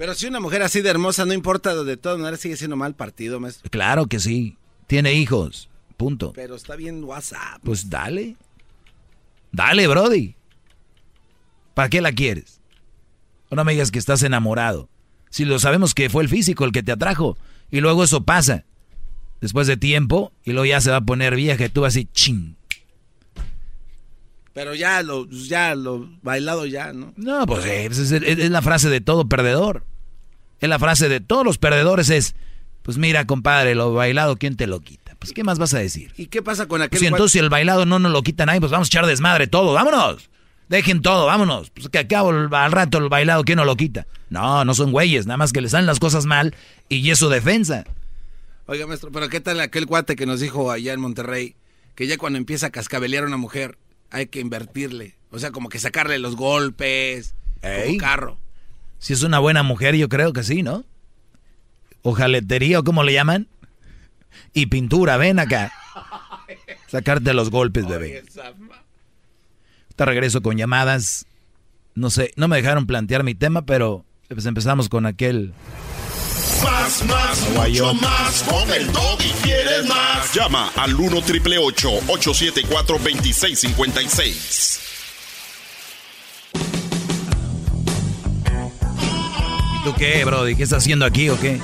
Pero 0.00 0.14
si 0.14 0.26
una 0.28 0.40
mujer 0.40 0.62
así 0.62 0.80
de 0.80 0.88
hermosa, 0.88 1.26
no 1.26 1.34
importa, 1.34 1.74
de 1.84 1.98
todas 1.98 2.16
maneras 2.18 2.40
sigue 2.40 2.56
siendo 2.56 2.74
mal 2.74 2.94
partido, 2.94 3.38
maestro. 3.38 3.68
Claro 3.68 4.06
que 4.06 4.18
sí. 4.18 4.56
Tiene 4.86 5.12
hijos. 5.12 5.68
Punto. 5.98 6.32
Pero 6.32 6.54
está 6.54 6.74
bien 6.74 7.04
WhatsApp. 7.04 7.60
Pues 7.62 7.90
dale. 7.90 8.36
Dale, 9.52 9.86
Brody. 9.88 10.36
¿Para 11.74 11.90
qué 11.90 12.00
la 12.00 12.12
quieres? 12.12 12.62
No 13.50 13.62
me 13.62 13.72
digas 13.72 13.90
que 13.90 13.98
estás 13.98 14.22
enamorado. 14.22 14.88
Si 15.28 15.44
lo 15.44 15.58
sabemos 15.58 15.92
que 15.92 16.08
fue 16.08 16.22
el 16.22 16.30
físico 16.30 16.64
el 16.64 16.72
que 16.72 16.82
te 16.82 16.92
atrajo. 16.92 17.36
Y 17.70 17.80
luego 17.80 18.02
eso 18.02 18.22
pasa. 18.24 18.64
Después 19.42 19.66
de 19.66 19.76
tiempo. 19.76 20.32
Y 20.44 20.52
luego 20.52 20.64
ya 20.64 20.80
se 20.80 20.90
va 20.90 20.96
a 20.96 21.00
poner 21.02 21.36
vieja 21.36 21.66
y 21.66 21.68
tú 21.68 21.84
así, 21.84 22.06
ching. 22.14 22.56
Pero 24.54 24.74
ya 24.74 25.02
lo, 25.02 25.28
ya 25.28 25.74
lo 25.74 26.08
bailado 26.22 26.64
ya, 26.64 26.94
¿no? 26.94 27.12
No, 27.16 27.44
pues 27.46 27.66
eh, 27.66 27.84
es, 27.84 27.98
es- 27.98 28.12
es 28.12 28.50
la 28.50 28.62
frase 28.62 28.88
de 28.88 29.02
todo 29.02 29.28
perdedor. 29.28 29.84
Es 30.60 30.68
la 30.68 30.78
frase 30.78 31.08
de 31.08 31.20
todos 31.20 31.44
los 31.44 31.58
perdedores 31.58 32.10
es, 32.10 32.34
pues 32.82 32.98
mira, 32.98 33.26
compadre, 33.26 33.74
lo 33.74 33.92
bailado, 33.94 34.36
¿quién 34.36 34.56
te 34.56 34.66
lo 34.66 34.80
quita? 34.80 35.14
Pues, 35.18 35.32
¿qué 35.32 35.44
más 35.44 35.58
vas 35.58 35.74
a 35.74 35.78
decir? 35.78 36.12
¿Y 36.16 36.26
qué 36.26 36.42
pasa 36.42 36.66
con 36.66 36.80
aquel 36.80 36.90
Pues, 36.90 37.00
si 37.00 37.06
entonces 37.06 37.32
si 37.32 37.38
el 37.38 37.50
bailado 37.50 37.84
no 37.86 37.98
nos 37.98 38.12
lo 38.12 38.22
quita 38.22 38.46
nadie, 38.46 38.60
pues 38.60 38.72
vamos 38.72 38.88
a 38.88 38.90
echar 38.90 39.06
desmadre 39.06 39.46
todo, 39.46 39.72
vámonos. 39.72 40.30
Dejen 40.68 41.02
todo, 41.02 41.26
vámonos. 41.26 41.70
Pues 41.70 41.88
que 41.88 41.98
acabo 41.98 42.30
el- 42.30 42.54
al 42.54 42.72
rato 42.72 42.98
el 42.98 43.08
bailado, 43.08 43.42
¿quién 43.44 43.56
nos 43.56 43.66
lo 43.66 43.76
quita? 43.76 44.06
No, 44.28 44.64
no 44.64 44.72
son 44.74 44.92
güeyes, 44.92 45.26
nada 45.26 45.36
más 45.36 45.52
que 45.52 45.60
les 45.60 45.72
salen 45.72 45.86
las 45.86 45.98
cosas 45.98 46.26
mal 46.26 46.54
y 46.88 47.10
es 47.10 47.18
su 47.18 47.28
defensa. 47.28 47.84
Oiga, 48.66 48.86
maestro, 48.86 49.10
pero 49.10 49.28
¿qué 49.28 49.40
tal 49.40 49.58
aquel 49.60 49.86
cuate 49.86 50.14
que 50.14 50.26
nos 50.26 50.38
dijo 50.40 50.70
allá 50.70 50.92
en 50.92 51.00
Monterrey 51.00 51.56
que 51.96 52.06
ya 52.06 52.16
cuando 52.18 52.38
empieza 52.38 52.66
a 52.68 52.70
cascabelear 52.70 53.24
a 53.24 53.26
una 53.26 53.36
mujer 53.36 53.78
hay 54.10 54.26
que 54.28 54.40
invertirle? 54.40 55.16
O 55.32 55.38
sea, 55.40 55.50
como 55.50 55.68
que 55.68 55.78
sacarle 55.80 56.18
los 56.20 56.36
golpes, 56.36 57.34
Ey. 57.62 57.86
como 57.86 57.98
carro. 57.98 58.38
Si 59.00 59.14
es 59.14 59.22
una 59.22 59.38
buena 59.38 59.62
mujer, 59.62 59.96
yo 59.96 60.08
creo 60.10 60.32
que 60.34 60.44
sí, 60.44 60.62
¿no? 60.62 60.84
O 62.02 62.12
jaletería, 62.12 62.78
o 62.78 62.84
cómo 62.84 63.02
le 63.02 63.14
llaman. 63.14 63.48
Y 64.52 64.66
pintura, 64.66 65.16
ven 65.16 65.38
acá. 65.40 65.72
Sacarte 66.86 67.32
los 67.32 67.50
golpes, 67.50 67.88
bebé. 67.88 68.22
Te 69.96 70.04
regreso 70.04 70.42
con 70.42 70.58
llamadas. 70.58 71.26
No 71.94 72.10
sé, 72.10 72.32
no 72.36 72.46
me 72.46 72.56
dejaron 72.56 72.86
plantear 72.86 73.24
mi 73.24 73.34
tema, 73.34 73.64
pero 73.64 74.04
pues 74.28 74.44
empezamos 74.44 74.90
con 74.90 75.06
aquel. 75.06 75.54
Más, 76.62 77.04
más, 77.06 77.48
mucho 77.50 77.94
más. 77.94 78.42
Con 78.42 78.70
el 78.70 78.86
y 78.86 79.32
quieres 79.42 79.86
más. 79.88 80.34
Llama 80.34 80.70
al 80.76 80.94
1 80.94 81.22
triple 81.22 81.56
874 81.56 82.98
2656. 82.98 84.89
Tú 89.84 89.94
qué, 89.96 90.24
Brody? 90.24 90.54
¿Qué 90.54 90.62
estás 90.62 90.78
haciendo 90.78 91.04
aquí 91.04 91.28
o 91.28 91.38
qué? 91.40 91.60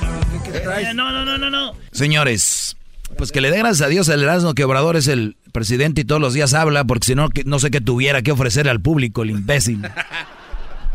Eh, 0.53 0.93
no, 0.93 1.11
no, 1.11 1.25
no, 1.25 1.37
no, 1.37 1.49
no. 1.49 1.73
Señores, 1.91 2.77
pues 3.17 3.31
que 3.31 3.41
le 3.41 3.51
dé 3.51 3.57
gracias 3.57 3.85
a 3.85 3.89
Dios 3.89 4.07
el 4.09 4.23
Erasmo 4.23 4.53
que 4.53 4.63
Obrador 4.63 4.95
es 4.95 5.07
el 5.07 5.35
presidente 5.51 6.01
y 6.01 6.05
todos 6.05 6.21
los 6.21 6.33
días 6.33 6.53
habla, 6.53 6.83
porque 6.83 7.07
si 7.07 7.15
no, 7.15 7.29
no 7.45 7.59
sé 7.59 7.71
qué 7.71 7.81
tuviera 7.81 8.21
que 8.21 8.31
ofrecerle 8.31 8.71
al 8.71 8.81
público, 8.81 9.23
el 9.23 9.31
imbécil. 9.31 9.81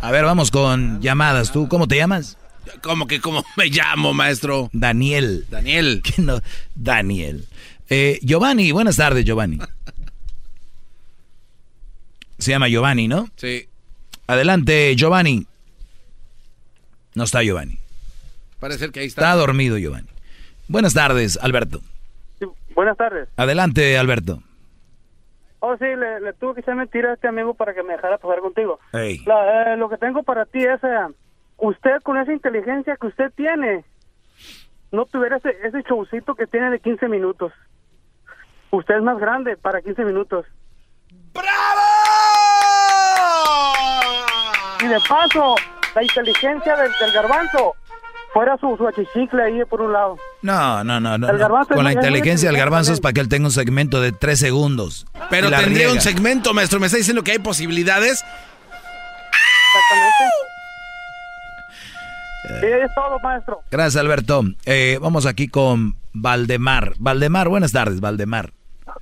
A 0.00 0.10
ver, 0.10 0.24
vamos 0.24 0.50
con 0.50 1.00
llamadas. 1.00 1.52
¿Tú 1.52 1.68
cómo 1.68 1.86
te 1.88 1.96
llamas? 1.96 2.36
¿Cómo 2.80 3.06
que 3.06 3.20
cómo 3.20 3.44
me 3.56 3.66
llamo, 3.66 4.14
maestro? 4.14 4.70
Daniel. 4.72 5.46
Daniel. 5.50 6.02
¿Qué 6.04 6.22
no? 6.22 6.40
Daniel. 6.74 7.46
Eh, 7.88 8.18
Giovanni, 8.22 8.72
buenas 8.72 8.96
tardes, 8.96 9.24
Giovanni. 9.24 9.58
Se 12.38 12.50
llama 12.50 12.68
Giovanni, 12.68 13.06
¿no? 13.06 13.28
Sí. 13.36 13.66
Adelante, 14.26 14.94
Giovanni. 14.96 15.46
No 17.14 17.24
está 17.24 17.42
Giovanni. 17.42 17.78
Parece 18.60 18.90
que 18.90 19.00
ahí 19.00 19.06
está. 19.06 19.22
Está 19.22 19.34
dormido, 19.34 19.76
Giovanni. 19.78 20.08
Buenas 20.68 20.94
tardes, 20.94 21.38
Alberto. 21.42 21.80
buenas 22.74 22.96
tardes. 22.96 23.28
Adelante, 23.36 23.98
Alberto. 23.98 24.42
Oh, 25.60 25.76
sí, 25.76 25.84
le, 25.84 26.20
le 26.20 26.32
tuve 26.32 26.54
que 26.54 26.60
echar 26.60 26.74
mentira 26.74 27.10
a 27.10 27.14
este 27.14 27.28
amigo 27.28 27.54
para 27.54 27.74
que 27.74 27.82
me 27.82 27.92
dejara 27.92 28.18
pasar 28.18 28.40
contigo. 28.40 28.80
Hey. 28.92 29.22
La- 29.26 29.74
eh, 29.74 29.76
lo 29.76 29.88
que 29.88 29.96
tengo 29.96 30.22
para 30.22 30.44
ti 30.46 30.58
es, 30.58 30.82
eh, 30.82 31.06
usted 31.58 32.00
con 32.02 32.16
esa 32.18 32.32
inteligencia 32.32 32.96
que 32.96 33.06
usted 33.06 33.30
tiene, 33.36 33.84
no 34.90 35.04
tuviera 35.06 35.36
ese, 35.36 35.50
ese 35.62 35.82
showcito 35.82 36.34
que 36.34 36.46
tiene 36.46 36.70
de 36.70 36.80
15 36.80 37.06
minutos. 37.08 37.52
Usted 38.70 38.96
es 38.96 39.02
más 39.02 39.18
grande 39.18 39.56
para 39.56 39.82
15 39.82 40.04
minutos. 40.04 40.46
Y 44.80 44.86
de 44.88 44.98
paso, 45.08 45.54
la 45.94 46.02
inteligencia 46.02 46.76
del, 46.76 46.90
del 47.00 47.12
garbanzo 47.12 47.74
fuera 48.32 48.56
su, 48.58 48.76
su 48.76 48.88
achichicle 48.88 49.42
ahí 49.42 49.64
por 49.66 49.82
un 49.82 49.92
lado. 49.92 50.16
No, 50.40 50.82
no, 50.84 51.00
no, 51.00 51.18
no. 51.18 51.26
El 51.28 51.34
no. 51.34 51.38
garbanzo 51.38 51.74
Con 51.74 51.84
la 51.84 51.92
inteligencia 51.92 52.48
del 52.50 52.58
garbanzo 52.58 52.92
es 52.92 53.00
para 53.00 53.12
que 53.12 53.20
él 53.20 53.28
tenga 53.28 53.46
un 53.46 53.52
segmento 53.52 54.00
de 54.00 54.12
tres 54.12 54.38
segundos. 54.38 55.06
Pero 55.30 55.50
tendría 55.50 55.90
un 55.92 56.00
segmento, 56.00 56.54
maestro. 56.54 56.80
¿Me 56.80 56.86
está 56.86 56.98
diciendo 56.98 57.22
que 57.22 57.32
hay 57.32 57.38
posibilidades? 57.38 58.24
Exactamente. 59.74 60.34
Sí, 62.60 62.66
es 62.66 62.94
todo, 62.94 63.18
maestro. 63.20 63.60
Gracias, 63.70 64.00
Alberto. 64.00 64.42
Eh, 64.64 64.98
vamos 65.00 65.26
aquí 65.26 65.48
con 65.48 65.96
Valdemar. 66.12 66.94
Valdemar, 66.98 67.48
buenas 67.48 67.72
tardes, 67.72 68.00
Valdemar. 68.00 68.52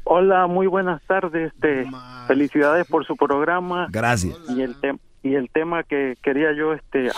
Hola, 0.04 0.46
muy 0.46 0.66
buenas 0.66 1.00
tardes. 1.06 1.52
Este, 1.54 1.86
felicidades 2.26 2.86
por 2.86 3.06
su 3.06 3.16
programa. 3.16 3.86
Gracias. 3.90 4.36
Y 4.48 4.60
el 4.62 4.76
tem- 4.80 4.98
y 5.22 5.34
el 5.34 5.50
tema 5.50 5.82
que 5.82 6.14
quería 6.22 6.52
yo 6.52 6.72
este 6.72 7.08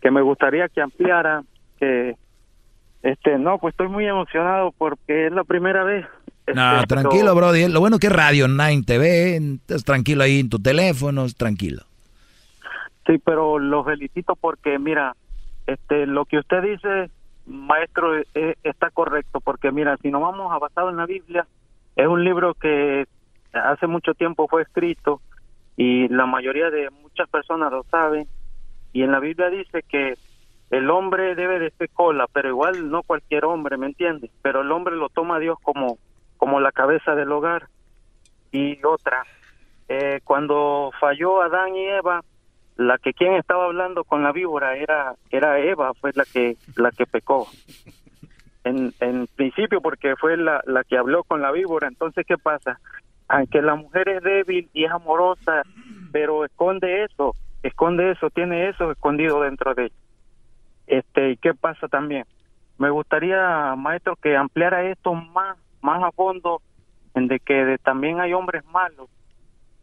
que 0.00 0.10
me 0.10 0.22
gustaría 0.22 0.68
que 0.68 0.80
ampliara 0.80 1.42
que 1.78 2.16
este 3.02 3.38
no, 3.38 3.58
pues 3.58 3.72
estoy 3.72 3.88
muy 3.88 4.06
emocionado 4.06 4.72
porque 4.76 5.26
es 5.26 5.32
la 5.32 5.44
primera 5.44 5.84
vez. 5.84 6.06
No, 6.54 6.76
Este, 6.76 6.86
tranquilo, 6.86 7.22
pero- 7.22 7.34
Brody. 7.34 7.68
Lo 7.68 7.80
bueno 7.80 7.98
que 7.98 8.06
es 8.06 8.12
Radio 8.12 8.46
9 8.48 8.82
TV. 8.86 9.36
Estás 9.36 9.84
tranquilo 9.84 10.22
ahí 10.22 10.40
en 10.40 10.48
tu 10.48 10.58
teléfono, 10.60 11.26
tranquilo. 11.36 11.82
Sí, 13.06 13.18
pero 13.24 13.58
lo 13.58 13.84
felicito 13.84 14.34
porque 14.36 14.78
mira, 14.78 15.14
este 15.66 16.06
lo 16.06 16.24
que 16.24 16.38
usted 16.38 16.62
dice, 16.62 17.10
maestro, 17.46 18.16
eh, 18.34 18.54
está 18.64 18.90
correcto 18.90 19.40
porque 19.40 19.70
mira, 19.72 19.96
si 20.02 20.10
nos 20.10 20.22
vamos 20.22 20.52
a 20.52 20.58
basado 20.58 20.90
en 20.90 20.96
la 20.96 21.06
Biblia, 21.06 21.46
es 21.96 22.06
un 22.06 22.24
libro 22.24 22.54
que 22.54 23.06
hace 23.52 23.86
mucho 23.86 24.14
tiempo 24.14 24.48
fue 24.48 24.62
escrito 24.62 25.20
y 25.76 26.08
la 26.08 26.26
mayoría 26.26 26.70
de 26.70 26.90
muchas 27.16 27.30
personas 27.30 27.72
lo 27.72 27.82
saben 27.84 28.26
y 28.92 29.02
en 29.02 29.10
la 29.10 29.20
Biblia 29.20 29.48
dice 29.48 29.82
que 29.88 30.14
el 30.70 30.90
hombre 30.90 31.34
debe 31.34 31.58
de 31.58 31.70
ser 31.70 31.88
cola, 31.90 32.26
pero 32.30 32.48
igual 32.48 32.90
no 32.90 33.02
cualquier 33.02 33.46
hombre, 33.46 33.78
¿me 33.78 33.86
entiendes? 33.86 34.30
Pero 34.42 34.60
el 34.60 34.70
hombre 34.70 34.96
lo 34.96 35.08
toma 35.08 35.38
Dios 35.38 35.56
como 35.62 35.98
como 36.36 36.60
la 36.60 36.72
cabeza 36.72 37.14
del 37.14 37.32
hogar. 37.32 37.68
Y 38.52 38.84
otra 38.84 39.24
eh, 39.88 40.20
cuando 40.24 40.90
falló 41.00 41.40
Adán 41.40 41.74
y 41.74 41.86
Eva 41.86 42.20
la 42.76 42.98
que 42.98 43.14
quien 43.14 43.32
estaba 43.34 43.64
hablando 43.64 44.04
con 44.04 44.22
la 44.22 44.32
víbora 44.32 44.76
era 44.76 45.14
era 45.30 45.58
Eva 45.58 45.94
fue 45.94 46.10
la 46.14 46.24
que 46.24 46.58
la 46.76 46.90
que 46.90 47.06
pecó. 47.06 47.48
En, 48.64 48.92
en 49.00 49.26
principio 49.28 49.80
porque 49.80 50.16
fue 50.16 50.36
la, 50.36 50.60
la 50.66 50.84
que 50.84 50.98
habló 50.98 51.24
con 51.24 51.40
la 51.40 51.50
víbora. 51.50 51.88
Entonces 51.88 52.26
qué 52.26 52.36
pasa 52.36 52.78
aunque 53.28 53.60
la 53.62 53.74
mujer 53.74 54.08
es 54.08 54.22
débil 54.22 54.68
y 54.72 54.84
es 54.84 54.90
amorosa 54.90 55.62
pero 56.12 56.44
esconde 56.44 57.04
eso 57.04 57.34
esconde 57.62 58.12
eso 58.12 58.30
tiene 58.30 58.68
eso 58.68 58.90
escondido 58.92 59.42
dentro 59.42 59.74
de 59.74 59.86
ella. 59.86 59.94
Este 60.86 61.30
y 61.30 61.36
qué 61.36 61.54
pasa 61.54 61.88
también 61.88 62.24
me 62.78 62.90
gustaría 62.90 63.74
maestro 63.76 64.16
que 64.16 64.36
ampliara 64.36 64.84
esto 64.84 65.14
más 65.14 65.56
más 65.80 66.02
a 66.02 66.12
fondo 66.12 66.60
en 67.14 67.28
de 67.28 67.40
que 67.40 67.78
también 67.82 68.20
hay 68.20 68.34
hombres 68.34 68.64
malos. 68.66 69.08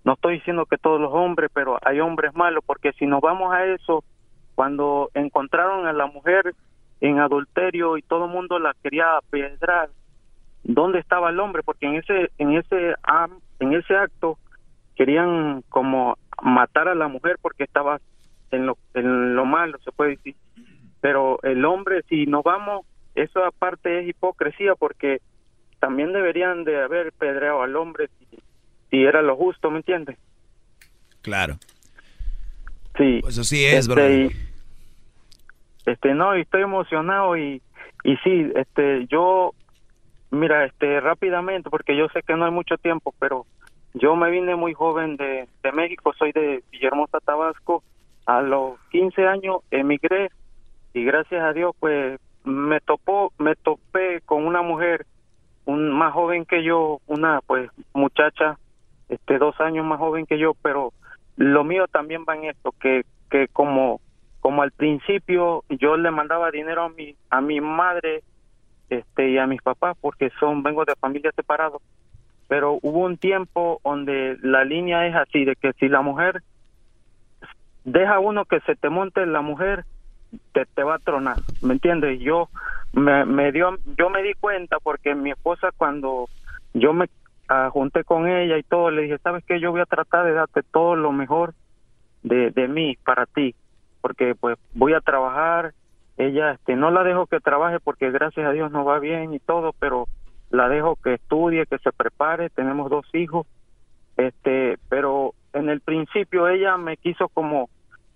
No 0.04 0.14
estoy 0.14 0.36
diciendo 0.36 0.66
que 0.66 0.78
todos 0.78 1.00
los 1.00 1.14
hombres, 1.14 1.50
pero 1.54 1.80
hay 1.82 2.00
hombres 2.00 2.36
malos, 2.36 2.64
porque 2.66 2.92
si 2.94 3.08
nos 3.08 3.22
vamos 3.22 3.54
a 3.54 3.66
eso, 3.66 4.04
cuando 4.54 5.10
encontraron 5.14 5.88
a 5.88 5.94
la 5.94 6.06
mujer 6.08 6.54
en 7.02 7.20
adulterio 7.20 7.98
y 7.98 8.02
todo 8.02 8.26
el 8.26 8.32
mundo 8.32 8.60
la 8.60 8.76
quería 8.84 9.18
apedrar, 9.18 9.90
¿dónde 10.64 11.00
estaba 11.00 11.30
el 11.30 11.40
hombre? 11.40 11.64
Porque 11.64 11.88
en 11.88 11.96
ese 11.96 12.32
en 12.38 12.58
ese 12.58 12.96
en 13.60 13.74
ese 13.74 13.96
acto 13.96 14.38
querían 14.96 15.64
como 15.70 16.18
matar 16.42 16.88
a 16.88 16.96
la 16.96 17.08
mujer 17.08 17.38
porque 17.42 17.64
estaba 17.64 18.00
en 18.52 18.66
lo 18.66 18.78
en 18.94 19.36
lo 19.36 19.46
malo, 19.46 19.78
se 19.84 19.92
puede 19.92 20.12
decir. 20.12 20.36
Pero 21.02 21.40
el 21.44 21.66
hombre, 21.66 22.02
si 22.10 22.26
nos 22.26 22.44
vamos, 22.44 22.86
eso 23.16 23.44
aparte 23.44 24.00
es 24.02 24.08
hipocresía 24.10 24.76
porque 24.76 25.20
también 25.80 26.14
deberían 26.14 26.64
de 26.64 26.82
haber 26.82 27.12
pedreado 27.14 27.62
al 27.62 27.76
hombre 27.76 28.10
si, 28.20 28.38
si 28.90 29.04
era 29.04 29.22
lo 29.22 29.36
justo, 29.36 29.70
¿me 29.70 29.78
entiendes? 29.78 30.18
Claro. 31.22 31.56
Sí. 32.98 33.20
Pues 33.22 33.38
así 33.40 33.66
es, 33.66 33.88
Este, 33.88 33.94
bro. 33.94 34.10
y- 34.10 34.32
este, 35.86 36.14
no, 36.14 36.38
y 36.38 36.42
estoy 36.42 36.62
emocionado 36.62 37.36
y, 37.36 37.62
y 38.06 38.16
sí, 38.24 38.52
este, 38.56 39.06
yo, 39.08 39.54
mira, 40.32 40.66
este, 40.66 41.02
rápidamente, 41.02 41.70
porque 41.70 41.98
yo 41.98 42.08
sé 42.10 42.22
que 42.24 42.36
no 42.36 42.46
hay 42.46 42.52
mucho 42.52 42.78
tiempo, 42.78 43.14
pero 43.20 43.46
yo 43.94 44.16
me 44.16 44.32
vine 44.32 44.56
muy 44.56 44.74
joven 44.74 45.18
de, 45.18 45.48
de 45.62 45.72
México, 45.72 46.14
soy 46.18 46.32
de 46.32 46.64
Villahermosa, 46.72 47.20
Tabasco, 47.20 47.84
a 48.26 48.42
los 48.42 48.80
15 48.92 49.28
años 49.28 49.58
emigré 49.70 50.30
y 50.94 51.04
gracias 51.04 51.44
a 51.44 51.54
Dios, 51.54 51.76
pues, 51.80 52.20
me 52.44 52.80
topó, 52.82 53.32
me 53.38 53.56
topé 53.56 54.22
con 54.22 54.46
una 54.46 54.62
mujer, 54.62 55.06
un 55.66 55.92
más 55.92 56.14
joven 56.14 56.46
que 56.46 56.64
yo, 56.64 57.00
una, 57.08 57.42
pues, 57.42 57.70
muchacha, 57.94 58.58
este, 59.10 59.38
dos 59.38 59.60
años 59.60 59.86
más 59.86 60.00
joven 60.00 60.26
que 60.26 60.38
yo, 60.38 60.54
pero 60.62 60.94
lo 61.36 61.64
mío 61.64 61.88
también 61.88 62.26
va 62.28 62.36
en 62.36 62.46
esto, 62.46 62.74
que, 62.80 63.04
que 63.30 63.48
como, 63.48 64.02
como 64.40 64.62
al 64.62 64.72
principio 64.72 65.64
yo 65.70 65.98
le 65.98 66.12
mandaba 66.12 66.52
dinero 66.52 66.84
a 66.84 66.90
mi, 66.90 67.16
a 67.30 67.42
mi 67.42 67.60
madre, 67.60 68.24
este, 68.90 69.32
y 69.32 69.38
a 69.38 69.48
mis 69.48 69.62
papás, 69.62 69.98
porque 70.00 70.30
son, 70.40 70.62
vengo 70.62 70.86
de 70.86 70.96
familia 70.96 71.32
separados, 71.36 71.82
pero 72.48 72.80
hubo 72.82 73.00
un 73.00 73.18
tiempo 73.18 73.80
donde 73.84 74.38
la 74.42 74.64
línea 74.64 75.08
es 75.08 75.16
así, 75.16 75.46
de 75.46 75.56
que 75.56 75.74
si 75.74 75.88
la 75.88 76.02
mujer 76.02 76.42
deja 77.84 78.20
uno 78.20 78.46
que 78.46 78.60
se 78.62 78.76
te 78.76 78.90
monte 78.90 79.26
la 79.26 79.42
mujer, 79.42 79.86
te, 80.52 80.66
te 80.66 80.84
va 80.84 80.96
a 80.96 81.00
tronar, 81.00 81.40
¿me 81.62 81.74
entiendes? 81.74 82.20
Yo 82.20 82.50
me, 82.94 83.26
me 83.26 83.52
dio, 83.52 83.78
yo 83.98 84.10
me 84.10 84.24
di 84.24 84.34
cuenta 84.34 84.78
porque 84.80 85.16
mi 85.16 85.32
esposa 85.32 85.70
cuando 85.76 86.30
yo 86.74 86.94
me 86.94 87.08
ah, 87.50 87.70
junté 87.72 88.04
con 88.04 88.28
ella 88.28 88.58
y 88.58 88.64
todo, 88.64 88.92
le 88.92 89.04
dije, 89.04 89.18
¿sabes 89.20 89.44
qué? 89.46 89.60
Yo 89.60 89.72
voy 89.72 89.82
a 89.82 89.86
tratar 89.86 90.26
de 90.26 90.34
darte 90.34 90.62
todo 90.64 90.96
lo 90.96 91.12
mejor 91.12 91.54
de, 92.24 92.52
de 92.52 92.68
mí 92.68 92.98
para 93.04 93.26
ti, 93.26 93.56
porque 94.02 94.36
pues 94.36 94.58
voy 94.74 94.94
a 94.94 95.02
trabajar, 95.02 95.74
ella 96.18 96.52
este 96.52 96.76
no 96.76 96.92
la 96.92 97.04
dejo 97.04 97.26
que 97.26 97.40
trabaje 97.40 97.80
porque 97.80 98.12
gracias 98.12 98.46
a 98.46 98.52
Dios 98.52 98.72
no 98.72 98.86
va 98.86 99.00
bien 99.00 99.34
y 99.34 99.40
todo, 99.40 99.74
pero 99.80 100.08
la 100.54 100.70
dejo 100.70 100.98
que 101.04 101.16
estudie, 101.16 101.66
que 101.66 101.80
se 101.80 101.92
prepare, 101.92 102.52
tenemos 102.52 102.90
dos 102.90 103.06
hijos, 103.14 103.48
este, 104.18 104.78
pero 104.88 105.34
en 105.52 105.68
el 105.68 105.82
principio 105.82 106.48
ella 106.48 106.78
me 106.78 106.96
quiso 106.96 107.28
como 107.28 107.70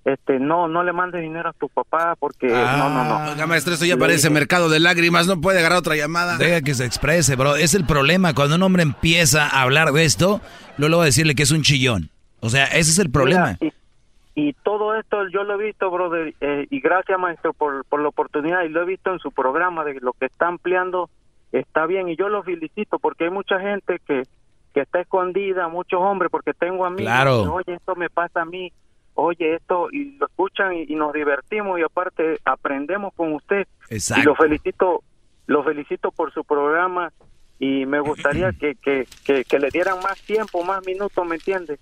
este, 0.06 0.40
no, 0.40 0.68
no 0.68 0.84
le 0.84 0.94
mandes 0.94 1.22
dinero 1.22 1.50
a 1.50 1.54
tu 1.54 1.68
papá 1.68 2.16
porque 2.18 2.48
no, 2.48 2.90
no, 2.90 3.04
no. 3.04 3.32
Oiga, 3.32 3.48
maestro, 3.48 3.74
eso 3.74 3.86
ya 3.86 3.98
parece 3.98 4.30
mercado 4.30 4.70
de 4.70 4.80
lágrimas, 4.80 5.28
no 5.28 5.42
puede 5.42 5.60
agarrar 5.60 5.80
otra 5.80 5.96
llamada. 5.96 6.38
Deja 6.38 6.62
que 6.62 6.76
se 6.76 6.86
exprese, 6.86 7.36
bro. 7.36 7.56
Es 7.56 7.74
el 7.74 7.86
problema. 7.86 8.34
Cuando 8.34 8.56
un 8.56 8.64
hombre 8.64 8.84
empieza 8.84 9.48
a 9.48 9.64
hablar 9.64 9.92
de 9.92 10.06
esto, 10.06 10.40
luego 10.78 10.98
va 10.98 11.04
a 11.04 11.08
decirle 11.08 11.36
que 11.36 11.44
es 11.44 11.52
un 11.52 11.64
chillón. 11.64 12.10
O 12.40 12.50
sea, 12.50 12.66
ese 12.66 12.92
es 12.92 13.00
el 13.00 13.12
problema. 13.12 13.58
Mira, 13.60 13.74
y, 14.36 14.50
y 14.50 14.54
todo 14.54 14.96
esto 14.96 15.28
yo 15.28 15.44
lo 15.44 15.60
he 15.60 15.66
visto, 15.66 15.90
brother, 15.92 16.34
eh, 16.40 16.68
y 16.70 16.80
gracias, 16.80 17.20
maestro, 17.20 17.52
por, 17.52 17.84
por 17.86 18.00
la 18.00 18.08
oportunidad, 18.08 18.64
y 18.64 18.70
lo 18.70 18.84
he 18.84 18.86
visto 18.86 19.12
en 19.12 19.20
su 19.20 19.32
programa, 19.32 19.84
de 19.84 19.96
lo 20.00 20.14
que 20.14 20.28
está 20.28 20.48
ampliando 20.48 21.10
está 21.52 21.86
bien, 21.86 22.10
y 22.10 22.16
yo 22.16 22.30
lo 22.30 22.44
felicito, 22.44 23.00
porque 23.00 23.26
hay 23.26 23.30
mucha 23.30 23.60
gente 23.60 24.00
que, 24.06 24.24
que 24.74 24.82
está 24.82 25.00
escondida, 25.02 25.68
muchos 25.68 26.00
hombres, 26.02 26.30
porque 26.32 26.54
tengo 26.54 26.86
amigos, 26.86 27.12
Claro. 27.12 27.44
que, 27.44 27.50
oye, 27.50 27.74
esto 27.76 27.96
me 27.96 28.10
pasa 28.10 28.42
a 28.42 28.46
mí, 28.46 28.72
oye, 29.16 29.56
esto, 29.56 29.88
y 29.92 30.18
lo 30.18 30.28
escuchan 30.28 30.74
y, 30.74 30.84
y 30.88 30.96
nos 30.96 31.14
divertimos, 31.14 31.80
y 31.80 31.84
aparte 31.84 32.38
aprendemos 32.46 33.14
con 33.16 33.34
usted. 33.34 33.66
Exacto. 33.90 34.22
Y 34.22 34.26
lo 34.26 34.36
felicito, 34.36 35.04
lo 35.48 35.64
felicito 35.64 36.12
por 36.12 36.32
su 36.34 36.44
programa, 36.44 37.12
y 37.60 37.86
me 37.86 38.00
gustaría 38.00 38.52
que, 38.60 38.76
que, 38.76 39.08
que, 39.26 39.44
que 39.46 39.60
le 39.60 39.70
dieran 39.72 39.98
más 40.04 40.22
tiempo, 40.22 40.64
más 40.64 40.86
minutos, 40.86 41.26
¿me 41.26 41.36
entiende? 41.36 41.80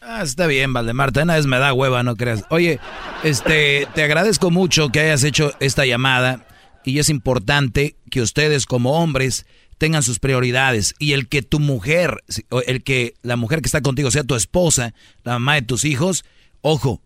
Ah, 0.00 0.22
está 0.22 0.48
bien, 0.48 0.72
Valdemar. 0.72 1.10
Una 1.22 1.36
vez 1.36 1.46
me 1.46 1.58
da 1.58 1.72
hueva, 1.72 2.02
no 2.02 2.16
creas. 2.16 2.44
Oye, 2.50 2.80
este, 3.22 3.86
te 3.94 4.02
agradezco 4.02 4.50
mucho 4.50 4.88
que 4.88 4.98
hayas 4.98 5.22
hecho 5.22 5.52
esta 5.60 5.86
llamada 5.86 6.44
y 6.84 6.98
es 6.98 7.08
importante 7.08 7.96
que 8.10 8.22
ustedes 8.22 8.66
como 8.66 8.92
hombres 9.02 9.46
tengan 9.78 10.02
sus 10.02 10.18
prioridades. 10.18 10.94
Y 10.98 11.12
el 11.12 11.28
que 11.28 11.42
tu 11.42 11.58
mujer, 11.58 12.22
el 12.66 12.82
que 12.82 13.14
la 13.22 13.36
mujer 13.36 13.60
que 13.60 13.66
está 13.66 13.80
contigo 13.80 14.10
sea 14.10 14.24
tu 14.24 14.34
esposa, 14.34 14.94
la 15.24 15.32
mamá 15.32 15.54
de 15.54 15.62
tus 15.62 15.84
hijos, 15.84 16.24
ojo, 16.60 17.00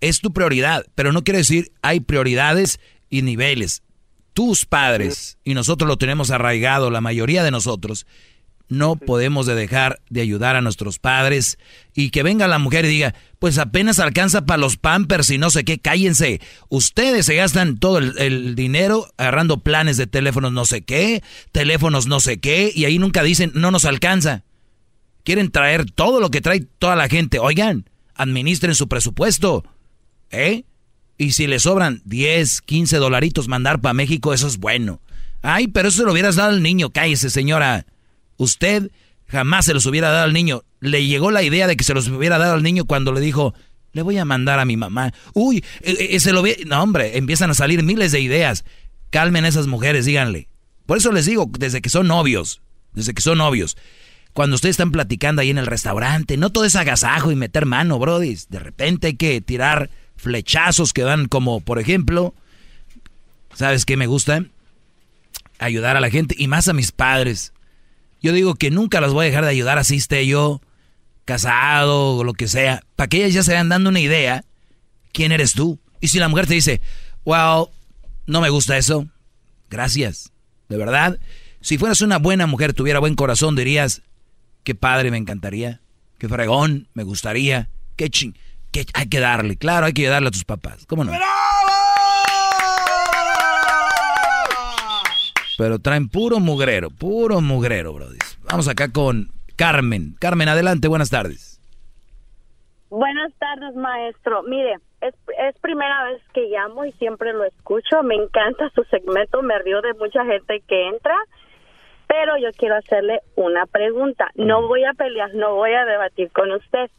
es 0.00 0.20
tu 0.20 0.32
prioridad, 0.32 0.86
pero 0.94 1.12
no 1.12 1.24
quiere 1.24 1.38
decir 1.38 1.72
hay 1.82 2.00
prioridades 2.00 2.80
y 3.10 3.22
niveles. 3.22 3.82
Tus 4.32 4.66
padres, 4.66 5.38
y 5.44 5.54
nosotros 5.54 5.88
lo 5.88 5.96
tenemos 5.96 6.30
arraigado, 6.30 6.90
la 6.90 7.00
mayoría 7.00 7.42
de 7.42 7.50
nosotros, 7.50 8.06
no 8.68 8.96
podemos 8.96 9.46
de 9.46 9.54
dejar 9.54 10.00
de 10.10 10.20
ayudar 10.20 10.56
a 10.56 10.60
nuestros 10.60 10.98
padres 10.98 11.58
y 11.94 12.10
que 12.10 12.22
venga 12.22 12.48
la 12.48 12.58
mujer 12.58 12.84
y 12.84 12.88
diga, 12.88 13.14
pues 13.38 13.58
apenas 13.58 13.98
alcanza 13.98 14.44
para 14.44 14.58
los 14.58 14.76
pampers 14.76 15.30
y 15.30 15.38
no 15.38 15.50
sé 15.50 15.64
qué, 15.64 15.78
cállense. 15.78 16.40
Ustedes 16.68 17.26
se 17.26 17.36
gastan 17.36 17.78
todo 17.78 17.98
el, 17.98 18.18
el 18.18 18.54
dinero 18.54 19.08
agarrando 19.16 19.58
planes 19.58 19.96
de 19.96 20.06
teléfonos 20.06 20.52
no 20.52 20.64
sé 20.64 20.82
qué, 20.82 21.22
teléfonos 21.52 22.06
no 22.06 22.20
sé 22.20 22.38
qué, 22.38 22.72
y 22.74 22.84
ahí 22.84 22.98
nunca 22.98 23.22
dicen, 23.22 23.52
no 23.54 23.70
nos 23.70 23.84
alcanza. 23.84 24.44
Quieren 25.24 25.50
traer 25.50 25.90
todo 25.90 26.20
lo 26.20 26.30
que 26.30 26.40
trae 26.40 26.60
toda 26.60 26.94
la 26.94 27.08
gente. 27.08 27.38
Oigan, 27.40 27.88
administren 28.14 28.74
su 28.74 28.88
presupuesto. 28.88 29.64
¿Eh? 30.30 30.64
Y 31.18 31.32
si 31.32 31.46
le 31.46 31.58
sobran 31.58 32.02
10, 32.04 32.60
15 32.62 32.96
dolaritos 32.98 33.48
mandar 33.48 33.80
para 33.80 33.94
México, 33.94 34.34
eso 34.34 34.46
es 34.46 34.58
bueno. 34.58 35.00
Ay, 35.42 35.68
pero 35.68 35.88
eso 35.88 35.98
se 35.98 36.04
lo 36.04 36.12
hubieras 36.12 36.36
dado 36.36 36.50
al 36.50 36.62
niño. 36.62 36.90
Cállese, 36.90 37.30
señora. 37.30 37.86
Usted 38.36 38.90
jamás 39.28 39.64
se 39.64 39.74
los 39.74 39.86
hubiera 39.86 40.10
dado 40.10 40.24
al 40.24 40.32
niño. 40.32 40.62
Le 40.80 41.06
llegó 41.06 41.30
la 41.30 41.42
idea 41.42 41.66
de 41.66 41.76
que 41.76 41.84
se 41.84 41.94
los 41.94 42.08
hubiera 42.08 42.38
dado 42.38 42.54
al 42.54 42.62
niño 42.62 42.84
cuando 42.84 43.12
le 43.12 43.20
dijo, 43.20 43.54
le 43.92 44.02
voy 44.02 44.18
a 44.18 44.24
mandar 44.24 44.58
a 44.58 44.64
mi 44.64 44.76
mamá. 44.76 45.12
Uy, 45.32 45.64
eh, 45.80 46.08
eh, 46.10 46.20
se 46.20 46.32
lo 46.32 46.42
vi... 46.42 46.56
No, 46.66 46.82
hombre, 46.82 47.16
empiezan 47.16 47.50
a 47.50 47.54
salir 47.54 47.82
miles 47.82 48.12
de 48.12 48.20
ideas. 48.20 48.64
Calmen 49.10 49.44
a 49.44 49.48
esas 49.48 49.66
mujeres, 49.66 50.04
díganle. 50.04 50.48
Por 50.84 50.98
eso 50.98 51.12
les 51.12 51.26
digo, 51.26 51.50
desde 51.58 51.80
que 51.80 51.88
son 51.88 52.06
novios, 52.06 52.60
desde 52.92 53.14
que 53.14 53.22
son 53.22 53.38
novios, 53.38 53.76
cuando 54.32 54.56
ustedes 54.56 54.74
están 54.74 54.92
platicando 54.92 55.40
ahí 55.40 55.50
en 55.50 55.58
el 55.58 55.66
restaurante, 55.66 56.36
no 56.36 56.50
todo 56.50 56.66
es 56.66 56.76
agasajo 56.76 57.32
y 57.32 57.36
meter 57.36 57.64
mano, 57.64 57.98
brody. 57.98 58.36
De 58.50 58.58
repente 58.58 59.08
hay 59.08 59.14
que 59.14 59.40
tirar 59.40 59.88
flechazos 60.16 60.92
que 60.92 61.02
dan 61.02 61.26
como, 61.26 61.60
por 61.60 61.78
ejemplo, 61.78 62.34
¿sabes 63.54 63.86
qué 63.86 63.96
me 63.96 64.06
gusta? 64.06 64.44
Ayudar 65.58 65.96
a 65.96 66.00
la 66.00 66.10
gente 66.10 66.34
y 66.38 66.48
más 66.48 66.68
a 66.68 66.74
mis 66.74 66.92
padres. 66.92 67.54
Yo 68.26 68.32
digo 68.32 68.56
que 68.56 68.72
nunca 68.72 69.00
los 69.00 69.12
voy 69.12 69.26
a 69.26 69.28
dejar 69.28 69.44
de 69.44 69.50
ayudar 69.50 69.78
así 69.78 69.94
esté 69.94 70.26
yo 70.26 70.60
casado 71.24 72.16
o 72.16 72.24
lo 72.24 72.32
que 72.32 72.48
sea, 72.48 72.82
para 72.96 73.06
que 73.06 73.18
ellas 73.18 73.34
ya 73.34 73.42
se 73.44 73.52
vayan 73.52 73.68
dando 73.68 73.88
una 73.88 74.00
idea 74.00 74.44
quién 75.12 75.30
eres 75.30 75.52
tú. 75.52 75.78
Y 76.00 76.08
si 76.08 76.18
la 76.18 76.26
mujer 76.26 76.48
te 76.48 76.54
dice, 76.54 76.80
well, 77.24 77.66
no 78.26 78.40
me 78.40 78.50
gusta 78.50 78.76
eso, 78.76 79.06
gracias, 79.70 80.32
de 80.68 80.76
verdad. 80.76 81.20
Si 81.60 81.78
fueras 81.78 82.00
una 82.00 82.18
buena 82.18 82.48
mujer, 82.48 82.72
tuviera 82.72 82.98
buen 82.98 83.14
corazón, 83.14 83.54
dirías, 83.54 84.02
qué 84.64 84.74
padre, 84.74 85.12
me 85.12 85.18
encantaría, 85.18 85.80
qué 86.18 86.28
fregón, 86.28 86.88
me 86.94 87.04
gustaría, 87.04 87.68
qué 87.94 88.10
ching, 88.10 88.36
que 88.72 88.86
hay 88.92 89.06
que 89.06 89.20
darle, 89.20 89.56
claro, 89.56 89.86
hay 89.86 89.92
que 89.92 90.08
darle 90.08 90.30
a 90.30 90.32
tus 90.32 90.44
papás, 90.44 90.84
¿cómo 90.88 91.04
no? 91.04 91.12
Pero 95.56 95.78
traen 95.78 96.08
puro 96.08 96.38
mugrero, 96.38 96.90
puro 96.90 97.40
mugrero, 97.40 97.92
brody. 97.92 98.18
Vamos 98.50 98.68
acá 98.68 98.92
con 98.92 99.28
Carmen. 99.56 100.14
Carmen, 100.20 100.48
adelante, 100.48 100.88
buenas 100.88 101.10
tardes. 101.10 101.60
Buenas 102.90 103.32
tardes, 103.38 103.74
maestro. 103.74 104.42
Mire, 104.44 104.76
es, 105.00 105.14
es 105.38 105.58
primera 105.60 106.04
vez 106.04 106.22
que 106.34 106.48
llamo 106.48 106.84
y 106.84 106.92
siempre 106.92 107.32
lo 107.32 107.44
escucho. 107.44 108.02
Me 108.02 108.14
encanta 108.14 108.70
su 108.74 108.84
segmento, 108.84 109.42
me 109.42 109.58
río 109.58 109.80
de 109.80 109.94
mucha 109.94 110.24
gente 110.24 110.62
que 110.68 110.88
entra, 110.88 111.16
pero 112.06 112.36
yo 112.36 112.48
quiero 112.56 112.76
hacerle 112.76 113.20
una 113.34 113.66
pregunta. 113.66 114.30
No 114.34 114.68
voy 114.68 114.84
a 114.84 114.92
pelear, 114.92 115.34
no 115.34 115.54
voy 115.54 115.72
a 115.72 115.84
debatir 115.84 116.30
con 116.32 116.52
usted. 116.52 116.90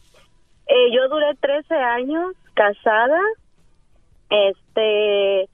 Eh, 0.68 0.92
yo 0.94 1.08
duré 1.10 1.36
13 1.40 1.74
años 1.76 2.34
casada. 2.54 3.20
Este, 4.30 5.48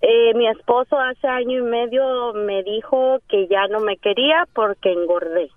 eh, 0.00 0.32
mi 0.34 0.48
esposo 0.48 0.98
hace 0.98 1.26
año 1.26 1.58
y 1.58 1.62
medio 1.62 2.32
me 2.34 2.62
dijo 2.62 3.18
que 3.28 3.46
ya 3.48 3.66
no 3.68 3.80
me 3.80 3.96
quería 3.96 4.46
porque 4.54 4.92
engordé. 4.92 5.50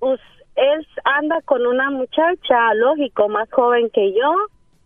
Us- 0.00 0.20
él 0.56 0.86
anda 1.04 1.40
con 1.44 1.66
una 1.66 1.90
muchacha, 1.90 2.74
lógico, 2.74 3.28
más 3.28 3.48
joven 3.50 3.90
que 3.90 4.12
yo, 4.12 4.34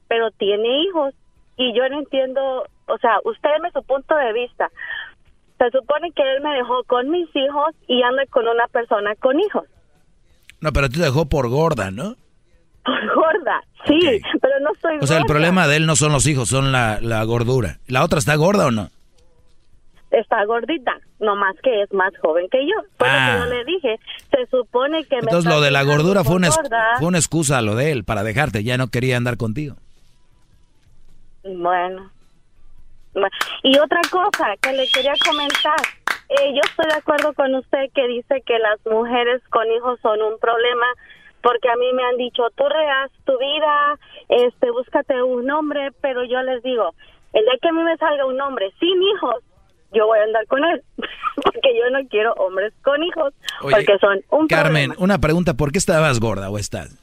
pero 0.08 0.30
tiene 0.32 0.82
hijos. 0.84 1.14
Y 1.56 1.74
yo 1.74 1.88
no 1.88 1.98
entiendo, 1.98 2.64
o 2.86 2.98
sea, 2.98 3.18
usted 3.24 3.50
me 3.62 3.70
su 3.70 3.82
punto 3.82 4.14
de 4.14 4.32
vista. 4.32 4.70
Se 5.58 5.70
supone 5.70 6.10
que 6.12 6.22
él 6.22 6.42
me 6.42 6.54
dejó 6.56 6.82
con 6.84 7.08
mis 7.10 7.28
hijos 7.34 7.74
y 7.86 8.02
anda 8.02 8.24
con 8.26 8.46
una 8.48 8.66
persona 8.68 9.14
con 9.16 9.38
hijos. 9.40 9.64
No, 10.60 10.72
pero 10.72 10.88
te 10.88 11.00
dejó 11.00 11.26
por 11.26 11.48
gorda, 11.48 11.90
¿no? 11.90 12.14
Por 12.84 13.06
gorda, 13.14 13.62
sí, 13.86 14.20
pero 14.40 14.58
no 14.60 14.70
soy 14.80 14.98
O 15.00 15.06
sea, 15.06 15.18
el 15.18 15.22
gorda. 15.22 15.32
problema 15.34 15.68
de 15.68 15.76
él 15.76 15.86
no 15.86 15.96
son 15.96 16.12
los 16.12 16.26
hijos, 16.26 16.48
son 16.48 16.72
la, 16.72 16.98
la 17.00 17.22
gordura. 17.24 17.78
¿La 17.86 18.02
otra 18.04 18.18
está 18.18 18.34
gorda 18.36 18.66
o 18.66 18.70
no? 18.70 18.90
Está 20.10 20.44
gordita, 20.44 20.92
nomás 21.20 21.54
que 21.62 21.82
es 21.82 21.92
más 21.94 22.12
joven 22.20 22.46
que 22.50 22.58
yo. 22.66 22.74
Por 22.98 23.08
Ah. 23.08 23.36
eso 23.36 23.44
yo 23.46 23.54
le 23.54 23.64
dije, 23.64 23.98
se 24.30 24.46
supone 24.46 25.04
que 25.04 25.16
me 25.16 25.20
Entonces 25.22 25.50
lo 25.50 25.60
de 25.62 25.70
la 25.70 25.84
gordura 25.84 26.22
fue 26.22 26.36
una, 26.36 26.50
gorda. 26.50 26.96
fue 26.98 27.06
una 27.08 27.16
excusa 27.18 27.58
a 27.58 27.62
lo 27.62 27.76
de 27.76 27.92
él 27.92 28.04
para 28.04 28.22
dejarte. 28.22 28.62
Ya 28.62 28.76
no 28.76 28.88
quería 28.88 29.16
andar 29.16 29.36
contigo. 29.38 29.76
Bueno. 31.44 32.10
Bueno, 33.14 33.28
Y 33.62 33.78
otra 33.78 34.00
cosa 34.10 34.54
que 34.60 34.72
le 34.72 34.86
quería 34.88 35.12
comentar. 35.26 35.76
Eh, 36.28 36.54
yo 36.54 36.60
estoy 36.64 36.86
de 36.86 36.94
acuerdo 36.96 37.32
con 37.34 37.54
usted 37.54 37.90
que 37.94 38.06
dice 38.08 38.42
que 38.46 38.58
las 38.58 38.78
mujeres 38.86 39.42
con 39.50 39.66
hijos 39.70 39.98
son 40.02 40.20
un 40.22 40.38
problema 40.38 40.86
porque 41.42 41.68
a 41.68 41.76
mí 41.76 41.86
me 41.94 42.04
han 42.04 42.16
dicho, 42.16 42.42
tú 42.56 42.64
reas 42.68 43.10
tu 43.24 43.36
vida, 43.38 43.98
este, 44.28 44.70
búscate 44.70 45.22
un 45.22 45.50
hombre, 45.50 45.90
pero 46.00 46.24
yo 46.24 46.40
les 46.42 46.62
digo, 46.62 46.94
el 47.32 47.42
día 47.44 47.54
que 47.60 47.68
a 47.68 47.72
mí 47.72 47.82
me 47.82 47.96
salga 47.96 48.24
un 48.26 48.40
hombre 48.40 48.70
sin 48.78 49.02
hijos, 49.02 49.36
yo 49.92 50.06
voy 50.06 50.18
a 50.20 50.22
andar 50.24 50.46
con 50.46 50.64
él, 50.64 50.82
porque 51.36 51.70
yo 51.78 51.90
no 51.90 52.06
quiero 52.08 52.32
hombres 52.34 52.72
con 52.82 53.02
hijos, 53.02 53.34
Oye, 53.62 53.76
porque 53.76 53.98
son 53.98 54.20
un 54.30 54.46
Carmen, 54.48 54.90
problema. 54.90 55.04
una 55.04 55.18
pregunta. 55.18 55.54
¿Por 55.54 55.72
qué 55.72 55.78
estabas 55.78 56.20
gorda 56.20 56.48
o 56.50 56.58
estás? 56.58 56.98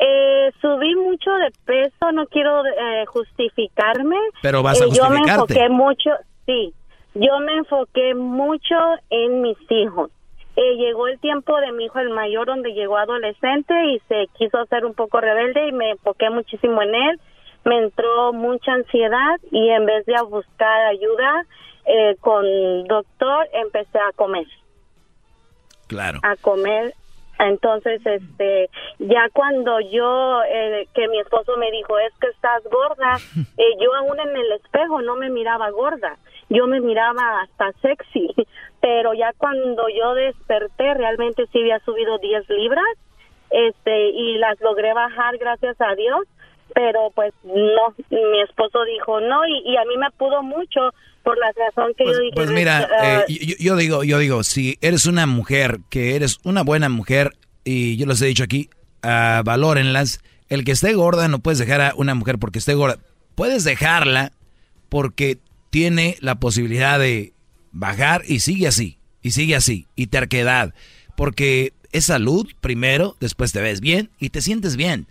Eh, 0.00 0.52
subí 0.60 0.94
mucho 0.94 1.30
de 1.32 1.50
peso, 1.64 2.12
no 2.12 2.26
quiero 2.26 2.64
eh, 2.66 3.04
justificarme. 3.06 4.16
Pero 4.42 4.62
vas 4.62 4.80
a 4.80 4.84
Eh, 4.84 4.88
Yo 4.92 5.10
me 5.10 5.18
enfoqué 5.18 5.68
mucho, 5.68 6.10
sí, 6.46 6.72
yo 7.14 7.38
me 7.40 7.56
enfoqué 7.56 8.14
mucho 8.14 8.76
en 9.10 9.42
mis 9.42 9.56
hijos. 9.70 10.10
Eh, 10.60 10.74
llegó 10.74 11.06
el 11.06 11.20
tiempo 11.20 11.56
de 11.60 11.70
mi 11.70 11.84
hijo 11.84 12.00
el 12.00 12.10
mayor 12.10 12.48
donde 12.48 12.72
llegó 12.72 12.96
adolescente 12.96 13.72
y 13.92 14.00
se 14.08 14.26
quiso 14.36 14.58
hacer 14.58 14.84
un 14.84 14.92
poco 14.92 15.20
rebelde 15.20 15.68
y 15.68 15.72
me 15.72 15.90
enfoqué 15.90 16.30
muchísimo 16.30 16.82
en 16.82 16.96
él. 16.96 17.20
Me 17.64 17.78
entró 17.78 18.32
mucha 18.32 18.72
ansiedad 18.72 19.36
y 19.52 19.68
en 19.68 19.86
vez 19.86 20.04
de 20.06 20.20
buscar 20.28 20.86
ayuda 20.86 21.44
eh, 21.84 22.16
con 22.20 22.44
doctor 22.88 23.46
empecé 23.52 24.00
a 24.00 24.10
comer 24.16 24.46
Claro. 25.86 26.18
a 26.24 26.34
comer. 26.34 26.92
Entonces, 27.38 28.04
este, 28.04 28.68
ya 28.98 29.28
cuando 29.32 29.78
yo, 29.78 30.42
eh, 30.42 30.88
que 30.92 31.06
mi 31.06 31.20
esposo 31.20 31.56
me 31.56 31.70
dijo, 31.70 31.96
es 32.00 32.12
que 32.18 32.26
estás 32.26 32.64
gorda, 32.64 33.16
eh, 33.58 33.76
yo 33.80 33.94
aún 33.94 34.18
en 34.18 34.36
el 34.36 34.52
espejo 34.54 35.02
no 35.02 35.14
me 35.14 35.30
miraba 35.30 35.70
gorda, 35.70 36.16
yo 36.48 36.66
me 36.66 36.80
miraba 36.80 37.42
hasta 37.42 37.72
sexy, 37.80 38.28
pero 38.80 39.14
ya 39.14 39.32
cuando 39.36 39.84
yo 39.88 40.14
desperté, 40.14 40.94
realmente 40.94 41.46
sí 41.52 41.60
había 41.60 41.78
subido 41.80 42.18
10 42.18 42.48
libras 42.50 42.86
este 43.50 44.10
y 44.10 44.36
las 44.38 44.60
logré 44.60 44.92
bajar 44.92 45.38
gracias 45.38 45.76
a 45.80 45.94
Dios 45.94 46.26
pero 46.74 47.10
pues 47.14 47.32
no 47.44 47.94
mi 48.10 48.42
esposo 48.42 48.84
dijo 48.84 49.20
no 49.20 49.40
y, 49.46 49.76
a 49.76 49.84
mí 49.84 49.96
me 49.96 50.10
pudo 50.18 50.42
mucho 50.42 50.80
por 51.22 51.38
la 51.38 51.50
razón 51.52 51.92
que 51.96 52.04
yo 52.04 52.10
pues, 52.10 52.20
dije 52.20 52.34
pues 52.34 52.50
mira 52.50 53.24
eh, 53.26 53.56
yo, 53.58 53.76
digo 53.76 54.04
yo 54.04 54.18
digo 54.18 54.42
si 54.42 54.76
eres 54.80 55.06
una 55.06 55.26
mujer 55.26 55.78
que 55.88 56.14
eres 56.14 56.38
una 56.44 56.62
buena 56.62 56.88
mujer 56.88 57.32
y 57.64 57.96
yo 57.96 58.06
les 58.06 58.20
he 58.20 58.26
dicho 58.26 58.44
aquí 58.44 58.68
uh, 59.02 59.42
valórenlas 59.44 60.20
el 60.48 60.64
que 60.64 60.72
esté 60.72 60.92
gorda 60.92 61.28
no 61.28 61.38
puedes 61.38 61.58
dejar 61.58 61.80
a 61.80 61.92
una 61.96 62.14
mujer 62.14 62.38
porque 62.38 62.58
esté 62.58 62.74
gorda 62.74 62.98
puedes 63.34 63.64
dejarla 63.64 64.32
porque 64.90 65.38
tiene 65.70 66.16
la 66.20 66.36
posibilidad 66.36 66.98
de 66.98 67.32
bajar 67.72 68.22
y 68.26 68.40
sigue 68.40 68.66
así 68.66 68.98
y 69.22 69.32
sigue 69.32 69.56
así 69.56 69.86
y 69.94 70.06
terquedad 70.06 70.74
porque 71.16 71.72
es 71.92 72.04
salud 72.04 72.46
primero, 72.60 73.16
después 73.18 73.52
te 73.52 73.60
ves 73.60 73.80
bien 73.80 74.10
y 74.20 74.30
te 74.30 74.40
sientes 74.40 74.76
bien. 74.76 75.08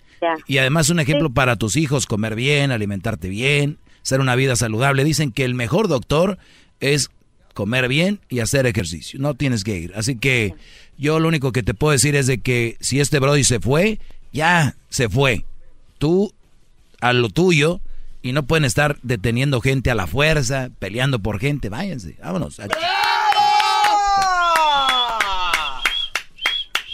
Y 0.48 0.58
además 0.58 0.90
un 0.90 1.00
ejemplo 1.00 1.30
para 1.30 1.58
tus 1.58 1.76
hijos, 1.76 2.06
comer 2.06 2.34
bien, 2.34 2.72
alimentarte 2.72 3.30
bien, 3.30 3.78
ser 4.02 4.20
una 4.20 4.36
vida 4.36 4.56
saludable. 4.56 5.04
Dicen 5.04 5.32
que 5.32 5.44
el 5.44 5.54
mejor 5.54 5.88
doctor 5.88 6.38
es 6.80 7.10
comer 7.54 7.88
bien 7.88 8.20
y 8.30 8.40
hacer 8.40 8.66
ejercicio. 8.66 9.20
No 9.20 9.34
tienes 9.34 9.64
que 9.64 9.78
ir. 9.78 9.94
Así 9.96 10.16
que 10.16 10.54
yo 10.98 11.20
lo 11.20 11.28
único 11.28 11.52
que 11.52 11.62
te 11.62 11.74
puedo 11.74 11.92
decir 11.92 12.16
es 12.16 12.26
de 12.26 12.38
que 12.40 12.78
si 12.80 13.00
este 13.00 13.20
Brody 13.20 13.44
se 13.44 13.60
fue, 13.60 14.00
ya 14.32 14.76
se 14.90 15.10
fue. 15.10 15.44
Tú 15.98 16.34
a 17.02 17.14
lo 17.14 17.30
tuyo 17.30 17.82
y 18.22 18.34
no 18.34 18.44
pueden 18.44 18.66
estar 18.66 18.98
deteniendo 19.02 19.62
gente 19.62 19.92
a 19.92 19.96
la 19.96 20.08
fuerza, 20.08 20.70
peleando 20.80 21.20
por 21.20 21.40
gente. 21.40 21.70
Váyanse, 21.70 22.18
vámonos. 22.22 22.60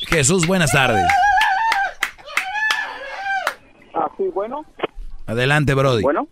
Jesús, 0.07 0.45
buenas 0.45 0.71
tardes. 0.71 1.05
Ah, 3.93 4.09
sí, 4.17 4.23
bueno. 4.33 4.65
Adelante, 5.25 5.73
Brody. 5.73 6.03
Bueno. 6.03 6.27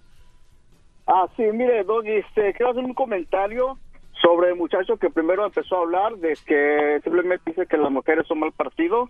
Ah, 1.07 1.27
sí, 1.35 1.43
mire, 1.53 1.84
Doggy, 1.84 2.18
este, 2.18 2.53
quiero 2.53 2.72
hacer 2.72 2.84
un 2.84 2.93
comentario 2.93 3.77
sobre 4.22 4.49
el 4.49 4.55
muchacho 4.55 4.97
que 4.97 5.09
primero 5.09 5.45
empezó 5.45 5.77
a 5.77 5.81
hablar 5.81 6.15
de 6.18 6.38
que 6.45 6.99
simplemente 7.03 7.51
dice 7.51 7.65
que 7.65 7.77
las 7.77 7.91
mujeres 7.91 8.27
son 8.27 8.39
mal 8.39 8.51
partido. 8.51 9.09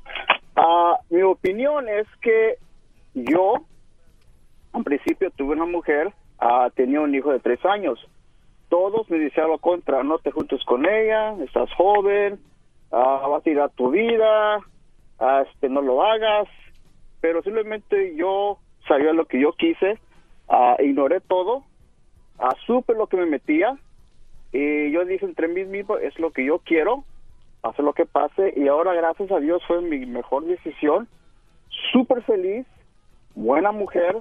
Ah, 0.56 0.98
mi 1.10 1.22
opinión 1.22 1.88
es 1.90 2.08
que 2.22 2.56
yo, 3.14 3.66
en 4.74 4.84
principio, 4.84 5.32
tuve 5.32 5.54
una 5.54 5.66
mujer, 5.66 6.14
ah, 6.40 6.70
tenía 6.76 7.02
un 7.02 7.14
hijo 7.14 7.32
de 7.32 7.40
tres 7.40 7.64
años. 7.66 8.00
Todos 8.70 9.10
me 9.10 9.20
decían 9.20 9.50
lo 9.50 9.58
contra, 9.58 10.04
no 10.04 10.20
te 10.20 10.32
juntes 10.32 10.64
con 10.64 10.86
ella, 10.86 11.36
estás 11.44 11.74
joven, 11.74 12.40
ah, 12.92 13.28
vas 13.28 13.42
a 13.42 13.44
tirar 13.44 13.70
tu 13.72 13.92
vida, 13.92 14.60
ah, 15.20 15.44
este, 15.48 15.70
no 15.70 15.82
lo 15.82 16.04
hagas, 16.04 16.48
pero 17.20 17.42
simplemente 17.44 18.16
yo 18.16 18.60
sabía 18.88 19.14
lo 19.14 19.26
que 19.26 19.40
yo 19.40 19.54
quise, 19.54 20.00
ignoré 20.80 21.22
todo, 21.22 21.64
supe 22.66 22.94
lo 22.94 23.08
que 23.08 23.18
me 23.18 23.26
metía 23.26 23.78
y 24.52 24.92
yo 24.92 25.06
dije 25.06 25.26
entre 25.26 25.48
mí 25.48 25.64
mismo 25.64 25.98
es 25.98 26.18
lo 26.20 26.32
que 26.32 26.44
yo 26.44 26.60
quiero, 26.60 27.06
hacer 27.64 27.86
lo 27.86 27.94
que 27.94 28.06
pase 28.06 28.54
y 28.58 28.68
ahora 28.68 28.94
gracias 28.94 29.32
a 29.32 29.40
Dios 29.40 29.62
fue 29.68 29.82
mi 29.82 30.06
mejor 30.06 30.46
decisión, 30.46 31.08
súper 31.92 32.24
feliz, 32.24 32.66
buena 33.36 33.72
mujer, 33.72 34.18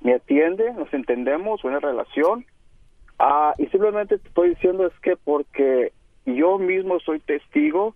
me 0.00 0.14
atiende, 0.14 0.72
nos 0.74 0.92
entendemos, 0.92 1.62
buena 1.62 1.80
relación. 1.80 2.46
Ah, 3.18 3.54
y 3.58 3.66
simplemente 3.66 4.18
te 4.18 4.28
estoy 4.28 4.50
diciendo 4.50 4.86
es 4.86 4.98
que 5.00 5.16
porque 5.16 5.92
yo 6.24 6.58
mismo 6.58 7.00
soy 7.00 7.20
testigo 7.20 7.94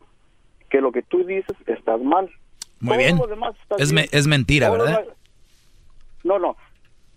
que 0.69 0.81
lo 0.81 0.93
que 0.93 1.03
tú 1.03 1.25
dices 1.25 1.57
estás 1.67 2.01
mal. 2.01 2.31
Muy 2.81 2.99
bien. 2.99 3.19
Es, 3.79 3.93
es, 4.13 4.27
mentira, 4.27 4.71
¿verdad? 4.71 5.05
No, 6.25 6.39
no. 6.39 6.57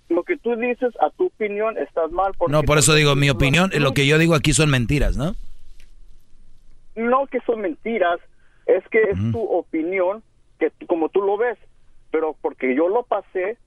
Lo 0.10 0.24
que 0.24 0.38
tú 0.38 0.56
dices, 0.56 0.94
a 1.02 1.10
tu 1.10 1.26
opinión, 1.26 1.78
estás 1.78 2.12
mal. 2.12 2.32
no, 2.48 2.64
por 2.64 2.78
eso 2.78 2.94
digo, 2.94 3.16
mi 3.16 3.30
opinión, 3.30 3.72
lo 3.78 3.94
que 3.94 4.08
yo 4.08 4.18
digo 4.18 4.36
aquí 4.36 4.54
son 4.54 4.70
mentiras, 4.70 5.18
¿no? 5.18 5.36
No 6.96 7.28
que 7.28 7.40
son 7.42 7.62
mentiras, 7.62 8.20
es 8.66 8.88
que 8.90 9.02
es 9.02 9.32
tu 9.32 9.42
opinión, 9.42 10.24
que 10.60 10.72
como 10.88 11.10
tú 11.10 11.22
lo 11.22 11.38
ves, 11.38 11.58
pero 12.12 12.36
porque 12.42 12.74
yo 12.74 12.88
lo 12.88 13.04
pasé, 13.04 13.58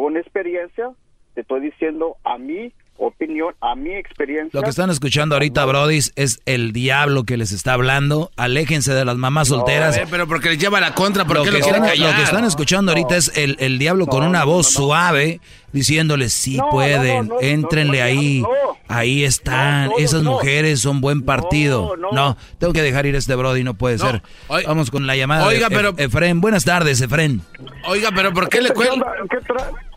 una 0.00 0.20
experiencia, 0.20 0.90
te 1.34 1.42
estoy 1.42 1.60
diciendo 1.60 2.16
a 2.24 2.38
mí 2.38 2.72
opinión, 2.96 3.54
a 3.60 3.74
mi 3.74 3.92
experiencia. 3.94 4.50
Lo 4.52 4.62
que 4.62 4.70
están 4.70 4.90
escuchando 4.90 5.34
ahorita, 5.34 5.64
Brody, 5.64 5.98
es 6.14 6.40
el 6.46 6.72
diablo 6.72 7.24
que 7.24 7.36
les 7.36 7.52
está 7.52 7.72
hablando. 7.72 8.30
Aléjense 8.36 8.94
de 8.94 9.04
las 9.04 9.16
mamás 9.16 9.48
solteras. 9.48 10.00
pero 10.10 10.26
porque 10.26 10.50
les 10.50 10.58
lleva 10.58 10.80
la 10.80 10.94
contra, 10.94 11.24
porque 11.24 11.50
lo, 11.50 11.58
que, 11.58 11.58
están, 11.58 11.82
lo 11.82 12.14
que 12.14 12.22
están 12.22 12.44
escuchando 12.44 12.92
ahorita 12.92 13.16
es 13.16 13.36
el, 13.36 13.56
el 13.58 13.78
diablo 13.78 14.06
con 14.06 14.24
una 14.24 14.44
voz 14.44 14.68
suave 14.68 15.40
diciéndoles, 15.74 16.32
sí 16.32 16.56
pueden, 16.70 17.32
éntrenle 17.40 18.00
ahí, 18.00 18.44
ahí 18.86 19.24
están, 19.24 19.90
esas 19.98 20.22
mujeres 20.22 20.80
son 20.80 21.00
buen 21.00 21.22
partido. 21.22 21.96
No, 21.96 22.36
tengo 22.58 22.72
que 22.72 22.80
dejar 22.80 23.06
ir 23.06 23.16
este 23.16 23.34
Brody, 23.34 23.64
no 23.64 23.74
puede 23.74 23.98
ser. 23.98 24.22
Vamos 24.48 24.92
con 24.92 25.08
la 25.08 25.16
llamada 25.16 25.46
Oiga, 25.46 25.68
pero... 25.68 25.92
Efren. 25.96 26.40
Buenas 26.40 26.64
tardes, 26.64 27.00
Efren. 27.00 27.42
Oiga, 27.88 28.10
pero 28.14 28.32
¿por 28.32 28.48
qué 28.48 28.62
le 28.62 28.70
cuento? 28.70 29.04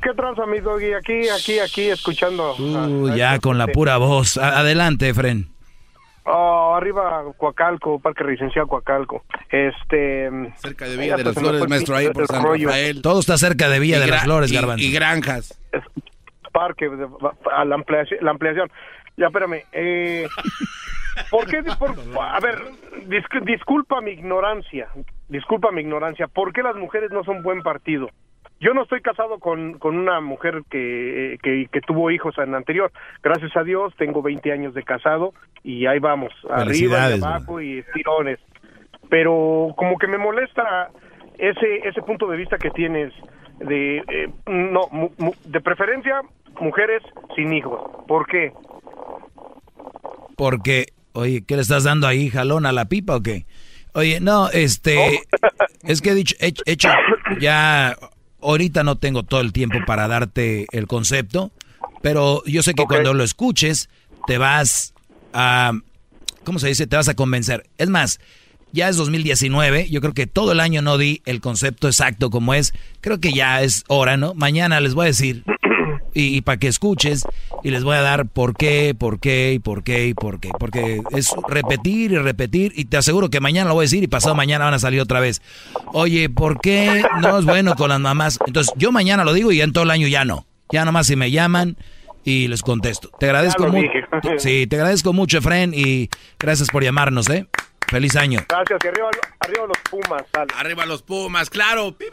¿Qué, 0.01 0.09
¿Qué 0.09 0.15
tranza, 0.15 0.45
mi 0.45 0.59
doggy? 0.59 0.93
Aquí, 0.93 1.29
aquí, 1.29 1.59
aquí, 1.59 1.89
escuchando. 1.89 2.55
Uh, 2.55 3.15
ya 3.15 3.39
con 3.39 3.57
la 3.57 3.67
pura 3.67 3.97
voz. 3.97 4.37
Adelante, 4.37 5.09
Efren. 5.09 5.47
Oh, 6.29 6.75
arriba 6.75 7.23
Coacalco, 7.37 7.99
Parque 7.99 8.23
Residencial 8.23 8.67
Coacalco. 8.67 9.23
Este, 9.49 10.29
cerca 10.57 10.85
de 10.85 10.97
Villa 10.97 11.15
de 11.15 11.23
las 11.23 11.35
Flores, 11.35 11.69
maestro, 11.69 11.95
ahí 11.95 12.09
por 12.09 12.27
San 12.27 12.43
Rafael. 12.43 13.01
Todo 13.01 13.21
está 13.21 13.37
cerca 13.37 13.69
de 13.69 13.79
Villa 13.79 13.99
de 13.99 14.07
las 14.07 14.23
Flores, 14.23 14.51
Garbanzo. 14.51 14.83
Y, 14.83 14.91
granjas. 14.91 15.57
parque, 16.51 16.89
a 17.53 17.63
la 17.63 17.75
ampliación, 17.75 18.19
la 18.21 18.31
ampliación. 18.31 18.69
Ya, 19.15 19.27
espérame. 19.27 19.63
Eh, 19.71 20.27
¿Por 21.31 21.47
qué? 21.47 21.63
a 22.21 22.39
ver, 22.41 22.61
disculpa 23.45 24.01
mi 24.01 24.11
ignorancia. 24.11 24.89
Disculpa 25.29 25.71
mi 25.71 25.81
ignorancia. 25.81 26.27
¿Por 26.27 26.51
qué 26.51 26.61
las 26.61 26.75
mujeres 26.75 27.09
no 27.11 27.23
son 27.23 27.41
buen 27.41 27.63
partido? 27.63 28.09
Yo 28.59 28.73
no 28.73 28.83
estoy 28.83 29.01
casado 29.01 29.39
con, 29.39 29.77
con 29.77 29.97
una 29.97 30.19
mujer 30.19 30.63
que, 30.69 31.37
que, 31.43 31.81
tuvo 31.81 32.09
hijos 32.09 32.35
en 32.39 32.55
anterior. 32.55 32.91
Gracias 33.21 33.55
a 33.55 33.63
Dios 33.63 33.93
tengo 33.97 34.21
20 34.21 34.51
años 34.51 34.73
de 34.73 34.83
casado 34.83 35.33
y 35.63 35.85
ahí 35.85 35.99
vamos, 35.99 36.31
arriba 36.49 37.11
y 37.11 37.21
abajo 37.21 37.61
y 37.61 37.83
tirones. 37.93 38.39
Pero 39.09 39.73
como 39.77 39.97
que 39.97 40.07
me 40.07 40.17
molesta 40.17 40.89
ese 41.37 41.87
ese 41.87 42.01
punto 42.01 42.27
de 42.27 42.37
vista 42.37 42.57
que 42.57 42.71
tienes 42.71 43.13
de 43.59 43.97
eh, 43.97 44.29
no 44.47 44.89
de 45.45 45.61
preferencia 45.61 46.21
mujeres 46.59 47.03
sin 47.35 47.53
hijos. 47.53 47.79
¿Por 48.07 48.25
qué? 48.25 48.53
Porque, 50.35 50.87
oye, 51.13 51.43
¿qué 51.45 51.55
le 51.55 51.61
estás 51.61 51.83
dando 51.83 52.07
ahí, 52.07 52.29
jalón 52.29 52.65
a 52.65 52.71
la 52.71 52.85
pipa 52.85 53.15
o 53.15 53.21
qué? 53.21 53.45
Oye, 53.93 54.19
no, 54.19 54.49
este, 54.49 55.23
es 55.83 56.01
que 56.01 56.11
he 56.11 56.15
dicho, 56.15 56.35
he 56.39 56.53
hecho 56.65 56.89
ya 57.39 57.95
ahorita 58.41 58.83
no 58.83 58.97
tengo 58.97 59.23
todo 59.23 59.41
el 59.41 59.53
tiempo 59.53 59.79
para 59.85 60.07
darte 60.07 60.67
el 60.71 60.87
concepto, 60.87 61.51
pero 62.01 62.43
yo 62.45 62.63
sé 62.63 62.73
que 62.73 62.85
cuando 62.85 63.13
lo 63.13 63.23
escuches 63.23 63.89
te 64.27 64.37
vas 64.37 64.93
a, 65.33 65.73
¿cómo 66.43 66.59
se 66.59 66.67
dice? 66.67 66.87
Te 66.87 66.95
vas 66.95 67.09
a 67.09 67.15
convencer. 67.15 67.67
Es 67.77 67.89
más, 67.89 68.19
ya 68.71 68.89
es 68.89 68.97
2019, 68.97 69.89
yo 69.89 70.01
creo 70.01 70.13
que 70.13 70.27
todo 70.27 70.51
el 70.51 70.59
año 70.59 70.81
no 70.81 70.97
di 70.97 71.21
el 71.25 71.41
concepto 71.41 71.87
exacto 71.87 72.29
como 72.29 72.53
es, 72.53 72.73
creo 73.01 73.19
que 73.19 73.33
ya 73.33 73.61
es 73.61 73.83
hora, 73.87 74.17
¿no? 74.17 74.33
Mañana 74.33 74.79
les 74.79 74.93
voy 74.93 75.05
a 75.05 75.07
decir 75.07 75.43
y, 76.19 76.41
para 76.41 76.57
que 76.57 76.67
escuches 76.67 77.25
y 77.63 77.69
les 77.69 77.83
voy 77.83 77.95
a 77.95 78.01
dar 78.01 78.25
por 78.27 78.55
qué, 78.55 78.95
por 78.97 79.19
qué 79.19 79.53
y 79.53 79.59
por 79.59 79.83
qué 79.83 80.07
y 80.07 80.13
por 80.13 80.39
qué. 80.39 80.49
Porque 80.59 81.01
es 81.11 81.33
repetir 81.47 82.11
y 82.11 82.17
repetir 82.17 82.73
y 82.75 82.85
te 82.85 82.97
aseguro 82.97 83.29
que 83.29 83.39
mañana 83.39 83.69
lo 83.69 83.75
voy 83.75 83.83
a 83.83 83.85
decir 83.85 84.03
y 84.03 84.07
pasado 84.07 84.33
mañana 84.33 84.65
van 84.65 84.73
a 84.73 84.79
salir 84.79 84.99
otra 84.99 85.19
vez. 85.19 85.41
Oye, 85.93 86.29
¿por 86.29 86.59
qué 86.59 87.05
no 87.21 87.37
es 87.37 87.45
bueno 87.45 87.75
con 87.75 87.89
las 87.89 87.99
mamás? 87.99 88.39
Entonces 88.47 88.73
yo 88.77 88.91
mañana 88.91 89.23
lo 89.23 89.33
digo 89.33 89.51
y 89.51 89.61
en 89.61 89.73
todo 89.73 89.83
el 89.83 89.91
año 89.91 90.07
ya 90.07 90.25
no. 90.25 90.45
Ya 90.71 90.85
nomás 90.85 91.07
si 91.07 91.15
me 91.15 91.29
llaman 91.29 91.77
y 92.23 92.47
les 92.47 92.61
contesto. 92.61 93.09
Te 93.19 93.27
agradezco 93.27 93.67
mucho. 93.67 93.89
Sí, 94.37 94.65
te 94.67 94.75
agradezco 94.75 95.13
mucho, 95.13 95.37
Efren, 95.37 95.73
y 95.75 96.09
gracias 96.39 96.69
por 96.69 96.83
llamarnos, 96.83 97.29
¿eh? 97.29 97.47
Feliz 97.87 98.15
año. 98.15 98.43
Gracias, 98.49 98.79
y 98.83 98.87
arriba, 98.87 99.09
arriba 99.39 99.67
los 99.67 99.77
Pumas. 99.89 100.23
Arriba 100.57 100.85
los 100.85 101.03
Pumas, 101.03 101.49
claro. 101.49 101.95
Pi, 101.97 102.05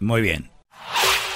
Muy 0.00 0.20
bien. 0.20 0.50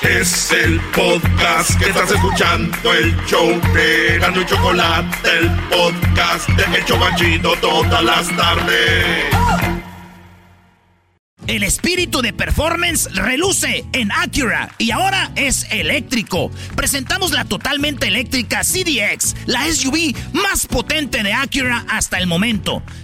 Es 0.02 0.50
el 0.50 0.80
podcast 0.94 1.78
que 1.78 1.86
estás 1.90 2.10
escuchando, 2.10 2.92
el 2.92 3.16
show 3.26 3.48
de 3.72 4.16
y 4.16 4.46
Chocolate, 4.46 5.38
el 5.38 5.50
podcast 5.68 6.48
de 6.48 6.78
El 6.78 6.84
Chocachito 6.84 7.52
todas 7.60 8.02
las 8.02 8.36
tardes. 8.36 9.32
El 11.46 11.64
espíritu 11.64 12.22
de 12.22 12.32
performance 12.32 13.12
reluce 13.14 13.84
en 13.92 14.12
Acura 14.12 14.70
y 14.78 14.92
ahora 14.92 15.32
es 15.34 15.66
eléctrico. 15.70 16.52
Presentamos 16.76 17.32
la 17.32 17.44
totalmente 17.44 18.06
eléctrica 18.06 18.62
CDX, 18.62 19.34
la 19.46 19.64
SUV 19.64 20.14
más 20.32 20.66
potente 20.66 21.22
de 21.22 21.32
Acura 21.32 21.84
hasta 21.88 22.18
el 22.18 22.28
momento. 22.28 22.82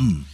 come. 0.00 0.29